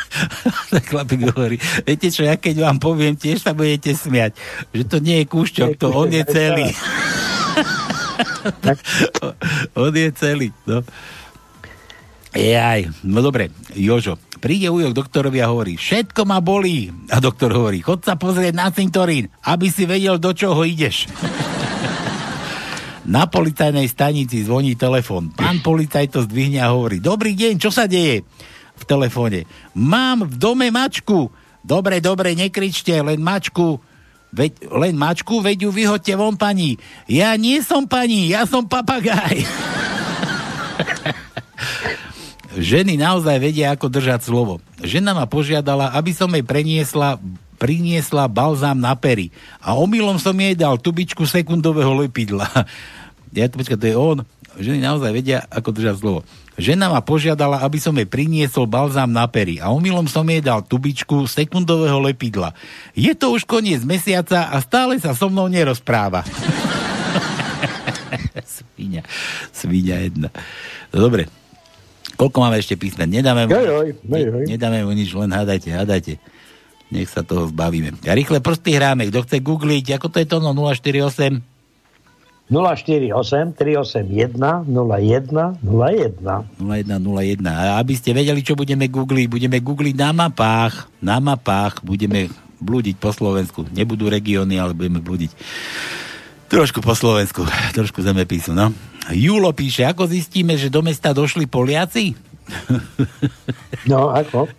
tak 0.74 0.86
chlapík 0.86 1.34
hovorí, 1.34 1.58
viete 1.82 2.14
čo, 2.14 2.22
ja 2.22 2.38
keď 2.38 2.70
vám 2.70 2.78
poviem, 2.78 3.18
tiež 3.18 3.42
sa 3.42 3.58
budete 3.58 3.98
smiať, 3.98 4.38
že 4.70 4.86
to 4.86 5.02
nie 5.02 5.26
je 5.26 5.26
kúšťok, 5.26 5.82
to 5.82 5.90
on 5.90 6.14
je 6.14 6.22
celý. 6.30 6.70
on 9.82 9.94
je 9.98 10.10
celý, 10.14 10.54
no. 10.70 10.86
Jaj, 12.38 12.94
no 13.02 13.26
dobre, 13.26 13.50
Jožo, 13.74 14.22
príde 14.38 14.70
ujo 14.70 14.94
k 14.94 14.98
doktorovi 15.02 15.42
a 15.42 15.50
hovorí, 15.50 15.74
všetko 15.74 16.22
ma 16.30 16.38
bolí. 16.38 16.94
A 17.10 17.18
doktor 17.18 17.50
hovorí, 17.50 17.82
chod 17.82 18.06
sa 18.06 18.14
pozrieť 18.14 18.54
na 18.54 18.70
cintorín, 18.70 19.34
aby 19.42 19.74
si 19.74 19.90
vedel, 19.90 20.22
do 20.22 20.38
čoho 20.38 20.62
ideš. 20.62 21.10
Na 23.08 23.24
policajnej 23.24 23.88
stanici 23.88 24.44
zvoní 24.44 24.76
telefon. 24.76 25.32
Pán 25.32 25.64
policajt 25.64 26.12
to 26.12 26.20
zdvihne 26.28 26.60
a 26.60 26.76
hovorí, 26.76 27.00
dobrý 27.00 27.40
deň, 27.40 27.56
čo 27.56 27.72
sa 27.72 27.88
deje? 27.88 28.28
V 28.78 28.84
telefóne. 28.84 29.48
Mám 29.72 30.28
v 30.28 30.36
dome 30.36 30.68
mačku. 30.68 31.32
Dobre, 31.64 32.04
dobre, 32.04 32.36
nekričte, 32.36 33.00
len 33.00 33.24
mačku. 33.24 33.80
Veď, 34.36 34.68
len 34.76 35.00
mačku, 35.00 35.40
veď 35.40 35.66
ju 35.66 35.70
vyhoďte 35.72 36.14
von, 36.20 36.36
pani. 36.36 36.76
Ja 37.08 37.32
nie 37.40 37.64
som 37.64 37.88
pani, 37.88 38.28
ja 38.28 38.44
som 38.44 38.68
papagaj. 38.68 39.40
Ženy 42.60 43.00
naozaj 43.00 43.40
vedia, 43.40 43.72
ako 43.72 43.88
držať 43.88 44.28
slovo. 44.28 44.60
Žena 44.84 45.16
ma 45.16 45.32
požiadala, 45.32 45.96
aby 45.96 46.12
som 46.12 46.28
jej 46.36 46.44
preniesla 46.44 47.16
priniesla 47.58 48.30
balzám 48.30 48.78
na 48.78 48.94
pery. 48.94 49.34
A 49.58 49.74
omylom 49.74 50.22
som 50.22 50.38
jej 50.38 50.54
dal 50.54 50.78
tubičku 50.78 51.26
sekundového 51.26 51.90
lepidla. 52.06 52.46
Ja 53.38 53.46
to 53.46 53.62
počkaj, 53.62 53.78
to 53.78 53.86
je 53.86 53.94
on. 53.94 54.26
Ženy 54.58 54.82
naozaj 54.82 55.14
vedia, 55.14 55.46
ako 55.54 55.70
držať 55.70 55.96
slovo. 56.02 56.20
Žena 56.58 56.90
ma 56.90 57.06
požiadala, 57.06 57.62
aby 57.62 57.78
som 57.78 57.94
jej 57.94 58.10
priniesol 58.10 58.66
balzám 58.66 59.14
na 59.14 59.30
pery 59.30 59.62
a 59.62 59.70
omylom 59.70 60.10
som 60.10 60.26
jej 60.26 60.42
dal 60.42 60.66
tubičku 60.66 61.30
sekundového 61.30 62.02
lepidla. 62.02 62.58
Je 62.98 63.14
to 63.14 63.38
už 63.38 63.46
koniec 63.46 63.86
mesiaca 63.86 64.50
a 64.50 64.58
stále 64.58 64.98
sa 64.98 65.14
so 65.14 65.30
mnou 65.30 65.46
nerozpráva. 65.46 66.26
svíňa. 68.78 69.02
Svíňa 69.54 69.96
jedna. 70.10 70.30
No, 70.90 70.98
dobre. 71.06 71.30
Koľko 72.18 72.38
máme 72.42 72.58
ešte 72.58 72.74
písmen? 72.74 73.14
Nedáme 73.14 73.46
mu, 73.46 73.54
joj. 73.54 73.94
nedáme 74.50 74.82
mu 74.82 74.98
nič, 74.98 75.14
len 75.14 75.30
hádajte, 75.30 75.70
hádajte. 75.70 76.18
Nech 76.90 77.14
sa 77.14 77.22
toho 77.22 77.54
zbavíme. 77.54 77.94
A 78.10 78.18
rýchle 78.18 78.42
prsty 78.42 78.74
hráme. 78.74 79.14
Kto 79.14 79.22
chce 79.22 79.38
googliť, 79.46 80.02
ako 80.02 80.08
to 80.10 80.18
je 80.24 80.26
to, 80.26 80.38
no 80.42 80.58
048 80.58 81.57
048 82.48 83.12
381 83.60 84.64
01 84.72 85.60
01. 85.62 86.48
0101. 86.64 87.44
A 87.44 87.76
aby 87.76 87.94
ste 88.00 88.16
vedeli, 88.16 88.40
čo 88.40 88.56
budeme 88.56 88.88
googliť, 88.88 89.28
budeme 89.28 89.60
googliť 89.60 89.96
na 90.00 90.12
mapách, 90.16 90.88
na 91.04 91.20
mapách 91.20 91.84
budeme 91.84 92.32
blúdiť 92.64 92.96
po 92.98 93.12
Slovensku. 93.12 93.68
Nebudú 93.76 94.08
regióny, 94.08 94.58
ale 94.58 94.72
budeme 94.72 95.04
blúdiť 95.04 95.36
trošku 96.48 96.80
po 96.80 96.96
Slovensku, 96.96 97.44
trošku 97.76 98.00
zemepisu, 98.00 98.56
no. 98.56 98.72
Julo 99.12 99.52
píše, 99.52 99.84
ako 99.84 100.08
zistíme, 100.08 100.56
že 100.56 100.72
do 100.72 100.80
mesta 100.80 101.12
došli 101.12 101.46
Poliaci? 101.46 102.16
No, 103.88 104.12
ako? 104.12 104.52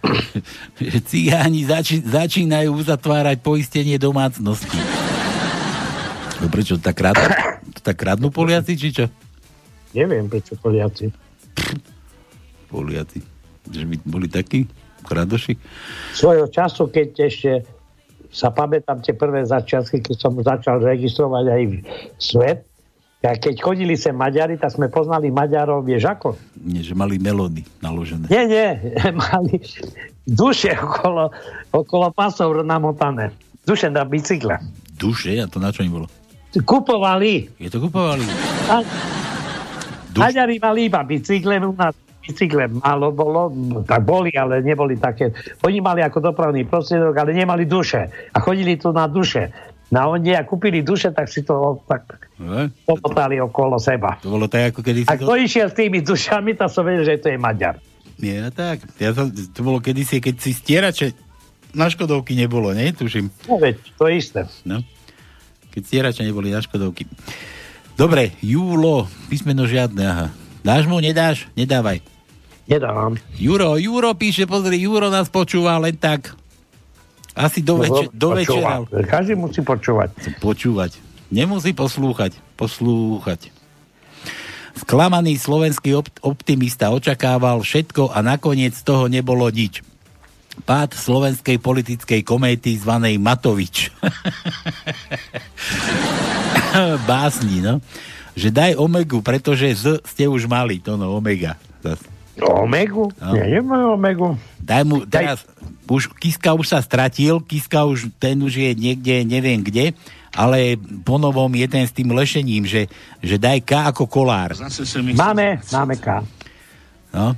cigáni 1.05 1.69
zači- 1.69 2.01
začínajú 2.01 2.73
uzatvárať 2.81 3.44
poistenie 3.44 4.01
domácnosti. 4.01 4.73
No 6.39 6.47
prečo, 6.47 6.78
tak 6.78 7.02
kradnú, 7.02 7.27
tak 7.82 7.97
kradnú 7.98 8.31
Poliaci, 8.31 8.78
či 8.78 8.94
čo? 8.94 9.10
Neviem, 9.90 10.31
prečo 10.31 10.55
Poliaci. 10.55 11.10
Poliaci. 12.70 13.19
Že 13.69 13.85
by 13.85 13.94
boli 14.06 14.27
takí 14.31 14.70
kradoši? 15.02 15.59
Svojho 16.15 16.47
času, 16.52 16.86
keď 16.93 17.09
ešte 17.27 17.52
sa 18.28 18.52
pamätám 18.52 19.01
tie 19.01 19.16
prvé 19.16 19.43
začiatky, 19.43 20.05
keď 20.05 20.16
som 20.20 20.36
začal 20.39 20.85
registrovať 20.85 21.44
aj 21.48 21.62
svet, 22.20 22.69
a 23.19 23.35
keď 23.35 23.59
chodili 23.59 23.98
sem 23.98 24.15
Maďari, 24.15 24.55
tak 24.55 24.78
sme 24.78 24.86
poznali 24.86 25.35
Maďarov, 25.35 25.82
vieš 25.82 26.06
ako? 26.06 26.39
Nie, 26.62 26.86
že 26.86 26.94
mali 26.94 27.19
melódy 27.19 27.66
naložené. 27.82 28.31
Nie, 28.31 28.47
nie, 28.47 28.69
mali 29.27 29.59
duše 30.23 30.70
okolo, 30.78 31.35
okolo 31.74 32.15
pasov 32.15 32.55
namotané. 32.62 33.35
Duše 33.66 33.90
na 33.90 34.06
bicykle. 34.06 34.62
Duše? 34.94 35.35
A 35.43 35.51
to 35.51 35.59
na 35.59 35.74
čo 35.74 35.82
im 35.82 35.98
bolo? 35.98 36.06
Kupovali. 36.56 37.48
Je 37.60 37.68
to 37.68 37.78
kupovali? 37.78 38.24
A, 38.72 38.80
Maďari 40.16 40.58
mali 40.58 40.88
iba 40.88 41.04
bicykle, 41.04 41.60
u 41.62 41.76
nás 41.76 41.94
bicykle 42.24 42.66
málo 42.68 43.12
bolo, 43.12 43.52
tak 43.84 44.02
boli, 44.02 44.32
ale 44.34 44.64
neboli 44.64 44.96
také. 44.96 45.30
Oni 45.62 45.78
mali 45.78 46.02
ako 46.02 46.32
dopravný 46.32 46.64
prostriedok, 46.64 47.14
ale 47.14 47.36
nemali 47.36 47.68
duše. 47.68 48.08
A 48.32 48.38
chodili 48.40 48.74
tu 48.74 48.90
na 48.90 49.06
duše. 49.06 49.52
Na 49.88 50.04
oni 50.04 50.36
a 50.36 50.44
kúpili 50.44 50.84
duše, 50.84 51.12
tak 51.12 51.28
si 51.28 51.40
to 51.44 51.80
tak 51.88 52.28
Ne? 52.38 52.70
popotali 52.86 53.40
okolo 53.42 53.82
seba. 53.82 54.14
To 54.22 54.30
bolo 54.30 54.46
tak, 54.46 54.70
ako 54.70 54.80
kedy 54.84 55.10
A 55.10 55.18
to... 55.18 55.26
kto 55.26 55.34
išiel 55.34 55.66
s 55.72 55.74
tými 55.74 55.98
dušami, 56.06 56.54
tak 56.54 56.70
som 56.70 56.86
vedel, 56.86 57.02
že 57.02 57.18
to 57.18 57.34
je 57.34 57.38
Maďar. 57.40 57.82
Nie, 58.14 58.46
no 58.46 58.50
tak. 58.54 58.82
Ja 59.02 59.10
to, 59.10 59.26
to 59.30 59.60
bolo 59.62 59.82
kedysi, 59.82 60.22
keď 60.22 60.34
si 60.38 60.54
stierače 60.54 61.06
na 61.74 61.90
Škodovky 61.90 62.38
nebolo, 62.38 62.70
ne? 62.70 62.94
Tuším. 62.94 63.26
No 63.50 63.58
veď, 63.58 63.74
to 63.98 64.06
je 64.06 64.14
isté. 64.14 64.40
No. 64.62 64.82
Keď 65.78 65.86
stierače 65.86 66.26
neboli 66.26 66.50
na 66.50 66.59
Škodovky. 66.59 67.06
Dobre, 67.94 68.34
Júlo, 68.42 69.06
písmeno 69.30 69.62
žiadne, 69.62 70.02
aha. 70.02 70.26
Dáš 70.66 70.90
mu, 70.90 70.98
nedáš? 70.98 71.46
Nedávaj. 71.55 72.02
Nedávam. 72.66 73.14
Juro, 73.38 73.78
Juro 73.78 74.10
píše, 74.18 74.44
pozri, 74.44 74.82
Juro 74.82 75.06
nás 75.06 75.30
počúva 75.30 75.78
len 75.78 75.94
tak. 75.94 76.34
Asi 77.38 77.62
do, 77.62 77.78
več- 77.78 78.10
do 78.10 78.34
večera. 78.34 78.82
Každý 78.90 79.38
musí 79.38 79.62
počúvať. 79.62 80.10
Počúvať. 80.42 80.98
Nemusí 81.30 81.70
poslúchať. 81.70 82.34
Poslúchať. 82.59 83.55
Sklamaný 84.74 85.38
slovenský 85.38 85.94
opt- 85.94 86.18
optimista 86.26 86.90
očakával 86.90 87.62
všetko 87.62 88.10
a 88.10 88.18
nakoniec 88.26 88.74
z 88.74 88.82
toho 88.82 89.06
nebolo 89.06 89.46
nič. 89.46 89.86
Pád 90.64 90.94
slovenskej 90.94 91.59
politickej 91.62 92.22
kométy 92.26 92.78
zvanej 92.78 93.18
Matovič. 93.18 93.90
Básni, 97.10 97.62
no. 97.62 97.80
Že 98.39 98.55
daj 98.55 98.72
Omegu, 98.78 99.18
pretože 99.18 99.66
z 99.74 99.98
ste 100.06 100.30
už 100.30 100.47
mali, 100.47 100.78
to 100.78 100.94
no, 100.94 101.18
Omega. 101.18 101.59
Zas. 101.82 101.98
Omegu? 102.39 103.10
No. 103.18 103.35
Ja 103.35 103.51
nemám 103.51 103.98
Omegu. 103.98 104.39
Daj 104.62 104.82
mu, 104.86 105.02
teraz, 105.09 105.43
už, 105.90 106.14
Kiska 106.14 106.55
už 106.55 106.70
sa 106.70 106.78
stratil, 106.78 107.43
Kiska 107.43 107.82
už, 107.82 108.14
ten 108.20 108.39
už 108.39 108.55
je 108.55 108.70
niekde, 108.78 109.26
neviem 109.26 109.59
kde, 109.59 109.90
ale 110.30 110.78
ponovom 111.02 111.51
je 111.51 111.66
ten 111.66 111.82
s 111.82 111.90
tým 111.90 112.14
lešením, 112.14 112.68
že, 112.68 112.86
že 113.24 113.40
daj 113.40 113.64
K 113.64 113.90
ako 113.90 114.06
kolár. 114.06 114.55
Máme, 115.18 115.59
máme 115.72 115.94
K. 115.98 116.22
No. 117.10 117.35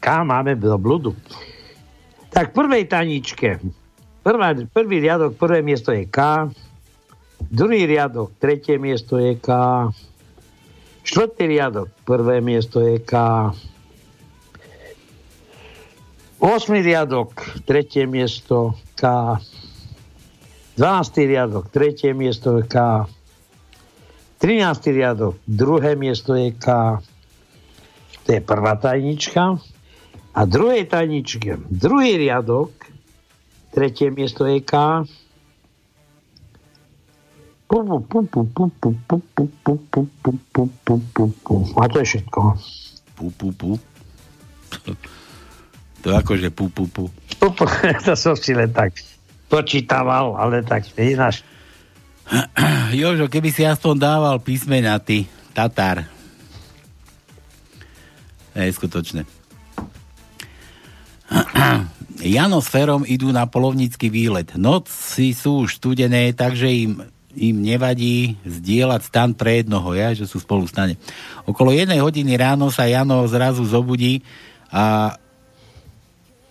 K 0.00 0.06
máme 0.24 0.56
do 0.56 0.80
bludu. 0.80 1.12
Tak 2.32 2.56
v 2.56 2.64
prvej 2.64 2.84
taničke. 2.88 3.60
Prvá, 4.24 4.56
prvý 4.72 5.04
riadok, 5.04 5.36
prvé 5.36 5.60
miesto 5.60 5.92
je 5.92 6.08
K. 6.08 6.48
Druhý 7.52 7.84
riadok, 7.84 8.32
tretie 8.40 8.80
miesto 8.80 9.20
je 9.20 9.36
K. 9.36 9.48
Štvrtý 11.04 11.44
riadok, 11.44 11.92
prvé 12.08 12.40
miesto 12.40 12.80
je 12.80 12.96
K. 13.04 13.12
Osmý 16.40 16.80
riadok, 16.80 17.36
tretie 17.68 18.08
miesto 18.08 18.80
K. 18.96 19.36
12. 20.80 21.28
riadok, 21.28 21.68
tretie 21.68 22.16
miesto 22.16 22.56
je 22.56 22.64
K. 22.64 23.04
13. 24.40 24.96
riadok, 24.96 25.36
druhé 25.44 26.00
miesto 26.00 26.32
je 26.32 26.48
K. 26.56 26.96
To 28.24 28.28
je 28.32 28.40
prvá 28.40 28.78
tajnička. 28.80 29.60
A 30.32 30.48
druhé 30.48 30.88
tajničke, 30.88 31.60
druhý 31.68 32.16
riadok, 32.16 32.72
tretie 33.68 34.08
miesto 34.08 34.48
je 34.48 34.64
A 41.76 41.84
to 41.88 41.96
je 42.00 42.06
všetko. 42.08 42.40
Pu, 43.16 43.26
pu, 43.36 43.48
pu. 43.52 43.70
To 46.02 46.06
je 46.08 46.16
akože 46.16 46.48
pu, 46.48 46.68
pu, 46.72 46.84
pu. 46.88 47.04
to 48.04 48.12
som 48.16 48.36
si 48.36 48.56
len 48.56 48.72
tak 48.72 48.96
počítaval, 49.52 50.36
ale 50.40 50.64
tak 50.64 50.88
ináč. 50.96 51.44
Jožo, 52.96 53.28
keby 53.28 53.52
si 53.52 53.68
aspoň 53.68 53.94
dával 54.00 54.36
písmena 54.40 54.96
ty, 54.96 55.28
Tatar. 55.52 56.08
Je 58.56 58.72
skutočné. 58.72 59.41
Jano 62.34 62.62
s 62.62 62.68
Ferom 62.70 63.02
idú 63.02 63.32
na 63.34 63.48
polovnícky 63.48 64.06
výlet. 64.12 64.54
Noci 64.54 65.34
sú 65.34 65.66
už 65.66 65.82
studené, 65.82 66.30
takže 66.36 66.68
im, 66.70 67.02
im 67.34 67.56
nevadí 67.58 68.38
zdieľať 68.46 69.00
stan 69.02 69.30
pre 69.34 69.64
jednoho, 69.64 69.96
ja, 69.96 70.14
že 70.14 70.28
sú 70.28 70.38
spolu 70.38 70.68
stane. 70.68 71.00
Okolo 71.48 71.74
jednej 71.74 71.98
hodiny 71.98 72.38
ráno 72.38 72.70
sa 72.70 72.86
Jano 72.86 73.26
zrazu 73.26 73.66
zobudí 73.66 74.22
a 74.70 75.16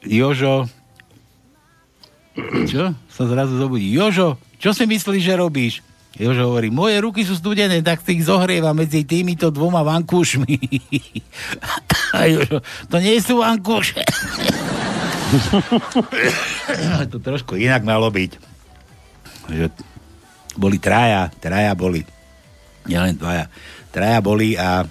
Jožo 0.01 0.67
čo? 2.71 2.95
Sa 3.11 3.23
zrazu 3.27 3.59
zobudí. 3.59 3.91
Jožo, 3.91 4.39
čo 4.57 4.71
si 4.71 4.87
myslíš, 4.87 5.23
že 5.23 5.35
robíš? 5.35 5.73
Jožo 6.19 6.51
hovorí, 6.51 6.67
moje 6.67 6.99
ruky 6.99 7.23
sú 7.23 7.39
studené, 7.39 7.79
tak 7.79 8.03
si 8.03 8.19
ich 8.19 8.27
zohrieva 8.27 8.75
medzi 8.75 9.07
týmito 9.07 9.47
dvoma 9.47 9.79
vankúšmi. 9.79 10.55
A 12.19 12.27
Jožo, 12.27 12.59
to 12.91 12.99
nie 12.99 13.15
sú 13.23 13.39
vankúše. 13.39 14.03
to 17.11 17.17
trošku 17.19 17.55
inak 17.55 17.83
malo 17.83 18.07
byť. 18.11 18.31
Že 19.51 19.65
boli 20.55 20.77
traja, 20.77 21.31
traja 21.39 21.71
boli. 21.75 22.03
Nielen 22.85 23.15
dvaja. 23.15 23.47
Traja 23.91 24.19
boli 24.19 24.57
a 24.57 24.87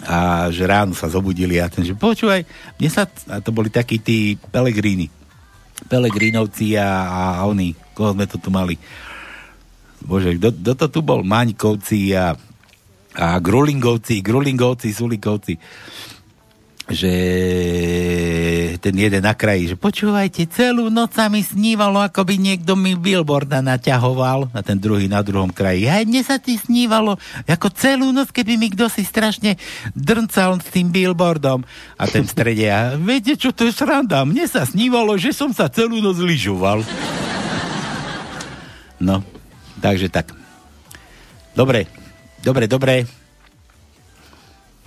a 0.00 0.48
že 0.48 0.64
ráno 0.64 0.96
sa 0.96 1.12
zobudili 1.12 1.60
a 1.60 1.68
ten, 1.68 1.84
že 1.84 1.92
počúvaj, 1.92 2.48
mne 2.80 2.88
sa, 2.88 3.04
a 3.04 3.44
to 3.44 3.52
boli 3.52 3.68
takí 3.68 4.00
tí 4.00 4.40
pelegríny, 4.48 5.12
Pelegrínovci 5.88 6.76
a, 6.76 7.08
a 7.08 7.20
oni, 7.48 7.72
koho 7.96 8.12
sme 8.12 8.28
to 8.28 8.36
tu 8.36 8.52
mali. 8.52 8.76
Bože, 10.04 10.36
kto 10.36 10.72
to 10.76 10.86
tu 10.92 11.00
bol? 11.00 11.24
Maňkovci 11.24 12.12
a, 12.16 12.36
a 13.16 13.26
Grulingovci, 13.40 14.20
Grulingovci, 14.20 14.92
Sulikovci. 14.92 15.56
Že 16.90 17.12
ten 18.82 18.94
jeden 18.98 19.22
na 19.22 19.30
kraji, 19.30 19.70
že 19.70 19.76
počúvajte, 19.78 20.50
celú 20.50 20.90
noc 20.90 21.14
sa 21.14 21.30
mi 21.30 21.38
snívalo, 21.38 22.02
ako 22.02 22.26
by 22.26 22.34
niekto 22.34 22.74
mi 22.74 22.98
billboarda 22.98 23.62
naťahoval 23.62 24.50
a 24.50 24.58
ten 24.58 24.74
druhý 24.74 25.06
na 25.06 25.22
druhom 25.22 25.54
kraji. 25.54 25.86
Aj 25.86 26.02
dnes 26.02 26.26
sa 26.26 26.42
ti 26.42 26.58
snívalo, 26.58 27.14
ako 27.46 27.70
celú 27.70 28.10
noc, 28.10 28.34
keby 28.34 28.58
mi 28.58 28.74
kto 28.74 28.90
si 28.90 29.06
strašne 29.06 29.54
drncal 29.94 30.58
s 30.58 30.68
tým 30.74 30.90
billboardom. 30.90 31.62
A 31.94 32.10
ten 32.10 32.26
v 32.26 32.32
strede, 32.34 32.66
a 32.66 32.98
viete, 32.98 33.38
čo 33.38 33.54
to 33.54 33.68
je 33.68 33.72
sranda? 33.76 34.26
Mne 34.26 34.50
sa 34.50 34.66
snívalo, 34.66 35.14
že 35.14 35.30
som 35.30 35.54
sa 35.54 35.70
celú 35.70 36.02
noc 36.02 36.18
lyžoval. 36.18 36.82
No, 38.98 39.22
takže 39.78 40.10
tak. 40.10 40.34
Dobre, 41.54 41.86
dobre, 42.42 42.66
dobre. 42.66 43.19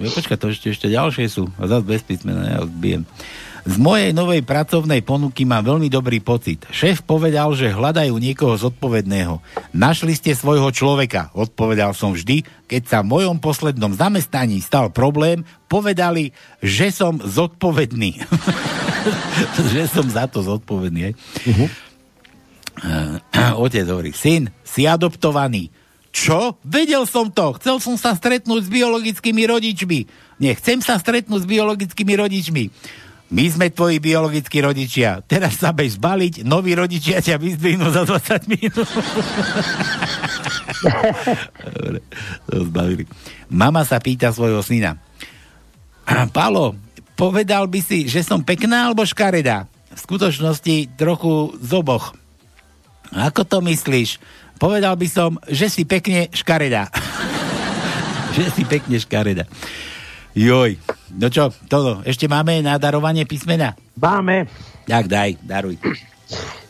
Jo, 0.02 0.10
počkaj, 0.10 0.38
to 0.42 0.50
ešte, 0.50 0.74
ešte 0.74 0.88
ďalšie 0.90 1.26
sú. 1.30 1.46
A 1.62 1.70
zase 1.70 1.86
bez 1.86 2.02
písmena, 2.02 2.44
ja 2.50 2.58
odbijem. 2.66 3.06
Z 3.64 3.80
mojej 3.80 4.12
novej 4.12 4.44
pracovnej 4.44 5.00
ponuky 5.08 5.48
mám 5.48 5.64
veľmi 5.64 5.88
dobrý 5.88 6.20
pocit. 6.20 6.68
Šéf 6.68 7.00
povedal, 7.08 7.56
že 7.56 7.72
hľadajú 7.72 8.12
niekoho 8.20 8.60
zodpovedného. 8.60 9.40
Našli 9.72 10.20
ste 10.20 10.36
svojho 10.36 10.68
človeka, 10.76 11.32
odpovedal 11.32 11.96
som 11.96 12.12
vždy. 12.12 12.44
Keď 12.68 12.82
sa 12.84 13.00
v 13.00 13.16
mojom 13.16 13.40
poslednom 13.40 13.96
zamestnaní 13.96 14.60
stal 14.60 14.92
problém, 14.92 15.48
povedali, 15.72 16.36
že 16.60 16.92
som 16.92 17.24
zodpovedný. 17.24 18.20
že 19.72 19.88
som 19.88 20.12
za 20.12 20.28
to 20.28 20.44
zodpovedný. 20.44 21.16
Uh-huh. 21.48 21.70
Otec 23.64 23.88
hovorí, 23.88 24.12
syn, 24.12 24.52
si 24.68 24.84
adoptovaný. 24.84 25.72
Čo? 26.14 26.62
Vedel 26.62 27.10
som 27.10 27.34
to. 27.34 27.58
Chcel 27.58 27.82
som 27.82 27.98
sa 27.98 28.14
stretnúť 28.14 28.70
s 28.70 28.70
biologickými 28.70 29.50
rodičmi. 29.50 30.00
Nechcem 30.38 30.78
sa 30.80 31.02
stretnúť 31.02 31.42
s 31.42 31.50
biologickými 31.50 32.14
rodičmi. 32.14 32.64
My 33.34 33.50
sme 33.50 33.74
tvoji 33.74 33.98
biologickí 33.98 34.62
rodičia. 34.62 35.26
Teraz 35.26 35.58
sa 35.58 35.74
bež 35.74 35.98
zbaliť, 35.98 36.46
noví 36.46 36.78
rodičia 36.78 37.18
ťa 37.18 37.42
vyzdvihnú 37.42 37.90
za 37.90 38.06
20 38.06 38.46
minút. 38.46 38.86
Dobre. 42.46 43.10
Mama 43.50 43.82
sa 43.82 43.98
pýta 43.98 44.30
svojho 44.30 44.62
syna. 44.62 45.02
Palo, 46.30 46.78
povedal 47.18 47.66
by 47.66 47.82
si, 47.82 48.06
že 48.06 48.22
som 48.22 48.46
pekná 48.46 48.86
alebo 48.86 49.02
škaredá? 49.02 49.66
V 49.66 49.98
skutočnosti 49.98 50.94
trochu 50.94 51.58
z 51.58 51.72
oboch. 51.74 52.14
Ako 53.14 53.50
to 53.50 53.66
myslíš? 53.66 54.22
Povedal 54.64 54.96
by 54.96 55.08
som, 55.12 55.36
že 55.52 55.68
si 55.68 55.84
pekne 55.84 56.32
škaredá. 56.32 56.88
že 58.40 58.48
si 58.56 58.64
pekne 58.64 58.96
škaredá. 58.96 59.44
Joj, 60.32 60.80
no 61.20 61.28
čo, 61.28 61.52
toto, 61.68 62.00
ešte 62.08 62.32
máme 62.32 62.64
na 62.64 62.80
darovanie 62.80 63.28
písmena? 63.28 63.76
Máme. 64.00 64.48
Tak 64.88 65.12
daj, 65.12 65.36
daruj. 65.44 65.76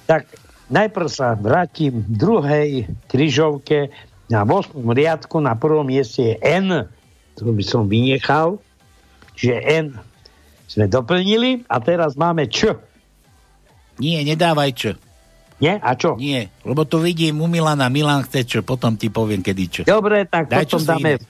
Tak 0.04 0.28
najprv 0.68 1.08
sa 1.08 1.32
vrátim 1.32 2.04
v 2.04 2.12
druhej 2.20 2.70
križovke 3.08 3.88
na 4.28 4.44
8. 4.44 4.76
riadku, 4.84 5.40
na 5.40 5.56
prvom 5.56 5.88
mieste 5.88 6.34
je 6.34 6.36
N, 6.44 6.92
to 7.40 7.48
by 7.48 7.64
som 7.64 7.88
vynechal, 7.88 8.60
čiže 9.32 9.64
N 9.64 9.96
sme 10.68 10.92
doplnili 10.92 11.64
a 11.72 11.80
teraz 11.80 12.20
máme 12.20 12.52
Č. 12.52 12.76
Nie, 13.96 14.28
nedávaj 14.28 14.72
Č. 14.76 14.82
Nie? 15.56 15.78
A 15.78 15.94
čo? 15.94 16.16
Nie, 16.16 16.48
lebo 16.62 16.84
to 16.84 16.98
vidím 16.98 17.38
u 17.38 17.48
Milana, 17.48 17.88
Milan 17.88 18.22
chce 18.22 18.44
čo, 18.44 18.60
potom 18.60 18.94
ti 18.94 19.08
poviem, 19.08 19.40
kedy 19.40 19.64
čo. 19.66 19.82
Dobre, 19.84 20.24
tak 20.24 20.48
Daj, 20.48 20.66
potom 20.66 20.82
dáme, 20.84 21.12
iné. 21.14 21.24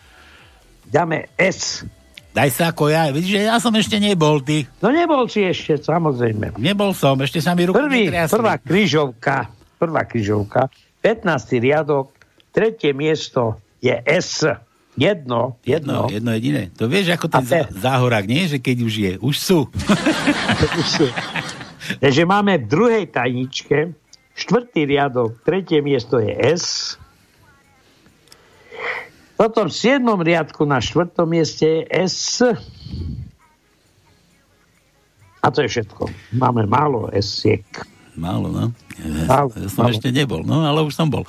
dáme 0.85 1.17
S. 1.33 1.83
Daj 2.29 2.49
sa 2.49 2.63
ako 2.67 2.87
ja, 2.87 3.07
vidíš, 3.07 3.29
že 3.31 3.41
ja 3.45 3.57
som 3.57 3.69
ešte 3.71 3.95
nebol, 3.95 4.39
ty. 4.39 4.65
No 4.79 4.89
nebol 4.89 5.27
si 5.27 5.41
ešte, 5.41 5.77
samozrejme. 5.77 6.57
Nebol 6.57 6.91
som, 6.91 7.13
ešte 7.17 7.37
sa 7.37 7.53
mi 7.53 7.63
ruky 7.63 7.77
Prvý, 7.77 8.09
netriasli. 8.09 8.33
prvá 8.33 8.55
križovka, 8.57 9.37
prvá 9.77 10.01
križovka, 10.01 10.65
15. 10.99 11.29
riadok, 11.59 12.09
tretie 12.49 12.89
miesto 12.91 13.53
je 13.77 13.93
S. 14.03 14.49
Jedno, 14.93 15.57
Jedno, 15.63 16.05
jedno. 16.05 16.07
jedno 16.07 16.29
jediné. 16.31 16.63
To 16.71 16.85
vieš, 16.85 17.11
ako 17.11 17.25
ten 17.27 17.41
zá- 17.43 17.65
záhorák, 17.67 18.25
nie? 18.25 18.45
Že 18.47 18.57
keď 18.59 18.77
už 18.79 18.93
je, 18.95 19.11
už 19.19 19.35
sú. 19.35 19.59
Už 20.77 20.87
sú. 21.01 21.05
Takže 22.03 22.23
máme 22.23 22.57
v 22.57 22.65
druhej 22.65 23.05
tajničke 23.09 23.89
štvrtý 24.33 24.89
riadok, 24.89 25.41
tretie 25.45 25.81
miesto 25.81 26.17
je 26.17 26.33
S. 26.33 26.97
Potom 29.33 29.69
v 29.69 29.75
siedmom 29.75 30.21
riadku 30.21 30.65
na 30.65 30.77
štvrtom 30.77 31.25
mieste 31.25 31.65
je 31.65 31.81
S. 31.89 32.41
A 35.43 35.51
to 35.51 35.59
je 35.65 35.69
všetko. 35.69 36.07
Máme 36.39 36.63
málo 36.63 37.11
S-iek. 37.11 37.65
Málo, 38.13 38.53
no. 38.53 38.65
Ja, 39.01 39.49
ja 39.49 39.67
som 39.67 39.89
málo. 39.89 39.93
ešte 39.97 40.13
nebol, 40.13 40.45
no 40.45 40.61
ale 40.61 40.85
už 40.85 40.93
som 40.93 41.09
bol. 41.09 41.25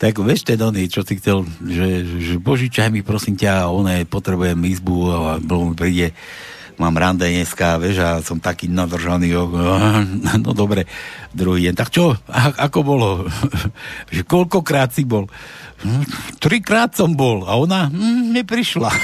Tak 0.00 0.16
vieš, 0.24 0.48
ten 0.48 0.58
oný, 0.58 0.88
čo 0.88 1.04
si 1.04 1.20
chcel, 1.20 1.44
že, 1.60 2.02
že 2.08 2.34
Božičaj 2.40 2.88
mi 2.88 3.04
prosím 3.04 3.36
ťa, 3.36 3.68
oné, 3.68 4.08
potrebujem 4.08 4.58
izbu 4.64 4.96
a 5.12 5.36
bolo 5.38 5.70
mi 5.70 5.74
príde, 5.76 6.16
mám 6.80 6.94
rande 6.94 7.24
dneska, 7.24 7.76
vieš, 7.76 7.96
a 8.00 8.10
som 8.20 8.38
taký 8.38 8.68
nadržaný, 8.68 9.32
o, 9.36 9.44
no 10.44 10.50
dobre, 10.52 10.88
druhý 11.32 11.68
deň, 11.68 11.74
tak 11.76 11.90
čo, 11.90 12.16
a, 12.28 12.40
ako 12.68 12.78
bolo? 12.80 13.08
že 14.14 14.22
koľkokrát 14.24 14.92
si 14.92 15.04
bol? 15.04 15.28
"Hm, 15.82 16.04
Trikrát 16.38 16.94
som 16.94 17.12
bol 17.12 17.42
a 17.44 17.58
ona 17.58 17.90
hm, 17.90 18.32
neprišla. 18.32 18.90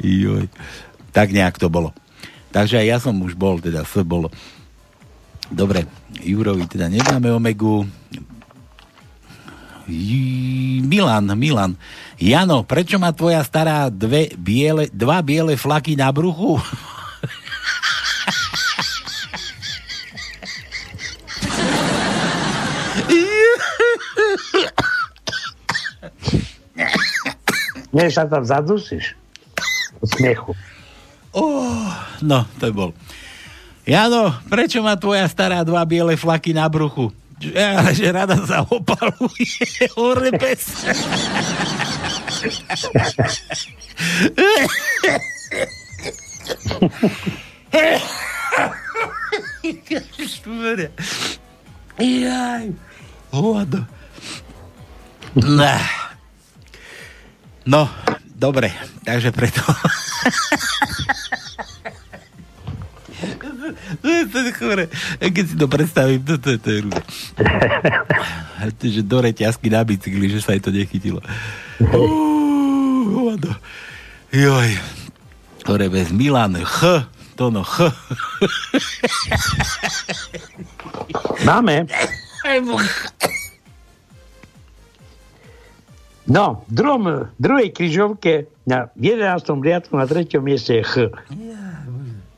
Joj. 0.00 0.48
Tak 1.12 1.32
nejak 1.32 1.56
to 1.56 1.72
bolo. 1.72 1.96
Takže 2.52 2.80
aj 2.80 2.86
ja 2.86 2.98
som 3.00 3.16
už 3.20 3.36
bol, 3.36 3.60
teda 3.60 3.84
S 3.84 3.96
bolo. 4.04 4.28
Dobre, 5.46 5.86
Jurovi 6.20 6.66
teda 6.66 6.88
nedáme 6.88 7.30
Omegu. 7.32 7.86
J- 9.86 10.82
Milan, 10.82 11.30
Milan. 11.38 11.78
Jano, 12.16 12.64
prečo 12.64 12.96
má 12.96 13.12
tvoja 13.12 13.44
stará 13.44 13.92
dve 13.92 14.32
biele, 14.40 14.88
dva 14.88 15.20
biele 15.20 15.52
flaky 15.52 16.00
na 16.00 16.08
bruchu? 16.08 16.56
Nie, 27.92 28.12
sa 28.12 28.28
tam 28.28 28.44
zadusíš. 28.44 29.16
Od 30.00 30.08
smiechu. 30.08 30.52
Oh, 31.36 31.88
no, 32.24 32.44
to 32.56 32.72
bol. 32.72 32.90
Jano, 33.84 34.36
prečo 34.48 34.80
má 34.80 34.96
tvoja 34.96 35.28
stará 35.28 35.64
dva 35.64 35.84
biele 35.84 36.16
flaky 36.16 36.56
na 36.56 36.68
bruchu? 36.68 37.12
Ale 37.52 37.92
že 37.92 38.08
rada 38.08 38.40
sa 38.44 38.64
opaluje. 38.64 39.68
Hore 39.92 40.32
pes. 40.40 40.88
Jaj. 51.98 52.66
Nah. 55.36 56.16
No, 57.66 57.90
dobre, 58.32 58.72
takže 59.04 59.34
preto... 59.34 59.60
To 64.02 64.38
je, 64.38 64.52
chore. 64.54 64.86
Keď 65.18 65.44
si 65.44 65.54
to 65.58 65.66
predstavím, 65.66 66.22
to, 66.22 66.38
to, 66.38 66.54
to 66.56 66.68
je 66.70 66.80
že 68.94 69.02
do 69.02 69.18
reťazky 69.18 69.66
na 69.66 69.82
bicykli, 69.82 70.30
že 70.30 70.40
sa 70.40 70.54
jej 70.54 70.62
to 70.62 70.70
nechytilo. 70.70 71.18
Uuu, 71.80 73.04
hovado. 73.14 73.54
Joj. 74.32 74.78
Hore 75.66 75.88
bez 75.88 76.12
Milan. 76.12 76.56
Ch. 76.64 77.04
To 77.36 77.50
no, 77.50 77.64
ch. 77.64 77.92
Máme. 81.44 81.84
No, 86.26 86.64
v 86.66 86.72
druhom, 86.72 87.30
druhej 87.38 87.70
križovke 87.70 88.50
na 88.66 88.90
11. 88.98 89.46
riadku 89.62 89.94
na 89.94 90.08
3. 90.08 90.32
mieste 90.40 90.80
je 90.80 90.84
Ch. 90.84 90.96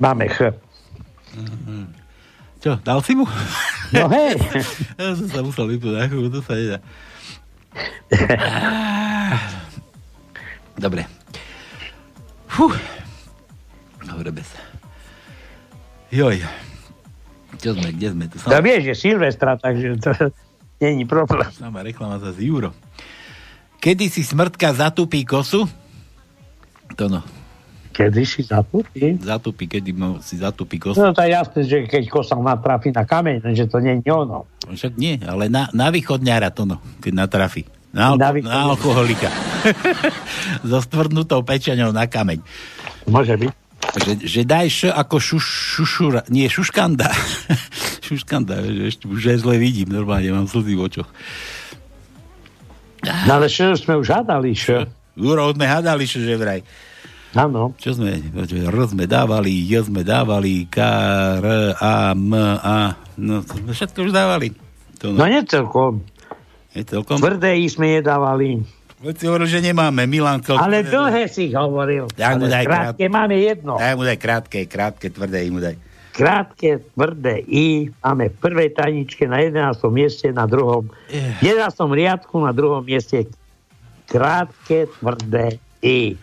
Máme 0.03 0.29
Ch. 0.29 0.53
Čo, 2.59 2.75
dal 2.83 2.99
si 3.07 3.15
mu? 3.15 3.23
No 3.95 4.11
hej. 4.11 4.35
ja 4.99 5.15
som 5.15 5.29
sa 5.31 5.41
musel 5.47 5.71
vypnúť 5.71 6.11
chvíľu, 6.11 6.29
to 6.35 6.41
sa 6.43 6.59
nedá. 6.59 6.83
Dobre. 10.85 11.05
Fú. 12.49 12.73
Dobre, 14.07 14.31
bez. 14.33 14.49
Joj. 16.09 16.41
Čo 17.59 17.75
sme, 17.75 17.91
kde 17.91 18.15
sme? 18.15 18.25
Tu 18.31 18.39
No 18.47 18.59
vieš, 18.63 18.93
že 18.93 18.95
Silvestra, 18.95 19.59
takže 19.59 19.99
to 19.99 20.11
není 20.83 21.05
problém. 21.05 21.51
Sama 21.53 21.83
reklama 21.83 22.23
za 22.23 22.31
Euro. 22.39 22.73
Kedy 23.79 24.11
si 24.11 24.27
smrtka 24.27 24.75
zatupí 24.75 25.23
kosu? 25.23 25.69
To 26.97 27.05
no. 27.07 27.23
Kedy 27.99 28.23
si 28.23 28.47
zatupí? 28.47 29.19
Zatupí, 29.19 29.67
kedy 29.67 29.91
mu 29.91 30.23
si 30.23 30.39
zatupí 30.39 30.79
kosu. 30.79 31.03
No 31.03 31.11
to 31.11 31.19
je 31.27 31.35
jasné, 31.35 31.61
že 31.67 31.77
keď 31.91 32.07
kosa 32.07 32.39
natrafí 32.39 32.95
na 32.95 33.03
kameň, 33.03 33.43
že 33.59 33.67
to 33.67 33.83
nie 33.83 33.99
je 33.99 34.15
ono. 34.15 34.47
Však 34.71 34.95
nie, 34.95 35.19
ale 35.19 35.51
na, 35.51 35.67
na 35.75 35.91
východňara 35.91 36.55
to 36.55 36.63
no, 36.63 36.79
keď 37.03 37.27
natrafí. 37.27 37.67
Na, 37.91 38.15
Na 38.15 38.31
na, 38.31 38.31
východňara. 38.31 38.71
alkoholika. 38.71 39.29
so 40.71 40.79
stvrdnutou 40.79 41.43
pečaňou 41.43 41.91
na 41.91 42.07
kameň. 42.07 42.39
Môže 43.11 43.35
byť. 43.35 43.51
Že, 43.99 44.13
že 44.23 44.41
daj 44.47 44.67
š 44.71 44.81
ako 44.95 45.17
šuš, 45.19 45.47
šušura, 45.83 46.21
nie, 46.31 46.47
šuškanda. 46.47 47.11
šuškanda, 48.07 48.63
že 48.63 48.83
ešte 48.95 49.05
už 49.11 49.35
aj 49.35 49.39
zle 49.43 49.59
vidím, 49.59 49.91
normálne 49.91 50.31
mám 50.31 50.47
slzy 50.47 50.79
v 50.79 50.87
očoch. 50.87 51.11
No 53.27 53.43
ale 53.43 53.51
čo 53.51 53.75
sme 53.75 53.99
už 53.99 54.07
hádali, 54.07 54.55
čo? 54.55 54.87
Juro, 55.19 55.51
sme 55.51 55.67
hádali, 55.67 56.07
že 56.07 56.39
vraj. 56.39 56.63
Áno. 57.37 57.77
Čo 57.77 57.93
sme, 57.93 58.17
R 58.17 58.79
sme 58.89 59.05
dávali, 59.05 59.53
J 59.69 59.93
sme 59.93 60.01
dávali, 60.01 60.65
K, 60.65 60.79
R, 61.41 61.77
A, 61.77 62.17
M, 62.17 62.33
A, 62.57 62.97
no 63.21 63.45
to 63.45 63.61
sme 63.61 63.73
všetko 63.77 63.99
už 64.09 64.13
dávali. 64.17 64.57
To, 65.05 65.13
No 65.13 65.29
nie 65.29 65.45
celkom. 65.45 66.01
Je 66.73 66.83
celkom? 66.89 67.21
Tvrdé 67.21 67.61
I 67.61 67.69
sme 67.69 68.01
nedávali. 68.01 68.65
Veď 68.99 69.15
si 69.15 69.25
hovoril, 69.31 69.47
že 69.47 69.61
nemáme, 69.63 70.11
Milan 70.11 70.43
celkom. 70.43 70.65
Ale 70.65 70.83
dlhé 70.83 71.31
si 71.31 71.55
hovoril. 71.55 72.11
Tak 72.17 72.41
mu 72.41 72.51
daj 72.51 72.65
krátke 72.67 73.05
máme 73.07 73.37
jedno. 73.39 73.79
Daj 73.79 73.95
mu 73.95 74.03
daj 74.03 74.19
krátke, 74.19 74.59
krátke, 74.67 75.07
tvrdé 75.13 75.47
im 75.47 75.55
mu 75.55 75.61
daj. 75.63 75.79
Krátke, 76.19 76.83
tvrdé 76.99 77.47
I 77.47 77.95
máme 78.03 78.35
v 78.35 78.37
prvej 78.43 78.75
tajničke 78.75 79.31
na 79.31 79.39
11. 79.39 79.79
mieste, 79.95 80.35
na 80.35 80.51
druhom, 80.51 80.91
v 81.07 81.43
11. 81.47 81.71
riadku 81.95 82.43
na 82.43 82.51
druhom 82.51 82.83
mieste 82.83 83.31
krátke, 84.11 84.91
tvrdé 84.99 85.63
I. 85.79 86.19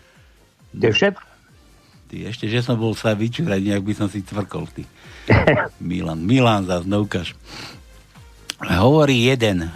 Je 0.76 0.90
všetko. 0.92 1.24
Ty, 2.06 2.16
ešte, 2.30 2.46
že 2.46 2.62
som 2.62 2.78
bol 2.78 2.94
sa 2.94 3.18
vyčúrať, 3.18 3.58
nejak 3.66 3.82
by 3.82 3.94
som 3.96 4.06
si 4.06 4.22
cvrkol, 4.22 4.70
ty. 4.70 4.86
Milan, 5.82 6.22
Milan 6.22 6.62
zás, 6.68 6.86
no 6.86 7.02
ukáž. 7.02 7.34
Hovorí 8.62 9.26
jeden. 9.26 9.66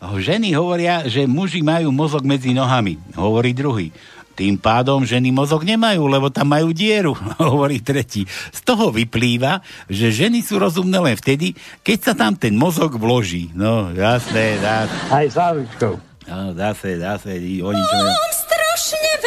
Ženy 0.00 0.56
hovoria, 0.56 1.06
že 1.06 1.28
muži 1.30 1.62
majú 1.62 1.94
mozog 1.94 2.26
medzi 2.26 2.50
nohami. 2.56 2.98
Hovorí 3.14 3.54
druhý. 3.54 3.94
Tým 4.34 4.56
pádom 4.56 5.04
ženy 5.04 5.28
mozog 5.36 5.68
nemajú, 5.68 6.08
lebo 6.08 6.32
tam 6.32 6.48
majú 6.48 6.72
dieru, 6.72 7.12
hovorí 7.36 7.84
tretí. 7.84 8.24
Z 8.50 8.64
toho 8.64 8.88
vyplýva, 8.88 9.60
že 9.84 10.08
ženy 10.08 10.40
sú 10.40 10.56
rozumné 10.56 10.96
len 10.96 11.12
vtedy, 11.12 11.52
keď 11.84 11.98
sa 12.00 12.12
tam 12.16 12.32
ten 12.32 12.56
mozog 12.56 12.96
vloží. 12.96 13.52
No, 13.52 13.92
jasné, 13.92 14.56
dá 14.64 14.88
Aj 15.12 15.28
s 15.28 15.36
Avičkou. 15.36 16.00
No, 16.24 16.56
dá 16.56 16.72
sa, 16.72 16.88
dá 16.96 17.14
sa, 17.20 17.36
i 17.36 17.60
oni 17.60 17.82
čo... 17.84 17.96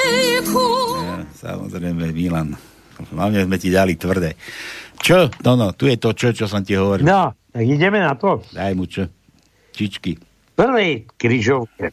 Ja, 0.04 1.26
samozrejme, 1.34 2.12
Milan. 2.12 2.56
Hlavne 3.12 3.44
sme 3.44 3.58
ti 3.58 3.74
dali 3.74 3.98
tvrdé. 3.98 4.38
Čo? 5.02 5.28
No, 5.44 5.58
no, 5.60 5.76
tu 5.76 5.90
je 5.90 5.98
to 6.00 6.16
čo, 6.16 6.32
čo 6.32 6.46
som 6.48 6.64
ti 6.64 6.78
hovoril. 6.78 7.04
No, 7.04 7.34
tak 7.52 7.64
ideme 7.68 8.00
na 8.00 8.16
to. 8.16 8.40
Daj 8.56 8.74
mu 8.78 8.88
čo. 8.88 9.10
Čičky. 9.74 10.16
Prvej 10.54 11.10
križovke. 11.18 11.92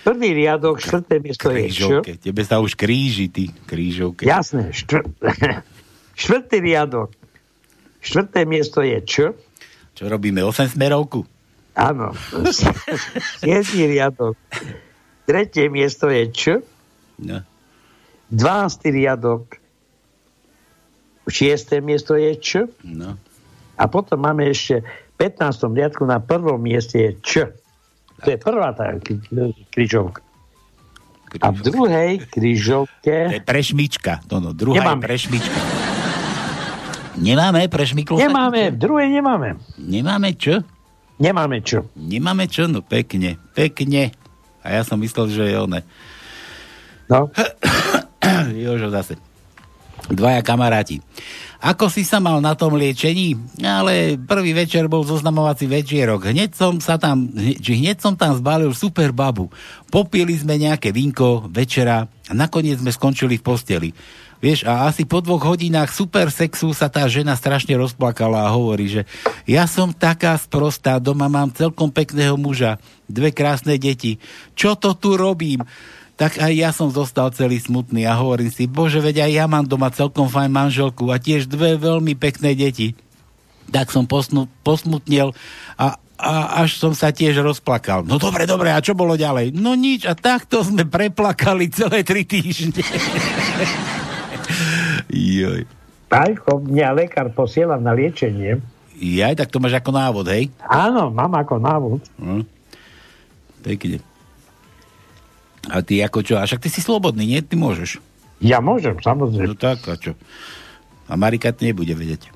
Prvý 0.00 0.32
riadok, 0.32 0.80
štvrté 0.80 1.20
miesto 1.20 1.52
je 1.52 1.68
čo? 1.70 2.00
Tebe 2.00 2.42
sa 2.42 2.58
už 2.58 2.72
kríži, 2.74 3.28
ty. 3.28 3.52
Krížovke. 3.68 4.24
Jasné. 4.24 4.72
Štvr... 4.72 5.04
štvrtý 6.24 6.56
riadok. 6.64 7.12
Štvrté 8.00 8.48
miesto 8.48 8.80
je 8.80 8.96
čo? 9.04 9.26
Čo 9.92 10.08
robíme? 10.08 10.40
8 10.40 10.72
smerovku? 10.72 11.28
Áno. 11.76 12.16
Siedmý 13.44 13.92
riadok. 13.92 14.34
Tretie 15.28 15.68
miesto 15.68 16.08
je 16.08 16.24
čo? 16.32 16.54
No. 17.20 17.44
12. 18.32 18.88
riadok. 18.88 19.60
Šiesté 21.30 21.78
miesto 21.84 22.16
je 22.16 22.32
čo? 22.40 22.62
No. 22.82 23.14
A 23.78 23.86
potom 23.86 24.18
máme 24.20 24.50
ešte 24.50 24.82
v 25.20 25.28
15. 25.30 25.70
riadku 25.76 26.02
na 26.08 26.18
prvom 26.18 26.58
mieste 26.58 26.96
je 26.98 27.10
Č. 27.20 27.30
To 28.20 28.28
je 28.28 28.38
prvá 28.40 28.72
tá 28.76 28.96
kri- 29.00 29.20
križovka. 29.72 30.20
A 31.40 31.54
v 31.54 31.60
druhej 31.62 32.10
križovke... 32.26 33.30
To 33.30 33.36
je 33.38 33.44
prešmička. 33.44 34.26
To 34.26 34.42
no, 34.42 34.50
druhá 34.50 34.82
Nemáme. 34.82 34.98
je 34.98 35.06
prešmička. 35.06 35.58
Nemáme 37.20 37.68
pre 37.68 37.84
šmyklo? 37.84 38.16
Nemáme, 38.16 38.72
v 38.72 38.76
druhej 38.80 39.08
nemáme. 39.12 39.60
Nemáme 39.76 40.32
čo? 40.40 40.64
Nemáme 41.20 41.60
čo. 41.60 41.84
Nemáme 41.92 42.48
čo? 42.48 42.64
No 42.64 42.80
pekne, 42.80 43.36
pekne. 43.52 44.16
A 44.64 44.80
ja 44.80 44.82
som 44.82 44.96
myslel, 45.04 45.28
že 45.28 45.44
je 45.52 45.56
one. 45.60 45.84
No. 47.10 47.26
Jožo 48.64 48.88
zase. 48.94 49.18
Dvaja 50.10 50.42
kamaráti. 50.42 51.02
Ako 51.60 51.92
si 51.92 52.08
sa 52.08 52.24
mal 52.24 52.40
na 52.40 52.56
tom 52.56 52.72
liečení? 52.72 53.36
Ale 53.60 54.16
prvý 54.16 54.56
večer 54.56 54.88
bol 54.88 55.04
zoznamovací 55.04 55.68
večierok. 55.68 56.32
Hneď 56.32 56.56
som 56.56 56.80
sa 56.80 56.96
tam, 56.96 57.28
či 57.36 57.76
hneď 57.76 58.00
som 58.00 58.16
tam 58.16 58.32
zbalil 58.32 58.72
super 58.72 59.12
babu. 59.12 59.52
Popili 59.92 60.32
sme 60.40 60.56
nejaké 60.56 60.88
vinko 60.88 61.52
večera 61.52 62.08
a 62.08 62.32
nakoniec 62.32 62.80
sme 62.80 62.88
skončili 62.88 63.36
v 63.36 63.44
posteli. 63.44 63.90
Vieš, 64.40 64.64
a 64.64 64.88
asi 64.88 65.04
po 65.04 65.20
dvoch 65.20 65.52
hodinách 65.52 65.92
super 65.92 66.32
sexu 66.32 66.72
sa 66.72 66.88
tá 66.88 67.04
žena 67.04 67.36
strašne 67.36 67.76
rozplakala 67.76 68.48
a 68.48 68.54
hovorí, 68.56 68.88
že 68.88 69.02
ja 69.44 69.68
som 69.68 69.92
taká 69.92 70.32
sprostá, 70.40 70.96
doma 70.96 71.28
mám 71.28 71.52
celkom 71.52 71.92
pekného 71.92 72.40
muža, 72.40 72.80
dve 73.04 73.36
krásne 73.36 73.76
deti. 73.76 74.16
Čo 74.56 74.80
to 74.80 74.96
tu 74.96 75.20
robím? 75.20 75.60
Tak 76.20 76.36
aj 76.36 76.52
ja 76.52 76.68
som 76.68 76.92
zostal 76.92 77.32
celý 77.32 77.56
smutný 77.56 78.04
a 78.04 78.12
hovorím 78.12 78.52
si, 78.52 78.68
bože, 78.68 79.00
veď 79.00 79.24
aj 79.24 79.30
ja 79.40 79.44
mám 79.48 79.64
doma 79.64 79.88
celkom 79.88 80.28
fajn 80.28 80.52
manželku 80.52 81.08
a 81.08 81.16
tiež 81.16 81.48
dve 81.48 81.80
veľmi 81.80 82.12
pekné 82.12 82.52
deti. 82.52 82.92
Tak 83.72 83.88
som 83.88 84.04
posnu, 84.04 84.44
posmutnil 84.60 85.32
a, 85.80 85.96
a 86.20 86.32
až 86.60 86.76
som 86.76 86.92
sa 86.92 87.08
tiež 87.08 87.40
rozplakal. 87.40 88.04
No 88.04 88.20
dobre, 88.20 88.44
dobre, 88.44 88.68
a 88.68 88.84
čo 88.84 88.92
bolo 88.92 89.16
ďalej? 89.16 89.56
No 89.56 89.72
nič, 89.72 90.04
a 90.04 90.12
takto 90.12 90.60
sme 90.60 90.84
preplakali 90.84 91.72
celé 91.72 92.04
tri 92.04 92.28
týždne. 92.28 92.84
Joj. 95.40 95.64
Pajko, 96.12 96.68
mňa 96.68 97.00
lekár 97.00 97.32
posiela 97.32 97.80
na 97.80 97.96
liečenie. 97.96 98.60
Jaj, 99.00 99.40
tak 99.40 99.48
to 99.48 99.56
máš 99.56 99.80
ako 99.80 99.96
návod, 99.96 100.28
hej? 100.28 100.52
Áno, 100.68 101.08
mám 101.08 101.32
ako 101.32 101.56
návod. 101.56 102.04
Hm. 102.20 102.44
Pekne. 103.64 104.09
A 105.70 105.80
ty 105.86 106.02
ako 106.02 106.26
čo? 106.26 106.34
A 106.36 106.44
však 106.44 106.66
ty 106.66 106.68
si 106.68 106.82
slobodný, 106.82 107.24
nie? 107.24 107.40
Ty 107.40 107.54
môžeš. 107.54 108.02
Ja 108.42 108.58
môžem, 108.58 108.98
samozrejme. 108.98 109.52
No 109.52 109.54
tak, 109.54 109.84
a 109.86 109.94
čo? 109.94 110.18
A 111.06 111.14
Marika 111.14 111.54
to 111.54 111.62
nebude 111.62 111.92
vedieť. 111.94 112.30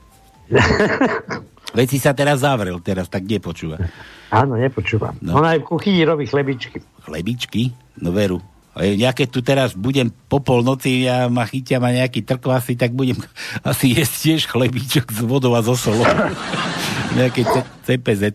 Veď 1.76 1.86
si 1.90 1.98
sa 1.98 2.14
teraz 2.14 2.46
zavrel, 2.46 2.78
teraz 2.78 3.10
tak 3.10 3.26
nepočúva. 3.26 3.82
Áno, 4.30 4.54
nepočúvam. 4.54 5.18
No. 5.18 5.42
Ona 5.42 5.58
aj 5.58 5.66
v 5.66 5.66
kuchyni 5.66 6.06
robí 6.06 6.30
chlebičky. 6.30 6.78
Chlebičky? 7.02 7.74
No 7.98 8.14
veru. 8.14 8.38
A 8.74 8.86
ja 8.86 9.14
keď 9.14 9.28
tu 9.30 9.40
teraz 9.42 9.70
budem 9.78 10.10
po 10.10 10.42
polnoci 10.42 11.06
a 11.06 11.30
ma 11.30 11.46
chytia 11.46 11.78
ma 11.78 11.94
nejaký 11.94 12.26
trkvasy, 12.26 12.74
tak 12.74 12.94
budem 12.94 13.18
asi 13.70 13.94
jesť 13.94 14.14
tiež 14.22 14.42
chlebičok 14.50 15.10
s 15.10 15.18
vodou 15.22 15.54
a 15.54 15.62
so 15.62 15.78
solou. 15.78 16.06
Nejaké 17.18 17.46
CPZ. 17.86 18.34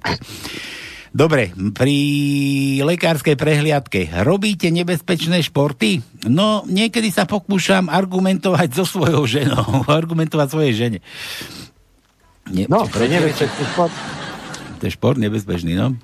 Dobre, 1.10 1.50
pri 1.74 1.98
lekárskej 2.86 3.34
prehliadke 3.34 4.14
robíte 4.22 4.70
nebezpečné 4.70 5.42
športy? 5.42 6.06
No, 6.30 6.62
niekedy 6.70 7.10
sa 7.10 7.26
pokúšam 7.26 7.90
argumentovať 7.90 8.78
so 8.78 8.86
svojou 8.86 9.26
ženou. 9.26 9.84
argumentovať 9.90 10.48
svojej 10.54 10.74
žene. 10.78 11.00
Nie, 12.50 12.70
no, 12.70 12.86
je 12.86 13.10
nebezpečný 13.10 13.64
šport. 13.74 13.94
To 14.80 14.84
je 14.86 14.92
šport 14.94 15.18
nebezpečný, 15.18 15.74
no. 15.74 15.98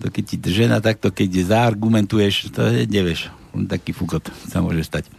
To 0.00 0.08
keď 0.08 0.24
ti 0.24 0.36
žena 0.48 0.78
takto, 0.80 1.12
keď 1.12 1.44
zaargumentuješ, 1.44 2.54
to 2.54 2.64
je, 2.70 2.88
nevieš. 2.88 3.28
Taký 3.52 3.92
fukot 3.92 4.30
sa 4.48 4.62
môže 4.62 4.86
stať. 4.86 5.10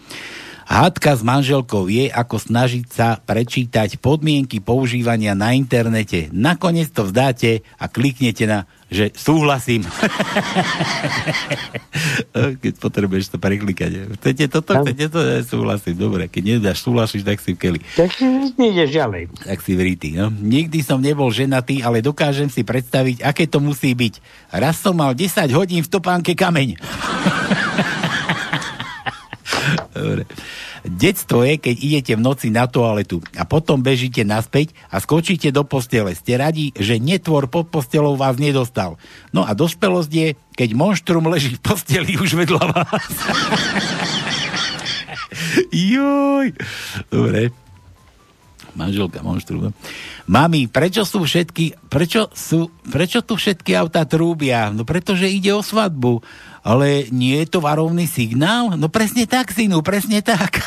Hádka 0.72 1.20
s 1.20 1.22
manželkou 1.22 1.92
je, 1.92 2.08
ako 2.08 2.40
snažiť 2.40 2.86
sa 2.88 3.20
prečítať 3.20 4.00
podmienky 4.00 4.64
používania 4.64 5.36
na 5.36 5.52
internete. 5.52 6.32
Nakoniec 6.32 6.88
to 6.96 7.04
vzdáte 7.04 7.68
a 7.76 7.86
kliknete 7.92 8.48
na 8.48 8.64
že 8.92 9.16
súhlasím. 9.16 9.88
keď 12.62 12.74
potrebuješ 12.76 13.32
to 13.32 13.40
preklikať. 13.40 14.20
Chcete 14.20 14.52
toto, 14.52 14.84
chcete 14.84 15.08
to, 15.08 15.20
ja 15.24 15.40
súhlasím. 15.48 15.96
Dobre, 15.96 16.28
keď 16.28 16.60
nedáš 16.60 16.84
súhlasíš, 16.84 17.24
tak 17.24 17.40
si 17.40 17.56
v 17.56 17.58
keli. 17.58 17.80
Tak 17.96 18.20
nejdeš 18.60 18.92
ďalej. 18.92 19.32
Tak 19.48 19.64
si 19.64 19.80
vríti. 19.80 20.20
No. 20.20 20.28
Nikdy 20.28 20.84
som 20.84 21.00
nebol 21.00 21.32
ženatý, 21.32 21.88
ale 21.88 22.04
dokážem 22.04 22.52
si 22.52 22.68
predstaviť, 22.68 23.24
aké 23.24 23.48
to 23.48 23.64
musí 23.64 23.96
byť. 23.96 24.20
Raz 24.52 24.84
som 24.84 25.00
mal 25.00 25.16
10 25.16 25.48
hodín 25.56 25.88
v 25.88 25.90
topánke 25.90 26.36
kameň. 26.36 26.76
Dobre. 29.96 30.28
Detstvo 30.92 31.48
je, 31.48 31.56
keď 31.56 31.76
idete 31.80 32.14
v 32.20 32.26
noci 32.26 32.52
na 32.52 32.68
toaletu 32.68 33.24
a 33.40 33.48
potom 33.48 33.80
bežíte 33.80 34.28
naspäť 34.28 34.76
a 34.92 35.00
skočíte 35.00 35.48
do 35.56 35.64
postele. 35.64 36.12
Ste 36.12 36.36
radi, 36.36 36.76
že 36.76 37.00
netvor 37.00 37.48
pod 37.48 37.72
postelou 37.72 38.20
vás 38.20 38.36
nedostal. 38.36 39.00
No 39.32 39.48
a 39.48 39.56
dospelosť 39.56 40.12
je, 40.12 40.28
keď 40.52 40.70
monštrum 40.76 41.32
leží 41.32 41.56
v 41.56 41.64
posteli 41.64 42.20
už 42.20 42.36
vedľa 42.36 42.64
vás. 42.76 43.12
Joj. 45.72 46.52
Dobre. 47.08 47.56
Manželka 48.72 49.20
monštrum. 49.20 49.76
Mami, 50.32 50.72
prečo 50.72 51.04
sú 51.04 51.28
všetky, 51.28 51.92
prečo 51.92 52.32
sú, 52.32 52.72
prečo 52.88 53.20
tu 53.20 53.36
všetky 53.36 53.76
autá 53.76 54.08
trúbia? 54.08 54.72
No 54.72 54.88
pretože 54.88 55.28
ide 55.28 55.52
o 55.52 55.60
svadbu 55.60 56.24
ale 56.62 57.10
nie 57.10 57.42
je 57.42 57.58
to 57.58 57.60
varovný 57.62 58.06
signál? 58.06 58.78
No 58.78 58.90
presne 58.90 59.26
tak, 59.26 59.50
synu, 59.50 59.82
presne 59.82 60.22
tak. 60.22 60.62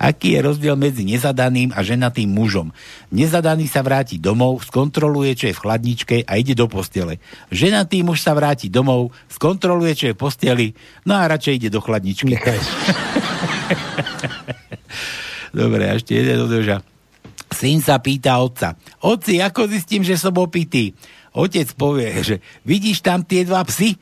Aký 0.00 0.32
je 0.38 0.40
rozdiel 0.40 0.76
medzi 0.78 1.04
nezadaným 1.04 1.74
a 1.74 1.82
ženatým 1.82 2.30
mužom? 2.30 2.72
Nezadaný 3.10 3.66
sa 3.66 3.82
vráti 3.82 4.16
domov, 4.16 4.62
skontroluje, 4.64 5.34
čo 5.36 5.46
je 5.50 5.54
v 5.54 5.62
chladničke 5.62 6.16
a 6.24 6.38
ide 6.38 6.54
do 6.54 6.70
postele. 6.70 7.18
Ženatý 7.50 8.02
muž 8.06 8.22
sa 8.22 8.32
vráti 8.32 8.70
domov, 8.70 9.12
skontroluje, 9.28 9.92
čo 9.94 10.06
je 10.10 10.16
v 10.16 10.20
posteli, 10.20 10.66
no 11.04 11.18
a 11.18 11.26
radšej 11.28 11.54
ide 11.58 11.70
do 11.70 11.82
chladničky. 11.82 12.38
Dobre, 15.50 15.82
ešte 15.90 16.14
jeden 16.14 16.46
održa. 16.46 16.86
Syn 17.50 17.82
sa 17.82 17.98
pýta 17.98 18.38
otca. 18.38 18.78
Oci, 19.02 19.42
ako 19.42 19.66
zistím, 19.66 20.06
že 20.06 20.14
som 20.14 20.30
opitý? 20.38 20.94
Otec 21.34 21.68
povie, 21.74 22.10
že 22.22 22.36
vidíš 22.66 23.02
tam 23.02 23.22
tie 23.22 23.46
dva 23.46 23.62
psy? 23.66 23.98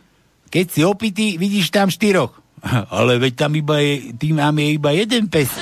Keď 0.48 0.66
si 0.68 0.80
opitý, 0.84 1.36
vidíš 1.36 1.68
tam 1.68 1.92
štyroch. 1.92 2.32
Ale 2.96 3.20
veď 3.20 3.46
tam 3.46 3.52
iba 3.54 3.78
je, 3.78 4.16
tým 4.16 4.40
máme 4.40 4.64
je 4.64 4.70
iba 4.76 4.90
jeden 4.96 5.28
pes. 5.28 5.52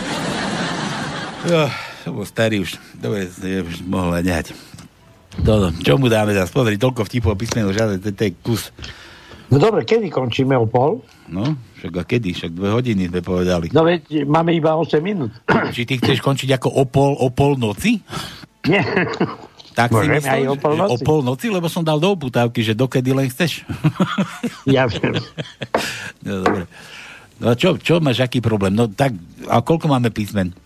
Oh, 1.46 1.70
to 2.02 2.10
bol 2.10 2.26
starý 2.26 2.62
už. 2.62 2.78
Dobre, 2.98 3.30
už 3.30 3.82
mohla 3.86 4.22
nehať. 4.22 4.54
Toto, 5.44 5.68
čo 5.84 6.00
mu 6.00 6.08
dáme 6.08 6.32
zase? 6.32 6.50
Pozri, 6.50 6.80
toľko 6.80 7.04
vtipov 7.04 7.36
písmeno, 7.36 7.70
žiadne, 7.70 8.00
to 8.00 8.08
je 8.10 8.32
kus. 8.40 8.72
No 9.46 9.62
dobre, 9.62 9.86
kedy 9.86 10.10
končíme 10.10 10.58
o 10.58 10.66
pol? 10.66 11.06
No, 11.30 11.54
však 11.78 11.92
a 11.92 12.02
kedy? 12.02 12.34
Však 12.34 12.50
dve 12.50 12.74
hodiny 12.74 13.06
sme 13.12 13.20
povedali. 13.22 13.70
No 13.70 13.86
veď 13.86 14.26
máme 14.26 14.50
iba 14.50 14.74
8 14.74 14.98
minút. 14.98 15.30
Či 15.70 15.86
ty 15.86 16.02
chceš 16.02 16.18
končiť 16.18 16.58
ako 16.58 16.68
o 16.72 16.82
pol, 16.88 17.14
o 17.14 17.30
pol 17.30 17.54
noci? 17.54 18.02
Nie. 18.66 18.82
Tak 19.76 19.92
Môžeme 19.92 20.24
si 20.24 20.24
myslel, 20.24 20.40
aj 20.40 20.46
o 20.48 20.56
polnoci. 20.56 20.92
O 20.92 20.96
polnoci, 21.04 21.46
lebo 21.52 21.68
som 21.68 21.84
dal 21.84 22.00
do 22.00 22.08
oputávky, 22.08 22.64
že 22.64 22.72
dokedy 22.72 23.12
len 23.12 23.28
chceš. 23.28 23.60
Ja 24.66 24.88
viem. 24.88 25.14
no, 26.26 26.42
dobre. 26.42 26.64
No 27.36 27.52
čo, 27.54 27.76
čo 27.76 28.00
máš, 28.00 28.24
aký 28.24 28.40
problém? 28.40 28.72
No 28.72 28.88
tak, 28.88 29.12
a 29.46 29.60
koľko 29.60 29.92
máme 29.92 30.08
písmen? 30.10 30.56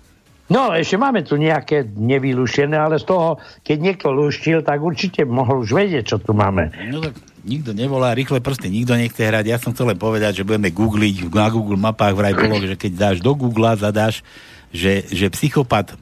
No, 0.51 0.73
ešte 0.75 0.99
máme 0.99 1.23
tu 1.23 1.39
nejaké 1.39 1.85
nevylúšené, 1.85 2.75
ale 2.75 2.99
z 2.99 3.07
toho, 3.07 3.39
keď 3.63 3.77
niekto 3.79 4.09
lúštil, 4.11 4.63
tak 4.67 4.83
určite 4.83 5.23
mohol 5.27 5.63
už 5.63 5.75
vedieť, 5.75 6.15
čo 6.15 6.17
tu 6.19 6.35
máme. 6.35 6.75
No 6.91 7.03
tak 7.03 7.15
nikto 7.47 7.71
nevolá, 7.71 8.15
rýchle 8.15 8.43
prsty, 8.43 8.67
nikto 8.67 8.99
nechce 8.99 9.21
hrať. 9.21 9.45
Ja 9.47 9.59
som 9.63 9.75
chcel 9.75 9.95
len 9.95 9.99
povedať, 9.99 10.43
že 10.43 10.47
budeme 10.47 10.71
googliť 10.75 11.31
na 11.31 11.47
Google 11.51 11.79
mapách 11.79 12.15
vraj 12.15 12.35
bolo, 12.35 12.63
že 12.63 12.75
keď 12.79 12.93
dáš 12.95 13.17
do 13.23 13.31
Google, 13.35 13.75
zadáš, 13.79 14.27
že, 14.75 15.07
že 15.11 15.31
psychopat, 15.31 15.95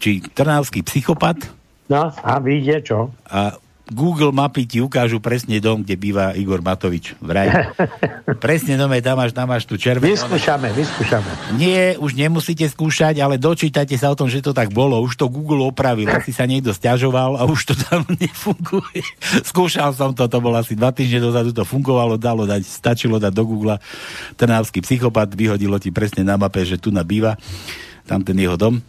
či 0.00 0.20
trnavský 0.36 0.84
psychopat, 0.84 1.57
No 1.88 2.12
a 2.12 2.32
vyjde 2.38 2.84
čo? 2.84 3.08
A 3.32 3.56
Google 3.88 4.36
mapy 4.36 4.68
ti 4.68 4.84
ukážu 4.84 5.16
presne 5.16 5.56
dom, 5.64 5.80
kde 5.80 5.96
býva 5.96 6.36
Igor 6.36 6.60
Matovič. 6.60 7.16
Vraj. 7.24 7.72
presne 8.44 8.76
dome, 8.76 9.00
tam 9.00 9.16
máš, 9.16 9.32
tam 9.32 9.48
máš 9.48 9.64
tu 9.64 9.80
červenú. 9.80 10.12
Vyskúšame, 10.12 10.68
vyskúšame. 10.76 11.56
Nie, 11.56 11.96
už 11.96 12.12
nemusíte 12.12 12.68
skúšať, 12.68 13.16
ale 13.24 13.40
dočítajte 13.40 13.96
sa 13.96 14.12
o 14.12 14.18
tom, 14.18 14.28
že 14.28 14.44
to 14.44 14.52
tak 14.52 14.76
bolo. 14.76 15.00
Už 15.00 15.16
to 15.16 15.32
Google 15.32 15.64
opravil. 15.64 16.12
Asi 16.12 16.36
sa 16.36 16.44
niekto 16.44 16.76
stiažoval 16.76 17.40
a 17.40 17.48
už 17.48 17.72
to 17.72 17.74
tam 17.88 18.04
nefunguje. 18.20 19.00
Skúšal 19.48 19.96
som 19.96 20.12
to, 20.12 20.28
to 20.28 20.36
bolo 20.36 20.60
asi 20.60 20.76
dva 20.76 20.92
týždne 20.92 21.24
dozadu, 21.24 21.56
to 21.56 21.64
fungovalo, 21.64 22.20
dalo 22.20 22.44
dať, 22.44 22.60
stačilo 22.68 23.16
dať 23.16 23.32
do 23.32 23.44
Google 23.48 23.80
Trnavský 24.36 24.84
psychopat, 24.84 25.32
vyhodilo 25.32 25.80
ti 25.80 25.88
presne 25.88 26.28
na 26.28 26.36
mape, 26.36 26.60
že 26.60 26.76
tu 26.76 26.92
nabýva 26.92 27.40
tam 28.04 28.20
ten 28.20 28.36
jeho 28.36 28.60
dom 28.60 28.84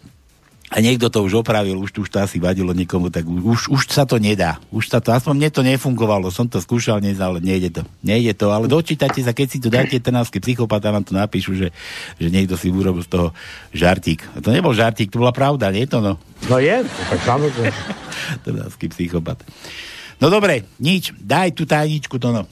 a 0.70 0.78
niekto 0.78 1.10
to 1.10 1.26
už 1.26 1.42
opravil, 1.42 1.74
už, 1.82 1.90
už 1.98 2.08
to 2.14 2.22
asi 2.22 2.38
vadilo 2.38 2.70
niekomu, 2.70 3.10
tak 3.10 3.26
už, 3.26 3.74
už 3.74 3.90
sa 3.90 4.06
to 4.06 4.22
nedá. 4.22 4.62
Už 4.70 4.86
sa 4.86 5.02
to, 5.02 5.10
aspoň 5.10 5.34
mne 5.34 5.50
to 5.50 5.62
nefungovalo, 5.66 6.30
som 6.30 6.46
to 6.46 6.62
skúšal 6.62 7.02
dnes, 7.02 7.18
ale 7.18 7.42
nejde 7.42 7.74
to. 7.74 7.82
Nejde 8.06 8.38
to, 8.38 8.54
ale 8.54 8.70
dočítate 8.70 9.18
sa, 9.18 9.34
keď 9.34 9.46
si 9.50 9.58
tu 9.58 9.66
dáte 9.66 9.98
trnavský 9.98 10.38
psychopat 10.38 10.78
a 10.86 10.94
vám 10.94 11.02
to 11.02 11.18
napíšu, 11.18 11.58
že, 11.58 11.74
že 12.22 12.28
niekto 12.30 12.54
si 12.54 12.70
urobil 12.70 13.02
z 13.02 13.10
toho 13.10 13.28
žartík. 13.74 14.22
A 14.34 14.38
to 14.38 14.54
nebol 14.54 14.70
žartík, 14.70 15.10
to 15.10 15.18
bola 15.18 15.34
pravda, 15.34 15.74
nie 15.74 15.90
to 15.90 15.98
no? 15.98 16.22
No 16.46 16.62
je, 16.62 16.86
tak 16.86 17.20
samozrejme. 17.26 17.80
trnavský 18.46 18.86
psychopat. 18.94 19.42
No 20.22 20.30
dobre, 20.30 20.70
nič, 20.78 21.10
daj 21.18 21.50
tú 21.50 21.66
tajničku 21.66 22.14
to 22.22 22.30
no. 22.30 22.46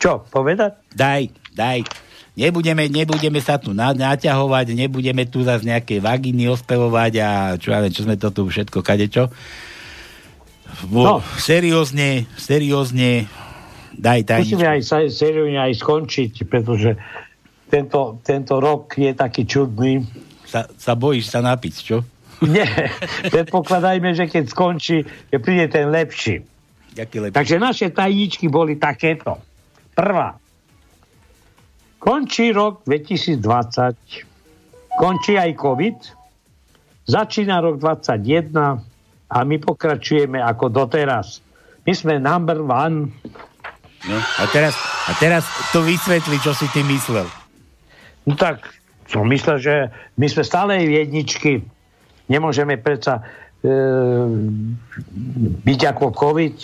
Čo, 0.00 0.24
povedať? 0.32 0.80
Daj, 0.96 1.28
daj. 1.52 1.84
Nebudeme, 2.32 2.88
nebudeme 2.88 3.44
sa 3.44 3.60
tu 3.60 3.76
na, 3.76 3.92
naťahovať, 3.92 4.72
nebudeme 4.72 5.28
tu 5.28 5.44
zase 5.44 5.68
nejaké 5.68 6.00
vaginy 6.00 6.48
ospevovať 6.48 7.12
a 7.20 7.28
čo 7.60 7.76
ja 7.76 7.84
viem, 7.84 7.92
čo 7.92 8.08
sme 8.08 8.16
to 8.16 8.32
tu 8.32 8.48
všetko 8.48 8.80
kadečo. 8.80 9.28
No. 10.88 11.20
Seriózne, 11.36 12.24
seriózne, 12.40 13.28
daj 13.92 14.24
tajničku. 14.24 14.56
Musíme 14.56 14.80
aj 14.80 15.12
seriózne 15.12 15.60
aj 15.60 15.72
skončiť, 15.76 16.32
pretože 16.48 16.96
tento, 17.68 18.20
tento 18.24 18.56
rok 18.56 18.96
je 18.96 19.12
taký 19.12 19.44
čudný. 19.44 20.00
Sa, 20.48 20.64
sa 20.80 20.96
bojíš 20.96 21.28
sa 21.28 21.44
napiť, 21.44 21.74
čo? 21.84 22.00
Nie, 22.48 22.64
predpokladajme, 23.34 24.16
že 24.16 24.24
keď 24.32 24.44
skončí, 24.48 25.04
že 25.04 25.36
príde 25.36 25.68
ten 25.68 25.92
lepší. 25.92 26.40
lepší. 26.96 27.36
Takže 27.36 27.56
naše 27.60 27.92
tajničky 27.92 28.48
boli 28.48 28.80
takéto. 28.80 29.36
Prvá. 29.92 30.41
Končí 32.02 32.50
rok 32.50 32.82
2020, 32.82 33.38
končí 34.98 35.38
aj 35.38 35.54
COVID, 35.54 35.98
začína 37.06 37.62
rok 37.62 37.78
2021 37.78 38.58
a 39.30 39.38
my 39.46 39.56
pokračujeme 39.62 40.42
ako 40.42 40.66
doteraz. 40.66 41.38
My 41.86 41.92
sme 41.94 42.18
number 42.18 42.58
one. 42.58 43.06
No, 44.02 44.18
a 44.18 44.44
teraz, 44.50 44.74
a 45.06 45.14
teraz 45.14 45.46
to 45.70 45.86
vysvetli, 45.86 46.42
čo 46.42 46.50
si 46.58 46.66
ty 46.74 46.82
myslel. 46.82 47.30
No 48.26 48.34
tak, 48.34 48.66
som 49.06 49.22
myslel, 49.30 49.62
že 49.62 49.74
my 50.18 50.26
sme 50.26 50.42
stále 50.42 50.82
jedničky. 50.82 51.62
Nemôžeme 52.26 52.82
predsa 52.82 53.22
e, 53.62 53.70
byť 55.62 55.80
ako 55.86 56.10
COVID. 56.10 56.56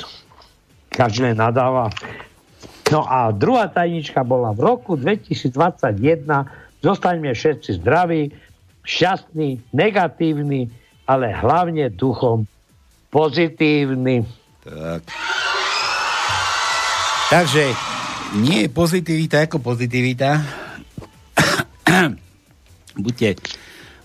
Každý 0.90 1.30
nadáva. 1.30 1.94
No 2.88 3.04
a 3.04 3.28
druhá 3.36 3.68
tajnička 3.68 4.24
bola 4.24 4.56
v 4.56 4.64
roku 4.64 4.96
2021. 4.96 6.24
Zostaňme 6.80 7.36
všetci 7.36 7.84
zdraví, 7.84 8.32
šťastní, 8.80 9.60
negatívni, 9.76 10.72
ale 11.04 11.28
hlavne 11.36 11.92
duchom 11.92 12.48
pozitívni. 13.12 14.24
Tak. 14.64 15.04
Takže 17.28 17.64
nie 18.40 18.64
je 18.64 18.68
pozitivita 18.72 19.44
ako 19.44 19.60
pozitivita. 19.60 20.40
buďte, 23.04 23.28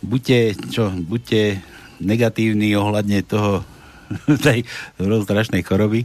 buďte, 0.03 0.39
čo, 0.76 0.91
buďte 0.91 1.64
negatívni 2.03 2.76
ohľadne 2.76 3.23
toho 3.23 3.64
tej 4.45 4.68
strašnej 4.99 5.64
choroby, 5.64 6.03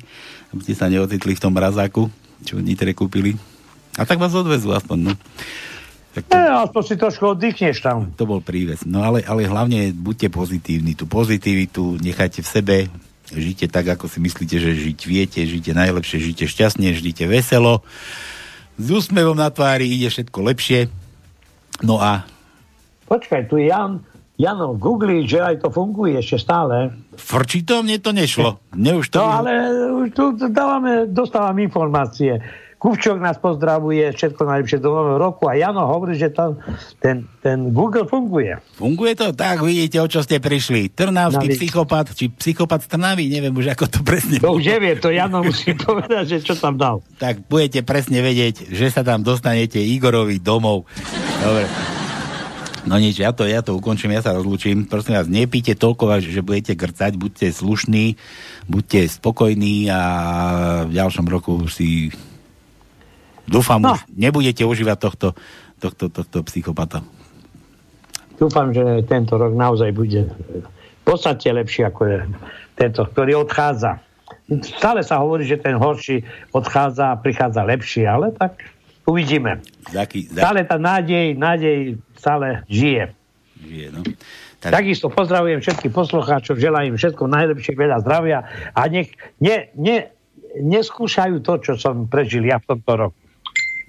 aby 0.54 0.62
ste 0.62 0.78
sa 0.78 0.86
neocitli 0.86 1.34
v 1.34 1.42
tom 1.42 1.58
mrazáku 1.58 2.06
čo 2.44 2.58
v 2.58 2.66
Nitre 2.66 2.94
kúpili. 2.94 3.34
A 3.98 4.06
tak 4.06 4.22
vás 4.22 4.34
odvezú 4.34 4.70
aspoň, 4.70 5.10
no. 5.10 5.12
Tak 6.14 6.22
to, 6.30 6.34
e, 6.34 6.48
aspoň 6.66 6.82
si 6.86 6.94
trošku 6.94 7.24
oddychneš 7.34 7.78
tam. 7.82 8.10
To 8.14 8.24
bol 8.24 8.40
prívez. 8.42 8.86
No 8.86 9.02
ale, 9.02 9.22
ale 9.26 9.46
hlavne 9.46 9.90
buďte 9.94 10.30
pozitívni. 10.30 10.94
Tú 10.94 11.04
pozitivitu 11.10 11.98
nechajte 11.98 12.40
v 12.42 12.48
sebe, 12.48 12.76
žite 13.34 13.68
tak, 13.68 13.86
ako 13.92 14.08
si 14.08 14.18
myslíte, 14.24 14.56
že 14.56 14.72
žiť 14.72 15.00
viete, 15.04 15.40
žite 15.44 15.76
najlepšie, 15.76 16.22
žite 16.22 16.44
šťastne, 16.48 16.94
žite 16.96 17.28
veselo. 17.28 17.84
S 18.78 18.86
úsmevom 18.94 19.36
na 19.36 19.50
tvári 19.50 19.90
ide 19.90 20.08
všetko 20.08 20.38
lepšie. 20.54 20.88
No 21.82 21.98
a... 21.98 22.24
Počkaj, 23.10 23.50
tu 23.50 23.58
je 23.58 23.72
Jan, 23.72 24.04
Jano, 24.38 24.78
googli, 24.78 25.26
že 25.26 25.42
aj 25.42 25.66
to 25.66 25.68
funguje 25.74 26.14
ešte 26.14 26.38
stále. 26.38 26.94
Frčí 27.18 27.66
to? 27.66 27.82
Mne 27.82 27.98
to 27.98 28.14
nešlo. 28.14 28.62
Mne 28.70 29.02
už 29.02 29.10
to... 29.10 29.18
No 29.18 29.42
ale 29.42 29.52
už 30.06 30.08
tu 30.14 30.24
dávame, 30.46 31.10
dostávam 31.10 31.58
informácie. 31.58 32.38
Kupčok 32.78 33.18
nás 33.18 33.34
pozdravuje, 33.42 34.06
všetko 34.14 34.38
najlepšie 34.38 34.78
do 34.78 34.94
nového 34.94 35.18
roku 35.18 35.50
a 35.50 35.58
Jano 35.58 35.82
hovorí, 35.90 36.14
že 36.14 36.30
tam 36.30 36.62
ten, 37.02 37.26
ten 37.42 37.74
Google 37.74 38.06
funguje. 38.06 38.54
Funguje 38.78 39.18
to? 39.18 39.34
Tak, 39.34 39.66
vidíte, 39.66 39.98
o 39.98 40.06
čo 40.06 40.22
ste 40.22 40.38
prišli. 40.38 40.94
Trnavský 40.94 41.50
Navi. 41.50 41.58
psychopat, 41.58 42.14
či 42.14 42.30
psychopat 42.30 42.86
z 42.86 42.94
Trnavy, 42.94 43.26
neviem 43.26 43.50
už, 43.50 43.74
ako 43.74 43.90
to 43.90 44.06
presne... 44.06 44.38
To 44.38 44.54
už 44.54 44.78
nevie, 44.78 44.94
to 45.02 45.10
Jano 45.10 45.42
musí 45.42 45.74
povedať, 45.90 46.38
že 46.38 46.46
čo 46.46 46.54
tam 46.54 46.78
dal. 46.78 47.02
Tak 47.18 47.50
budete 47.50 47.82
presne 47.82 48.22
vedieť, 48.22 48.70
že 48.70 48.86
sa 48.94 49.02
tam 49.02 49.26
dostanete 49.26 49.82
Igorovi 49.82 50.38
domov. 50.38 50.86
Dobre. 51.42 51.97
No 52.88 52.96
nič, 52.96 53.20
ja 53.20 53.36
to, 53.36 53.44
ja 53.44 53.60
to 53.60 53.76
ukončím, 53.76 54.16
ja 54.16 54.24
sa 54.24 54.32
rozlúčim. 54.32 54.88
Prosím 54.88 55.20
vás, 55.20 55.28
nepíte 55.28 55.76
toľko, 55.76 56.24
že 56.24 56.40
budete 56.40 56.72
grcať, 56.72 57.20
buďte 57.20 57.52
slušní, 57.52 58.16
buďte 58.64 59.12
spokojní 59.12 59.92
a 59.92 60.00
v 60.88 60.96
ďalšom 60.96 61.28
roku 61.28 61.68
si 61.68 62.08
dúfam, 63.44 63.76
no. 63.84 63.92
už 63.92 64.08
nebudete 64.16 64.64
užívať 64.64 64.96
tohto, 64.96 65.28
tohto, 65.76 66.08
tohto 66.08 66.38
psychopata. 66.48 67.04
Dúfam, 68.40 68.72
že 68.72 69.04
tento 69.04 69.36
rok 69.36 69.52
naozaj 69.52 69.92
bude 69.92 70.32
v 70.64 71.04
podstate 71.04 71.52
lepší 71.52 71.84
ako 71.84 72.24
tento, 72.72 73.04
ktorý 73.04 73.44
odchádza. 73.44 74.00
Stále 74.64 75.04
sa 75.04 75.20
hovorí, 75.20 75.44
že 75.44 75.60
ten 75.60 75.76
horší 75.76 76.24
odchádza 76.56 77.12
a 77.12 77.20
prichádza 77.20 77.68
lepší, 77.68 78.08
ale 78.08 78.32
tak 78.32 78.56
Uvidíme. 79.08 79.64
Zaký, 79.88 80.28
zaký. 80.28 80.44
Stále 80.44 80.60
tá 80.68 80.76
nádej, 80.76 81.32
nádej 81.32 81.96
stále 82.18 82.66
žije. 82.66 83.14
Žije, 83.58 83.88
no. 83.94 84.02
Tak... 84.58 84.74
Takisto 84.74 85.06
pozdravujem 85.06 85.62
všetkých 85.62 85.94
poslucháčov, 85.94 86.58
želám 86.58 86.90
im 86.90 86.96
všetko 86.98 87.30
najlepšie, 87.30 87.78
veľa 87.78 88.02
zdravia 88.02 88.42
a 88.74 88.80
nech 88.90 89.14
ne, 89.38 89.70
ne, 89.78 90.10
neskúšajú 90.58 91.38
to, 91.46 91.62
čo 91.62 91.72
som 91.78 92.10
prežil 92.10 92.42
ja 92.42 92.58
v 92.58 92.74
tomto 92.74 92.92
roku. 93.06 93.18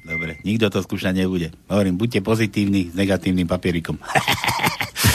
Dobre, 0.06 0.38
nikto 0.46 0.70
to 0.72 0.80
skúšať 0.82 1.26
nebude. 1.26 1.54
Hovorím, 1.68 1.98
buďte 1.98 2.24
pozitívni 2.24 2.90
s 2.90 2.96
negatívnym 2.96 3.50
papierikom. 3.50 3.98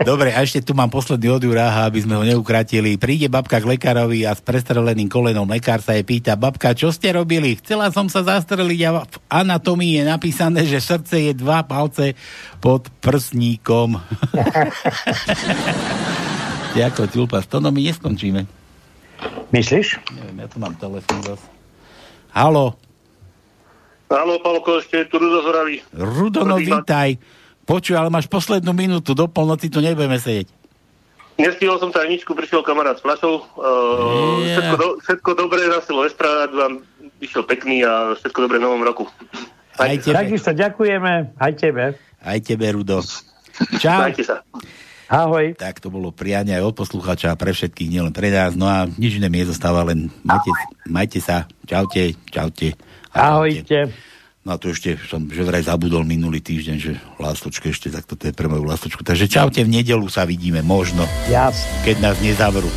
Dobre, 0.00 0.34
a 0.34 0.42
ešte 0.44 0.62
tu 0.62 0.76
mám 0.76 0.90
posledný 0.92 1.28
od 1.32 1.42
Juráha, 1.42 1.88
aby 1.88 2.02
sme 2.02 2.14
ho 2.16 2.24
neukratili. 2.24 3.00
Príde 3.00 3.28
babka 3.30 3.60
k 3.60 3.68
lekárovi 3.76 4.26
a 4.28 4.36
s 4.36 4.40
prestreleným 4.44 5.10
kolenom 5.10 5.48
lekár 5.48 5.80
sa 5.80 5.96
jej 5.96 6.04
pýta, 6.04 6.38
babka, 6.38 6.76
čo 6.76 6.92
ste 6.92 7.12
robili? 7.14 7.56
Chcela 7.58 7.90
som 7.90 8.06
sa 8.06 8.22
zastreliť 8.24 8.80
a 8.88 8.90
v 9.04 9.16
anatomii 9.28 10.00
je 10.00 10.04
napísané, 10.04 10.64
že 10.64 10.82
srdce 10.82 11.20
je 11.30 11.32
dva 11.34 11.62
palce 11.64 12.14
pod 12.62 12.88
prsníkom. 13.00 13.98
Ďako, 16.78 17.08
Tulpa, 17.08 17.42
s 17.42 17.48
my 17.48 17.80
neskončíme. 17.80 18.46
Myslíš? 19.50 19.98
Neviem, 20.14 20.44
ja 20.44 20.46
tu 20.46 20.60
mám 20.60 20.76
telefón 20.76 21.24
zase. 21.24 21.46
Halo. 22.36 22.76
Halo, 24.08 24.40
Palko, 24.40 24.80
ešte 24.80 25.04
tu 25.08 25.20
Rudo 25.20 25.44
Zoravý. 25.44 25.84
Rudo, 25.92 26.40
no 26.48 26.56
vítaj. 26.56 27.20
Počuj, 27.68 28.00
ale 28.00 28.08
máš 28.08 28.24
poslednú 28.24 28.72
minútu, 28.72 29.12
do 29.12 29.28
polnoci 29.28 29.68
tu 29.68 29.84
nebudeme 29.84 30.16
sedieť. 30.16 30.48
Nestihol 31.36 31.76
som 31.78 31.92
tajničku, 31.92 32.32
prišiel 32.32 32.64
kamarát 32.64 32.96
s 32.96 33.04
fľašou. 33.04 33.34
Uh, 33.54 34.42
yeah. 34.42 34.56
všetko, 34.56 34.74
do, 34.80 34.88
všetko 35.04 35.30
dobré 35.36 35.62
na 35.68 35.78
Silvestra, 35.84 36.48
vám 36.48 36.82
vyšiel 37.20 37.44
pekný 37.44 37.84
a 37.84 38.16
všetko 38.16 38.48
dobré 38.48 38.58
novom 38.58 38.80
roku. 38.82 39.04
Aj, 39.78 39.86
aj 39.86 40.00
tebe. 40.02 40.16
Takisto 40.16 40.50
ďakujeme, 40.56 41.36
aj 41.38 41.52
tebe. 41.54 41.84
Aj 42.18 42.38
tebe, 42.42 42.66
Rudo. 42.74 43.04
Čau. 43.78 44.10
Majte 44.10 44.24
sa. 44.26 44.42
Ahoj. 45.08 45.56
Tak 45.56 45.80
to 45.80 45.88
bolo 45.88 46.12
prianie 46.12 46.52
aj 46.58 46.68
od 46.68 46.74
poslucháča 46.74 47.32
pre 47.38 47.54
všetkých, 47.54 47.88
nielen 47.88 48.12
pre 48.12 48.28
nás. 48.28 48.58
No 48.58 48.68
a 48.68 48.84
nič 48.84 49.16
iné 49.22 49.30
mi 49.30 49.40
nezostáva, 49.40 49.86
len 49.86 50.10
majte, 50.26 50.50
majte 50.90 51.20
sa. 51.22 51.46
Čaute, 51.64 52.18
čaute. 52.28 52.74
Ahojte. 53.14 53.94
No 54.46 54.54
a 54.54 54.56
to 54.56 54.70
ešte 54.70 54.96
som 55.10 55.26
že 55.28 55.44
vraj 55.44 55.66
zabudol 55.66 56.06
minulý 56.06 56.40
týždeň, 56.40 56.76
že 56.78 56.92
lástočke 57.18 57.68
ešte, 57.74 57.90
tak 57.90 58.06
toto 58.06 58.24
je 58.28 58.32
pre 58.32 58.46
moju 58.46 58.64
lástočku. 58.64 59.02
Takže 59.02 59.26
čaute, 59.28 59.60
v 59.60 59.70
nedelu 59.70 60.06
sa 60.08 60.24
vidíme, 60.24 60.62
možno. 60.64 61.04
Jasne. 61.28 61.68
Keď 61.84 61.96
nás 62.00 62.16
nezavrú. 62.22 62.70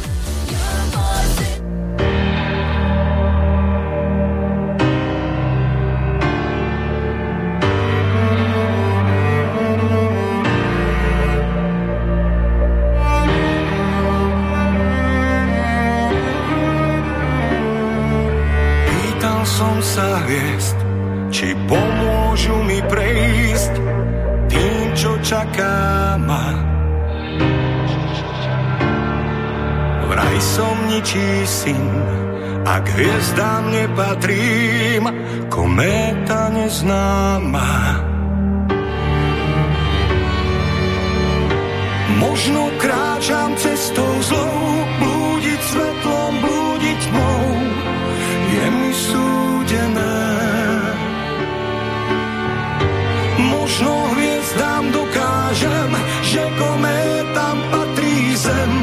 Čaká 25.31 26.19
ma. 26.19 26.45
vraj 30.11 30.37
som 30.43 30.75
ničí 30.91 31.29
syn, 31.47 31.87
ak 32.67 32.83
hviezdám 32.83 33.63
nepatrím, 33.71 35.07
kométa 35.47 36.51
neznáma. 36.51 37.71
Možno 42.19 42.61
kráčam 42.75 43.55
cestou 43.55 44.13
zlou, 44.19 44.61
blúdiť 44.99 45.61
svetlom, 45.63 46.33
blúdiť 46.43 46.99
tmou, 47.07 47.43
je 48.51 48.65
mi 48.67 48.91
súdené. 48.91 50.30
Možno 53.81 54.13
hviezdám 54.13 54.93
dokážem, 54.93 55.89
že 56.21 56.45
kométam 56.53 57.57
patrí 57.73 58.37
zem 58.37 58.73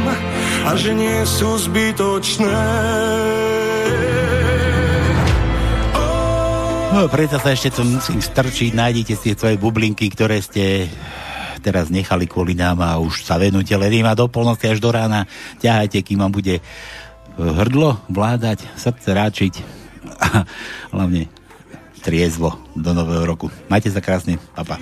a 0.66 0.74
že 0.74 0.90
nie 0.90 1.22
sú 1.22 1.54
zbytočné. 1.54 2.58
No, 6.98 7.06
preto 7.06 7.38
sa 7.38 7.54
ešte 7.54 7.78
to 7.78 7.86
musím 7.86 8.18
strčiť, 8.18 8.74
nájdete 8.74 9.14
si 9.14 9.38
svoje 9.38 9.54
bublinky, 9.54 10.10
ktoré 10.10 10.42
ste 10.42 10.90
teraz 11.62 11.94
nechali 11.94 12.26
kvôli 12.26 12.58
nám 12.58 12.82
a 12.82 12.98
už 12.98 13.22
sa 13.22 13.38
venujte 13.38 13.78
len 13.78 14.02
a 14.02 14.18
do 14.18 14.26
polnoci 14.26 14.66
až 14.66 14.82
do 14.82 14.90
rána. 14.90 15.30
Ťahajte, 15.62 16.02
kým 16.02 16.26
vám 16.26 16.34
bude 16.34 16.58
hrdlo 17.38 18.02
vládať, 18.10 18.66
srdce 18.74 19.14
ráčiť 19.14 19.62
a 20.18 20.42
hlavne 20.90 21.30
triezvo 22.00 22.56
do 22.72 22.94
nového 22.94 23.26
roku. 23.26 23.50
Majte 23.68 23.90
sa 23.92 24.00
krásne, 24.00 24.38
papa. 24.54 24.78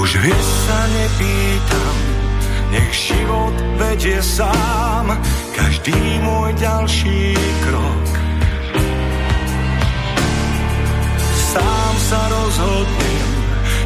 Už 0.00 0.10
vieš 0.16 0.46
sa 0.64 0.80
nepýtam 0.88 2.10
Nech 2.70 2.94
život 2.94 3.54
vedie 3.82 4.22
sám. 4.22 5.10
Každý 5.58 6.22
môj 6.22 6.54
ďalší 6.54 7.34
krok. 7.66 8.06
Sám 11.50 11.94
sa 11.98 12.20
rozhodnem 12.30 13.30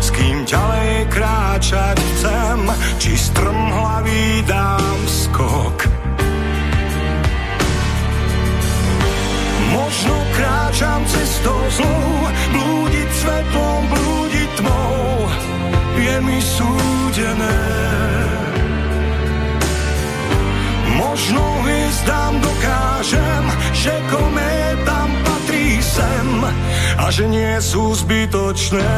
S 0.04 0.12
kým 0.12 0.44
ďalej 0.44 1.08
kráčať 1.08 1.96
chcem. 1.96 2.60
Či 3.00 3.12
strmhlavý 3.16 4.44
dám 4.44 4.98
skok 5.08 6.03
Možno 9.72 10.16
kráčam 10.36 11.00
cestou 11.06 11.60
zlou, 11.70 12.12
blúdiť 12.52 13.10
svetlom, 13.22 13.80
blúdiť 13.88 14.50
tmou, 14.60 15.30
je 15.96 16.16
mi 16.20 16.38
súdené. 16.42 17.60
Možno 20.94 21.42
hviezdám 21.64 22.34
dokážem, 22.42 23.44
že 23.72 23.94
kométam 24.10 25.08
patrí 25.24 25.80
sem 25.80 26.28
a 26.98 27.06
že 27.10 27.24
nie 27.30 27.54
sú 27.62 27.94
zbytočné. 27.94 28.92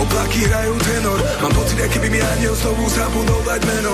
Oblaky 0.00 0.40
hrajú 0.48 0.74
tenor. 0.80 1.18
Mám 1.44 1.52
pocit, 1.52 1.78
aké 1.80 1.98
by 2.00 2.08
mi 2.08 2.20
aniel 2.20 2.54
znovu 2.56 2.88
zabudol 2.88 3.40
dať 3.44 3.60
meno 3.68 3.92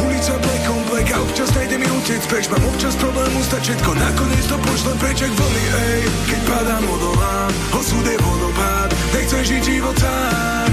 Ulica 0.00 0.34
black 0.40 0.64
on 0.68 0.82
black 0.88 1.08
a 1.12 1.16
občas 1.20 1.48
nejde 1.56 1.76
mi 1.76 1.88
utiec 1.88 2.22
preč. 2.28 2.48
Mám 2.48 2.64
občas 2.68 2.96
problém 2.96 3.30
ustať 3.36 3.62
všetko, 3.62 3.90
nakoniec 3.96 4.44
to 4.48 4.56
pošlem 4.60 4.96
preč 5.00 5.18
jak 5.20 5.32
vlny, 5.32 5.64
ej 5.64 6.00
Keď 6.28 6.40
padám, 6.48 6.84
odolám, 6.88 7.52
osud 7.76 8.04
je 8.04 8.16
vodopád. 8.20 8.90
Nechcem 9.12 9.42
žiť 9.44 9.62
život 9.64 9.96
sám. 9.96 10.70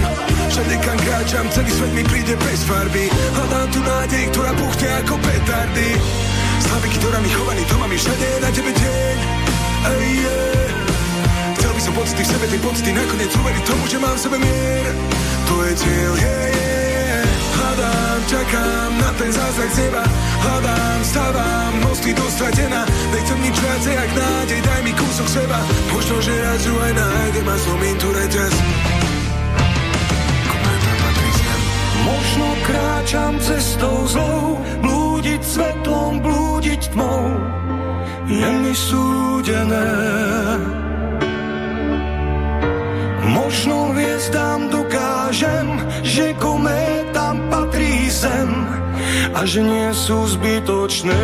Všade 0.47 0.75
kam 0.79 0.97
kráčam, 1.03 1.45
celý 1.51 1.71
svet 1.75 1.91
mi 1.93 2.03
príde 2.07 2.35
bez 2.39 2.63
farby. 2.63 3.11
Hľadám 3.35 3.67
tu 3.71 3.79
nádej, 3.83 4.23
ktorá 4.31 4.51
puchne 4.55 4.89
ako 5.03 5.13
petardy. 5.19 5.89
Slaviky, 6.63 6.97
ktorá 7.03 7.19
mi 7.19 7.29
chovaný, 7.29 7.61
to 7.67 7.75
mám 7.77 7.91
všade 7.91 8.29
na 8.41 8.49
tebe 8.55 8.71
deň. 8.71 9.17
Ej, 9.87 10.07
yeah. 10.23 10.66
Chcel 11.77 11.93
by 11.93 11.93
som 11.93 12.01
pocity 12.01 12.23
v 12.25 12.29
sebe, 12.33 12.45
tie 12.49 12.57
pocity 12.65 12.89
nakoniec 12.89 13.31
uveriť 13.37 13.63
tomu, 13.69 13.83
že 13.85 13.97
mám 14.01 14.17
v 14.17 14.21
sebe 14.25 14.37
mier. 14.41 14.85
To 15.45 15.55
je 15.61 15.73
cieľ, 15.77 16.13
yeah, 16.17 16.45
yeah 16.49 17.25
Hľadám, 17.53 18.19
čakám 18.25 18.91
na 18.97 19.09
ten 19.13 19.29
zázrak 19.29 19.69
z 19.69 19.77
neba. 19.85 20.03
Hľadám, 20.41 20.99
stávam, 21.05 21.71
mosty 21.85 22.17
do 22.17 22.25
stratená 22.33 22.81
Nechcem 23.13 23.37
nič 23.45 23.55
viacej, 23.61 23.93
jak 23.93 24.09
nádej, 24.09 24.59
daj 24.65 24.81
mi 24.89 24.93
kúsok 24.97 25.27
seba. 25.29 25.59
Možno, 25.93 26.17
že 26.17 26.33
raz 26.41 26.61
ju 26.65 26.73
aj 26.81 26.93
nájdem 26.97 27.45
a 27.45 27.55
zlomím 27.61 27.97
tu 28.01 28.09
reťaz 28.09 28.53
Možno 32.09 32.47
kráčam 32.65 33.33
cestou 33.37 33.97
zlou, 34.09 34.57
blúdiť 34.81 35.41
svetlom, 35.45 36.25
blúdiť 36.25 36.81
tmou, 36.89 37.37
je 38.25 38.49
mi 38.65 38.73
súdené. 38.73 39.85
Možno 43.27 43.91
hviezdám 43.91 44.71
dokážem, 44.71 45.83
že 46.03 46.31
kométam 46.39 47.43
patrí 47.51 48.07
zem 48.07 48.49
a 49.35 49.43
že 49.43 49.59
nie 49.59 49.91
sú 49.91 50.23
zbytočné. 50.31 51.19